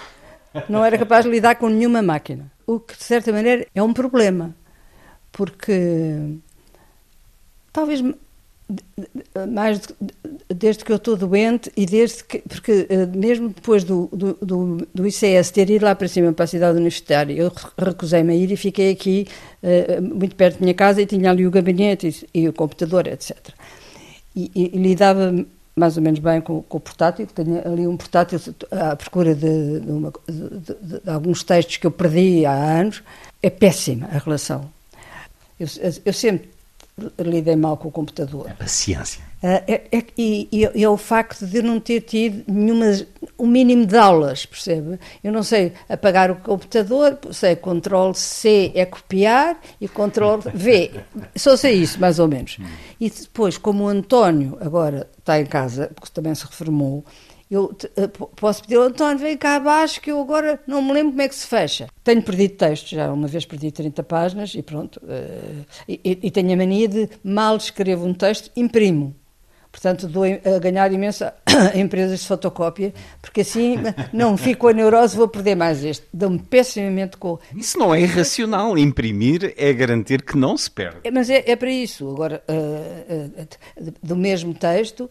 não 0.69 0.85
era 0.85 0.99
capaz 0.99 1.25
de 1.25 1.31
lidar 1.31 1.57
com 1.57 1.69
nenhuma 1.69 2.03
máquina. 2.03 2.51
O 2.67 2.81
que, 2.81 2.97
de 2.97 3.05
certa 3.05 3.33
maneira, 3.33 3.67
é 3.75 3.83
um 3.83 3.93
problema. 3.93 4.55
Porque 5.33 6.39
talvez 7.73 8.03
mais 9.53 9.81
desde 10.55 10.85
que 10.85 10.91
eu 10.91 10.97
estou 10.97 11.17
doente 11.17 11.71
e 11.77 11.87
desde 11.87 12.25
que, 12.25 12.39
porque 12.41 12.87
eh, 12.89 13.07
mesmo 13.07 13.51
depois 13.51 13.85
do, 13.85 14.09
do, 14.13 14.35
do, 14.43 14.89
do 14.93 15.07
ICS 15.07 15.51
ter 15.53 15.71
ido 15.71 15.85
lá 15.85 15.95
para 15.95 16.09
cima 16.09 16.33
para 16.33 16.45
a 16.45 16.49
cidade 16.49 16.77
universitária, 16.77 17.33
eu 17.33 17.53
recusei-me 17.79 18.33
a 18.33 18.37
ir 18.37 18.51
e 18.51 18.57
fiquei 18.57 18.91
aqui 18.91 19.29
uh, 19.63 20.03
muito 20.03 20.35
perto 20.35 20.59
da 20.59 20.61
minha 20.63 20.75
casa 20.75 21.01
e 21.01 21.07
tinha 21.07 21.31
ali 21.31 21.47
o 21.47 21.51
gabinete 21.51 22.27
e, 22.35 22.43
e 22.43 22.49
o 22.49 22.53
computador, 22.53 23.07
etc. 23.07 23.37
E, 24.35 24.51
e, 24.55 24.77
e 24.77 24.79
lidava 24.79 25.33
mais 25.77 25.97
ou 25.97 26.03
menos 26.03 26.19
bem 26.19 26.41
com, 26.41 26.63
com, 26.63 26.79
o 26.79 26.81
portátil, 26.81 27.27
tenho 27.27 27.67
ali 27.67 27.87
um 27.87 27.97
portátil 27.97 28.41
à 28.73 28.97
procura 28.97 29.35
de, 29.35 29.81
de, 29.81 29.91
uma, 29.91 30.13
de, 30.29 31.01
de, 31.01 31.11
alguns 31.11 31.45
textos 31.45 31.77
que 31.77 31.87
eu 31.87 31.91
perdi 31.91 32.45
há 32.45 32.53
anos. 32.53 33.03
É 33.43 33.49
péssima 33.49 34.07
a 34.13 34.19
relação. 34.19 34.69
Eu, 35.59 35.67
eu 36.05 36.13
sempre 36.13 36.51
lidei 37.19 37.57
mal 37.57 37.77
com 37.77 37.89
o 37.89 37.91
computador. 37.91 38.49
A 38.51 38.55
paciência. 38.55 39.23
Uh, 39.43 39.63
é, 39.67 39.83
é, 39.91 40.05
e, 40.19 40.49
e, 40.53 40.85
é 40.85 40.89
o 40.89 40.99
facto 40.99 41.47
de 41.47 41.57
eu 41.57 41.63
não 41.63 41.81
ter 41.81 42.03
tido 42.03 42.45
nenhuma, 42.47 42.87
um 43.39 43.47
mínimo 43.47 43.87
de 43.87 43.97
aulas, 43.97 44.45
percebe? 44.45 44.99
Eu 45.25 45.33
não 45.33 45.43
sei 45.43 45.73
apagar 45.89 46.31
o 46.31 46.37
computador, 46.37 47.19
sei 47.33 47.57
Ctrl 47.57 48.13
C 48.13 48.71
é 48.75 48.85
copiar 48.85 49.59
e 49.81 49.89
Ctrl 49.89 50.41
V. 50.53 50.91
Só 51.35 51.57
sei 51.57 51.77
isso, 51.77 51.99
mais 51.99 52.19
ou 52.19 52.29
menos. 52.29 52.59
E 53.01 53.09
depois, 53.09 53.57
como 53.57 53.85
o 53.85 53.89
António 53.89 54.59
agora 54.61 55.09
está 55.19 55.41
em 55.41 55.47
casa, 55.47 55.91
porque 55.95 56.13
também 56.13 56.35
se 56.35 56.45
reformou, 56.45 57.03
eu 57.51 57.65
uh, 57.65 58.27
posso 58.37 58.63
pedir 58.63 58.77
ao 58.77 58.85
António, 58.85 59.19
vem 59.19 59.37
cá 59.37 59.57
abaixo 59.57 60.01
que 60.01 60.11
eu 60.11 60.21
agora 60.21 60.61
não 60.67 60.81
me 60.81 60.93
lembro 60.93 61.11
como 61.11 61.23
é 61.23 61.29
que 61.29 61.35
se 61.35 61.47
fecha. 61.47 61.89
Tenho 62.05 62.23
perdido 62.23 62.55
textos, 62.55 62.91
já 62.91 63.13
uma 63.13 63.27
vez 63.27 63.45
perdi 63.45 63.73
30 63.73 64.03
páginas 64.05 64.55
e 64.55 64.63
pronto. 64.63 65.01
Uh, 65.03 65.67
e, 65.89 66.19
e, 66.23 66.31
tenho 66.31 66.53
a 66.53 66.57
mania 66.57 66.87
de, 66.87 67.09
mal 67.25 67.57
escrevo 67.57 68.07
um 68.07 68.15
texto, 68.15 68.51
imprimo. 68.55 69.17
Portanto, 69.73 70.09
dou 70.09 70.25
a 70.25 70.59
ganhar 70.59 70.93
imenso 70.93 71.25
a 71.47 71.79
empresas 71.79 72.21
de 72.21 72.27
fotocópia, 72.27 72.93
porque 73.23 73.43
assim 73.43 73.77
não 74.13 74.37
fico 74.37 74.67
a 74.67 74.73
neurose, 74.73 75.17
vou 75.17 75.29
perder 75.29 75.55
mais 75.55 75.85
este. 75.85 76.07
Dou-me 76.13 76.39
pessimamente 76.39 77.17
com. 77.17 77.39
Isso 77.55 77.79
não 77.79 77.95
é 77.95 78.01
irracional. 78.01 78.77
Imprimir 78.77 79.55
é 79.57 79.73
garantir 79.73 80.23
que 80.23 80.37
não 80.37 80.57
se 80.57 80.71
perde. 80.71 80.99
É, 81.05 81.11
mas 81.11 81.31
é, 81.31 81.45
é, 81.47 81.55
para 81.55 81.71
isso. 81.71 82.09
Agora, 82.11 82.43
uh, 82.49 83.43
uh, 83.43 83.93
do 84.03 84.17
mesmo 84.17 84.53
texto, 84.55 85.09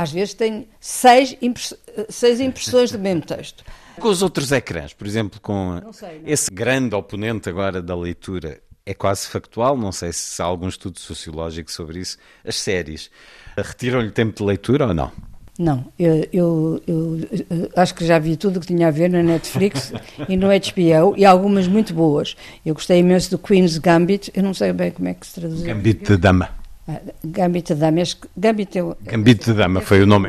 às 0.00 0.10
vezes 0.10 0.32
tenho 0.32 0.66
seis, 0.80 1.36
impress 1.42 1.76
seis 2.08 2.40
impressões 2.40 2.90
do 2.90 2.98
mesmo 2.98 3.20
texto. 3.20 3.62
Com 4.00 4.08
os 4.08 4.22
outros 4.22 4.50
ecrãs, 4.50 4.94
por 4.94 5.06
exemplo, 5.06 5.38
com 5.42 5.78
sei, 5.92 6.22
esse 6.24 6.50
grande 6.50 6.94
oponente 6.94 7.50
agora 7.50 7.82
da 7.82 7.94
leitura, 7.94 8.62
é 8.86 8.94
quase 8.94 9.26
factual, 9.26 9.76
não 9.76 9.92
sei 9.92 10.10
se 10.10 10.40
há 10.40 10.46
algum 10.46 10.68
estudo 10.68 10.98
sociológico 10.98 11.70
sobre 11.70 11.98
isso, 11.98 12.16
as 12.42 12.56
séries. 12.56 13.10
Retiram-lhe 13.58 14.10
tempo 14.10 14.38
de 14.38 14.42
leitura 14.42 14.86
ou 14.86 14.94
não? 14.94 15.12
Não, 15.58 15.84
eu, 15.98 16.26
eu, 16.32 16.82
eu, 16.86 17.70
acho 17.76 17.94
que 17.94 18.06
já 18.06 18.18
vi 18.18 18.38
tudo 18.38 18.56
o 18.56 18.60
que 18.60 18.68
tinha 18.68 18.88
a 18.88 18.90
ver 18.90 19.10
na 19.10 19.22
Netflix 19.22 19.92
e 20.26 20.34
no 20.34 20.46
HBO 20.46 21.14
e 21.14 21.26
algumas 21.26 21.68
muito 21.68 21.92
boas. 21.92 22.34
Eu 22.64 22.72
gostei 22.72 23.00
imenso 23.00 23.32
do 23.32 23.38
Queen's 23.38 23.76
Gambit, 23.76 24.32
eu 24.34 24.42
não 24.42 24.54
sei 24.54 24.72
bem 24.72 24.92
como 24.92 25.08
é 25.08 25.12
que 25.12 25.26
se 25.26 25.34
traduz. 25.34 25.60
Gambit 25.60 26.06
de 26.06 26.16
Dama. 26.16 26.59
Ah, 26.88 27.00
Gambit 27.24 27.74
de 27.74 27.80
Dama, 27.80 28.02
Gambit, 28.36 28.78
é, 28.78 28.82
Gambit 29.02 29.44
de 29.44 29.52
Dama 29.54 29.80
foi 29.80 30.02
o 30.02 30.06
nome. 30.06 30.28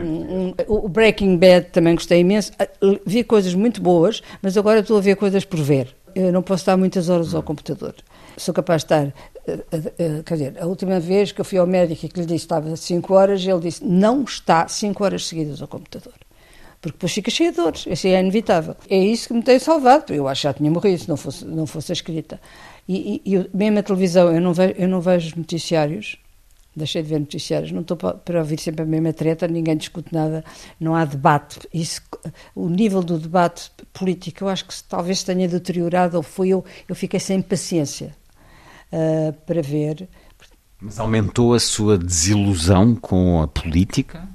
O 0.67 0.87
Breaking 0.87 1.37
Bad 1.37 1.67
também 1.71 1.95
gostei 1.95 2.19
imenso. 2.19 2.51
Ah, 2.59 2.67
vi 3.05 3.23
coisas 3.23 3.53
muito 3.53 3.81
boas, 3.81 4.21
mas 4.41 4.57
agora 4.57 4.79
estou 4.79 4.97
a 4.97 5.01
ver 5.01 5.15
coisas 5.15 5.45
por 5.45 5.59
ver. 5.59 5.95
Eu 6.13 6.31
não 6.31 6.41
posso 6.41 6.61
estar 6.61 6.75
muitas 6.75 7.09
horas 7.09 7.33
ao 7.33 7.41
computador. 7.41 7.95
Sou 8.37 8.53
capaz 8.53 8.83
de 8.83 8.85
estar 8.85 9.13
quer 10.25 10.33
dizer, 10.35 10.57
a 10.59 10.65
última 10.65 10.99
vez 10.99 11.31
que 11.31 11.41
eu 11.41 11.45
fui 11.45 11.57
ao 11.57 11.65
médico 11.65 12.05
e 12.05 12.09
que 12.09 12.19
lhe 12.19 12.25
disse 12.25 12.47
que 12.47 12.53
estava 12.53 12.75
5 12.75 13.13
horas, 13.13 13.45
ele 13.45 13.59
disse: 13.59 13.83
não 13.83 14.23
está 14.23 14.67
5 14.67 15.03
horas 15.03 15.27
seguidas 15.27 15.61
ao 15.61 15.67
computador. 15.67 16.13
Porque 16.79 16.95
depois 16.95 17.11
fica 17.11 17.29
cheio 17.29 17.51
de 17.51 17.57
dores, 17.57 17.85
isso 17.87 18.07
é 18.07 18.19
inevitável. 18.19 18.75
É 18.89 18.97
isso 18.97 19.27
que 19.27 19.33
me 19.35 19.43
tem 19.43 19.59
salvado, 19.59 20.13
eu 20.13 20.27
acho 20.27 20.41
que 20.41 20.47
já 20.47 20.53
tinha 20.53 20.71
morrido 20.71 20.99
se 20.99 21.09
não 21.09 21.17
fosse, 21.17 21.45
não 21.45 21.67
fosse 21.67 21.91
a 21.91 21.93
escrita. 21.93 22.41
E, 22.87 23.21
e, 23.23 23.35
e 23.35 23.49
mesmo 23.53 23.79
a 23.79 23.83
televisão, 23.83 24.31
eu 24.33 24.41
não, 24.41 24.51
vejo, 24.51 24.73
eu 24.77 24.87
não 24.87 24.99
vejo 24.99 25.37
noticiários, 25.37 26.17
deixei 26.75 27.01
de 27.03 27.09
ver 27.09 27.19
noticiários, 27.19 27.71
não 27.71 27.81
estou 27.81 27.97
para, 27.97 28.39
ouvir 28.39 28.59
sempre 28.59 28.83
a 28.83 28.85
mesma 28.85 29.11
treta, 29.11 29.47
ninguém 29.47 29.75
discute 29.75 30.13
nada, 30.13 30.43
não 30.79 30.95
há 30.95 31.03
debate. 31.05 31.59
Isso, 31.73 32.01
o 32.55 32.69
nível 32.69 33.03
do 33.03 33.19
debate 33.19 33.71
político, 33.93 34.43
eu 34.43 34.49
acho 34.49 34.65
que 34.65 34.83
talvez 34.83 35.23
tenha 35.23 35.47
deteriorado, 35.47 36.17
ou 36.17 36.23
foi 36.23 36.49
eu, 36.49 36.63
eu 36.87 36.95
fiquei 36.95 37.19
sem 37.19 37.41
paciência 37.41 38.15
uh, 38.91 39.33
para 39.45 39.61
ver. 39.61 40.07
Mas 40.79 40.99
aumentou 40.99 41.53
a 41.53 41.59
sua 41.59 41.97
desilusão 41.97 42.95
com 42.95 43.41
a 43.41 43.47
política? 43.47 44.27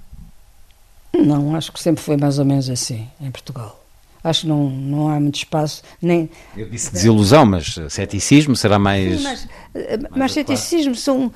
Não, 1.12 1.56
acho 1.56 1.72
que 1.72 1.80
sempre 1.80 2.02
foi 2.02 2.16
mais 2.16 2.38
ou 2.38 2.44
menos 2.44 2.68
assim 2.68 3.08
em 3.20 3.30
Portugal. 3.30 3.85
Acho 4.28 4.42
que 4.42 4.48
não, 4.48 4.68
não 4.68 5.08
há 5.08 5.20
muito 5.20 5.36
espaço. 5.36 5.82
Nem... 6.00 6.28
Eu 6.56 6.68
disse 6.68 6.92
desilusão, 6.92 7.46
mas 7.46 7.78
ceticismo 7.88 8.56
será 8.56 8.78
mais. 8.78 9.18
Sim, 9.18 9.24
mas, 9.24 9.48
mais 9.74 10.16
mas 10.16 10.32
ceticismo 10.32 10.94
são, 10.94 11.32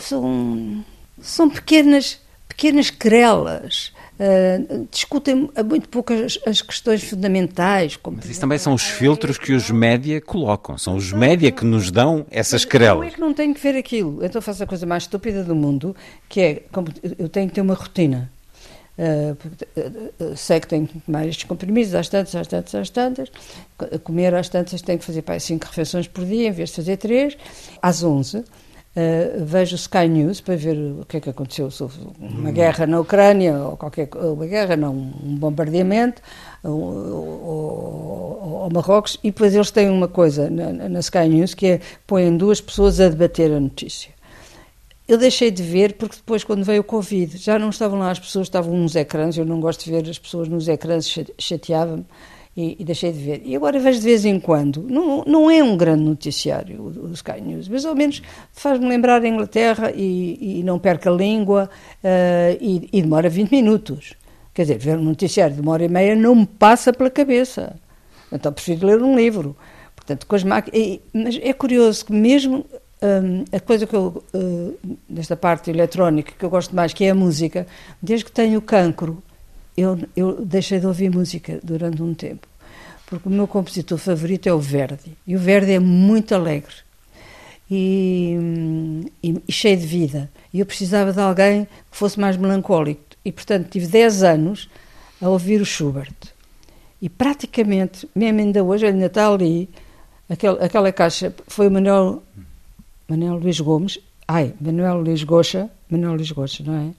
são, 0.00 0.84
são 1.20 1.50
pequenas 1.50 2.20
pequenas 2.56 2.88
querelas, 2.88 3.92
uh, 4.18 4.88
discutem 4.90 5.50
muito 5.68 5.88
pouco 5.90 6.12
as, 6.12 6.38
as, 6.46 6.62
questões 6.62 7.02
fundamentais. 7.02 7.96
Como 7.96 8.16
Mas 8.16 8.30
isso 8.30 8.40
também 8.40 8.56
são 8.56 8.72
os 8.72 8.82
filtros 8.82 9.36
que 9.36 9.52
os 9.52 9.70
média 9.70 10.20
colocam, 10.22 10.78
são 10.78 10.96
os 10.96 11.12
média 11.12 11.52
que 11.52 11.64
nos 11.64 11.90
dão 11.90 12.24
essas 12.30 12.64
querelas. 12.64 13.04
Eu 13.04 13.08
é 13.08 13.10
que 13.10 13.20
não 13.20 13.34
tenho 13.34 13.54
que 13.54 13.60
ver 13.60 13.76
aquilo, 13.76 14.24
então 14.24 14.40
faço 14.40 14.62
a 14.62 14.66
coisa 14.66 14.86
mais 14.86 15.02
estúpida 15.02 15.44
do 15.44 15.54
mundo, 15.54 15.94
que 16.28 16.40
é, 16.40 16.62
como 16.72 16.88
eu 17.18 17.28
tenho 17.28 17.48
que 17.48 17.54
ter 17.54 17.60
uma 17.60 17.74
rotina. 17.74 18.32
Uh, 18.98 20.36
sei 20.36 20.58
que 20.58 20.66
tenho 20.66 20.86
que 20.86 20.98
tomar 21.00 21.26
estes 21.26 21.44
comprimidos 21.44 21.94
às 21.94 22.08
tantas, 22.08 22.34
às 22.34 22.46
tantas, 22.46 22.74
às 22.74 22.90
tantas, 22.90 23.30
comer 24.02 24.34
às 24.34 24.48
tantas, 24.48 24.80
tenho 24.80 24.98
que 24.98 25.04
fazer 25.04 25.22
para 25.22 25.38
cinco 25.38 25.66
refeições 25.66 26.08
por 26.08 26.24
dia, 26.24 26.48
em 26.48 26.52
vez 26.52 26.70
de 26.70 26.76
fazer 26.76 26.96
três, 26.96 27.36
às 27.82 28.02
11 28.02 28.44
Uh, 28.96 29.44
vejo 29.44 29.74
o 29.74 29.76
Sky 29.76 30.08
News 30.08 30.40
para 30.40 30.56
ver 30.56 30.74
o 30.74 31.04
que 31.04 31.18
é 31.18 31.20
que 31.20 31.28
aconteceu, 31.28 31.70
se 31.70 31.82
houve 31.82 31.98
uma 32.18 32.50
guerra 32.50 32.86
na 32.86 32.98
Ucrânia, 32.98 33.58
ou 33.58 33.76
qualquer 33.76 34.08
uma 34.14 34.46
guerra, 34.46 34.74
não, 34.74 34.94
um 34.94 35.36
bombardeamento, 35.36 36.22
ou 36.62 38.70
Marrocos, 38.72 39.18
e 39.22 39.30
depois 39.30 39.54
eles 39.54 39.70
têm 39.70 39.90
uma 39.90 40.08
coisa 40.08 40.48
na, 40.48 40.88
na, 40.88 41.00
Sky 41.00 41.28
News 41.28 41.52
que 41.52 41.66
é 41.66 41.80
põem 42.06 42.38
duas 42.38 42.58
pessoas 42.58 42.98
a 42.98 43.10
debater 43.10 43.52
a 43.52 43.60
notícia. 43.60 44.15
Eu 45.08 45.16
deixei 45.16 45.50
de 45.50 45.62
ver 45.62 45.94
porque 45.94 46.16
depois, 46.16 46.42
quando 46.42 46.64
veio 46.64 46.80
o 46.80 46.84
Covid, 46.84 47.36
já 47.36 47.58
não 47.58 47.70
estavam 47.70 47.98
lá 47.98 48.10
as 48.10 48.18
pessoas, 48.18 48.46
estavam 48.46 48.76
nos 48.76 48.96
ecrãs. 48.96 49.38
Eu 49.38 49.44
não 49.44 49.60
gosto 49.60 49.84
de 49.84 49.90
ver 49.90 50.08
as 50.08 50.18
pessoas 50.18 50.48
nos 50.48 50.66
ecrãs, 50.66 51.06
chateava-me 51.38 52.04
e, 52.56 52.76
e, 52.80 52.84
deixei 52.84 53.12
de 53.12 53.18
ver. 53.18 53.42
E 53.44 53.54
agora 53.54 53.78
vejo 53.78 54.00
de 54.00 54.04
vez 54.04 54.24
em 54.24 54.40
quando. 54.40 54.82
Não, 54.82 55.22
não 55.24 55.50
é 55.50 55.62
um 55.62 55.76
grande 55.76 56.02
noticiário 56.02 56.80
o, 56.80 57.08
o 57.08 57.12
Sky 57.12 57.40
News, 57.40 57.68
mas 57.68 57.84
ao 57.84 57.94
menos 57.94 58.20
faz-me 58.50 58.88
lembrar 58.88 59.22
a 59.22 59.28
Inglaterra 59.28 59.92
e, 59.94 60.58
e, 60.60 60.62
não 60.64 60.78
perca 60.78 61.10
a 61.10 61.12
língua 61.12 61.70
uh, 62.02 62.58
e, 62.60 62.88
e, 62.92 63.02
demora 63.02 63.28
20 63.28 63.50
minutos. 63.50 64.14
Quer 64.52 64.62
dizer, 64.62 64.78
ver 64.78 64.96
um 64.96 65.04
noticiário 65.04 65.54
de 65.54 65.60
uma 65.60 65.72
hora 65.72 65.84
e 65.84 65.88
meia 65.88 66.16
não 66.16 66.34
me 66.34 66.46
passa 66.46 66.92
pela 66.92 67.10
cabeça. 67.10 67.76
Então 68.32 68.52
prefiro 68.52 68.86
ler 68.86 69.02
um 69.02 69.14
livro. 69.14 69.54
Portanto, 69.94 70.26
com 70.26 70.34
as 70.34 70.42
máquinas. 70.42 71.00
Mas 71.12 71.38
é 71.42 71.52
curioso 71.52 72.06
que 72.06 72.12
mesmo 72.12 72.64
um, 73.02 73.44
a 73.54 73.60
coisa 73.60 73.86
que 73.86 73.94
eu, 73.94 74.24
uh, 74.34 74.78
desta 75.08 75.36
parte 75.36 75.70
eletrónica 75.70 76.32
que 76.38 76.44
eu 76.44 76.50
gosto 76.50 76.74
mais, 76.74 76.92
que 76.92 77.04
é 77.04 77.10
a 77.10 77.14
música, 77.14 77.66
desde 78.00 78.24
que 78.24 78.32
tenho 78.32 78.60
cancro, 78.62 79.22
eu, 79.76 79.98
eu 80.16 80.44
deixei 80.44 80.80
de 80.80 80.86
ouvir 80.86 81.10
música 81.10 81.60
durante 81.62 82.02
um 82.02 82.14
tempo, 82.14 82.46
porque 83.06 83.28
o 83.28 83.32
meu 83.32 83.46
compositor 83.46 83.98
favorito 83.98 84.48
é 84.48 84.52
o 84.52 84.58
Verdi, 84.58 85.16
e 85.26 85.36
o 85.36 85.38
Verdi 85.38 85.72
é 85.72 85.78
muito 85.78 86.34
alegre 86.34 86.74
e, 87.70 88.36
e, 89.22 89.42
e 89.46 89.52
cheio 89.52 89.76
de 89.76 89.86
vida, 89.86 90.30
e 90.52 90.60
eu 90.60 90.66
precisava 90.66 91.12
de 91.12 91.20
alguém 91.20 91.64
que 91.90 91.96
fosse 91.96 92.18
mais 92.18 92.36
melancólico, 92.36 93.02
e 93.24 93.30
portanto 93.30 93.68
tive 93.68 93.86
10 93.86 94.22
anos 94.22 94.70
a 95.20 95.28
ouvir 95.28 95.60
o 95.60 95.66
Schubert. 95.66 96.14
E 97.00 97.08
praticamente, 97.08 98.08
mesmo 98.14 98.40
ainda 98.40 98.64
hoje, 98.64 98.86
ainda 98.86 99.06
está 99.06 99.28
ali, 99.28 99.68
aquela, 100.28 100.64
aquela 100.64 100.92
caixa 100.92 101.34
foi 101.46 101.68
o 101.68 101.70
Manuel, 101.70 102.22
Manuel 103.08 103.36
Luís 103.36 103.60
Gomes, 103.60 103.98
ai, 104.26 104.54
Manuel 104.60 105.00
Luís 105.00 105.22
Goxa, 105.22 105.70
Manuel 105.88 106.14
Luís 106.14 106.30
Goxa, 106.30 106.62
não 106.64 106.74
é? 106.74 106.94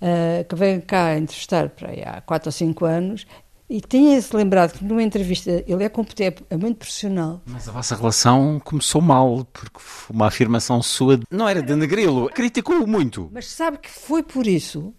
uh, 0.00 0.44
que 0.44 0.54
veio 0.54 0.82
cá 0.82 1.16
entrevistar 1.16 1.68
para 1.70 1.90
aí 1.90 2.02
há 2.02 2.20
4 2.20 2.48
ou 2.48 2.52
5 2.52 2.84
anos 2.84 3.26
e 3.68 3.80
tinha-se 3.80 4.34
lembrado 4.34 4.78
que 4.78 4.84
numa 4.84 5.02
entrevista 5.02 5.64
ele 5.66 5.82
é 5.82 5.88
competente, 5.88 6.44
é 6.48 6.56
muito 6.56 6.76
profissional. 6.76 7.42
Mas 7.46 7.68
a 7.68 7.72
vossa 7.72 7.96
relação 7.96 8.60
começou 8.64 9.00
mal, 9.00 9.44
porque 9.52 9.80
uma 10.08 10.28
afirmação 10.28 10.80
sua 10.82 11.18
não 11.30 11.48
era 11.48 11.60
de 11.60 11.74
negri-lo, 11.74 12.28
criticou-o 12.28 12.86
muito. 12.86 13.28
Mas 13.32 13.46
sabe 13.48 13.78
que 13.78 13.90
foi 13.90 14.22
por 14.22 14.46
isso 14.46 14.94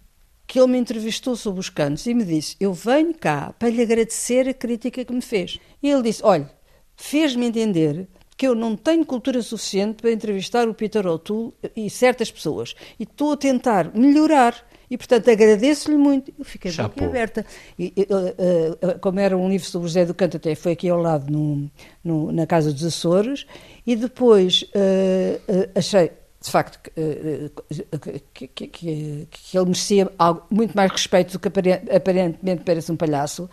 que 0.46 0.60
ele 0.60 0.68
me 0.68 0.78
entrevistou 0.78 1.36
sobre 1.36 1.62
os 1.62 1.70
cantos 1.70 2.06
e 2.08 2.14
me 2.14 2.26
disse: 2.26 2.58
Eu 2.60 2.74
venho 2.74 3.14
cá 3.14 3.54
para 3.58 3.70
lhe 3.70 3.82
agradecer 3.82 4.50
a 4.50 4.54
crítica 4.54 5.06
que 5.06 5.14
me 5.14 5.22
fez. 5.22 5.60
E 5.82 5.90
ele 5.90 6.04
disse: 6.04 6.22
Olha, 6.26 6.52
fez-me 6.98 7.46
entender 7.46 8.10
que 8.38 8.48
eu 8.48 8.54
não 8.54 8.76
tenho 8.76 9.04
cultura 9.04 9.42
suficiente 9.42 10.02
para 10.02 10.12
entrevistar 10.12 10.70
o 10.70 10.74
Peter 10.74 11.06
O'Toole 11.08 11.54
e 11.76 11.90
certas 11.90 12.30
pessoas. 12.30 12.76
E 13.00 13.04
estou 13.04 13.32
a 13.32 13.38
tentar 13.38 13.92
melhorar. 13.96 14.56
E, 14.90 14.96
portanto, 14.96 15.30
agradeço-lhe 15.30 15.98
muito. 15.98 16.32
Eu 16.38 16.46
fiquei 16.46 16.72
bem 16.72 17.08
aberta. 17.08 17.44
E, 17.78 17.94
uh, 18.10 18.88
uh, 18.88 19.00
como 19.00 19.20
era 19.20 19.36
um 19.36 19.50
livro 19.50 19.68
sobre 19.68 19.88
o 19.88 19.90
José 19.90 20.06
do 20.06 20.14
Canto, 20.14 20.38
até 20.38 20.54
foi 20.54 20.74
aqui 20.74 20.88
ao 20.88 21.02
lado, 21.02 21.32
no, 21.32 21.70
no, 22.04 22.32
na 22.32 22.46
Casa 22.46 22.72
dos 22.72 22.86
Açores. 22.86 23.48
E 23.86 23.96
depois 23.96 24.62
uh, 24.62 25.70
achei, 25.76 26.12
de 26.40 26.52
facto, 26.52 26.80
que, 26.80 28.48
que, 28.48 28.68
que, 28.68 29.28
que, 29.30 29.58
ele 29.58 29.66
merecia 29.66 30.12
algo, 30.18 30.44
muito 30.52 30.74
mais 30.76 30.92
respeito 30.92 31.34
do 31.34 31.40
que 31.40 31.48
aparentemente 31.48 32.62
parece 32.64 32.92
um 32.92 32.96
palhaço. 32.96 33.50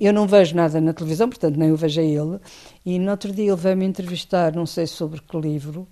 Eu 0.00 0.12
não 0.12 0.26
vejo 0.26 0.56
nada 0.56 0.80
na 0.80 0.94
televisão, 0.94 1.28
portanto, 1.28 1.56
nem 1.56 1.70
o 1.70 1.76
vejo 1.76 2.00
a 2.00 2.04
ele. 2.04 2.40
E 2.86 2.98
no 2.98 3.10
outro 3.10 3.32
dia 3.32 3.50
ele 3.50 3.56
veio-me 3.56 3.84
entrevistar, 3.84 4.54
não 4.54 4.64
sei 4.64 4.86
sobre 4.86 5.20
que 5.20 5.36
livro, 5.38 5.86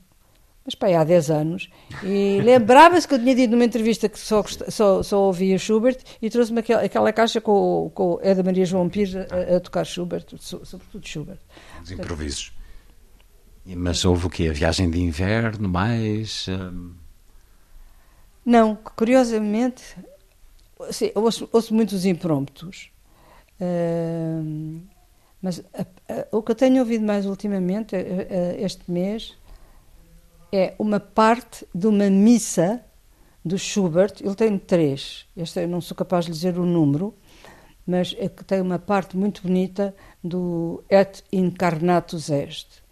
mas 0.64 0.76
pai, 0.76 0.94
há 0.94 1.02
10 1.02 1.30
anos, 1.30 1.70
e 2.04 2.40
lembrava-se 2.44 3.06
que 3.06 3.14
eu 3.14 3.18
tinha 3.18 3.34
dito 3.34 3.50
numa 3.50 3.64
entrevista 3.64 4.08
que 4.08 4.18
só, 4.18 4.44
só, 4.68 5.02
só 5.02 5.20
ouvia 5.22 5.58
Schubert 5.58 5.98
e 6.20 6.30
trouxe-me 6.30 6.60
aquela, 6.60 6.82
aquela, 6.82 7.12
caixa 7.12 7.40
com, 7.40 7.90
com 7.92 8.20
a 8.22 8.32
da 8.32 8.42
Maria 8.42 8.64
João 8.64 8.88
Pires 8.88 9.16
a, 9.16 9.56
a, 9.56 9.60
tocar 9.60 9.84
Schubert, 9.84 10.24
sobretudo 10.38 11.06
Schubert. 11.06 11.40
Os 11.82 11.90
improvisos. 11.90 12.52
Mas 13.66 14.04
houve 14.04 14.26
o 14.26 14.30
quê? 14.30 14.48
A 14.48 14.52
viagem 14.52 14.90
de 14.90 15.00
inverno, 15.00 15.68
mais... 15.68 16.46
Hum... 16.48 16.94
Não, 18.44 18.74
curiosamente, 18.74 19.96
ouço, 21.14 21.48
ouço 21.52 21.74
muitos 21.74 22.04
impromptos, 22.04 22.91
mas 25.40 25.62
a, 25.74 25.82
a, 26.12 26.36
o 26.36 26.42
que 26.42 26.52
eu 26.52 26.56
tenho 26.56 26.80
ouvido 26.80 27.04
mais 27.04 27.26
ultimamente, 27.26 27.96
este 28.58 28.90
mês 28.90 29.36
é 30.52 30.74
uma 30.78 31.00
parte 31.00 31.66
de 31.74 31.86
uma 31.86 32.10
missa 32.10 32.84
do 33.44 33.58
Schubert. 33.58 34.14
Ele 34.20 34.34
tem 34.34 34.58
três, 34.58 35.26
este 35.36 35.60
eu 35.60 35.68
não 35.68 35.80
sou 35.80 35.96
capaz 35.96 36.26
de 36.26 36.32
dizer 36.32 36.58
o 36.58 36.66
número, 36.66 37.14
mas 37.86 38.14
é 38.18 38.28
que 38.28 38.44
tem 38.44 38.60
uma 38.60 38.78
parte 38.78 39.16
muito 39.16 39.42
bonita 39.42 39.94
do 40.22 40.84
Et 40.88 41.24
Incarnatus 41.32 42.28
Est. 42.28 42.82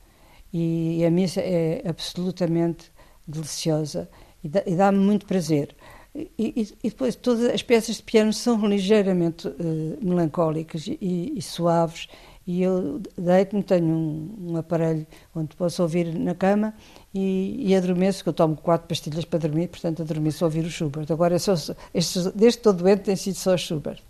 E 0.53 1.05
a 1.05 1.11
missa 1.11 1.41
é 1.41 1.82
absolutamente 1.89 2.91
deliciosa 3.27 4.09
e 4.43 4.74
dá-me 4.74 4.99
muito 4.99 5.27
prazer. 5.27 5.77
E, 6.15 6.66
e, 6.82 6.89
depois 6.89 7.15
todas 7.15 7.45
as 7.45 7.62
peças 7.62 7.97
de 7.97 8.03
piano 8.03 8.32
são 8.32 8.66
ligeiramente 8.66 9.47
uh, 9.47 9.99
melancólicas 10.03 10.89
e, 10.89 11.32
e, 11.37 11.41
suaves 11.41 12.09
e 12.45 12.62
eu 12.62 13.01
deito-me, 13.16 13.62
tenho 13.62 13.87
um, 13.87 14.37
um, 14.41 14.57
aparelho 14.57 15.07
onde 15.32 15.55
posso 15.55 15.81
ouvir 15.82 16.12
na 16.12 16.35
cama 16.35 16.74
e, 17.15 17.55
e 17.61 17.77
adormeço, 17.77 18.24
que 18.24 18.28
eu 18.28 18.32
tomo 18.32 18.57
quatro 18.57 18.89
pastilhas 18.89 19.24
para 19.24 19.39
dormir, 19.39 19.69
portanto 19.69 20.03
adormeço 20.03 20.45
a 20.45 20.49
ouvir 20.49 20.65
o 20.65 20.70
Schubert. 20.70 21.07
Agora, 21.11 21.39
só, 21.39 21.55
desde 21.55 22.35
que 22.35 22.47
estou 22.47 22.73
doente, 22.73 23.03
tem 23.03 23.15
sido 23.15 23.37
só 23.37 23.57
Schubert. 23.57 24.03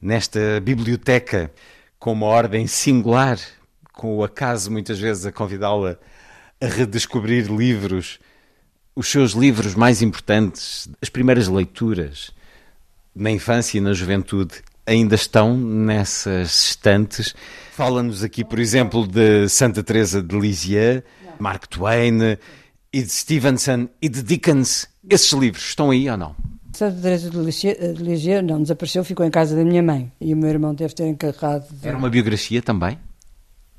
Nesta 0.00 0.58
biblioteca, 0.62 1.50
com 1.98 2.12
uma 2.12 2.26
ordem 2.26 2.66
singular, 2.66 3.38
com 3.92 4.16
o 4.16 4.24
acaso 4.24 4.70
muitas 4.70 4.98
vezes 4.98 5.26
a 5.26 5.32
convidá-la 5.32 5.98
a 6.60 6.66
redescobrir 6.66 7.50
livros, 7.50 8.18
os 8.96 9.08
seus 9.08 9.32
livros 9.32 9.76
mais 9.76 10.02
importantes, 10.02 10.88
as 11.00 11.08
primeiras 11.08 11.46
leituras, 11.46 12.32
na 13.14 13.30
infância 13.30 13.78
e 13.78 13.80
na 13.80 13.92
juventude, 13.92 14.62
ainda 14.84 15.14
estão 15.14 15.56
nessas 15.56 16.70
estantes 16.70 17.34
Fala-nos 17.76 18.24
aqui, 18.24 18.42
por 18.42 18.58
exemplo, 18.58 19.06
de 19.06 19.50
Santa 19.50 19.82
Teresa 19.82 20.22
de 20.22 20.34
Lisieux, 20.34 21.02
Mark 21.38 21.66
Twain 21.66 22.38
e 22.90 23.02
de 23.02 23.10
Stevenson 23.10 23.90
e 24.00 24.08
de 24.08 24.22
Dickens. 24.22 24.88
Esses 25.10 25.30
livros 25.34 25.62
estão 25.62 25.90
aí 25.90 26.08
ou 26.08 26.16
não? 26.16 26.34
Santa 26.72 26.98
Teresa 27.02 27.28
de 27.28 28.02
Lisieux 28.02 28.42
não 28.42 28.62
desapareceu, 28.62 29.04
ficou 29.04 29.26
em 29.26 29.30
casa 29.30 29.54
da 29.54 29.62
minha 29.62 29.82
mãe 29.82 30.10
e 30.18 30.32
o 30.32 30.36
meu 30.38 30.48
irmão 30.48 30.74
deve 30.74 30.94
ter 30.94 31.06
encarregado. 31.06 31.66
De... 31.70 31.86
Era 31.86 31.98
uma 31.98 32.08
biografia 32.08 32.62
também? 32.62 32.98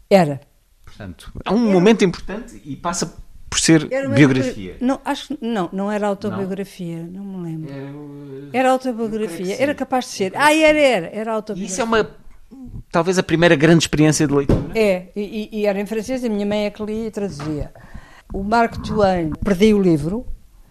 Era. 0.08 0.42
Portanto, 0.86 1.32
é 1.44 1.50
um 1.50 1.64
era... 1.64 1.74
momento 1.74 2.06
importante 2.06 2.62
e 2.64 2.76
passa 2.76 3.16
por 3.50 3.60
ser 3.60 3.88
biografia. 4.14 4.78
Não, 4.82 5.00
acho 5.06 5.38
não, 5.42 5.70
não 5.72 5.92
era 5.92 6.08
autobiografia, 6.08 6.98
não, 6.98 7.24
não 7.24 7.40
me 7.40 7.52
lembro. 7.52 7.74
Era, 7.74 8.60
era 8.60 8.72
autobiografia, 8.72 9.62
era 9.62 9.74
capaz 9.74 10.06
de 10.06 10.12
ser. 10.12 10.32
Ah, 10.36 10.54
era, 10.54 10.80
era, 10.80 11.08
era 11.08 11.34
autobiografia. 11.34 11.74
Isso 11.74 11.82
é 11.82 11.84
uma 11.84 12.10
talvez 12.92 13.18
a 13.18 13.24
primeira 13.24 13.56
grande 13.56 13.84
experiência 13.84 14.28
de 14.28 14.34
leitura. 14.34 14.72
É, 14.76 15.08
e, 15.16 15.50
e 15.52 15.66
era 15.66 15.80
em 15.80 15.86
francês, 15.86 16.24
a 16.24 16.30
minha 16.30 16.46
mãe 16.46 16.66
é 16.66 16.70
que 16.70 16.84
lia 16.84 17.08
e 17.08 17.12
traduzia. 17.12 17.72
O 18.34 18.44
Mark 18.44 18.78
Twain, 18.86 19.32
perdi 19.44 19.74
o 19.74 19.82
livro, 19.82 20.26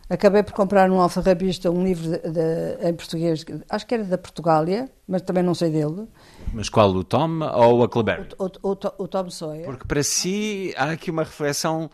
acabei 0.08 0.42
por 0.42 0.52
comprar 0.52 0.88
num 0.88 1.00
alfarrabista 1.00 1.70
um 1.70 1.84
livro 1.84 2.10
de, 2.10 2.18
de, 2.18 2.88
em 2.88 2.94
português, 2.94 3.44
acho 3.68 3.86
que 3.86 3.94
era 3.94 4.04
da 4.04 4.18
Portugália, 4.18 4.90
mas 5.08 5.22
também 5.22 5.42
não 5.42 5.54
sei 5.54 5.70
dele. 5.70 6.06
Mas 6.52 6.68
qual, 6.68 6.90
o 6.90 7.04
Tom 7.04 7.40
ou 7.40 7.82
a 7.82 7.88
Kleber? 7.88 8.28
O, 8.38 8.44
o, 8.44 8.72
o, 8.72 9.04
o 9.04 9.08
Tom 9.08 9.30
Sawyer. 9.30 9.64
Porque 9.64 9.86
para 9.86 10.02
si 10.02 10.74
há 10.76 10.90
aqui 10.90 11.10
uma 11.10 11.24
reflexão 11.24 11.90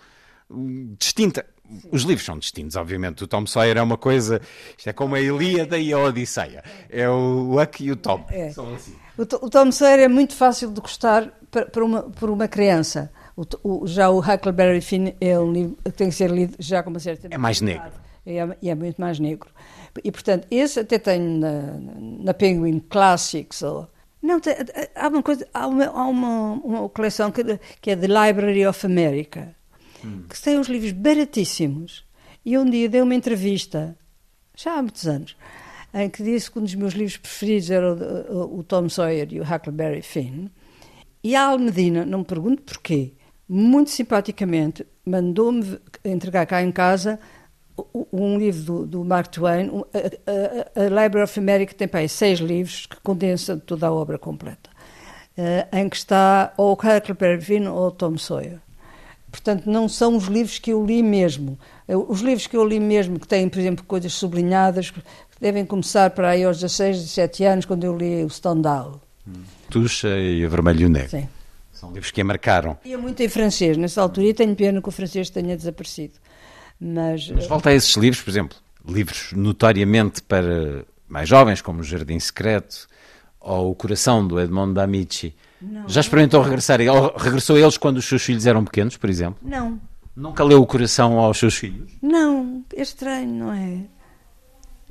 distinta 0.98 1.44
Os 1.90 2.02
livros 2.02 2.24
são 2.26 2.38
distintos, 2.38 2.76
obviamente. 2.76 3.24
O 3.24 3.26
Tom 3.26 3.46
Sawyer 3.46 3.76
é 3.78 3.82
uma 3.82 3.96
coisa. 3.96 4.40
Isto 4.76 4.88
é 4.90 4.92
como 4.92 5.14
a 5.14 5.20
Ilíada 5.20 5.78
e 5.78 5.92
a 5.92 5.98
Odisseia. 5.98 6.62
É 6.90 7.08
o 7.08 7.58
Huck 7.60 7.82
e 7.84 7.90
o 7.90 7.96
Tom. 7.96 8.24
É. 8.30 8.50
São 8.50 8.74
assim. 8.74 8.94
O, 9.16 9.24
To- 9.24 9.40
o 9.42 9.48
Tom 9.50 9.70
Sawyer 9.72 10.00
é 10.00 10.08
muito 10.08 10.34
fácil 10.34 10.70
de 10.70 10.80
gostar 10.80 11.32
para, 11.50 11.84
uma, 11.84 12.02
por 12.02 12.28
uma 12.30 12.46
criança. 12.48 13.10
O 13.36 13.44
o- 13.62 13.86
já 13.86 14.10
o 14.10 14.18
Huckleberry 14.18 14.80
Finn 14.82 15.12
é 15.20 15.38
um 15.38 15.50
livro 15.52 15.76
que 15.84 15.90
tem 15.92 16.08
que 16.10 16.14
ser 16.14 16.30
lido 16.30 16.54
já 16.58 16.82
com 16.82 16.90
uma 16.90 17.00
certa 17.00 17.28
É 17.30 17.38
mais 17.38 17.60
maturidade. 17.62 17.94
E 18.26 18.38
é, 18.38 18.56
e 18.62 18.68
é 18.70 18.74
muito 18.74 19.00
mais 19.00 19.18
negro. 19.18 19.48
E, 20.04 20.12
portanto, 20.12 20.46
esse 20.50 20.78
até 20.80 20.98
tenho 20.98 21.38
na, 21.38 21.62
na 22.24 22.34
Penguin 22.34 22.78
Classics. 22.80 23.62
Ou, 23.62 23.88
não, 24.22 24.38
tem- 24.40 24.54
há 24.94 25.08
uma 25.08 25.22
coisa, 25.22 25.46
há 25.52 25.66
uma, 25.66 25.86
há 25.86 26.04
uma, 26.06 26.52
uma 26.62 26.88
coleção 26.90 27.30
que, 27.32 27.42
que 27.80 27.90
é 27.90 27.96
The 27.96 28.06
Library 28.06 28.66
of 28.66 28.84
America, 28.86 29.54
que 30.28 30.40
tem 30.42 30.58
uns 30.58 30.68
livros 30.68 30.92
baratíssimos. 30.92 32.04
E 32.44 32.58
um 32.58 32.64
dia 32.68 32.88
dei 32.88 33.00
uma 33.00 33.14
entrevista, 33.14 33.96
já 34.56 34.78
há 34.78 34.82
muitos 34.82 35.06
anos, 35.06 35.36
em 35.94 36.08
que 36.10 36.22
disse 36.22 36.50
que 36.50 36.58
um 36.58 36.62
dos 36.62 36.74
meus 36.74 36.92
livros 36.94 37.16
preferidos 37.16 37.70
era 37.70 37.94
o, 37.94 37.96
o- 38.56 38.58
o 38.58 38.62
Tom 38.64 38.88
Sawyer 38.88 39.28
e 39.30 39.40
o 39.40 39.44
Huckleberry 39.44 40.02
Finn. 40.02 40.48
E 41.22 41.36
a 41.36 41.44
Almedina, 41.46 42.04
não 42.04 42.18
me 42.20 42.24
pergunto 42.24 42.62
porquê, 42.62 43.12
muito 43.48 43.90
simpaticamente 43.90 44.84
mandou-me 45.04 45.78
entregar 46.04 46.46
cá 46.46 46.62
em 46.62 46.72
casa 46.72 47.20
um 48.12 48.36
livro 48.38 48.62
do, 48.62 48.86
do 48.86 49.04
Mark 49.04 49.28
Twain, 49.28 49.68
a, 49.94 50.80
a- 50.80 50.84
a 50.84 50.88
Library 50.88 51.22
of 51.24 51.38
America 51.38 51.74
tem 51.74 51.86
para 51.88 52.00
aí 52.00 52.08
seis 52.08 52.38
livros 52.40 52.86
que 52.86 52.96
condensam 53.02 53.58
toda 53.58 53.86
a 53.86 53.92
obra 53.92 54.18
completa, 54.18 54.68
eh, 55.36 55.66
em 55.72 55.88
que 55.88 55.96
está 55.96 56.52
ou 56.56 56.70
o 56.70 56.72
Huckleberry 56.74 57.40
Finn 57.40 57.66
ou 57.68 57.86
o 57.86 57.90
Tom 57.90 58.16
Sawyer. 58.18 58.58
Portanto, 59.32 59.68
não 59.68 59.88
são 59.88 60.14
os 60.14 60.26
livros 60.26 60.58
que 60.58 60.72
eu 60.72 60.84
li 60.84 61.02
mesmo. 61.02 61.58
Os 61.88 62.20
livros 62.20 62.46
que 62.46 62.56
eu 62.56 62.64
li 62.64 62.78
mesmo, 62.78 63.18
que 63.18 63.26
têm, 63.26 63.48
por 63.48 63.58
exemplo, 63.58 63.82
coisas 63.84 64.12
sublinhadas, 64.12 64.92
devem 65.40 65.64
começar 65.64 66.10
para 66.10 66.28
aí 66.28 66.44
aos 66.44 66.60
16, 66.60 66.98
17 66.98 67.44
anos, 67.44 67.64
quando 67.64 67.82
eu 67.84 67.96
li 67.96 68.22
o 68.22 68.28
Stendhal. 68.28 69.00
Tuxa 69.70 70.18
e 70.18 70.46
Vermelho 70.46 70.86
e 70.86 70.88
Negro. 70.90 71.08
Sim. 71.08 71.28
São 71.72 71.90
livros 71.92 72.10
que 72.12 72.20
a 72.20 72.24
marcaram. 72.24 72.78
Ia 72.84 72.98
muito 72.98 73.22
em 73.22 73.28
francês 73.28 73.76
nessa 73.76 74.02
altura 74.02 74.28
e 74.28 74.34
tenho 74.34 74.54
pena 74.54 74.82
que 74.82 74.88
o 74.88 74.92
francês 74.92 75.30
tenha 75.30 75.56
desaparecido. 75.56 76.14
Mas, 76.78 77.28
Mas 77.30 77.46
volta 77.46 77.70
a 77.70 77.74
esses 77.74 77.96
livros, 77.96 78.22
por 78.22 78.30
exemplo, 78.30 78.58
livros 78.86 79.32
notoriamente 79.32 80.22
para 80.22 80.84
mais 81.08 81.28
jovens, 81.28 81.62
como 81.62 81.80
O 81.80 81.82
Jardim 81.82 82.20
Secreto 82.20 82.86
ou 83.40 83.70
O 83.70 83.74
Coração, 83.74 84.26
do 84.26 84.38
Edmond 84.38 84.74
D'Amici. 84.74 85.34
Já 85.86 86.00
experimentou 86.00 86.40
regressar? 86.42 86.80
Ele 86.80 86.90
regressou 87.16 87.56
a 87.56 87.60
eles 87.60 87.76
quando 87.76 87.98
os 87.98 88.04
seus 88.04 88.22
filhos 88.22 88.46
eram 88.46 88.64
pequenos, 88.64 88.96
por 88.96 89.08
exemplo? 89.10 89.36
não, 89.42 89.80
Nunca 90.14 90.44
leu 90.44 90.60
O 90.60 90.66
Coração 90.66 91.18
aos 91.18 91.38
seus 91.38 91.54
filhos? 91.56 91.90
não, 92.02 92.62
é 92.76 92.82
estranho, 92.82 93.28
não 93.28 93.52
é? 93.52 93.78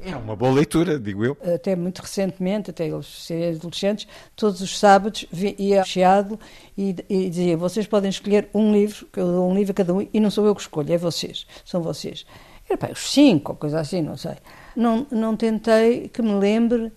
É 0.03 0.15
uma 0.15 0.35
boa 0.35 0.51
leitura, 0.51 0.99
digo 0.99 1.23
eu. 1.23 1.37
Até 1.53 1.75
muito 1.75 1.99
recentemente, 2.01 2.71
até 2.71 2.87
eles 2.87 3.05
serem 3.05 3.55
adolescentes, 3.55 4.07
todos 4.35 4.59
os 4.59 4.79
sábados 4.79 5.27
ia 5.59 5.83
chiado 5.83 6.39
e, 6.75 6.95
e 7.07 7.29
dizia: 7.29 7.55
vocês 7.55 7.85
podem 7.85 8.09
escolher 8.09 8.49
um 8.51 8.73
livro, 8.73 9.05
que 9.13 9.19
eu 9.19 9.27
dou 9.27 9.47
um 9.47 9.53
livro 9.53 9.71
a 9.73 9.75
cada 9.75 9.93
um, 9.93 10.07
e 10.11 10.19
não 10.19 10.31
sou 10.31 10.43
eu 10.47 10.55
que 10.55 10.61
escolho, 10.61 10.91
é 10.91 10.97
vocês, 10.97 11.45
são 11.63 11.83
vocês. 11.83 12.25
Era 12.67 12.79
pá, 12.79 12.89
os 12.91 13.11
cinco, 13.11 13.51
ou 13.51 13.57
coisa 13.57 13.79
assim, 13.79 14.01
não 14.01 14.17
sei. 14.17 14.37
Não, 14.75 15.05
não 15.11 15.37
tentei 15.37 16.07
que 16.09 16.23
me 16.23 16.33
lembre 16.33 16.91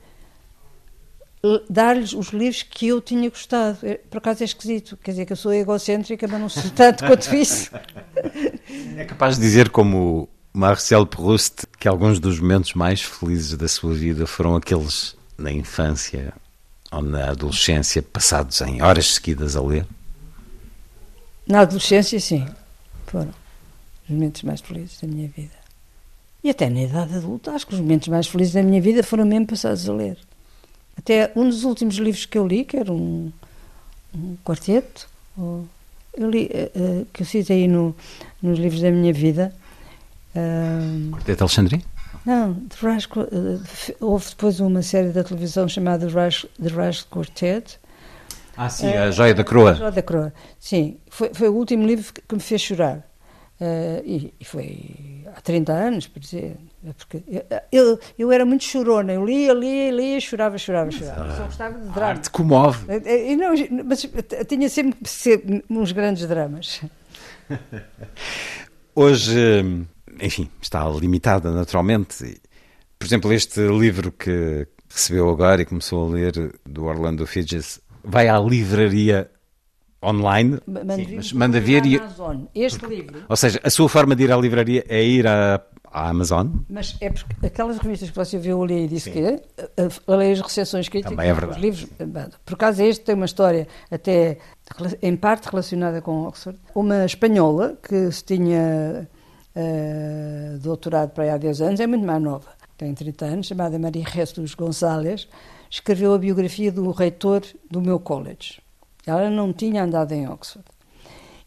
dar-lhes 1.68 2.12
os 2.12 2.28
livros 2.28 2.62
que 2.62 2.88
eu 2.88 3.00
tinha 3.00 3.28
gostado. 3.28 3.78
É, 3.82 3.94
Por 3.94 4.18
acaso 4.18 4.42
é 4.42 4.46
esquisito, 4.46 4.96
quer 4.96 5.10
dizer 5.10 5.26
que 5.26 5.32
eu 5.32 5.36
sou 5.36 5.52
egocêntrica, 5.52 6.26
mas 6.26 6.40
não 6.40 6.48
sou 6.48 6.70
tanto 6.74 7.04
quanto 7.04 7.34
isso. 7.34 7.70
É 8.96 9.04
capaz 9.04 9.36
de 9.36 9.42
dizer, 9.42 9.68
como 9.68 10.28
Marcel 10.52 11.06
Proust, 11.06 11.66
que 11.78 11.88
alguns 11.88 12.18
dos 12.18 12.40
momentos 12.40 12.74
mais 12.74 13.02
felizes 13.02 13.56
da 13.56 13.68
sua 13.68 13.92
vida 13.92 14.26
foram 14.26 14.56
aqueles 14.56 15.16
na 15.36 15.52
infância 15.52 16.32
ou 16.90 17.02
na 17.02 17.30
adolescência, 17.30 18.02
passados 18.02 18.60
em 18.60 18.80
horas 18.80 19.14
seguidas 19.14 19.56
a 19.56 19.62
ler? 19.62 19.86
Na 21.46 21.60
adolescência, 21.60 22.18
sim, 22.20 22.46
foram 23.06 23.34
os 24.04 24.10
momentos 24.10 24.42
mais 24.42 24.60
felizes 24.60 25.00
da 25.00 25.08
minha 25.08 25.28
vida. 25.28 25.64
E 26.42 26.50
até 26.50 26.70
na 26.70 26.82
idade 26.82 27.16
adulta, 27.16 27.52
acho 27.52 27.66
que 27.66 27.74
os 27.74 27.80
momentos 27.80 28.08
mais 28.08 28.26
felizes 28.26 28.54
da 28.54 28.62
minha 28.62 28.80
vida 28.80 29.02
foram 29.02 29.24
mesmo 29.24 29.46
passados 29.46 29.88
a 29.88 29.92
ler. 29.92 30.18
Até 30.96 31.32
um 31.36 31.48
dos 31.48 31.64
últimos 31.64 31.96
livros 31.96 32.24
que 32.26 32.38
eu 32.38 32.46
li, 32.46 32.64
que 32.64 32.76
era 32.76 32.92
um, 32.92 33.30
um 34.14 34.36
quarteto, 34.44 35.08
ou- 35.36 35.66
eu 36.16 36.30
li, 36.30 36.48
eh, 36.52 36.70
eh, 36.74 37.04
que 37.12 37.22
eu 37.22 37.26
citei 37.26 37.66
no, 37.66 37.94
nos 38.40 38.58
livros 38.58 38.80
da 38.80 38.90
minha 38.90 39.12
vida. 39.12 39.52
ah, 40.36 41.10
Quarteto 41.12 41.42
Alexandrino? 41.44 41.82
não, 42.24 42.54
The 42.54 42.76
Rush, 42.80 43.08
eh, 43.16 43.58
f- 43.64 43.96
houve 44.00 44.28
depois 44.30 44.60
uma 44.60 44.82
série 44.82 45.08
da 45.10 45.24
televisão 45.24 45.68
chamada 45.68 46.06
Rush, 46.08 46.46
The 46.62 46.68
Rush 46.68 47.02
Quartet, 47.04 47.78
Ah, 48.56 48.68
sim, 48.70 48.86
a 48.86 49.10
Joia 49.10 49.34
da 49.34 49.42
Coroa. 49.42 49.74
Joia 49.74 49.90
da 49.90 50.02
Coroa. 50.02 50.32
Sim, 50.60 50.96
foi, 51.10 51.34
foi 51.34 51.48
o 51.48 51.54
último 51.54 51.84
livro 51.84 52.12
que, 52.12 52.34
me 52.34 52.40
fez 52.40 52.60
chorar. 52.62 53.02
Eh, 53.60 54.02
e, 54.06 54.34
e 54.40 54.44
foi 54.44 55.24
há 55.36 55.40
30 55.40 55.72
anos, 55.72 56.06
por 56.06 56.20
dizer. 56.20 56.56
É 56.86 56.92
Porque 56.92 57.22
eu, 57.26 57.42
eu, 57.72 58.00
eu 58.18 58.32
era 58.32 58.44
muito 58.44 58.64
chorona. 58.64 59.12
Eu 59.12 59.24
lia, 59.24 59.54
lia, 59.54 59.90
lia, 59.90 60.20
chorava, 60.20 60.58
chorava, 60.58 60.90
chorava. 60.90 61.36
Só 61.36 61.44
gostava 61.44 61.78
de 61.78 61.88
A 61.88 61.92
drama. 61.92 62.06
arte 62.08 62.30
comove. 62.30 62.84
Eh, 62.88 63.02
eh, 63.04 63.32
e 63.32 63.36
não, 63.36 63.52
mas 63.84 64.04
eu 64.04 64.44
tinha 64.44 64.68
sempre 64.68 64.98
que 65.02 65.08
ser 65.08 65.64
uns 65.70 65.92
grandes 65.92 66.26
dramas. 66.26 66.82
Hoje, 68.94 69.86
enfim, 70.20 70.48
está 70.60 70.86
limitada 70.88 71.50
naturalmente. 71.50 72.40
Por 72.98 73.06
exemplo, 73.06 73.32
este 73.32 73.60
livro 73.66 74.12
que 74.12 74.66
recebeu 74.88 75.28
agora 75.30 75.62
e 75.62 75.64
começou 75.64 76.06
a 76.06 76.10
ler, 76.14 76.54
do 76.64 76.84
Orlando 76.84 77.26
Fidges, 77.26 77.80
vai 78.04 78.28
à 78.28 78.38
livraria 78.38 79.30
online, 80.02 80.60
Manda 80.66 80.96
Sim, 80.96 81.04
vir 81.04 81.34
manda 81.34 81.60
vir 81.60 81.86
e... 81.86 81.96
Amazon. 81.96 82.44
Este 82.54 82.86
livro, 82.86 83.24
Ou 83.28 83.36
seja, 83.36 83.58
a 83.64 83.70
sua 83.70 83.88
forma 83.88 84.14
de 84.14 84.24
ir 84.24 84.32
à 84.32 84.36
livraria 84.36 84.84
é 84.86 85.02
ir 85.02 85.26
à, 85.26 85.60
à 85.94 86.08
Amazon? 86.08 86.48
mas 86.68 86.96
é 87.00 87.08
porque 87.08 87.46
aquelas 87.46 87.78
revistas 87.78 88.10
que 88.10 88.16
você 88.16 88.36
viu 88.36 88.62
ali 88.62 88.84
e 88.84 88.88
disse 88.88 89.10
que 89.10 89.20
é, 89.20 89.40
eh, 89.76 89.88
eu 90.06 90.16
leio 90.16 90.32
as 90.32 90.40
recepções 90.40 90.88
críticas, 90.88 91.12
Também 91.12 91.30
é 91.30 91.32
verdade. 91.32 91.58
os 91.58 91.62
livros, 91.62 91.88
eh, 91.98 92.28
por 92.44 92.54
acaso 92.54 92.82
este 92.82 93.04
tem 93.04 93.14
uma 93.14 93.24
história 93.24 93.68
até 93.90 94.38
em 95.00 95.16
parte 95.16 95.48
relacionada 95.48 96.02
com 96.02 96.26
Oxford. 96.26 96.58
Uma 96.74 97.04
espanhola 97.04 97.78
que 97.80 98.10
se 98.10 98.24
tinha 98.24 99.08
eh, 99.54 100.56
doutorado 100.60 101.10
para 101.10 101.24
aí 101.24 101.30
há 101.30 101.36
10 101.38 101.60
anos, 101.60 101.80
é 101.80 101.86
muito 101.86 102.04
mais 102.04 102.20
nova, 102.20 102.48
tem 102.76 102.92
30 102.92 103.24
anos, 103.24 103.46
chamada 103.46 103.78
Maria 103.78 104.04
Jesus 104.12 104.54
Gonçalves, 104.54 105.28
escreveu 105.70 106.12
a 106.12 106.18
biografia 106.18 106.72
do 106.72 106.90
reitor 106.90 107.42
do 107.70 107.80
meu 107.80 108.00
college. 108.00 108.60
Ela 109.06 109.30
não 109.30 109.52
tinha 109.52 109.84
andado 109.84 110.12
em 110.12 110.28
Oxford. 110.28 110.66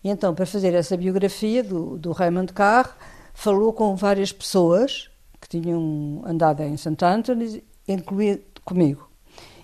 E 0.03 0.09
então, 0.09 0.33
para 0.33 0.45
fazer 0.45 0.73
essa 0.73 0.95
biografia 0.95 1.63
do, 1.63 1.97
do 1.97 2.11
Raymond 2.11 2.53
Carr, 2.53 2.95
falou 3.39 3.71
com 3.71 3.95
várias 3.95 4.31
pessoas 4.31 5.11
que 5.39 5.47
tinham 5.47 6.23
andado 6.25 6.63
em 6.63 6.75
St. 6.75 6.97
Anthony's, 7.05 7.61
incluindo 7.87 8.41
comigo. 8.65 9.07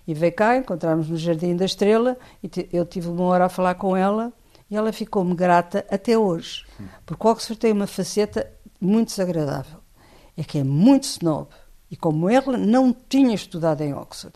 E 0.07 0.13
veio 0.13 0.31
cá, 0.33 0.55
encontramos 0.57 1.09
no 1.09 1.17
Jardim 1.17 1.55
da 1.55 1.65
Estrela, 1.65 2.15
e 2.43 2.49
eu 2.71 2.85
tive 2.85 3.07
uma 3.09 3.23
hora 3.23 3.45
a 3.45 3.49
falar 3.49 3.73
com 3.75 3.97
ela, 3.97 4.31
e 4.69 4.75
ela 4.75 4.93
ficou-me 4.93 5.33
grata 5.33 5.83
até 5.89 6.15
hoje. 6.15 6.63
Porque 7.03 7.27
Oxford 7.27 7.59
tem 7.59 7.71
uma 7.71 7.87
faceta 7.87 8.47
muito 8.79 9.07
desagradável. 9.07 9.79
É 10.37 10.43
que 10.43 10.59
é 10.59 10.63
muito 10.63 11.05
snob. 11.05 11.47
E 11.89 11.95
como 11.97 12.29
ela 12.29 12.55
não 12.57 12.93
tinha 13.09 13.33
estudado 13.33 13.81
em 13.81 13.93
Oxford, 13.95 14.35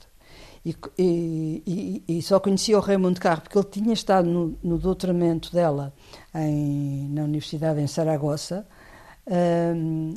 e- 0.65 0.75
e- 0.97 2.03
e 2.17 2.21
só 2.23 2.39
conhecia 2.39 2.75
o 2.77 2.81
Raymond 2.81 3.19
Carr 3.19 3.41
porque 3.41 3.57
ele 3.57 3.67
tinha 3.69 3.93
estado 3.93 4.27
no, 4.27 4.57
no 4.63 4.77
doutoramento 4.79 5.53
dela 5.53 5.93
em- 6.35 7.07
na 7.09 7.23
Universidade 7.23 7.79
em 7.79 7.87
Saragossa. 7.87 8.65
Hum, 9.27 10.13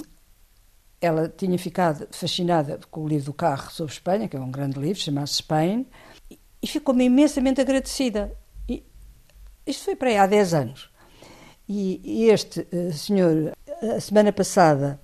ela 1.01 1.29
tinha 1.29 1.59
ficado 1.59 2.07
fascinada 2.11 2.79
com 2.91 3.03
o 3.05 3.09
livro 3.09 3.27
do 3.27 3.33
Carro 3.33 3.71
sobre 3.71 3.93
Espanha, 3.93 4.29
que 4.29 4.37
é 4.37 4.41
um 4.41 4.51
grande 4.51 4.79
livro, 4.79 5.01
chama-se 5.03 5.35
Spain, 5.35 5.87
e, 6.63 6.67
ficou-me 6.67 7.05
imensamente 7.05 7.61
agradecida. 7.61 8.37
E 8.69 8.83
isto 9.67 9.85
foi 9.85 9.97
para 9.97 10.11
aí 10.11 10.17
há 10.19 10.27
10 10.27 10.53
anos. 10.55 10.91
E, 11.69 12.29
este 12.29 12.67
eh, 12.73 12.93
senhor, 12.93 13.53
a 13.97 14.01
semana 14.01 14.33
passada, 14.33 15.01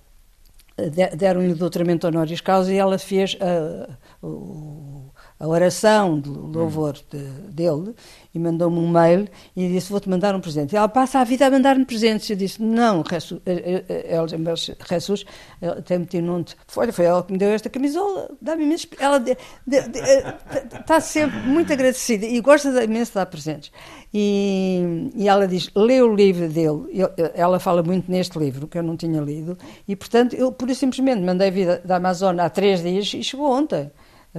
eh, 0.76 0.90
de- 0.90 1.16
deram-lhe 1.16 1.52
o 1.52 1.56
doutoramento 1.56 2.06
honoris 2.06 2.40
causa 2.40 2.72
e 2.72 2.76
ela 2.76 2.98
fez 2.98 3.36
ah, 3.40 3.96
o- 4.22 5.05
a 5.38 5.46
oração 5.46 6.18
de 6.18 6.30
louvor 6.30 6.94
de, 7.10 7.18
dele 7.50 7.94
e 8.34 8.38
mandou-me 8.38 8.78
um 8.78 8.88
mail 8.88 9.28
e 9.54 9.68
disse: 9.68 9.90
Vou-te 9.90 10.08
mandar 10.08 10.34
um 10.34 10.40
presente. 10.40 10.72
E 10.72 10.76
ela 10.76 10.88
passa 10.88 11.20
a 11.20 11.24
vida 11.24 11.46
a 11.46 11.50
mandar-me 11.50 11.84
presentes. 11.84 12.28
Eu 12.30 12.36
disse: 12.36 12.62
Não, 12.62 13.04
Jesus, 13.10 14.70
Jesus 14.88 15.24
tem 15.84 15.98
metido 15.98 16.26
num. 16.26 16.44
Olha, 16.76 16.92
foi 16.92 17.04
ela 17.04 17.22
que 17.22 17.32
me 17.32 17.38
deu 17.38 17.50
esta 17.50 17.68
camisola, 17.68 18.30
dá-me 18.40 18.64
imenso. 18.64 18.88
Ela 18.98 19.22
está 20.80 21.00
sempre 21.00 21.38
muito 21.40 21.72
agradecida 21.72 22.24
e 22.24 22.40
gosta 22.40 22.82
imenso 22.82 23.10
de 23.10 23.14
dar 23.16 23.26
presentes. 23.26 23.70
E, 24.14 25.10
e 25.14 25.28
ela 25.28 25.46
diz: 25.46 25.70
Lê 25.74 26.00
o 26.00 26.14
livro 26.14 26.48
dele. 26.48 26.86
Eu, 26.92 27.10
ela 27.34 27.60
fala 27.60 27.82
muito 27.82 28.10
neste 28.10 28.38
livro, 28.38 28.66
que 28.66 28.78
eu 28.78 28.82
não 28.82 28.96
tinha 28.96 29.20
lido, 29.20 29.56
e 29.86 29.94
portanto, 29.94 30.34
eu, 30.34 30.50
por 30.50 30.74
simplesmente, 30.74 31.20
mandei 31.20 31.50
vir 31.50 31.80
da 31.84 31.96
Amazônia 31.96 32.44
há 32.44 32.50
três 32.50 32.82
dias 32.82 33.12
e 33.12 33.22
chegou 33.22 33.50
ontem. 33.50 33.90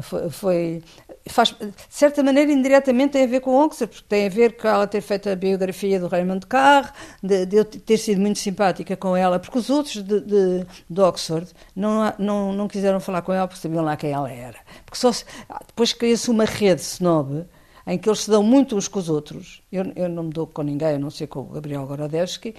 Foi, 0.01 0.81
faz, 1.29 1.49
de 1.49 1.73
certa 1.89 2.23
maneira, 2.23 2.51
indiretamente 2.51 3.13
tem 3.13 3.23
a 3.23 3.27
ver 3.27 3.41
com 3.41 3.55
Oxford, 3.55 3.93
porque 3.93 4.07
tem 4.07 4.27
a 4.27 4.29
ver 4.29 4.57
com 4.57 4.67
ela 4.67 4.87
ter 4.87 5.01
feito 5.01 5.29
a 5.29 5.35
biografia 5.35 5.99
do 5.99 6.07
Raymond 6.07 6.45
Carr, 6.45 6.93
de, 7.21 7.45
de 7.45 7.57
eu 7.57 7.65
ter 7.65 7.97
sido 7.97 8.19
muito 8.21 8.39
simpática 8.39 8.95
com 8.95 9.15
ela, 9.15 9.39
porque 9.39 9.57
os 9.57 9.69
outros 9.69 10.03
de, 10.03 10.21
de, 10.21 10.65
de 10.89 11.01
Oxford 11.01 11.51
não, 11.75 12.13
não, 12.17 12.53
não 12.53 12.67
quiseram 12.67 12.99
falar 12.99 13.21
com 13.21 13.33
ela 13.33 13.47
porque 13.47 13.61
sabiam 13.61 13.83
lá 13.83 13.95
quem 13.95 14.11
ela 14.11 14.31
era. 14.31 14.57
Porque 14.85 14.97
só 14.97 15.11
se, 15.11 15.25
depois 15.67 15.93
cria-se 15.93 16.29
uma 16.29 16.45
rede 16.45 16.81
snob 16.81 17.45
em 17.87 17.97
que 17.97 18.09
eles 18.09 18.23
se 18.23 18.29
dão 18.29 18.43
muito 18.43 18.75
uns 18.75 18.87
com 18.87 18.99
os 18.99 19.09
outros. 19.09 19.63
Eu, 19.71 19.85
eu 19.95 20.09
não 20.09 20.23
me 20.23 20.31
dou 20.31 20.45
com 20.45 20.61
ninguém, 20.61 20.95
a 20.95 20.99
não 20.99 21.09
ser 21.09 21.27
com 21.27 21.39
o 21.39 21.45
Gabriel 21.45 21.87
Gorodevsky. 21.87 22.53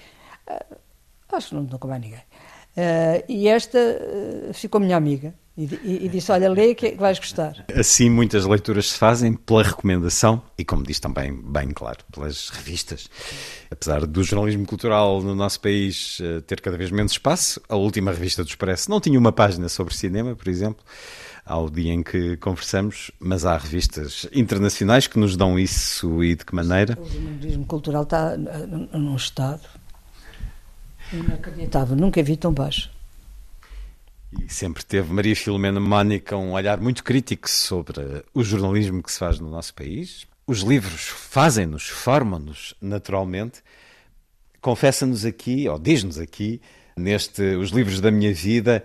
Uh, 0.48 0.76
acho 1.30 1.50
que 1.50 1.54
não 1.54 1.62
me 1.62 1.68
dou 1.68 1.78
com 1.78 1.86
mais 1.86 2.00
ninguém. 2.00 2.22
Uh, 2.76 3.24
e 3.28 3.46
esta 3.46 3.78
uh, 3.78 4.54
ficou 4.54 4.80
minha 4.80 4.96
amiga. 4.96 5.34
E, 5.58 5.64
e, 5.82 6.06
e, 6.06 6.08
disse: 6.08 6.30
Olha, 6.30 6.48
lê 6.48 6.72
que 6.72 6.92
vais 6.92 7.18
gostar. 7.18 7.64
Assim, 7.74 8.08
muitas 8.08 8.44
leituras 8.44 8.90
se 8.90 8.96
fazem 8.96 9.32
pela 9.32 9.64
recomendação 9.64 10.40
e, 10.56 10.64
como 10.64 10.84
diz 10.84 11.00
também, 11.00 11.34
bem 11.34 11.72
claro, 11.72 11.98
pelas 12.12 12.48
revistas. 12.50 13.10
Apesar 13.68 14.06
do 14.06 14.22
jornalismo 14.22 14.64
cultural 14.64 15.20
no 15.20 15.34
nosso 15.34 15.60
país 15.60 16.20
uh, 16.20 16.40
ter 16.42 16.60
cada 16.60 16.76
vez 16.78 16.92
menos 16.92 17.10
espaço, 17.10 17.60
a 17.68 17.74
última 17.74 18.12
revista 18.12 18.44
do 18.44 18.48
Expresso 18.48 18.88
não 18.88 19.00
tinha 19.00 19.18
uma 19.18 19.32
página 19.32 19.68
sobre 19.68 19.96
cinema, 19.96 20.36
por 20.36 20.46
exemplo, 20.46 20.84
ao 21.44 21.68
dia 21.68 21.92
em 21.92 22.04
que 22.04 22.36
conversamos, 22.36 23.10
mas 23.18 23.44
há 23.44 23.58
revistas 23.58 24.28
internacionais 24.32 25.08
que 25.08 25.18
nos 25.18 25.36
dão 25.36 25.58
isso 25.58 26.22
e 26.22 26.36
de 26.36 26.44
que 26.44 26.54
maneira? 26.54 26.96
O 27.00 27.04
jornalismo 27.04 27.66
cultural 27.66 28.04
está 28.04 28.36
num 28.36 29.16
estado 29.16 29.62
inacreditável, 31.12 31.96
nunca 31.96 32.22
vi 32.22 32.36
tão 32.36 32.52
baixo. 32.52 32.96
E 34.32 34.52
sempre 34.52 34.84
teve 34.84 35.12
Maria 35.12 35.34
Filomena 35.34 35.80
Mónica 35.80 36.36
um 36.36 36.52
olhar 36.52 36.80
muito 36.80 37.02
crítico 37.02 37.48
sobre 37.48 38.24
o 38.34 38.44
jornalismo 38.44 39.02
que 39.02 39.10
se 39.10 39.18
faz 39.18 39.38
no 39.38 39.50
nosso 39.50 39.74
país. 39.74 40.26
Os 40.46 40.60
livros 40.60 41.08
fazem-nos, 41.08 41.88
formam-nos 41.88 42.74
naturalmente. 42.80 43.62
Confessa-nos 44.60 45.24
aqui, 45.24 45.68
ou 45.68 45.78
diz-nos 45.78 46.18
aqui, 46.18 46.60
neste 46.96 47.42
Os 47.56 47.70
Livros 47.70 48.00
da 48.00 48.10
Minha 48.10 48.34
Vida, 48.34 48.84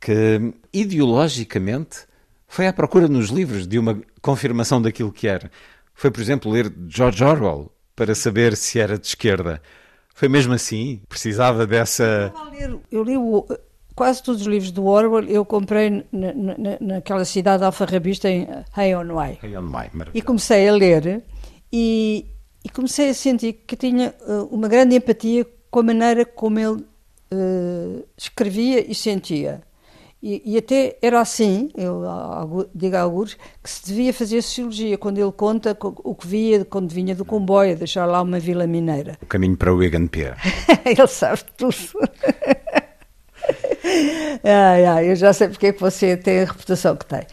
que 0.00 0.52
ideologicamente 0.72 2.06
foi 2.48 2.66
à 2.66 2.72
procura 2.72 3.06
nos 3.08 3.28
livros 3.28 3.66
de 3.66 3.78
uma 3.78 4.00
confirmação 4.20 4.82
daquilo 4.82 5.12
que 5.12 5.28
era. 5.28 5.50
Foi, 5.94 6.10
por 6.10 6.20
exemplo, 6.20 6.50
ler 6.50 6.72
George 6.88 7.22
Orwell 7.22 7.72
para 7.94 8.14
saber 8.14 8.56
se 8.56 8.80
era 8.80 8.98
de 8.98 9.06
esquerda. 9.06 9.62
Foi 10.14 10.28
mesmo 10.28 10.52
assim? 10.52 11.00
Precisava 11.08 11.66
dessa. 11.66 12.32
Eu 12.90 13.04
li 13.04 13.16
o, 13.16 13.46
quase 13.94 14.22
todos 14.22 14.42
os 14.42 14.46
livros 14.46 14.70
do 14.70 14.86
Orwell 14.86 15.24
eu 15.28 15.44
comprei 15.44 16.04
na, 16.12 16.32
na, 16.34 16.76
naquela 16.80 17.24
cidade 17.24 17.64
alfarrabista 17.64 18.28
em 18.28 18.46
Hay-on-Wye. 18.74 19.38
E 20.14 20.22
comecei 20.22 20.68
a 20.68 20.72
ler 20.72 21.22
e, 21.72 22.26
e, 22.64 22.68
comecei 22.68 23.10
a 23.10 23.14
sentir 23.14 23.54
que 23.66 23.76
tinha 23.76 24.14
uh, 24.26 24.44
uma 24.54 24.68
grande 24.68 24.96
empatia 24.96 25.46
com 25.70 25.80
a 25.80 25.82
maneira 25.82 26.24
como 26.24 26.58
ele 26.58 26.84
uh, 27.32 28.06
escrevia 28.16 28.90
e 28.90 28.94
sentia. 28.94 29.62
E, 30.22 30.40
e, 30.44 30.56
até 30.56 30.96
era 31.02 31.20
assim, 31.20 31.68
eu 31.76 32.04
digo 32.72 32.94
a 32.94 33.00
alguns, 33.00 33.34
que 33.34 33.68
se 33.68 33.84
devia 33.86 34.14
fazer 34.14 34.40
sociologia, 34.40 34.96
quando 34.96 35.18
ele 35.18 35.32
conta 35.32 35.76
o 35.82 36.14
que 36.14 36.28
via 36.28 36.64
quando 36.64 36.92
vinha 36.92 37.12
do 37.12 37.24
comboio, 37.24 37.76
deixar 37.76 38.06
lá 38.06 38.22
uma 38.22 38.38
vila 38.38 38.64
mineira. 38.64 39.18
O 39.20 39.26
caminho 39.26 39.56
para 39.56 39.74
o 39.74 39.78
Wigan 39.78 40.06
Pier. 40.06 40.36
ele 40.86 41.06
sabe 41.08 41.42
tudo. 41.56 41.74
ai, 44.44 44.84
ai, 44.84 45.10
eu 45.10 45.16
já 45.16 45.32
sei 45.32 45.48
porque 45.48 45.66
é 45.66 45.72
que 45.72 45.80
você 45.80 46.16
tem 46.16 46.40
a 46.40 46.44
reputação 46.44 46.96
que 46.96 47.06
tem. 47.06 47.26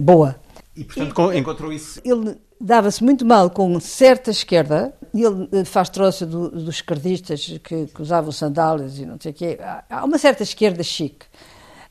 Boa. 0.00 0.36
E, 0.76 0.84
portanto, 0.84 1.32
e, 1.32 1.38
encontrou 1.38 1.72
isso? 1.72 2.00
Ele 2.04 2.36
dava-se 2.60 3.02
muito 3.02 3.24
mal 3.26 3.50
com 3.50 3.78
certa 3.80 4.30
esquerda, 4.30 4.94
ele 5.12 5.48
eh, 5.52 5.64
faz 5.64 5.88
troça 5.90 6.24
do, 6.24 6.48
dos 6.50 6.76
esquerdistas 6.76 7.58
que, 7.62 7.86
que, 7.86 8.02
usavam 8.02 8.30
sandálias 8.32 8.98
e 8.98 9.04
não 9.04 9.18
sei 9.20 9.32
o 9.32 9.34
quê. 9.34 9.58
Há 9.90 10.04
uma 10.04 10.18
certa 10.18 10.42
esquerda 10.42 10.82
chique. 10.82 11.26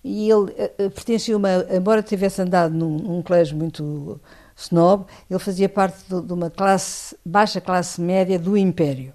E 0.04 0.30
ele 0.32 0.52
uh, 0.52 0.90
pertencia 0.90 1.38
uma, 1.38 1.50
embora 1.70 2.02
tivesse 2.02 2.42
andado 2.42 2.74
num, 2.74 2.98
num 2.98 3.22
colégio 3.22 3.56
muito 3.56 4.20
snob, 4.58 5.06
ele 5.30 5.40
fazia 5.40 5.70
parte 5.70 5.98
de, 6.10 6.22
de 6.22 6.34
uma 6.34 6.50
classe, 6.50 7.16
baixa 7.24 7.62
classe 7.62 8.02
média 8.02 8.40
do 8.40 8.58
Império. 8.58 9.14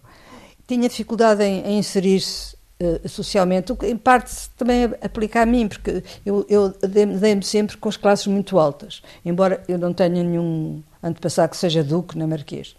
Tinha 0.66 0.88
dificuldade 0.88 1.42
em, 1.42 1.62
em 1.62 1.78
inserir-se 1.78 2.55
Uh, 2.78 3.08
socialmente, 3.08 3.72
o 3.72 3.76
que 3.76 3.86
em 3.86 3.96
parte 3.96 4.50
também 4.50 4.84
aplica 5.00 5.40
a 5.40 5.46
mim, 5.46 5.66
porque 5.66 6.04
eu, 6.26 6.44
eu 6.46 6.68
dei-me 6.86 7.42
sempre 7.42 7.74
com 7.78 7.88
as 7.88 7.96
classes 7.96 8.26
muito 8.26 8.58
altas, 8.58 9.02
embora 9.24 9.64
eu 9.66 9.78
não 9.78 9.94
tenha 9.94 10.10
nenhum 10.10 10.82
antepassado 11.02 11.52
que 11.52 11.56
seja 11.56 11.82
duque 11.82 12.18
nem 12.18 12.26
marquês. 12.26 12.76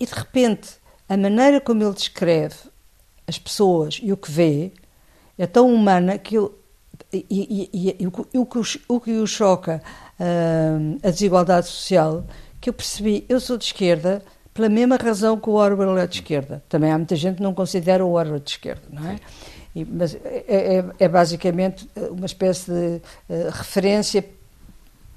E 0.00 0.06
de 0.06 0.14
repente, 0.14 0.70
a 1.06 1.16
maneira 1.16 1.60
como 1.60 1.82
ele 1.82 1.92
descreve 1.92 2.56
as 3.26 3.38
pessoas 3.38 4.00
e 4.02 4.12
o 4.12 4.16
que 4.16 4.30
vê 4.30 4.72
é 5.36 5.46
tão 5.46 5.72
humana 5.72 6.16
que 6.16 6.36
eu, 6.36 6.58
e, 7.12 7.26
e, 7.30 7.70
e, 7.72 7.96
e 8.00 8.06
o, 8.06 8.10
o, 8.10 8.48
o 8.88 9.00
que 9.00 9.12
o 9.12 9.26
choca 9.26 9.82
uh, 10.18 10.98
a 11.02 11.10
desigualdade 11.10 11.66
social, 11.66 12.24
que 12.60 12.70
eu 12.70 12.72
percebi, 12.72 13.24
eu 13.28 13.40
sou 13.40 13.58
de 13.58 13.64
esquerda, 13.64 14.22
pela 14.54 14.68
mesma 14.68 14.96
razão 14.96 15.38
que 15.38 15.50
o 15.50 15.54
Orwell 15.54 15.98
é 15.98 16.06
de 16.06 16.14
esquerda. 16.14 16.62
Também 16.68 16.92
há 16.92 16.96
muita 16.96 17.16
gente 17.16 17.36
que 17.36 17.42
não 17.42 17.52
considera 17.52 18.04
o 18.04 18.12
Orwell 18.12 18.38
de 18.38 18.50
esquerda, 18.50 18.82
não 18.90 19.10
é? 19.10 19.18
E, 19.74 19.84
mas 19.84 20.14
é, 20.14 20.44
é, 20.46 20.84
é, 21.00 21.08
basicamente 21.08 21.88
uma 22.10 22.26
espécie 22.26 22.70
de 22.70 23.00
uh, 23.28 23.50
referência 23.50 24.24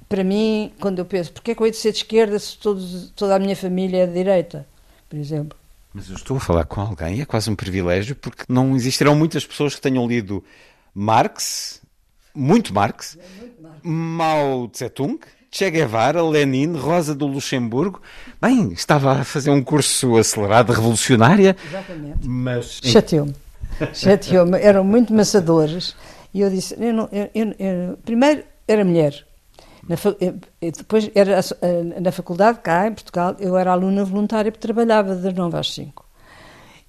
para 0.08 0.24
mim, 0.24 0.72
quando 0.80 0.98
eu 0.98 1.04
penso, 1.04 1.32
porque 1.32 1.52
é 1.52 1.54
que 1.54 1.62
eu 1.62 1.66
hei 1.66 1.70
de 1.70 1.76
ser 1.76 1.92
de 1.92 1.98
esquerda 1.98 2.38
se 2.38 2.58
todos, 2.58 3.10
toda 3.14 3.36
a 3.36 3.38
minha 3.38 3.54
família 3.54 4.02
é 4.02 4.06
de 4.06 4.14
direita, 4.14 4.66
por 5.08 5.18
exemplo? 5.18 5.56
Mas 5.92 6.08
eu 6.08 6.16
estou 6.16 6.38
a 6.38 6.40
falar 6.40 6.64
com 6.64 6.80
alguém, 6.80 7.20
é 7.20 7.26
quase 7.26 7.50
um 7.50 7.54
privilégio, 7.54 8.16
porque 8.16 8.44
não 8.48 8.74
existirão 8.74 9.14
muitas 9.14 9.46
pessoas 9.46 9.74
que 9.74 9.80
tenham 9.80 10.06
lido 10.08 10.42
Marx, 10.94 11.82
muito 12.34 12.74
Marx, 12.74 13.16
é 13.16 13.40
muito 13.40 13.62
Marx. 13.62 13.80
Mao 13.82 14.68
Tse-tung, 14.68 15.18
Che 15.50 15.70
Guevara, 15.70 16.22
Lenin, 16.22 16.74
Rosa 16.76 17.14
do 17.14 17.26
Luxemburgo. 17.26 18.00
Bem, 18.40 18.72
estava 18.72 19.12
a 19.12 19.24
fazer 19.24 19.50
um 19.50 19.62
curso 19.62 20.16
acelerado, 20.16 20.72
revolucionária. 20.72 21.56
Exatamente. 21.66 22.28
Mas... 22.28 22.80
Chateou-me. 22.82 23.34
Chateou-me. 23.94 24.58
Eram 24.60 24.84
muito 24.84 25.12
maçadores. 25.12 25.96
E 26.34 26.42
eu 26.42 26.50
disse: 26.50 26.76
eu 26.78 26.92
não, 26.92 27.08
eu, 27.10 27.54
eu, 27.58 27.96
primeiro, 28.04 28.44
era 28.66 28.84
mulher. 28.84 29.26
Na, 29.88 29.96
depois, 30.60 31.10
era 31.14 31.40
na 31.98 32.12
faculdade, 32.12 32.58
cá 32.62 32.86
em 32.86 32.92
Portugal, 32.92 33.34
eu 33.40 33.56
era 33.56 33.72
aluna 33.72 34.04
voluntária 34.04 34.52
porque 34.52 34.66
trabalhava 34.66 35.14
das 35.14 35.32
9 35.32 35.56
às 35.56 35.72
5 35.72 36.08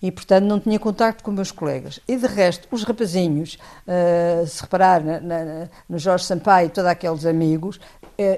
e, 0.02 0.12
portanto, 0.12 0.46
não 0.46 0.60
tinha 0.60 0.80
contacto 0.80 1.24
com 1.24 1.32
meus 1.32 1.52
colegas. 1.52 2.00
E, 2.08 2.16
de 2.16 2.26
resto, 2.26 2.68
os 2.72 2.84
rapazinhos, 2.84 3.58
uh, 3.86 4.48
se 4.48 4.62
reparar 4.62 5.04
na, 5.04 5.20
na, 5.20 5.68
no 5.88 5.98
Jorge 5.98 6.26
Sampaio 6.26 6.68
e 6.68 6.70
todos 6.70 6.90
aqueles 6.90 7.26
amigos, 7.26 7.80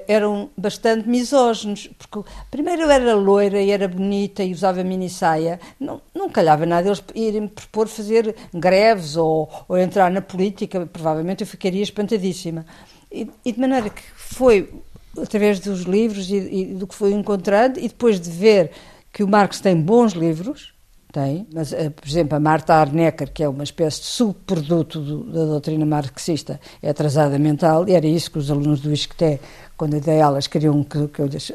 eram 0.06 0.50
bastante 0.56 1.08
misóginos, 1.08 1.90
porque 1.98 2.28
primeiro 2.50 2.82
eu 2.82 2.90
era 2.90 3.14
loira 3.14 3.60
e 3.60 3.70
era 3.70 3.88
bonita 3.88 4.42
e 4.42 4.52
usava 4.52 4.84
mini 4.84 5.10
saia, 5.10 5.58
não, 5.78 6.00
não 6.14 6.30
calhava 6.30 6.64
nada 6.64 6.88
eles 6.88 7.02
irem 7.14 7.48
propor 7.48 7.88
fazer 7.88 8.34
greves 8.54 9.16
ou, 9.16 9.50
ou 9.68 9.76
entrar 9.76 10.10
na 10.10 10.20
política, 10.20 10.86
provavelmente 10.86 11.42
eu 11.42 11.46
ficaria 11.46 11.82
espantadíssima. 11.82 12.64
E, 13.10 13.28
e 13.44 13.52
de 13.52 13.60
maneira 13.60 13.90
que 13.90 14.02
foi 14.14 14.72
através 15.20 15.60
dos 15.60 15.82
livros 15.82 16.30
e, 16.30 16.36
e 16.36 16.64
do 16.74 16.86
que 16.86 16.94
fui 16.94 17.12
encontrando, 17.12 17.78
e 17.78 17.88
depois 17.88 18.20
de 18.20 18.30
ver 18.30 18.70
que 19.12 19.22
o 19.22 19.28
Marx 19.28 19.60
tem 19.60 19.78
bons 19.80 20.12
livros, 20.12 20.72
tem, 21.12 21.46
mas, 21.52 21.72
eh, 21.72 21.90
por 21.90 22.08
exemplo, 22.08 22.36
a 22.36 22.40
Marta 22.40 22.74
Arnecker, 22.74 23.30
que 23.30 23.42
é 23.42 23.48
uma 23.48 23.62
espécie 23.62 24.00
de 24.00 24.06
subproduto 24.06 24.98
do, 24.98 25.24
da 25.24 25.44
doutrina 25.44 25.84
marxista, 25.84 26.58
é 26.82 26.88
atrasada 26.88 27.38
mental, 27.38 27.86
e 27.86 27.92
era 27.92 28.06
isso 28.06 28.30
que 28.30 28.38
os 28.38 28.50
alunos 28.50 28.80
do 28.80 28.90
ISCTE, 28.90 29.38
quando 29.76 29.94
eu 29.94 30.00
dei 30.00 30.20
aulas, 30.22 30.46
queriam 30.46 30.82
que, 30.82 31.08
que 31.08 31.20
eu 31.20 31.26
lhes 31.26 31.52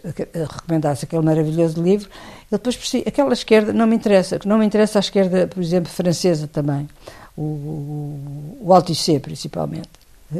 recomendasse 0.50 1.06
aquele 1.06 1.24
maravilhoso 1.24 1.82
livro. 1.82 2.08
E 2.48 2.52
depois, 2.52 2.80
aquela 3.06 3.34
esquerda 3.34 3.74
não 3.74 3.88
me 3.88 3.96
interessa, 3.96 4.40
não 4.46 4.60
me 4.60 4.66
interessa 4.66 5.00
a 5.00 5.02
esquerda, 5.02 5.48
por 5.48 5.62
exemplo, 5.62 5.92
francesa 5.92 6.48
também, 6.48 6.88
o, 7.36 7.42
o, 7.42 8.58
o 8.62 8.74
Althusser, 8.74 9.20
principalmente. 9.20 9.90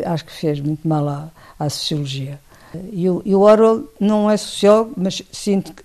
Acho 0.06 0.26
que 0.26 0.32
fez 0.32 0.60
muito 0.60 0.88
mal 0.88 1.08
à, 1.10 1.30
à 1.58 1.70
sociologia. 1.70 2.40
E 2.92 3.06
e 3.06 3.36
o 3.36 3.40
Orwell 3.40 3.90
não 4.00 4.30
é 4.30 4.38
sociólogo, 4.38 4.94
mas 4.96 5.24
sinto 5.32 5.74
que 5.74 5.84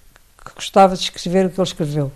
gostava 0.54 0.94
de 0.96 1.02
escrever 1.02 1.46
o 1.46 1.50
que 1.50 1.58
ele 1.58 1.66
escreveu. 1.66 2.12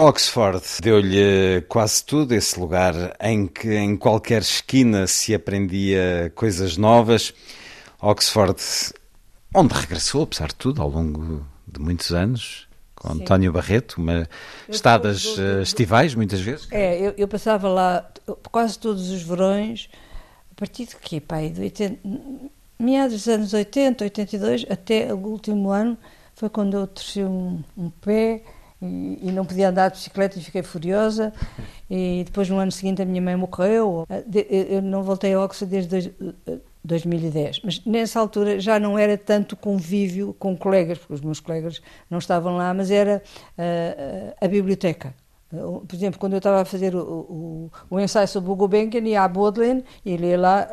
Oxford 0.00 0.62
deu-lhe 0.82 1.60
quase 1.68 2.02
tudo, 2.02 2.32
esse 2.32 2.58
lugar 2.58 2.94
em 3.20 3.46
que 3.46 3.74
em 3.74 3.94
qualquer 3.94 4.40
esquina 4.40 5.06
se 5.06 5.34
aprendia 5.34 6.32
coisas 6.34 6.78
novas. 6.78 7.34
Oxford, 8.00 8.58
onde 9.54 9.74
regressou, 9.74 10.22
apesar 10.22 10.48
de 10.48 10.54
tudo, 10.54 10.80
ao 10.80 10.88
longo 10.88 11.44
de 11.66 11.78
muitos 11.78 12.12
anos, 12.12 12.66
com 12.96 13.12
Sim. 13.12 13.20
António 13.20 13.52
Barreto, 13.52 14.00
uma 14.00 14.26
estadas 14.70 15.36
do, 15.36 15.60
estivais, 15.60 16.14
muitas 16.14 16.40
vezes. 16.40 16.66
É, 16.70 16.98
eu, 16.98 17.12
eu, 17.18 17.28
passava 17.28 17.68
lá 17.68 18.10
quase 18.50 18.78
todos 18.78 19.10
os 19.10 19.20
verões, 19.20 19.90
a 20.50 20.54
partir 20.54 20.86
de 20.86 20.96
quê, 20.96 21.20
pai? 21.20 21.50
De 21.50 21.60
80, 21.60 21.98
meados 22.78 23.12
dos 23.12 23.28
anos 23.28 23.52
80, 23.52 24.04
82, 24.04 24.64
até 24.70 25.12
o 25.12 25.18
último 25.18 25.68
ano, 25.68 25.98
foi 26.34 26.48
quando 26.48 26.78
eu 26.78 26.86
torci 26.86 27.22
um, 27.22 27.62
um 27.76 27.90
pé 27.90 28.42
e, 28.82 29.18
e, 29.22 29.32
não 29.32 29.44
podia 29.44 29.68
andar 29.68 29.90
de 29.90 29.98
bicicleta 29.98 30.38
e 30.38 30.42
fiquei 30.42 30.62
furiosa. 30.62 31.32
E 31.90 32.22
depois, 32.24 32.48
no 32.48 32.58
ano 32.58 32.72
seguinte, 32.72 33.02
a 33.02 33.04
minha 33.04 33.20
mãe 33.20 33.36
morreu. 33.36 34.06
Eu 34.48 34.80
não 34.80 35.02
voltei 35.02 35.34
a 35.34 35.40
Oxford 35.40 35.70
desde 35.70 36.14
2010. 36.84 37.60
Mas 37.62 37.84
nessa 37.84 38.20
altura 38.20 38.58
já 38.58 38.78
não 38.78 38.98
era 38.98 39.16
tanto 39.18 39.56
convívio 39.56 40.34
com 40.38 40.56
colegas, 40.56 40.98
porque 40.98 41.14
os 41.14 41.20
meus 41.20 41.40
colegas 41.40 41.82
não 42.08 42.18
estavam 42.18 42.56
lá, 42.56 42.72
mas 42.72 42.90
era 42.90 43.22
uh, 43.58 44.34
a 44.40 44.48
biblioteca. 44.48 45.14
Por 45.50 45.96
exemplo, 45.96 46.20
quando 46.20 46.34
eu 46.34 46.38
estava 46.38 46.60
a 46.60 46.64
fazer 46.64 46.94
o, 46.94 47.00
o, 47.00 47.70
o 47.90 47.98
ensaio 47.98 48.28
sobre 48.28 48.52
o 48.52 48.54
Gulbenkian, 48.54 49.00
ia 49.00 49.24
à 49.24 49.26
Baudelaire 49.26 49.84
e 50.06 50.16
lia 50.16 50.38
lá 50.38 50.68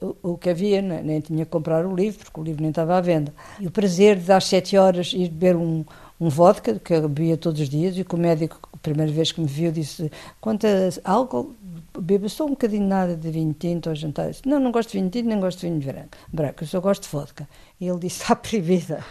o, 0.00 0.34
o, 0.34 0.38
que 0.38 0.50
havia, 0.50 0.80
nem 0.80 1.20
tinha 1.20 1.44
que 1.44 1.50
comprar 1.50 1.84
o 1.84 1.92
livro, 1.92 2.24
porque 2.24 2.40
o 2.40 2.44
livro 2.44 2.62
nem 2.62 2.70
estava 2.70 2.96
à 2.96 3.00
venda. 3.00 3.34
E 3.58 3.66
o 3.66 3.72
prazer 3.72 4.16
de 4.16 4.30
às 4.30 4.44
sete 4.44 4.76
horas 4.76 5.12
ir 5.12 5.28
beber 5.30 5.56
um, 5.56 5.84
um 6.20 6.28
vodka, 6.28 6.78
que 6.78 6.92
eu 6.92 7.08
bebia 7.08 7.36
todos 7.36 7.60
os 7.60 7.68
dias, 7.68 7.96
e 7.96 8.04
que 8.04 8.14
o 8.14 8.18
médico, 8.18 8.58
a 8.72 8.76
primeira 8.76 9.10
vez 9.10 9.32
que 9.32 9.40
me 9.40 9.46
viu, 9.46 9.72
disse: 9.72 10.12
quanto 10.40 10.66
a 10.66 11.10
álcool, 11.10 11.54
bebo 11.98 12.28
só 12.28 12.44
um 12.44 12.50
bocadinho 12.50 12.86
nada 12.86 13.16
de 13.16 13.30
vinho 13.30 13.54
tinto 13.58 13.88
ao 13.88 13.94
jantar. 13.94 14.26
Eu 14.26 14.30
disse, 14.30 14.48
não, 14.48 14.60
não 14.60 14.70
gosto 14.70 14.90
de 14.90 14.98
vinho 14.98 15.10
tinto, 15.10 15.26
nem 15.26 15.40
gosto 15.40 15.60
de 15.60 15.68
vinho 15.68 15.80
branco, 15.80 16.08
branco 16.32 16.62
eu 16.62 16.66
só 16.66 16.80
gosto 16.80 17.02
de 17.02 17.08
vodka. 17.08 17.48
E 17.80 17.88
ele 17.88 17.98
disse: 17.98 18.22
está 18.22 18.36
proibida, 18.36 19.02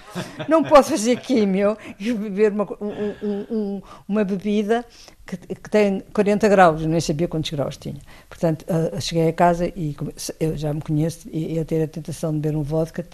não 0.48 0.64
pode 0.64 0.90
fazer 0.90 1.20
químio 1.20 1.78
e 2.00 2.14
beber 2.14 2.52
uma, 2.52 2.68
um, 2.80 3.46
um, 3.50 3.82
uma 4.08 4.24
bebida 4.24 4.86
que, 5.26 5.38
que, 5.38 5.70
tem 5.70 6.02
40 6.14 6.48
graus, 6.48 6.82
eu 6.82 6.88
nem 6.88 7.02
sabia 7.02 7.28
quantos 7.28 7.50
graus 7.50 7.76
tinha. 7.78 8.00
Portanto, 8.30 8.66
uh, 8.70 9.02
cheguei 9.02 9.30
a 9.30 9.34
casa 9.34 9.68
e 9.76 9.96
eu 10.40 10.56
já 10.56 10.74
me 10.74 10.82
conheço, 10.82 11.28
e 11.32 11.56
ia 11.56 11.66
ter 11.66 11.84
a 11.84 11.88
tentação 11.88 12.32
de 12.32 12.40
beber 12.40 12.56
um 12.56 12.64
vodka, 12.64 13.06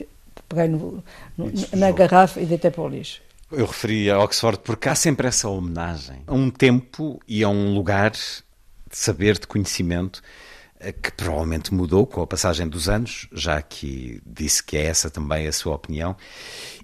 peguei 0.50 0.68
no, 0.68 1.04
no, 1.38 1.52
na 1.76 1.92
garrafa 1.92 2.42
e 2.42 2.46
deitei 2.46 2.72
para 2.72 2.84
o 2.84 2.88
lixo. 2.88 3.25
Eu 3.52 3.66
referi 3.68 4.10
a 4.10 4.20
Oxford 4.20 4.60
porque 4.64 4.90
há 4.90 4.96
sempre 4.96 5.28
essa 5.28 5.48
homenagem 5.48 6.24
a 6.26 6.34
um 6.34 6.50
tempo 6.50 7.20
e 7.28 7.44
a 7.44 7.50
um 7.50 7.76
lugar 7.76 8.12
de 8.12 8.98
saber, 8.98 9.38
de 9.38 9.46
conhecimento, 9.46 10.22
eh, 10.80 10.92
que 10.92 11.12
provavelmente 11.12 11.74
mudou 11.74 12.08
com 12.08 12.22
a 12.22 12.28
passagem 12.28 12.68
dos 12.68 12.90
anos, 12.90 13.28
já 13.32 13.62
que 13.62 14.20
disse 14.26 14.64
que 14.64 14.76
é 14.78 14.86
essa 14.86 15.10
também 15.10 15.48
a 15.48 15.52
sua 15.52 15.76
opinião, 15.76 16.16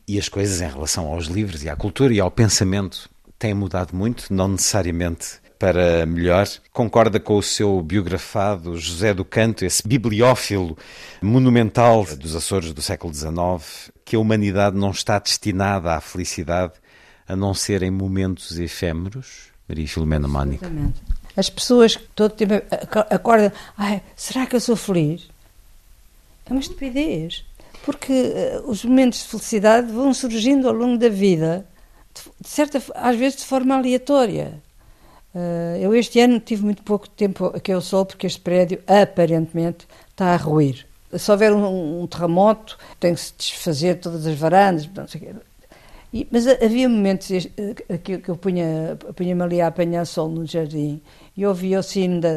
e 0.07 0.19
as 0.19 0.29
coisas 0.29 0.61
em 0.61 0.69
relação 0.69 1.07
aos 1.07 1.25
livros 1.25 1.63
e 1.63 1.69
à 1.69 1.75
cultura 1.75 2.13
e 2.13 2.19
ao 2.19 2.29
pensamento 2.29 3.09
têm 3.39 3.53
mudado 3.55 3.95
muito, 3.95 4.31
não 4.31 4.47
necessariamente 4.47 5.41
para 5.57 6.05
melhor. 6.05 6.47
Concorda 6.71 7.19
com 7.19 7.37
o 7.37 7.43
seu 7.43 7.81
biografado 7.81 8.77
José 8.77 9.13
do 9.13 9.23
Canto, 9.23 9.63
esse 9.63 9.87
bibliófilo 9.87 10.77
monumental 11.21 12.03
dos 12.15 12.35
Açores 12.35 12.73
do 12.73 12.81
século 12.81 13.13
XIX, 13.13 13.91
que 14.11 14.17
a 14.17 14.19
humanidade 14.19 14.75
não 14.75 14.91
está 14.91 15.17
destinada 15.19 15.93
à 15.93 16.01
felicidade 16.01 16.73
a 17.25 17.33
não 17.33 17.53
ser 17.53 17.81
em 17.81 17.89
momentos 17.89 18.59
efêmeros? 18.59 19.53
Maria 19.69 19.87
Filomena 19.87 20.27
Mónica. 20.27 20.69
As 21.37 21.49
pessoas 21.49 21.95
que 21.95 22.03
todo 22.13 22.33
tempo 22.33 22.55
acordam, 23.09 23.53
Ai, 23.77 24.01
será 24.13 24.45
que 24.45 24.53
eu 24.53 24.59
sou 24.59 24.75
feliz? 24.75 25.29
É 26.45 26.51
uma 26.51 26.59
estupidez. 26.59 27.45
Porque 27.85 28.11
uh, 28.11 28.69
os 28.69 28.83
momentos 28.83 29.19
de 29.19 29.29
felicidade 29.29 29.89
vão 29.89 30.13
surgindo 30.13 30.67
ao 30.67 30.73
longo 30.73 30.97
da 30.97 31.07
vida, 31.07 31.65
de, 32.13 32.49
certa, 32.49 32.83
às 32.93 33.15
vezes 33.15 33.39
de 33.39 33.45
forma 33.45 33.77
aleatória. 33.77 34.61
Uh, 35.33 35.77
eu 35.79 35.95
este 35.95 36.19
ano 36.19 36.37
tive 36.37 36.65
muito 36.65 36.83
pouco 36.83 37.07
tempo 37.07 37.45
aqui 37.45 37.71
ao 37.71 37.79
sol 37.79 38.05
porque 38.05 38.27
este 38.27 38.41
prédio 38.41 38.83
aparentemente 38.85 39.87
está 40.09 40.33
a 40.33 40.35
ruir. 40.35 40.85
Se 41.17 41.31
houver 41.31 41.51
um, 41.53 42.01
um 42.01 42.07
terremoto, 42.07 42.77
tem 42.99 43.13
que 43.13 43.21
se 43.21 43.33
desfazer 43.37 43.99
todas 43.99 44.25
as 44.25 44.37
varandas, 44.37 44.87
não 44.93 45.07
sei 45.07 45.21
o 45.21 45.23
quê. 45.23 45.35
E, 46.13 46.27
mas 46.29 46.45
havia 46.45 46.89
momentos 46.89 47.27
que, 48.03 48.17
que 48.17 48.29
eu 48.29 48.35
punha, 48.35 48.97
punha-me 49.15 49.41
ali 49.43 49.61
a 49.61 49.67
apanhar 49.67 50.05
sol 50.05 50.27
no 50.27 50.45
jardim 50.45 51.01
e 51.37 51.45
ouvia 51.45 51.79
o 51.79 51.83
sino 51.83 52.19
da, 52.19 52.29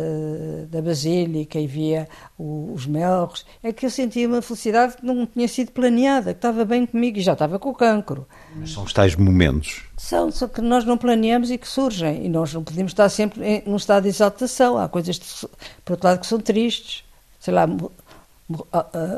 da 0.70 0.80
Basílica 0.80 1.58
e 1.58 1.66
via 1.66 2.08
o, 2.38 2.72
os 2.72 2.86
melros, 2.86 3.44
é 3.62 3.72
que 3.72 3.84
eu 3.84 3.90
sentia 3.90 4.28
uma 4.28 4.40
felicidade 4.40 4.96
que 4.96 5.04
não 5.04 5.26
tinha 5.26 5.48
sido 5.48 5.72
planeada, 5.72 6.32
que 6.32 6.38
estava 6.38 6.64
bem 6.64 6.86
comigo 6.86 7.18
e 7.18 7.20
já 7.20 7.32
estava 7.32 7.58
com 7.58 7.70
o 7.70 7.74
cancro. 7.74 8.28
Mas 8.54 8.70
são 8.72 8.84
os 8.84 8.92
tais 8.92 9.16
momentos? 9.16 9.82
São, 9.96 10.30
só 10.30 10.46
que 10.46 10.60
nós 10.60 10.84
não 10.84 10.96
planeamos 10.96 11.50
e 11.50 11.58
que 11.58 11.66
surgem. 11.66 12.24
E 12.24 12.28
nós 12.28 12.54
não 12.54 12.62
podemos 12.62 12.92
estar 12.92 13.08
sempre 13.08 13.44
em, 13.44 13.62
num 13.66 13.76
estado 13.76 14.04
de 14.04 14.10
exaltação. 14.10 14.78
Há 14.78 14.88
coisas, 14.88 15.18
de, 15.18 15.48
por 15.84 15.94
outro 15.94 16.06
lado, 16.06 16.20
que 16.20 16.26
são 16.26 16.38
tristes. 16.38 17.02
Sei 17.40 17.52
lá, 17.52 17.66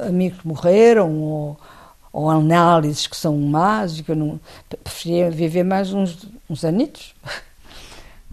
amigos 0.06 0.40
que 0.40 0.48
morreram 0.48 1.20
ou 1.20 1.60
ou 2.16 2.30
análises 2.30 3.06
que 3.06 3.14
são 3.14 3.36
más, 3.36 4.00
que 4.00 4.10
eu 4.10 4.16
não 4.16 4.40
preferia 4.82 5.30
viver 5.30 5.62
mais 5.62 5.92
uns, 5.92 6.26
uns 6.48 6.64
anitos. 6.64 7.14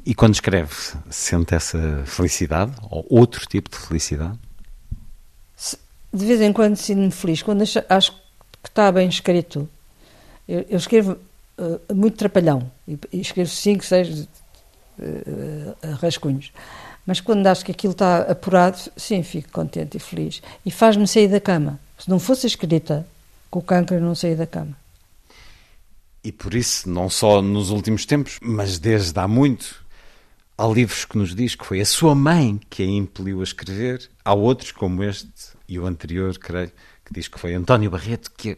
E 0.06 0.16
quando 0.16 0.36
escreve, 0.36 0.74
sente 1.10 1.54
essa 1.54 2.04
felicidade 2.06 2.72
ou 2.90 3.06
outro 3.10 3.46
tipo 3.46 3.70
de 3.70 3.78
felicidade? 3.78 4.40
De 6.14 6.26
vez 6.26 6.40
em 6.40 6.54
quando 6.54 6.78
sinto-me 6.78 7.12
feliz, 7.12 7.42
quando 7.42 7.62
acho, 7.62 8.12
que 8.62 8.70
está 8.70 8.90
bem 8.90 9.10
escrito. 9.10 9.68
Eu, 10.48 10.66
eu 10.70 10.78
escrevo 10.78 11.18
uh, 11.58 11.94
muito 11.94 12.16
trapalhão 12.16 12.72
e, 12.88 12.98
e, 13.12 13.20
escrevo 13.20 13.50
cinco, 13.50 13.84
seis 13.84 14.28
uh, 14.98 15.96
rascunhos. 16.02 16.54
Mas 17.06 17.20
quando 17.20 17.48
acho 17.48 17.66
que 17.66 17.72
aquilo 17.72 17.94
está 17.94 18.20
apurado, 18.20 18.78
sim, 18.96 19.24
fico 19.24 19.52
contente 19.52 19.98
e 19.98 20.00
feliz. 20.00 20.42
E 20.66 20.72
faz-me 20.72 21.08
sair 21.08 21.28
da 21.28 21.40
cama. 21.40 21.80
Se 21.98 22.10
não 22.10 22.20
fosse 22.20 22.48
escrita, 22.48 23.06
com 23.50 23.60
o 23.60 23.62
câncer 23.62 24.00
não 24.00 24.16
sair 24.16 24.36
da 24.36 24.48
cama. 24.48 24.76
E 26.24 26.32
por 26.32 26.54
isso, 26.54 26.90
não 26.90 27.10
só 27.10 27.42
nos 27.42 27.70
últimos 27.70 28.06
tempos, 28.06 28.40
mas 28.42 28.80
desde 28.80 29.20
há 29.20 29.28
muito, 29.28 29.84
há 30.58 30.66
livros 30.66 31.04
que 31.04 31.18
nos 31.18 31.36
diz 31.36 31.54
que 31.54 31.66
foi 31.66 31.82
a 31.82 31.86
sua 31.86 32.16
mãe 32.16 32.60
que 32.70 32.82
a 32.82 32.86
impeliu 32.86 33.42
a 33.42 33.44
escrever. 33.44 34.10
Há 34.24 34.34
outros, 34.34 34.72
como 34.72 35.04
este 35.04 35.30
e 35.68 35.78
o 35.78 35.86
anterior, 35.86 36.38
creio, 36.38 36.72
que 37.04 37.14
diz 37.14 37.28
que 37.28 37.40
foi 37.40 37.54
António 37.54 37.92
Barreto 37.92 38.32
que 38.32 38.58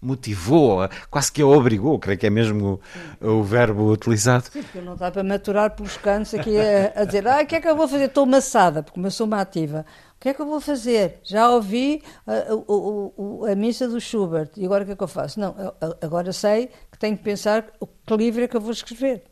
motivou, 0.00 0.88
quase 1.10 1.32
que 1.32 1.42
a 1.42 1.46
obrigou, 1.46 1.98
creio 1.98 2.18
que 2.18 2.26
é 2.26 2.30
mesmo 2.30 2.80
o, 3.20 3.28
o 3.28 3.42
verbo 3.42 3.90
utilizado. 3.90 4.44
Sim, 4.50 4.62
porque 4.62 4.80
não 4.80 4.96
dá 4.96 5.10
para 5.10 5.24
maturar 5.24 5.74
pelos 5.74 5.96
cantos 5.96 6.34
aqui 6.34 6.56
a, 6.58 7.00
a 7.00 7.04
dizer, 7.04 7.26
ah, 7.26 7.42
o 7.42 7.46
que 7.46 7.56
é 7.56 7.60
que 7.60 7.68
eu 7.68 7.76
vou 7.76 7.88
fazer? 7.88 8.04
Estou 8.04 8.26
maçada, 8.26 8.82
porque 8.82 9.00
eu 9.00 9.10
sou 9.10 9.26
uma 9.26 9.40
ativa. 9.40 9.84
O 10.16 10.20
que 10.20 10.30
é 10.30 10.34
que 10.34 10.40
eu 10.40 10.46
vou 10.46 10.60
fazer? 10.60 11.20
Já 11.22 11.50
ouvi 11.50 12.02
a, 12.26 12.32
a, 12.32 13.48
a, 13.48 13.52
a, 13.52 13.54
missa 13.54 13.86
do 13.86 14.00
Schubert 14.00 14.50
e 14.56 14.64
agora 14.64 14.82
o 14.82 14.86
que 14.86 14.92
é 14.92 14.96
que 14.96 15.02
eu 15.02 15.08
faço? 15.08 15.38
Não, 15.38 15.54
agora 16.00 16.32
sei 16.32 16.70
que 16.90 16.98
tenho 16.98 17.16
que 17.16 17.22
pensar 17.22 17.66
que 18.06 18.16
livro 18.16 18.42
é 18.42 18.48
que 18.48 18.56
eu 18.56 18.60
vou 18.60 18.72
escrever. 18.72 19.24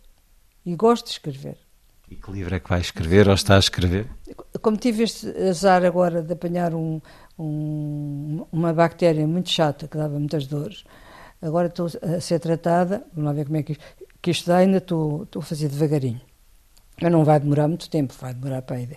E 0.64 0.74
gosto 0.76 1.06
de 1.06 1.12
escrever. 1.12 1.58
E 2.10 2.16
que 2.16 2.30
livro 2.30 2.54
é 2.54 2.60
que 2.60 2.68
vai 2.68 2.80
escrever 2.80 3.28
ou 3.28 3.34
está 3.34 3.56
a 3.56 3.58
escrever? 3.58 4.08
Como 4.60 4.76
tive 4.76 5.04
este 5.04 5.26
azar 5.48 5.84
agora 5.84 6.22
de 6.22 6.32
apanhar 6.32 6.74
um, 6.74 7.00
um, 7.38 8.44
uma 8.52 8.72
bactéria 8.72 9.26
muito 9.26 9.50
chata 9.50 9.88
que 9.88 9.96
dava 9.96 10.18
muitas 10.18 10.46
dores, 10.46 10.84
agora 11.40 11.68
estou 11.68 11.88
a 12.02 12.20
ser 12.20 12.38
tratada, 12.40 13.04
vamos 13.14 13.28
lá 13.28 13.32
ver 13.32 13.44
como 13.44 13.56
é 13.56 13.62
que, 13.62 13.76
que 14.22 14.30
isto 14.30 14.46
dá, 14.46 14.58
ainda 14.58 14.78
estou, 14.78 15.24
estou 15.24 15.40
a 15.40 15.44
fazer 15.44 15.68
devagarinho. 15.68 16.20
Mas 17.00 17.10
não 17.10 17.24
vai 17.24 17.40
demorar 17.40 17.68
muito 17.68 17.90
tempo, 17.90 18.14
vai 18.20 18.32
demorar 18.32 18.62
para 18.62 18.76
aí 18.76 18.88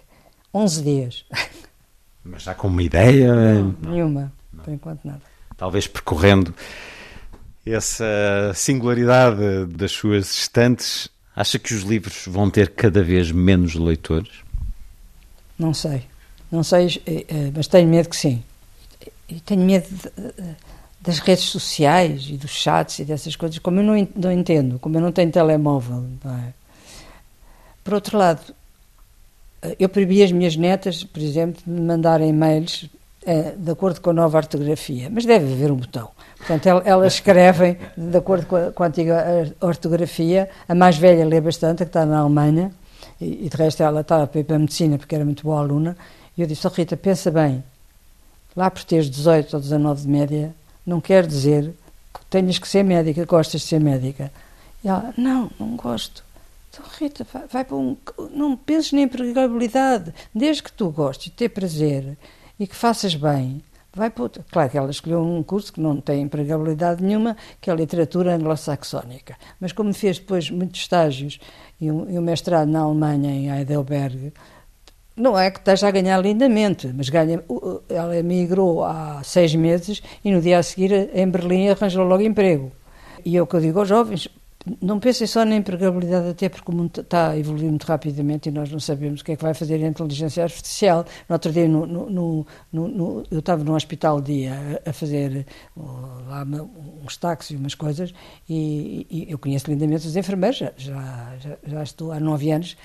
11 0.53 0.83
dias. 0.83 1.25
Mas 2.23 2.43
já 2.43 2.53
com 2.53 2.67
uma 2.67 2.83
ideia? 2.83 3.33
Não, 3.33 3.75
nenhuma, 3.89 4.33
não. 4.51 4.63
por 4.63 4.73
enquanto 4.73 5.05
nada. 5.05 5.21
Talvez 5.55 5.87
percorrendo 5.87 6.53
essa 7.65 8.05
singularidade 8.53 9.65
das 9.67 9.91
suas 9.91 10.31
estantes, 10.31 11.09
acha 11.35 11.57
que 11.57 11.73
os 11.73 11.83
livros 11.83 12.25
vão 12.27 12.49
ter 12.49 12.71
cada 12.71 13.01
vez 13.01 13.31
menos 13.31 13.75
leitores? 13.75 14.43
Não 15.57 15.73
sei, 15.73 16.03
não 16.51 16.63
sei, 16.63 17.01
eh, 17.05 17.25
eh, 17.27 17.51
mas 17.55 17.67
tenho 17.67 17.87
medo 17.87 18.09
que 18.09 18.15
sim. 18.15 18.43
E 19.29 19.39
tenho 19.41 19.61
medo 19.61 19.87
de, 19.89 20.55
das 21.01 21.19
redes 21.19 21.45
sociais 21.45 22.27
e 22.29 22.37
dos 22.37 22.51
chats 22.51 22.99
e 22.99 23.05
dessas 23.05 23.35
coisas, 23.35 23.59
como 23.59 23.79
eu 23.79 23.83
não, 23.83 24.07
não 24.15 24.31
entendo, 24.31 24.79
como 24.79 24.97
eu 24.97 25.01
não 25.01 25.11
tenho 25.11 25.31
telemóvel. 25.31 26.05
Não 26.23 26.33
é? 26.33 26.53
Por 27.83 27.93
outro 27.93 28.17
lado, 28.17 28.41
eu 29.79 29.89
proibi 29.89 30.23
as 30.23 30.31
minhas 30.31 30.55
netas, 30.55 31.03
por 31.03 31.21
exemplo, 31.21 31.61
de 31.65 31.69
me 31.69 31.81
mandarem 31.81 32.29
e-mails 32.29 32.89
é, 33.25 33.51
de 33.57 33.71
acordo 33.71 33.99
com 33.99 34.11
a 34.11 34.13
nova 34.13 34.37
ortografia, 34.37 35.09
mas 35.11 35.25
deve 35.25 35.51
haver 35.51 35.71
um 35.71 35.75
botão. 35.75 36.09
Portanto, 36.37 36.81
elas 36.85 37.15
escrevem 37.15 37.77
de 37.97 38.17
acordo 38.17 38.45
com 38.45 38.55
a, 38.55 38.71
com 38.71 38.83
a 38.83 38.87
antiga 38.87 39.53
ortografia. 39.59 40.49
A 40.67 40.73
mais 40.73 40.97
velha 40.97 41.25
lê 41.25 41.41
bastante, 41.41 41.83
que 41.83 41.89
está 41.89 42.05
na 42.05 42.19
Alemanha, 42.19 42.71
e, 43.19 43.45
e 43.45 43.49
de 43.49 43.57
resto 43.57 43.83
ela 43.83 44.03
para 44.03 44.29
ir 44.35 44.43
para 44.43 44.55
a 44.55 44.59
medicina 44.59 44.97
porque 44.97 45.15
era 45.15 45.25
muito 45.25 45.43
boa 45.43 45.59
aluna. 45.59 45.97
E 46.37 46.41
eu 46.41 46.47
disse: 46.47 46.67
oh, 46.67 46.69
Rita, 46.69 46.95
pensa 46.95 47.31
bem, 47.31 47.63
lá 48.55 48.69
por 48.69 48.83
teres 48.83 49.09
18 49.09 49.55
ou 49.55 49.59
19 49.61 50.01
de 50.01 50.07
média, 50.07 50.55
não 50.85 51.01
quer 51.01 51.25
dizer 51.25 51.73
que 52.13 52.25
tenhas 52.29 52.59
que 52.59 52.67
ser 52.67 52.83
médica, 52.83 53.25
gostas 53.25 53.61
de 53.61 53.67
ser 53.67 53.79
médica. 53.79 54.31
E 54.83 54.87
ela: 54.87 55.13
Não, 55.17 55.49
não 55.59 55.75
gosto. 55.75 56.23
Então, 56.69 56.85
Rita, 56.99 57.25
vai, 57.33 57.47
vai 57.47 57.65
para 57.65 57.75
um. 57.75 57.97
Não 58.31 58.55
penses 58.55 58.91
na 58.91 59.01
empregabilidade. 59.01 60.13
Desde 60.33 60.61
que 60.61 60.71
tu 60.71 60.89
gostes 60.91 61.25
de 61.25 61.31
ter 61.31 61.49
prazer 61.49 62.17
e 62.59 62.67
que 62.67 62.75
faças 62.75 63.15
bem, 63.15 63.63
vai 63.93 64.09
para 64.11 64.23
outro. 64.23 64.45
Claro 64.51 64.69
que 64.69 64.77
ela 64.77 64.91
escolheu 64.91 65.21
um 65.21 65.41
curso 65.41 65.73
que 65.73 65.81
não 65.81 65.99
tem 65.99 66.21
empregabilidade 66.21 67.03
nenhuma, 67.03 67.35
que 67.59 67.69
é 67.69 67.73
a 67.73 67.75
literatura 67.75 68.35
anglo-saxónica. 68.35 69.35
Mas 69.59 69.71
como 69.71 69.93
fez 69.93 70.19
depois 70.19 70.51
muitos 70.51 70.81
estágios 70.81 71.39
e 71.81 71.91
um, 71.91 72.09
e 72.09 72.17
um 72.17 72.21
mestrado 72.21 72.67
na 72.67 72.81
Alemanha, 72.81 73.31
em 73.31 73.49
Heidelberg, 73.49 74.31
não 75.17 75.37
é 75.37 75.49
que 75.49 75.59
esteja 75.59 75.87
a 75.87 75.91
ganhar 75.91 76.21
lindamente, 76.21 76.93
mas 76.95 77.09
ganha. 77.09 77.43
Ela 77.89 78.17
emigrou 78.17 78.83
há 78.83 79.21
seis 79.23 79.55
meses 79.55 80.01
e 80.23 80.31
no 80.31 80.39
dia 80.39 80.59
a 80.59 80.63
seguir 80.63 81.09
em 81.13 81.27
Berlim 81.27 81.69
arranjou 81.69 82.05
logo 82.05 82.21
emprego. 82.21 82.71
E 83.25 83.35
é 83.35 83.41
o 83.41 83.47
que 83.47 83.55
eu 83.55 83.59
digo 83.59 83.79
aos 83.79 83.89
jovens: 83.89 84.29
não 84.81 84.99
pensem 84.99 85.25
só 85.25 85.43
na 85.43 85.55
empregabilidade, 85.55 86.29
até 86.29 86.49
porque 86.49 86.71
o 86.71 86.75
mundo 86.75 87.01
está 87.01 87.29
a 87.29 87.37
evoluir 87.37 87.69
muito 87.69 87.85
rapidamente 87.85 88.49
e 88.49 88.51
nós 88.51 88.71
não 88.71 88.79
sabemos 88.79 89.21
o 89.21 89.25
que 89.25 89.31
é 89.31 89.35
que 89.35 89.43
vai 89.43 89.53
fazer 89.53 89.83
a 89.83 89.87
inteligência 89.87 90.43
artificial. 90.43 91.05
No 91.27 91.33
outro 91.33 91.51
dia, 91.51 91.67
no, 91.67 91.85
no, 91.85 92.45
no, 92.71 93.23
eu 93.31 93.39
estava 93.39 93.63
num 93.63 93.73
hospital 93.73 94.21
dia 94.21 94.81
a, 94.85 94.93
fazer 94.93 95.45
lá 95.75 96.45
uns 97.03 97.17
táxis 97.17 97.51
e 97.51 97.55
umas 97.55 97.75
coisas 97.75 98.13
e, 98.47 99.07
e, 99.09 99.31
eu 99.31 99.39
conheço 99.39 99.69
lindamente 99.69 100.07
os 100.07 100.15
enfermeiros, 100.15 100.57
já, 100.57 100.73
já, 100.77 101.57
já 101.65 101.83
estou 101.83 102.11
há 102.11 102.19
nove 102.19 102.51
anos 102.51 102.77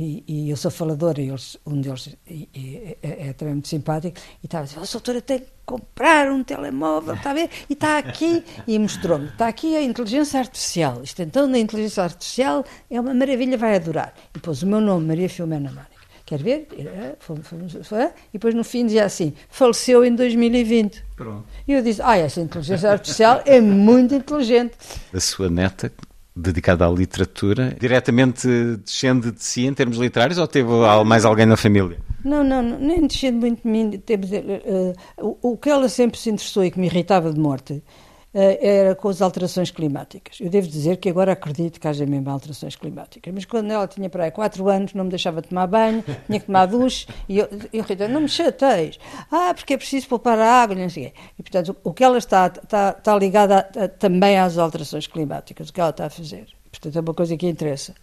e, 0.00 0.24
e, 0.26 0.50
eu 0.50 0.56
sou 0.56 0.70
faladora, 0.70 1.20
e 1.20 1.28
eles, 1.28 1.58
um 1.66 1.78
deles 1.78 2.16
e, 2.26 2.48
e, 2.54 2.96
é, 3.02 3.28
é, 3.28 3.32
também 3.34 3.52
muito 3.52 3.68
simpático, 3.68 4.18
e 4.42 4.46
estava 4.46 4.64
a 4.64 4.66
dizer, 4.66 4.80
oh, 4.82 4.86
doutora, 4.90 5.20
tem 5.20 5.40
que 5.40 5.46
comprar 5.66 6.30
um 6.30 6.42
telemóvel, 6.42 7.14
está 7.14 7.32
a 7.32 7.34
ver? 7.34 7.50
E 7.68 7.74
está 7.74 7.98
aqui, 7.98 8.42
e 8.66 8.78
mostrou-me, 8.78 9.26
está 9.26 9.46
aqui 9.46 9.76
a 9.76 9.82
inteligência 9.82 10.40
artificial. 10.40 11.02
Isto 11.02 11.20
então, 11.20 11.46
na 11.46 11.58
inteligência 11.58 12.02
artificial, 12.02 12.64
é 12.90 12.98
uma 12.98 13.12
maravilha, 13.12 13.58
vai 13.58 13.76
adorar. 13.76 14.14
E 14.34 14.38
pôs 14.38 14.62
o 14.62 14.66
meu 14.66 14.80
nome, 14.80 15.06
Maria 15.06 15.28
Filomena 15.28 15.68
Mónica. 15.68 16.00
Quer 16.24 16.42
ver? 16.42 16.68
E 16.72 18.32
depois 18.32 18.54
no 18.54 18.62
fim 18.62 18.86
dizia 18.86 19.04
assim: 19.04 19.34
faleceu 19.50 20.04
em 20.04 20.14
2020. 20.14 21.04
Pronto. 21.16 21.44
E 21.66 21.72
eu 21.72 21.82
disse: 21.82 22.00
Ah, 22.00 22.16
essa 22.16 22.40
inteligência 22.40 22.88
artificial 22.88 23.42
é 23.44 23.60
muito 23.60 24.14
inteligente. 24.14 24.74
A 25.12 25.18
sua 25.18 25.50
neta 25.50 25.92
dedicada 26.40 26.86
à 26.86 26.90
literatura, 26.90 27.76
diretamente 27.78 28.48
descende 28.84 29.30
de 29.30 29.42
si 29.42 29.66
em 29.66 29.74
termos 29.74 29.98
literários 29.98 30.38
ou 30.38 30.46
teve 30.46 30.70
mais 31.04 31.24
alguém 31.24 31.46
na 31.46 31.56
família? 31.56 31.98
Não, 32.24 32.44
não, 32.44 32.62
nem 32.62 33.06
descende 33.06 33.38
muito 33.38 33.62
de 33.62 33.68
mim. 33.68 33.90
Teve, 34.04 34.38
uh, 34.38 34.94
o, 35.18 35.52
o 35.52 35.56
que 35.56 35.70
ela 35.70 35.88
sempre 35.88 36.18
se 36.18 36.30
interessou 36.30 36.64
e 36.64 36.70
que 36.70 36.78
me 36.78 36.86
irritava 36.86 37.32
de 37.32 37.40
morte 37.40 37.82
era 38.32 38.94
com 38.94 39.08
as 39.08 39.20
alterações 39.20 39.70
climáticas. 39.70 40.38
Eu 40.40 40.48
devo 40.48 40.68
dizer 40.68 40.98
que 40.98 41.08
agora 41.08 41.32
acredito 41.32 41.80
que 41.80 41.88
haja 41.88 42.06
mesmo 42.06 42.30
alterações 42.30 42.76
climáticas, 42.76 43.32
mas 43.34 43.44
quando 43.44 43.70
ela 43.70 43.88
tinha 43.88 44.08
para 44.08 44.24
aí 44.24 44.30
4 44.30 44.68
anos, 44.68 44.94
não 44.94 45.04
me 45.04 45.10
deixava 45.10 45.42
tomar 45.42 45.66
banho, 45.66 46.04
tinha 46.26 46.38
que 46.38 46.46
tomar 46.46 46.66
duche, 46.66 47.06
e 47.28 47.38
eu, 47.38 47.48
eu 47.72 47.82
Rita, 47.82 48.06
não 48.06 48.20
me 48.20 48.28
chateis. 48.28 48.98
Ah, 49.30 49.52
porque 49.54 49.74
é 49.74 49.76
preciso 49.76 50.08
poupar 50.08 50.38
a 50.38 50.62
água, 50.62 50.76
não 50.76 50.88
sei 50.88 51.06
o 51.06 51.10
quê. 51.10 51.14
E, 51.38 51.42
portanto, 51.42 51.76
o, 51.82 51.92
que 51.92 52.04
ela 52.04 52.18
está, 52.18 52.46
está, 52.46 52.94
está 52.96 53.16
ligado 53.16 53.52
a, 53.52 53.58
a, 53.58 53.88
também 53.88 54.38
às 54.38 54.58
alterações 54.58 55.06
climáticas, 55.06 55.68
o 55.68 55.72
que 55.72 55.80
ela 55.80 55.90
está 55.90 56.06
a 56.06 56.10
fazer. 56.10 56.46
Portanto, 56.70 56.96
é 56.96 57.00
uma 57.00 57.14
coisa 57.14 57.36
que 57.36 57.48
interessa. 57.48 57.94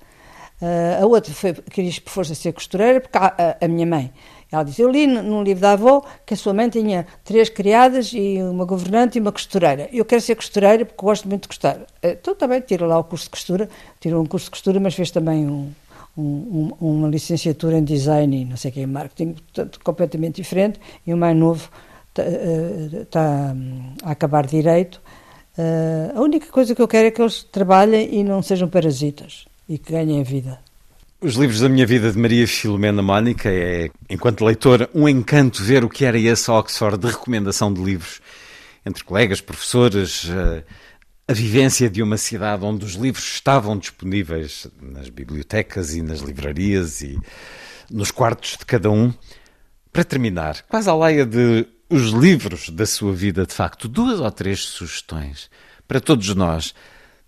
Uh, 0.62 1.04
a 1.04 1.06
outra 1.06 1.34
foi, 1.34 1.54
quis 1.54 2.00
por 2.00 2.10
força 2.10 2.34
ser 2.34 2.52
costureira, 2.52 3.00
porque 3.00 3.18
a, 3.18 3.28
a, 3.62 3.66
a 3.66 3.68
minha 3.68 3.86
mãe 3.86 4.12
ela 4.52 4.64
disse: 4.64 4.82
Eu 4.82 4.90
li 4.90 5.06
num 5.06 5.44
livro 5.44 5.62
da 5.62 5.74
avó 5.74 6.04
que 6.26 6.34
a 6.34 6.38
sua 6.38 6.54
mãe 6.54 6.70
tinha 6.70 7.06
três 7.24 7.50
criadas 7.50 8.12
e 8.14 8.38
uma 8.42 8.66
governante 8.66 9.18
e 9.18 9.22
uma 9.22 9.32
costureira. 9.32 9.90
Eu 9.92 10.06
quero 10.06 10.22
ser 10.22 10.36
costureira 10.36 10.86
porque 10.86 11.04
gosto 11.04 11.28
muito 11.28 11.44
de 11.44 11.48
costura. 11.50 11.86
Eh, 12.02 12.18
então 12.20 12.34
também 12.36 12.62
tira 12.62 12.86
lá 12.86 12.98
o 12.98 13.04
curso 13.04 13.26
de 13.26 13.32
costura, 13.32 13.70
tirou 14.00 14.22
um 14.22 14.26
curso 14.26 14.46
de 14.46 14.52
costura, 14.52 14.80
mas 14.80 14.96
fez 14.96 15.12
também 15.12 15.48
um, 15.48 15.72
um, 16.18 16.72
uma 16.80 17.08
licenciatura 17.10 17.78
em 17.78 17.84
design 17.84 18.42
e 18.42 18.46
não 18.46 18.56
sei 18.56 18.72
o 18.72 18.74
que, 18.74 18.82
em 18.82 18.88
marketing, 18.88 19.34
portanto, 19.34 19.80
completamente 19.84 20.36
diferente. 20.36 20.80
E 21.06 21.14
o 21.14 21.18
mais 21.18 21.36
novo 21.36 21.70
está, 22.10 22.24
está 23.02 23.54
hum, 23.54 23.94
a 24.04 24.12
acabar 24.12 24.46
direito. 24.48 25.02
Eh, 25.58 26.12
a 26.16 26.22
única 26.22 26.48
coisa 26.52 26.74
que 26.74 26.82
eu 26.82 26.88
quero 26.88 27.08
é 27.08 27.12
que 27.12 27.22
eles 27.22 27.44
trabalhem 27.44 28.16
e 28.16 28.24
não 28.24 28.42
sejam 28.42 28.70
parasitas 28.70 29.46
e 29.68 29.78
que 29.78 29.92
ganhem 29.92 30.22
a 30.22 30.24
vida. 30.24 30.67
Os 31.20 31.34
livros 31.34 31.62
da 31.62 31.68
minha 31.68 31.88
vida 31.88 32.12
de 32.12 32.18
Maria 32.18 32.48
Filomena 32.48 33.02
Mónica 33.02 33.50
é, 33.50 33.90
enquanto 34.08 34.46
leitor, 34.46 34.88
um 34.94 35.10
encanto 35.10 35.64
ver 35.64 35.84
o 35.84 35.90
que 35.90 36.06
era 36.06 36.16
esse 36.20 36.52
Oxford 36.52 37.00
de 37.00 37.08
recomendação 37.08 37.74
de 37.74 37.82
livros 37.82 38.22
entre 38.86 39.04
colegas, 39.04 39.42
professores, 39.42 40.30
eh, 40.30 40.64
a 41.28 41.34
vivência 41.34 41.90
de 41.90 42.04
uma 42.04 42.18
cidade 42.18 42.64
onde 42.64 42.86
os 42.86 42.94
livros 42.94 43.26
estavam 43.26 43.76
disponíveis 43.80 44.68
nas 44.80 45.10
bibliotecas 45.10 45.96
e 45.96 46.04
nas 46.04 46.20
livrarias 46.20 47.02
e 47.02 47.20
nos 47.90 48.12
quartos 48.12 48.52
de 48.52 48.66
cada 48.68 48.92
um. 48.92 49.12
Para 49.92 50.04
terminar, 50.04 50.62
quase 50.70 50.88
à 50.88 50.94
laia 50.94 51.26
de 51.26 51.66
os 51.90 52.12
livros 52.12 52.70
da 52.70 52.86
sua 52.86 53.12
vida, 53.12 53.44
de 53.44 53.56
facto, 53.56 53.88
duas 53.88 54.20
ou 54.20 54.30
três 54.30 54.60
sugestões 54.60 55.50
para 55.88 56.00
todos 56.00 56.36
nós 56.36 56.76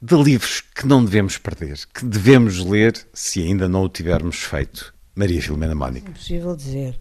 de 0.01 0.15
livros 0.15 0.61
que 0.61 0.88
não 0.88 1.03
devemos 1.03 1.38
perder, 1.38 1.80
que 1.93 2.05
devemos 2.05 2.63
ler 2.63 2.95
se 3.13 3.41
ainda 3.41 3.67
não 3.67 3.84
o 3.84 3.89
tivermos 3.89 4.38
feito. 4.38 4.93
Maria 5.15 5.41
Filomena 5.41 5.76
Mónica. 5.76 6.07
É 6.07 6.11
impossível 6.11 6.55
dizer. 6.55 6.99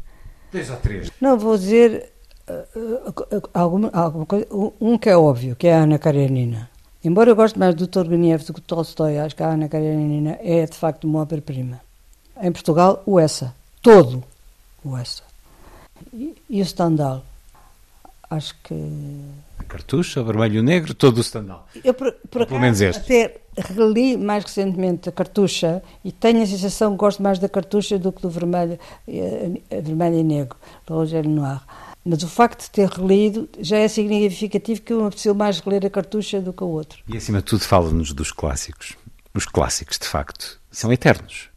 Dois 0.51 0.71
ou 0.71 0.77
três. 0.77 1.11
Não, 1.21 1.39
vou 1.39 1.57
dizer 1.57 2.13
uh, 2.49 3.11
uh, 3.11 3.51
alguma, 3.55 3.91
alguma 3.93 4.27
coisa. 4.27 4.47
Um 4.81 4.99
que 4.99 5.09
é 5.09 5.17
óbvio, 5.17 5.55
que 5.55 5.69
é 5.69 5.75
a 5.75 5.83
Ana 5.83 5.99
Karenina. 5.99 6.69
Embora 7.05 7.31
eu 7.31 7.37
goste 7.37 7.59
mais 7.59 7.77
do 7.77 7.87
Turgenev 7.87 8.43
do 8.43 8.55
que 8.55 8.61
do 8.61 8.67
Tolstói, 8.67 9.19
acho 9.19 9.37
que 9.37 9.43
a 9.43 9.51
Ana 9.51 9.69
Karenina 9.69 10.37
é 10.43 10.67
de 10.67 10.77
facto 10.77 11.05
uma 11.05 11.21
obra-prima. 11.21 11.81
Em 12.41 12.51
Portugal, 12.51 13.03
o 13.07 13.21
Essa. 13.21 13.55
Todo 13.81 14.25
o 14.85 14.97
Essa. 14.97 15.23
E, 16.13 16.35
e 16.51 16.61
o 16.61 16.65
Stendhal. 16.65 17.25
Acho 18.29 18.55
que 18.65 18.75
a 19.69 19.73
cartucha, 19.73 20.21
o 20.23 20.25
vermelho 20.25 20.59
e 20.59 20.63
negro, 20.63 20.95
todo 20.95 21.19
o 21.19 21.23
Stendhal. 21.23 21.69
Eu, 21.85 21.93
por, 21.93 22.11
por 22.31 22.43
acaso, 22.43 22.49
pelo 22.49 22.61
menos 22.61 22.81
este. 22.81 23.01
até 23.01 23.41
reli 23.57 24.17
mais 24.17 24.45
recentemente 24.45 25.09
a 25.09 25.13
cartucha 25.13 25.83
e 26.03 26.11
tenho 26.11 26.43
a 26.43 26.47
sensação 26.47 26.93
que 26.93 26.97
gosto 26.97 27.23
mais 27.23 27.39
da 27.39 27.49
cartucha 27.49 27.99
do 27.99 28.11
que 28.11 28.23
do 28.23 28.31
vermelho, 28.31 28.79
eh, 29.07 29.61
vermelho 29.83 30.17
e 30.17 30.25
negro, 30.25 30.57
do 30.87 30.95
Rogério 30.95 31.31
Noir. 31.31 31.61
Mas 32.05 32.23
o 32.23 32.29
facto 32.29 32.63
de 32.63 32.71
ter 32.71 32.89
relido 32.89 33.49
já 33.61 33.77
é 33.77 33.87
significativo 33.87 34.81
que 34.81 34.93
eu 34.93 35.05
me 35.05 35.35
mais 35.35 35.61
reler 35.61 35.85
a 35.85 35.91
cartucha 35.91 36.41
do 36.41 36.53
que 36.53 36.65
o 36.65 36.69
outro. 36.69 37.01
E 37.07 37.17
acima 37.17 37.39
de 37.39 37.45
tudo 37.45 37.61
fala-nos 37.61 38.13
dos 38.13 38.33
clássicos. 38.33 38.97
Os 39.35 39.45
clássicos, 39.45 39.99
de 39.99 40.07
facto, 40.07 40.59
são 40.71 40.91
eternos. 40.91 41.51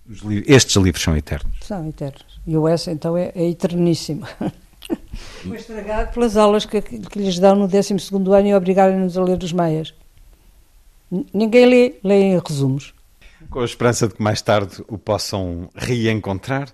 Estes 0.45 0.75
livros 0.75 1.01
são 1.01 1.15
eternos. 1.15 1.55
São 1.61 1.87
eternos. 1.87 2.41
E 2.45 2.57
o 2.57 2.67
S, 2.67 2.91
então, 2.91 3.15
é, 3.15 3.31
é 3.33 3.47
eterníssimo. 3.47 4.27
Foi 5.47 5.57
estragado 5.57 6.13
pelas 6.13 6.37
aulas 6.37 6.65
que, 6.65 6.81
que 6.81 7.19
lhes 7.19 7.39
dão 7.39 7.55
no 7.55 7.67
12 7.67 7.93
ano 8.33 8.47
e 8.47 8.53
obrigarem-nos 8.53 9.17
a 9.17 9.23
ler 9.23 9.41
os 9.41 9.51
meias. 9.51 9.93
Ninguém 11.33 11.65
lê, 11.65 11.95
lê 12.03 12.21
em 12.21 12.39
resumos. 12.39 12.93
Com 13.49 13.59
a 13.59 13.65
esperança 13.65 14.07
de 14.07 14.13
que 14.15 14.23
mais 14.23 14.41
tarde 14.41 14.83
o 14.87 14.97
possam 14.97 15.69
reencontrar, 15.75 16.71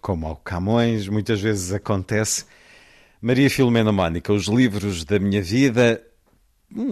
como 0.00 0.26
ao 0.26 0.36
Camões 0.36 1.08
muitas 1.08 1.40
vezes 1.40 1.72
acontece. 1.72 2.44
Maria 3.20 3.48
Filomena 3.48 3.90
Mónica, 3.90 4.32
os 4.32 4.46
livros 4.46 5.04
da 5.04 5.18
minha 5.18 5.42
vida, 5.42 6.02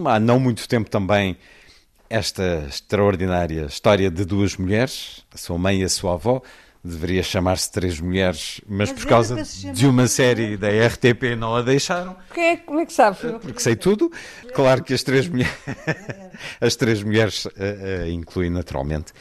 há 0.05 0.19
não 0.19 0.39
muito 0.39 0.67
tempo 0.67 0.89
também, 0.89 1.37
esta 2.09 2.65
extraordinária 2.67 3.65
história 3.65 4.09
de 4.09 4.25
duas 4.25 4.57
mulheres, 4.57 5.25
a 5.31 5.37
sua 5.37 5.57
mãe 5.57 5.81
e 5.81 5.83
a 5.83 5.89
sua 5.89 6.13
avó, 6.13 6.41
deveria 6.87 7.21
chamar-se 7.21 7.71
Três 7.71 7.99
Mulheres, 7.99 8.61
mas, 8.67 8.89
mas 8.89 8.99
por 8.99 9.07
causa 9.07 9.35
de 9.73 9.85
uma 9.85 10.07
série 10.07 10.57
da 10.57 10.69
RTP 10.69 11.35
não 11.37 11.55
a 11.55 11.61
deixaram. 11.61 12.15
É, 12.35 12.57
como 12.57 12.79
é 12.79 12.85
que 12.85 12.93
sabe? 12.93 13.17
Porque 13.41 13.59
sei 13.59 13.75
tudo. 13.75 14.11
Claro 14.53 14.83
que 14.83 14.93
as 14.93 15.03
Três 15.03 15.27
Mulheres, 15.27 15.53
as 16.59 16.75
três 16.75 17.03
mulheres 17.03 17.45
uh, 17.45 17.49
uh, 17.49 18.09
incluem 18.09 18.49
naturalmente. 18.49 19.13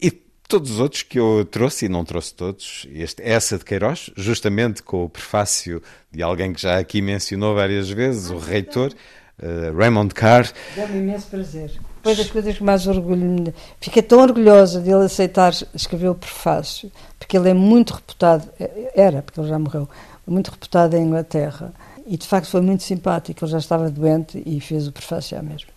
E 0.00 0.10
todos 0.10 0.72
os 0.72 0.80
outros 0.80 1.02
que 1.02 1.18
eu 1.18 1.46
trouxe, 1.50 1.86
e 1.86 1.88
não 1.88 2.04
trouxe 2.04 2.34
todos, 2.34 2.86
este, 2.92 3.22
essa 3.22 3.58
de 3.58 3.64
Queiroz, 3.64 4.10
justamente 4.16 4.82
com 4.82 5.04
o 5.04 5.08
prefácio 5.08 5.82
de 6.10 6.22
alguém 6.22 6.52
que 6.52 6.60
já 6.60 6.78
aqui 6.78 7.00
mencionou 7.02 7.54
várias 7.54 7.90
vezes, 7.90 8.30
o 8.30 8.38
reitor, 8.38 8.92
uh, 9.38 9.76
Raymond 9.76 10.14
Carr. 10.14 10.50
Dá-me 10.76 10.98
imenso 10.98 11.28
prazer 11.28 11.72
foi 12.06 12.16
das 12.16 12.30
coisas 12.30 12.56
que 12.56 12.62
mais 12.62 12.86
orgulho 12.86 13.52
Fiquei 13.80 14.02
tão 14.02 14.20
orgulhosa 14.20 14.80
de 14.80 14.90
ele 14.90 15.04
aceitar 15.04 15.52
escrever 15.74 16.08
o 16.08 16.14
prefácio, 16.14 16.90
porque 17.18 17.36
ele 17.36 17.50
é 17.50 17.54
muito 17.54 17.94
reputado, 17.94 18.48
era, 18.94 19.22
porque 19.22 19.40
ele 19.40 19.48
já 19.48 19.58
morreu, 19.58 19.88
muito 20.26 20.50
reputado 20.50 20.94
em 20.94 21.04
Inglaterra. 21.04 21.72
E 22.06 22.16
de 22.16 22.26
facto 22.26 22.48
foi 22.48 22.60
muito 22.60 22.84
simpático, 22.84 23.44
ele 23.44 23.50
já 23.50 23.58
estava 23.58 23.90
doente 23.90 24.40
e 24.46 24.60
fez 24.60 24.86
o 24.86 24.92
prefácio 24.92 25.36
já 25.36 25.42
mesmo. 25.42 25.68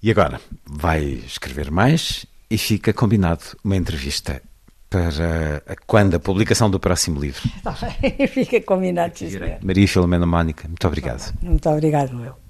E 0.00 0.10
agora 0.10 0.40
vai 0.64 1.02
escrever 1.02 1.70
mais 1.70 2.24
e 2.48 2.56
fica 2.56 2.92
combinado 2.92 3.42
uma 3.64 3.74
entrevista 3.74 4.40
para 4.88 5.62
quando 5.84 6.14
a 6.14 6.20
publicação 6.20 6.70
do 6.70 6.78
próximo 6.78 7.20
livro. 7.20 7.42
Está 7.56 7.76
bem, 8.00 8.26
fica 8.28 8.60
combinado. 8.60 9.14
Maria 9.62 9.88
Filomena 9.88 10.26
Mónica, 10.26 10.68
muito 10.68 10.86
obrigado. 10.86 11.34
Muito 11.42 11.68
obrigado, 11.68 12.24
eu. 12.24 12.45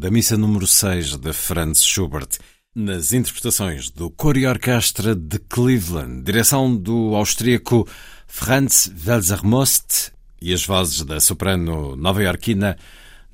Da 0.00 0.10
missa 0.10 0.34
número 0.34 0.66
6 0.66 1.18
de 1.18 1.30
Franz 1.34 1.84
Schubert, 1.84 2.38
nas 2.74 3.12
interpretações 3.12 3.90
do 3.90 4.10
Coro 4.10 4.38
e 4.38 4.46
Orquestra 4.46 5.14
de 5.14 5.38
Cleveland, 5.38 6.22
direção 6.22 6.74
do 6.74 7.14
austríaco 7.14 7.86
Franz 8.26 8.90
Welser-Most 9.06 10.10
e 10.40 10.54
as 10.54 10.64
vozes 10.64 11.04
da 11.04 11.20
soprano 11.20 11.94
nova-iorquina 11.96 12.78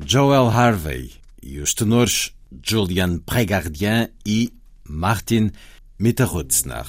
Joel 0.05 0.49
Harvey 0.49 1.13
e 1.41 1.61
os 1.61 1.73
tenores 1.73 2.33
Julian 2.61 3.21
Prégardien 3.21 4.09
e 4.27 4.53
Martin 4.89 5.53
Mitterrutzner. 6.01 6.85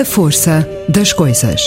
A 0.00 0.04
força 0.04 0.66
das 0.88 1.12
coisas. 1.12 1.60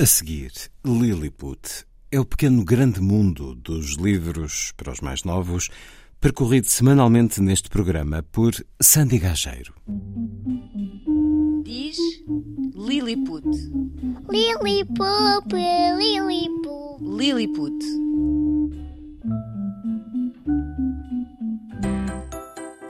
A 0.00 0.04
seguir, 0.04 0.50
Lilliput 0.84 1.84
é 2.10 2.18
o 2.18 2.24
pequeno 2.24 2.64
grande 2.64 3.00
mundo 3.00 3.54
dos 3.54 3.96
livros 3.98 4.72
para 4.76 4.90
os 4.90 5.00
mais 5.00 5.22
novos 5.22 5.70
percorrido 6.24 6.70
semanalmente 6.70 7.38
neste 7.42 7.68
programa 7.68 8.22
por 8.22 8.54
Sandy 8.80 9.18
Gageiro. 9.18 9.74
Diz 11.62 11.98
Lilliput. 12.74 13.44
Lilliput, 14.30 15.52
Lilliput. 15.52 17.00
Lilliput. 17.02 18.03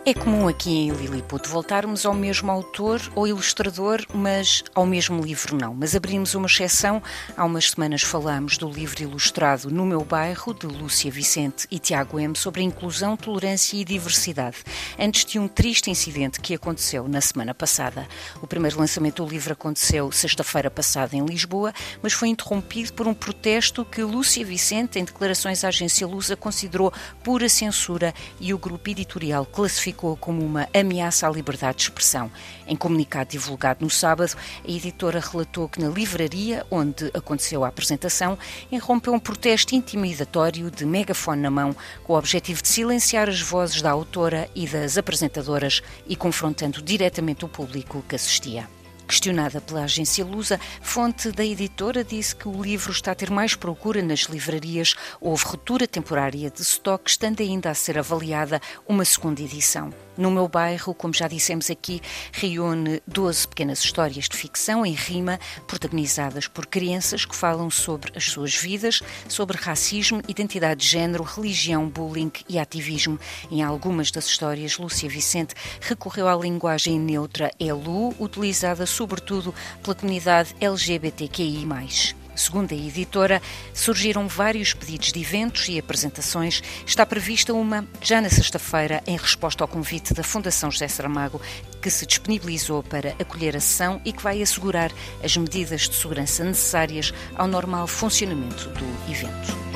É 0.06 0.12
comum 0.12 0.46
aqui 0.46 0.70
em 0.70 0.90
Lilliput 0.90 1.48
voltarmos 1.48 2.04
ao 2.04 2.12
mesmo 2.12 2.50
autor 2.50 3.00
ou 3.14 3.26
ilustrador, 3.26 4.04
mas 4.12 4.62
ao 4.74 4.84
mesmo 4.84 5.22
livro 5.22 5.56
não. 5.56 5.72
Mas 5.72 5.96
abrimos 5.96 6.34
uma 6.34 6.44
exceção. 6.44 7.02
Há 7.34 7.42
umas 7.42 7.70
semanas 7.70 8.02
falámos 8.02 8.58
do 8.58 8.68
livro 8.68 9.02
ilustrado 9.02 9.70
No 9.70 9.86
Meu 9.86 10.04
Bairro, 10.04 10.52
de 10.52 10.66
Lúcia 10.66 11.10
Vicente 11.10 11.66
e 11.70 11.78
Tiago 11.78 12.20
M, 12.20 12.36
sobre 12.36 12.60
a 12.60 12.64
inclusão, 12.64 13.16
tolerância 13.16 13.78
e 13.78 13.82
diversidade, 13.82 14.58
antes 14.98 15.24
de 15.24 15.38
um 15.38 15.48
triste 15.48 15.90
incidente 15.90 16.38
que 16.38 16.52
aconteceu 16.52 17.08
na 17.08 17.22
semana 17.22 17.54
passada. 17.54 18.06
O 18.42 18.46
primeiro 18.46 18.78
lançamento 18.78 19.24
do 19.24 19.30
livro 19.30 19.54
aconteceu 19.54 20.12
sexta-feira 20.12 20.70
passada 20.70 21.16
em 21.16 21.24
Lisboa, 21.24 21.72
mas 22.02 22.12
foi 22.12 22.28
interrompido 22.28 22.92
por 22.92 23.08
um 23.08 23.14
protesto 23.14 23.86
que 23.86 24.02
Lúcia 24.02 24.44
Vicente, 24.44 24.98
em 24.98 25.04
declarações 25.04 25.64
à 25.64 25.68
agência 25.68 26.06
Lusa, 26.06 26.36
considerou 26.36 26.92
pura 27.22 27.48
censura 27.48 28.12
e 28.38 28.52
o 28.52 28.58
grupo 28.58 28.90
editorial 28.90 29.46
classificou 29.46 29.93
classificou 29.94 30.16
como 30.16 30.44
uma 30.44 30.68
ameaça 30.74 31.26
à 31.26 31.30
liberdade 31.30 31.78
de 31.78 31.82
expressão. 31.84 32.30
Em 32.66 32.76
comunicado 32.76 33.30
divulgado 33.30 33.84
no 33.84 33.90
sábado, 33.90 34.36
a 34.66 34.70
editora 34.70 35.20
relatou 35.20 35.68
que 35.68 35.80
na 35.80 35.88
livraria 35.88 36.66
onde 36.70 37.10
aconteceu 37.14 37.64
a 37.64 37.68
apresentação, 37.68 38.36
irrompeu 38.70 39.14
um 39.14 39.18
protesto 39.18 39.74
intimidatório 39.74 40.70
de 40.70 40.84
megafone 40.84 41.40
na 41.40 41.50
mão, 41.50 41.74
com 42.02 42.12
o 42.12 42.18
objetivo 42.18 42.60
de 42.60 42.68
silenciar 42.68 43.28
as 43.28 43.40
vozes 43.40 43.80
da 43.80 43.90
autora 43.90 44.48
e 44.54 44.66
das 44.66 44.98
apresentadoras 44.98 45.80
e 46.06 46.16
confrontando 46.16 46.82
diretamente 46.82 47.44
o 47.44 47.48
público 47.48 48.04
que 48.08 48.16
assistia. 48.16 48.68
Questionada 49.06 49.60
pela 49.60 49.84
agência 49.84 50.24
Lusa, 50.24 50.58
fonte 50.80 51.30
da 51.30 51.44
editora 51.44 52.02
disse 52.02 52.34
que 52.34 52.48
o 52.48 52.62
livro 52.62 52.90
está 52.90 53.12
a 53.12 53.14
ter 53.14 53.30
mais 53.30 53.54
procura 53.54 54.02
nas 54.02 54.20
livrarias. 54.22 54.94
Houve 55.20 55.44
ruptura 55.44 55.86
temporária 55.86 56.50
de 56.50 56.62
estoque, 56.62 57.10
estando 57.10 57.40
ainda 57.40 57.70
a 57.70 57.74
ser 57.74 57.98
avaliada 57.98 58.60
uma 58.88 59.04
segunda 59.04 59.42
edição. 59.42 59.92
No 60.16 60.30
meu 60.30 60.46
bairro, 60.48 60.94
como 60.94 61.12
já 61.12 61.26
dissemos 61.26 61.70
aqui, 61.70 62.00
reúne 62.32 63.02
12 63.06 63.48
pequenas 63.48 63.80
histórias 63.80 64.28
de 64.28 64.36
ficção 64.36 64.86
em 64.86 64.92
rima, 64.92 65.40
protagonizadas 65.66 66.46
por 66.46 66.66
crianças 66.66 67.24
que 67.24 67.34
falam 67.34 67.68
sobre 67.70 68.12
as 68.16 68.24
suas 68.24 68.54
vidas, 68.54 69.00
sobre 69.28 69.56
racismo, 69.56 70.22
identidade 70.28 70.80
de 70.80 70.88
género, 70.88 71.24
religião, 71.24 71.88
bullying 71.88 72.32
e 72.48 72.58
ativismo. 72.58 73.18
Em 73.50 73.62
algumas 73.62 74.10
das 74.10 74.26
histórias, 74.26 74.78
Lúcia 74.78 75.08
Vicente 75.08 75.54
recorreu 75.80 76.28
à 76.28 76.36
linguagem 76.36 76.98
neutra 76.98 77.50
ELU, 77.58 78.14
utilizada 78.20 78.86
sobretudo 78.86 79.54
pela 79.82 79.94
comunidade 79.94 80.54
LGBTQI. 80.60 82.23
Segundo 82.34 82.72
a 82.72 82.76
editora, 82.76 83.40
surgiram 83.72 84.26
vários 84.26 84.72
pedidos 84.72 85.12
de 85.12 85.20
eventos 85.20 85.68
e 85.68 85.78
apresentações. 85.78 86.62
Está 86.86 87.06
prevista 87.06 87.54
uma 87.54 87.86
já 88.00 88.20
na 88.20 88.28
sexta-feira, 88.28 89.02
em 89.06 89.16
resposta 89.16 89.62
ao 89.62 89.68
convite 89.68 90.12
da 90.12 90.22
Fundação 90.22 90.70
José 90.70 90.88
Saramago, 90.88 91.40
que 91.80 91.90
se 91.90 92.06
disponibilizou 92.06 92.82
para 92.82 93.14
acolher 93.18 93.56
a 93.56 93.60
sessão 93.60 94.00
e 94.04 94.12
que 94.12 94.22
vai 94.22 94.42
assegurar 94.42 94.90
as 95.22 95.36
medidas 95.36 95.88
de 95.88 95.94
segurança 95.94 96.44
necessárias 96.44 97.12
ao 97.34 97.46
normal 97.46 97.86
funcionamento 97.86 98.68
do 98.70 99.10
evento. 99.10 99.73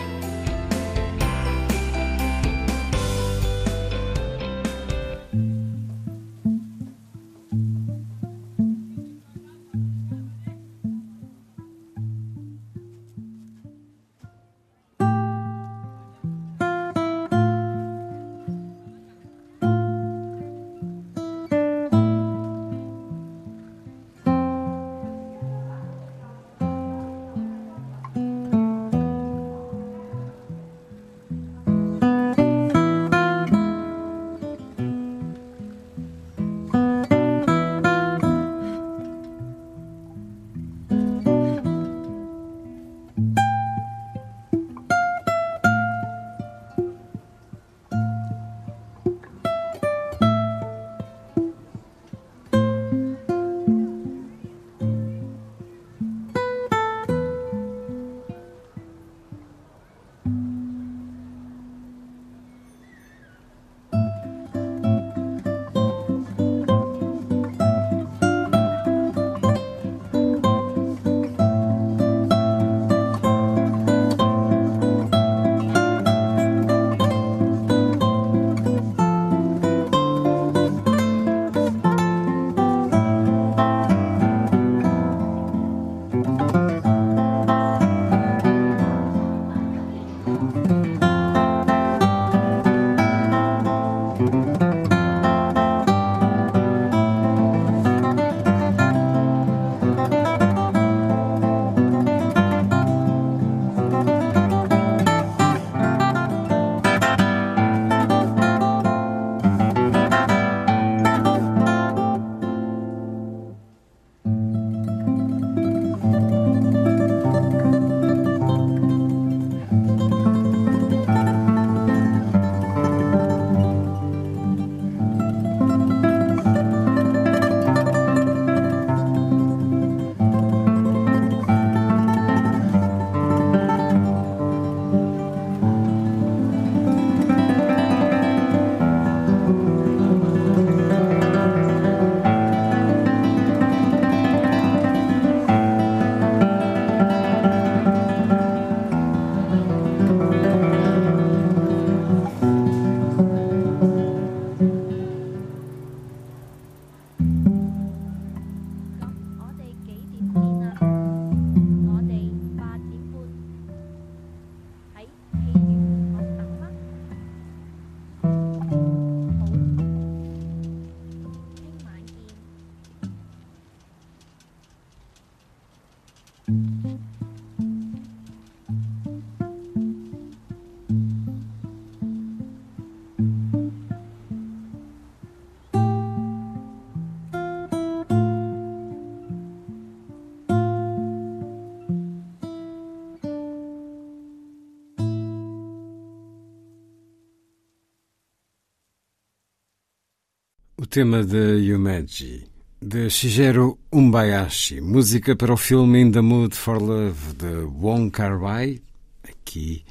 Tema 200.88 201.22
de 201.22 201.58
Yumeji, 201.58 202.46
de 202.80 203.10
Shigeru 203.10 203.78
Umbayashi, 203.92 204.80
música 204.80 205.36
para 205.36 205.52
o 205.52 205.56
filme 205.56 206.00
In 206.00 206.10
the 206.10 206.22
Mood 206.22 206.56
for 206.56 206.80
Love 206.80 207.34
de 207.34 207.64
Wong 207.78 208.10
Kar-wai, 208.10 208.80
aqui 209.22 209.84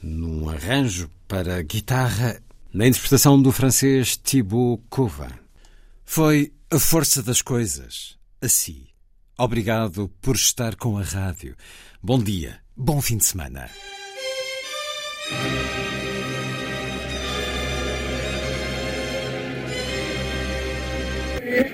num 0.00 0.48
arranjo 0.48 1.10
para 1.26 1.60
guitarra, 1.62 2.40
na 2.72 2.86
interpretação 2.86 3.40
do 3.42 3.50
francês 3.50 4.16
Thibaut 4.16 4.80
Couvin. 4.88 5.34
Foi 6.04 6.52
a 6.70 6.78
força 6.78 7.20
das 7.20 7.42
coisas, 7.42 8.16
assim. 8.40 8.86
Obrigado 9.36 10.08
por 10.22 10.36
estar 10.36 10.76
com 10.76 10.98
a 10.98 11.02
rádio. 11.02 11.56
Bom 12.00 12.22
dia, 12.22 12.60
bom 12.76 13.00
fim 13.00 13.16
de 13.16 13.24
semana. 13.24 13.68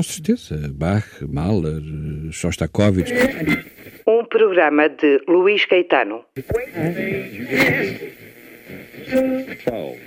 Com 0.00 0.04
certeza. 0.04 0.56
Bach, 0.72 1.04
Mahler, 1.20 1.82
Shostakovich. 2.32 3.12
Um 4.06 4.24
programa 4.24 4.88
de 4.88 5.20
Luís 5.28 5.66
Caetano. 5.66 6.24
Twelve. 9.62 10.00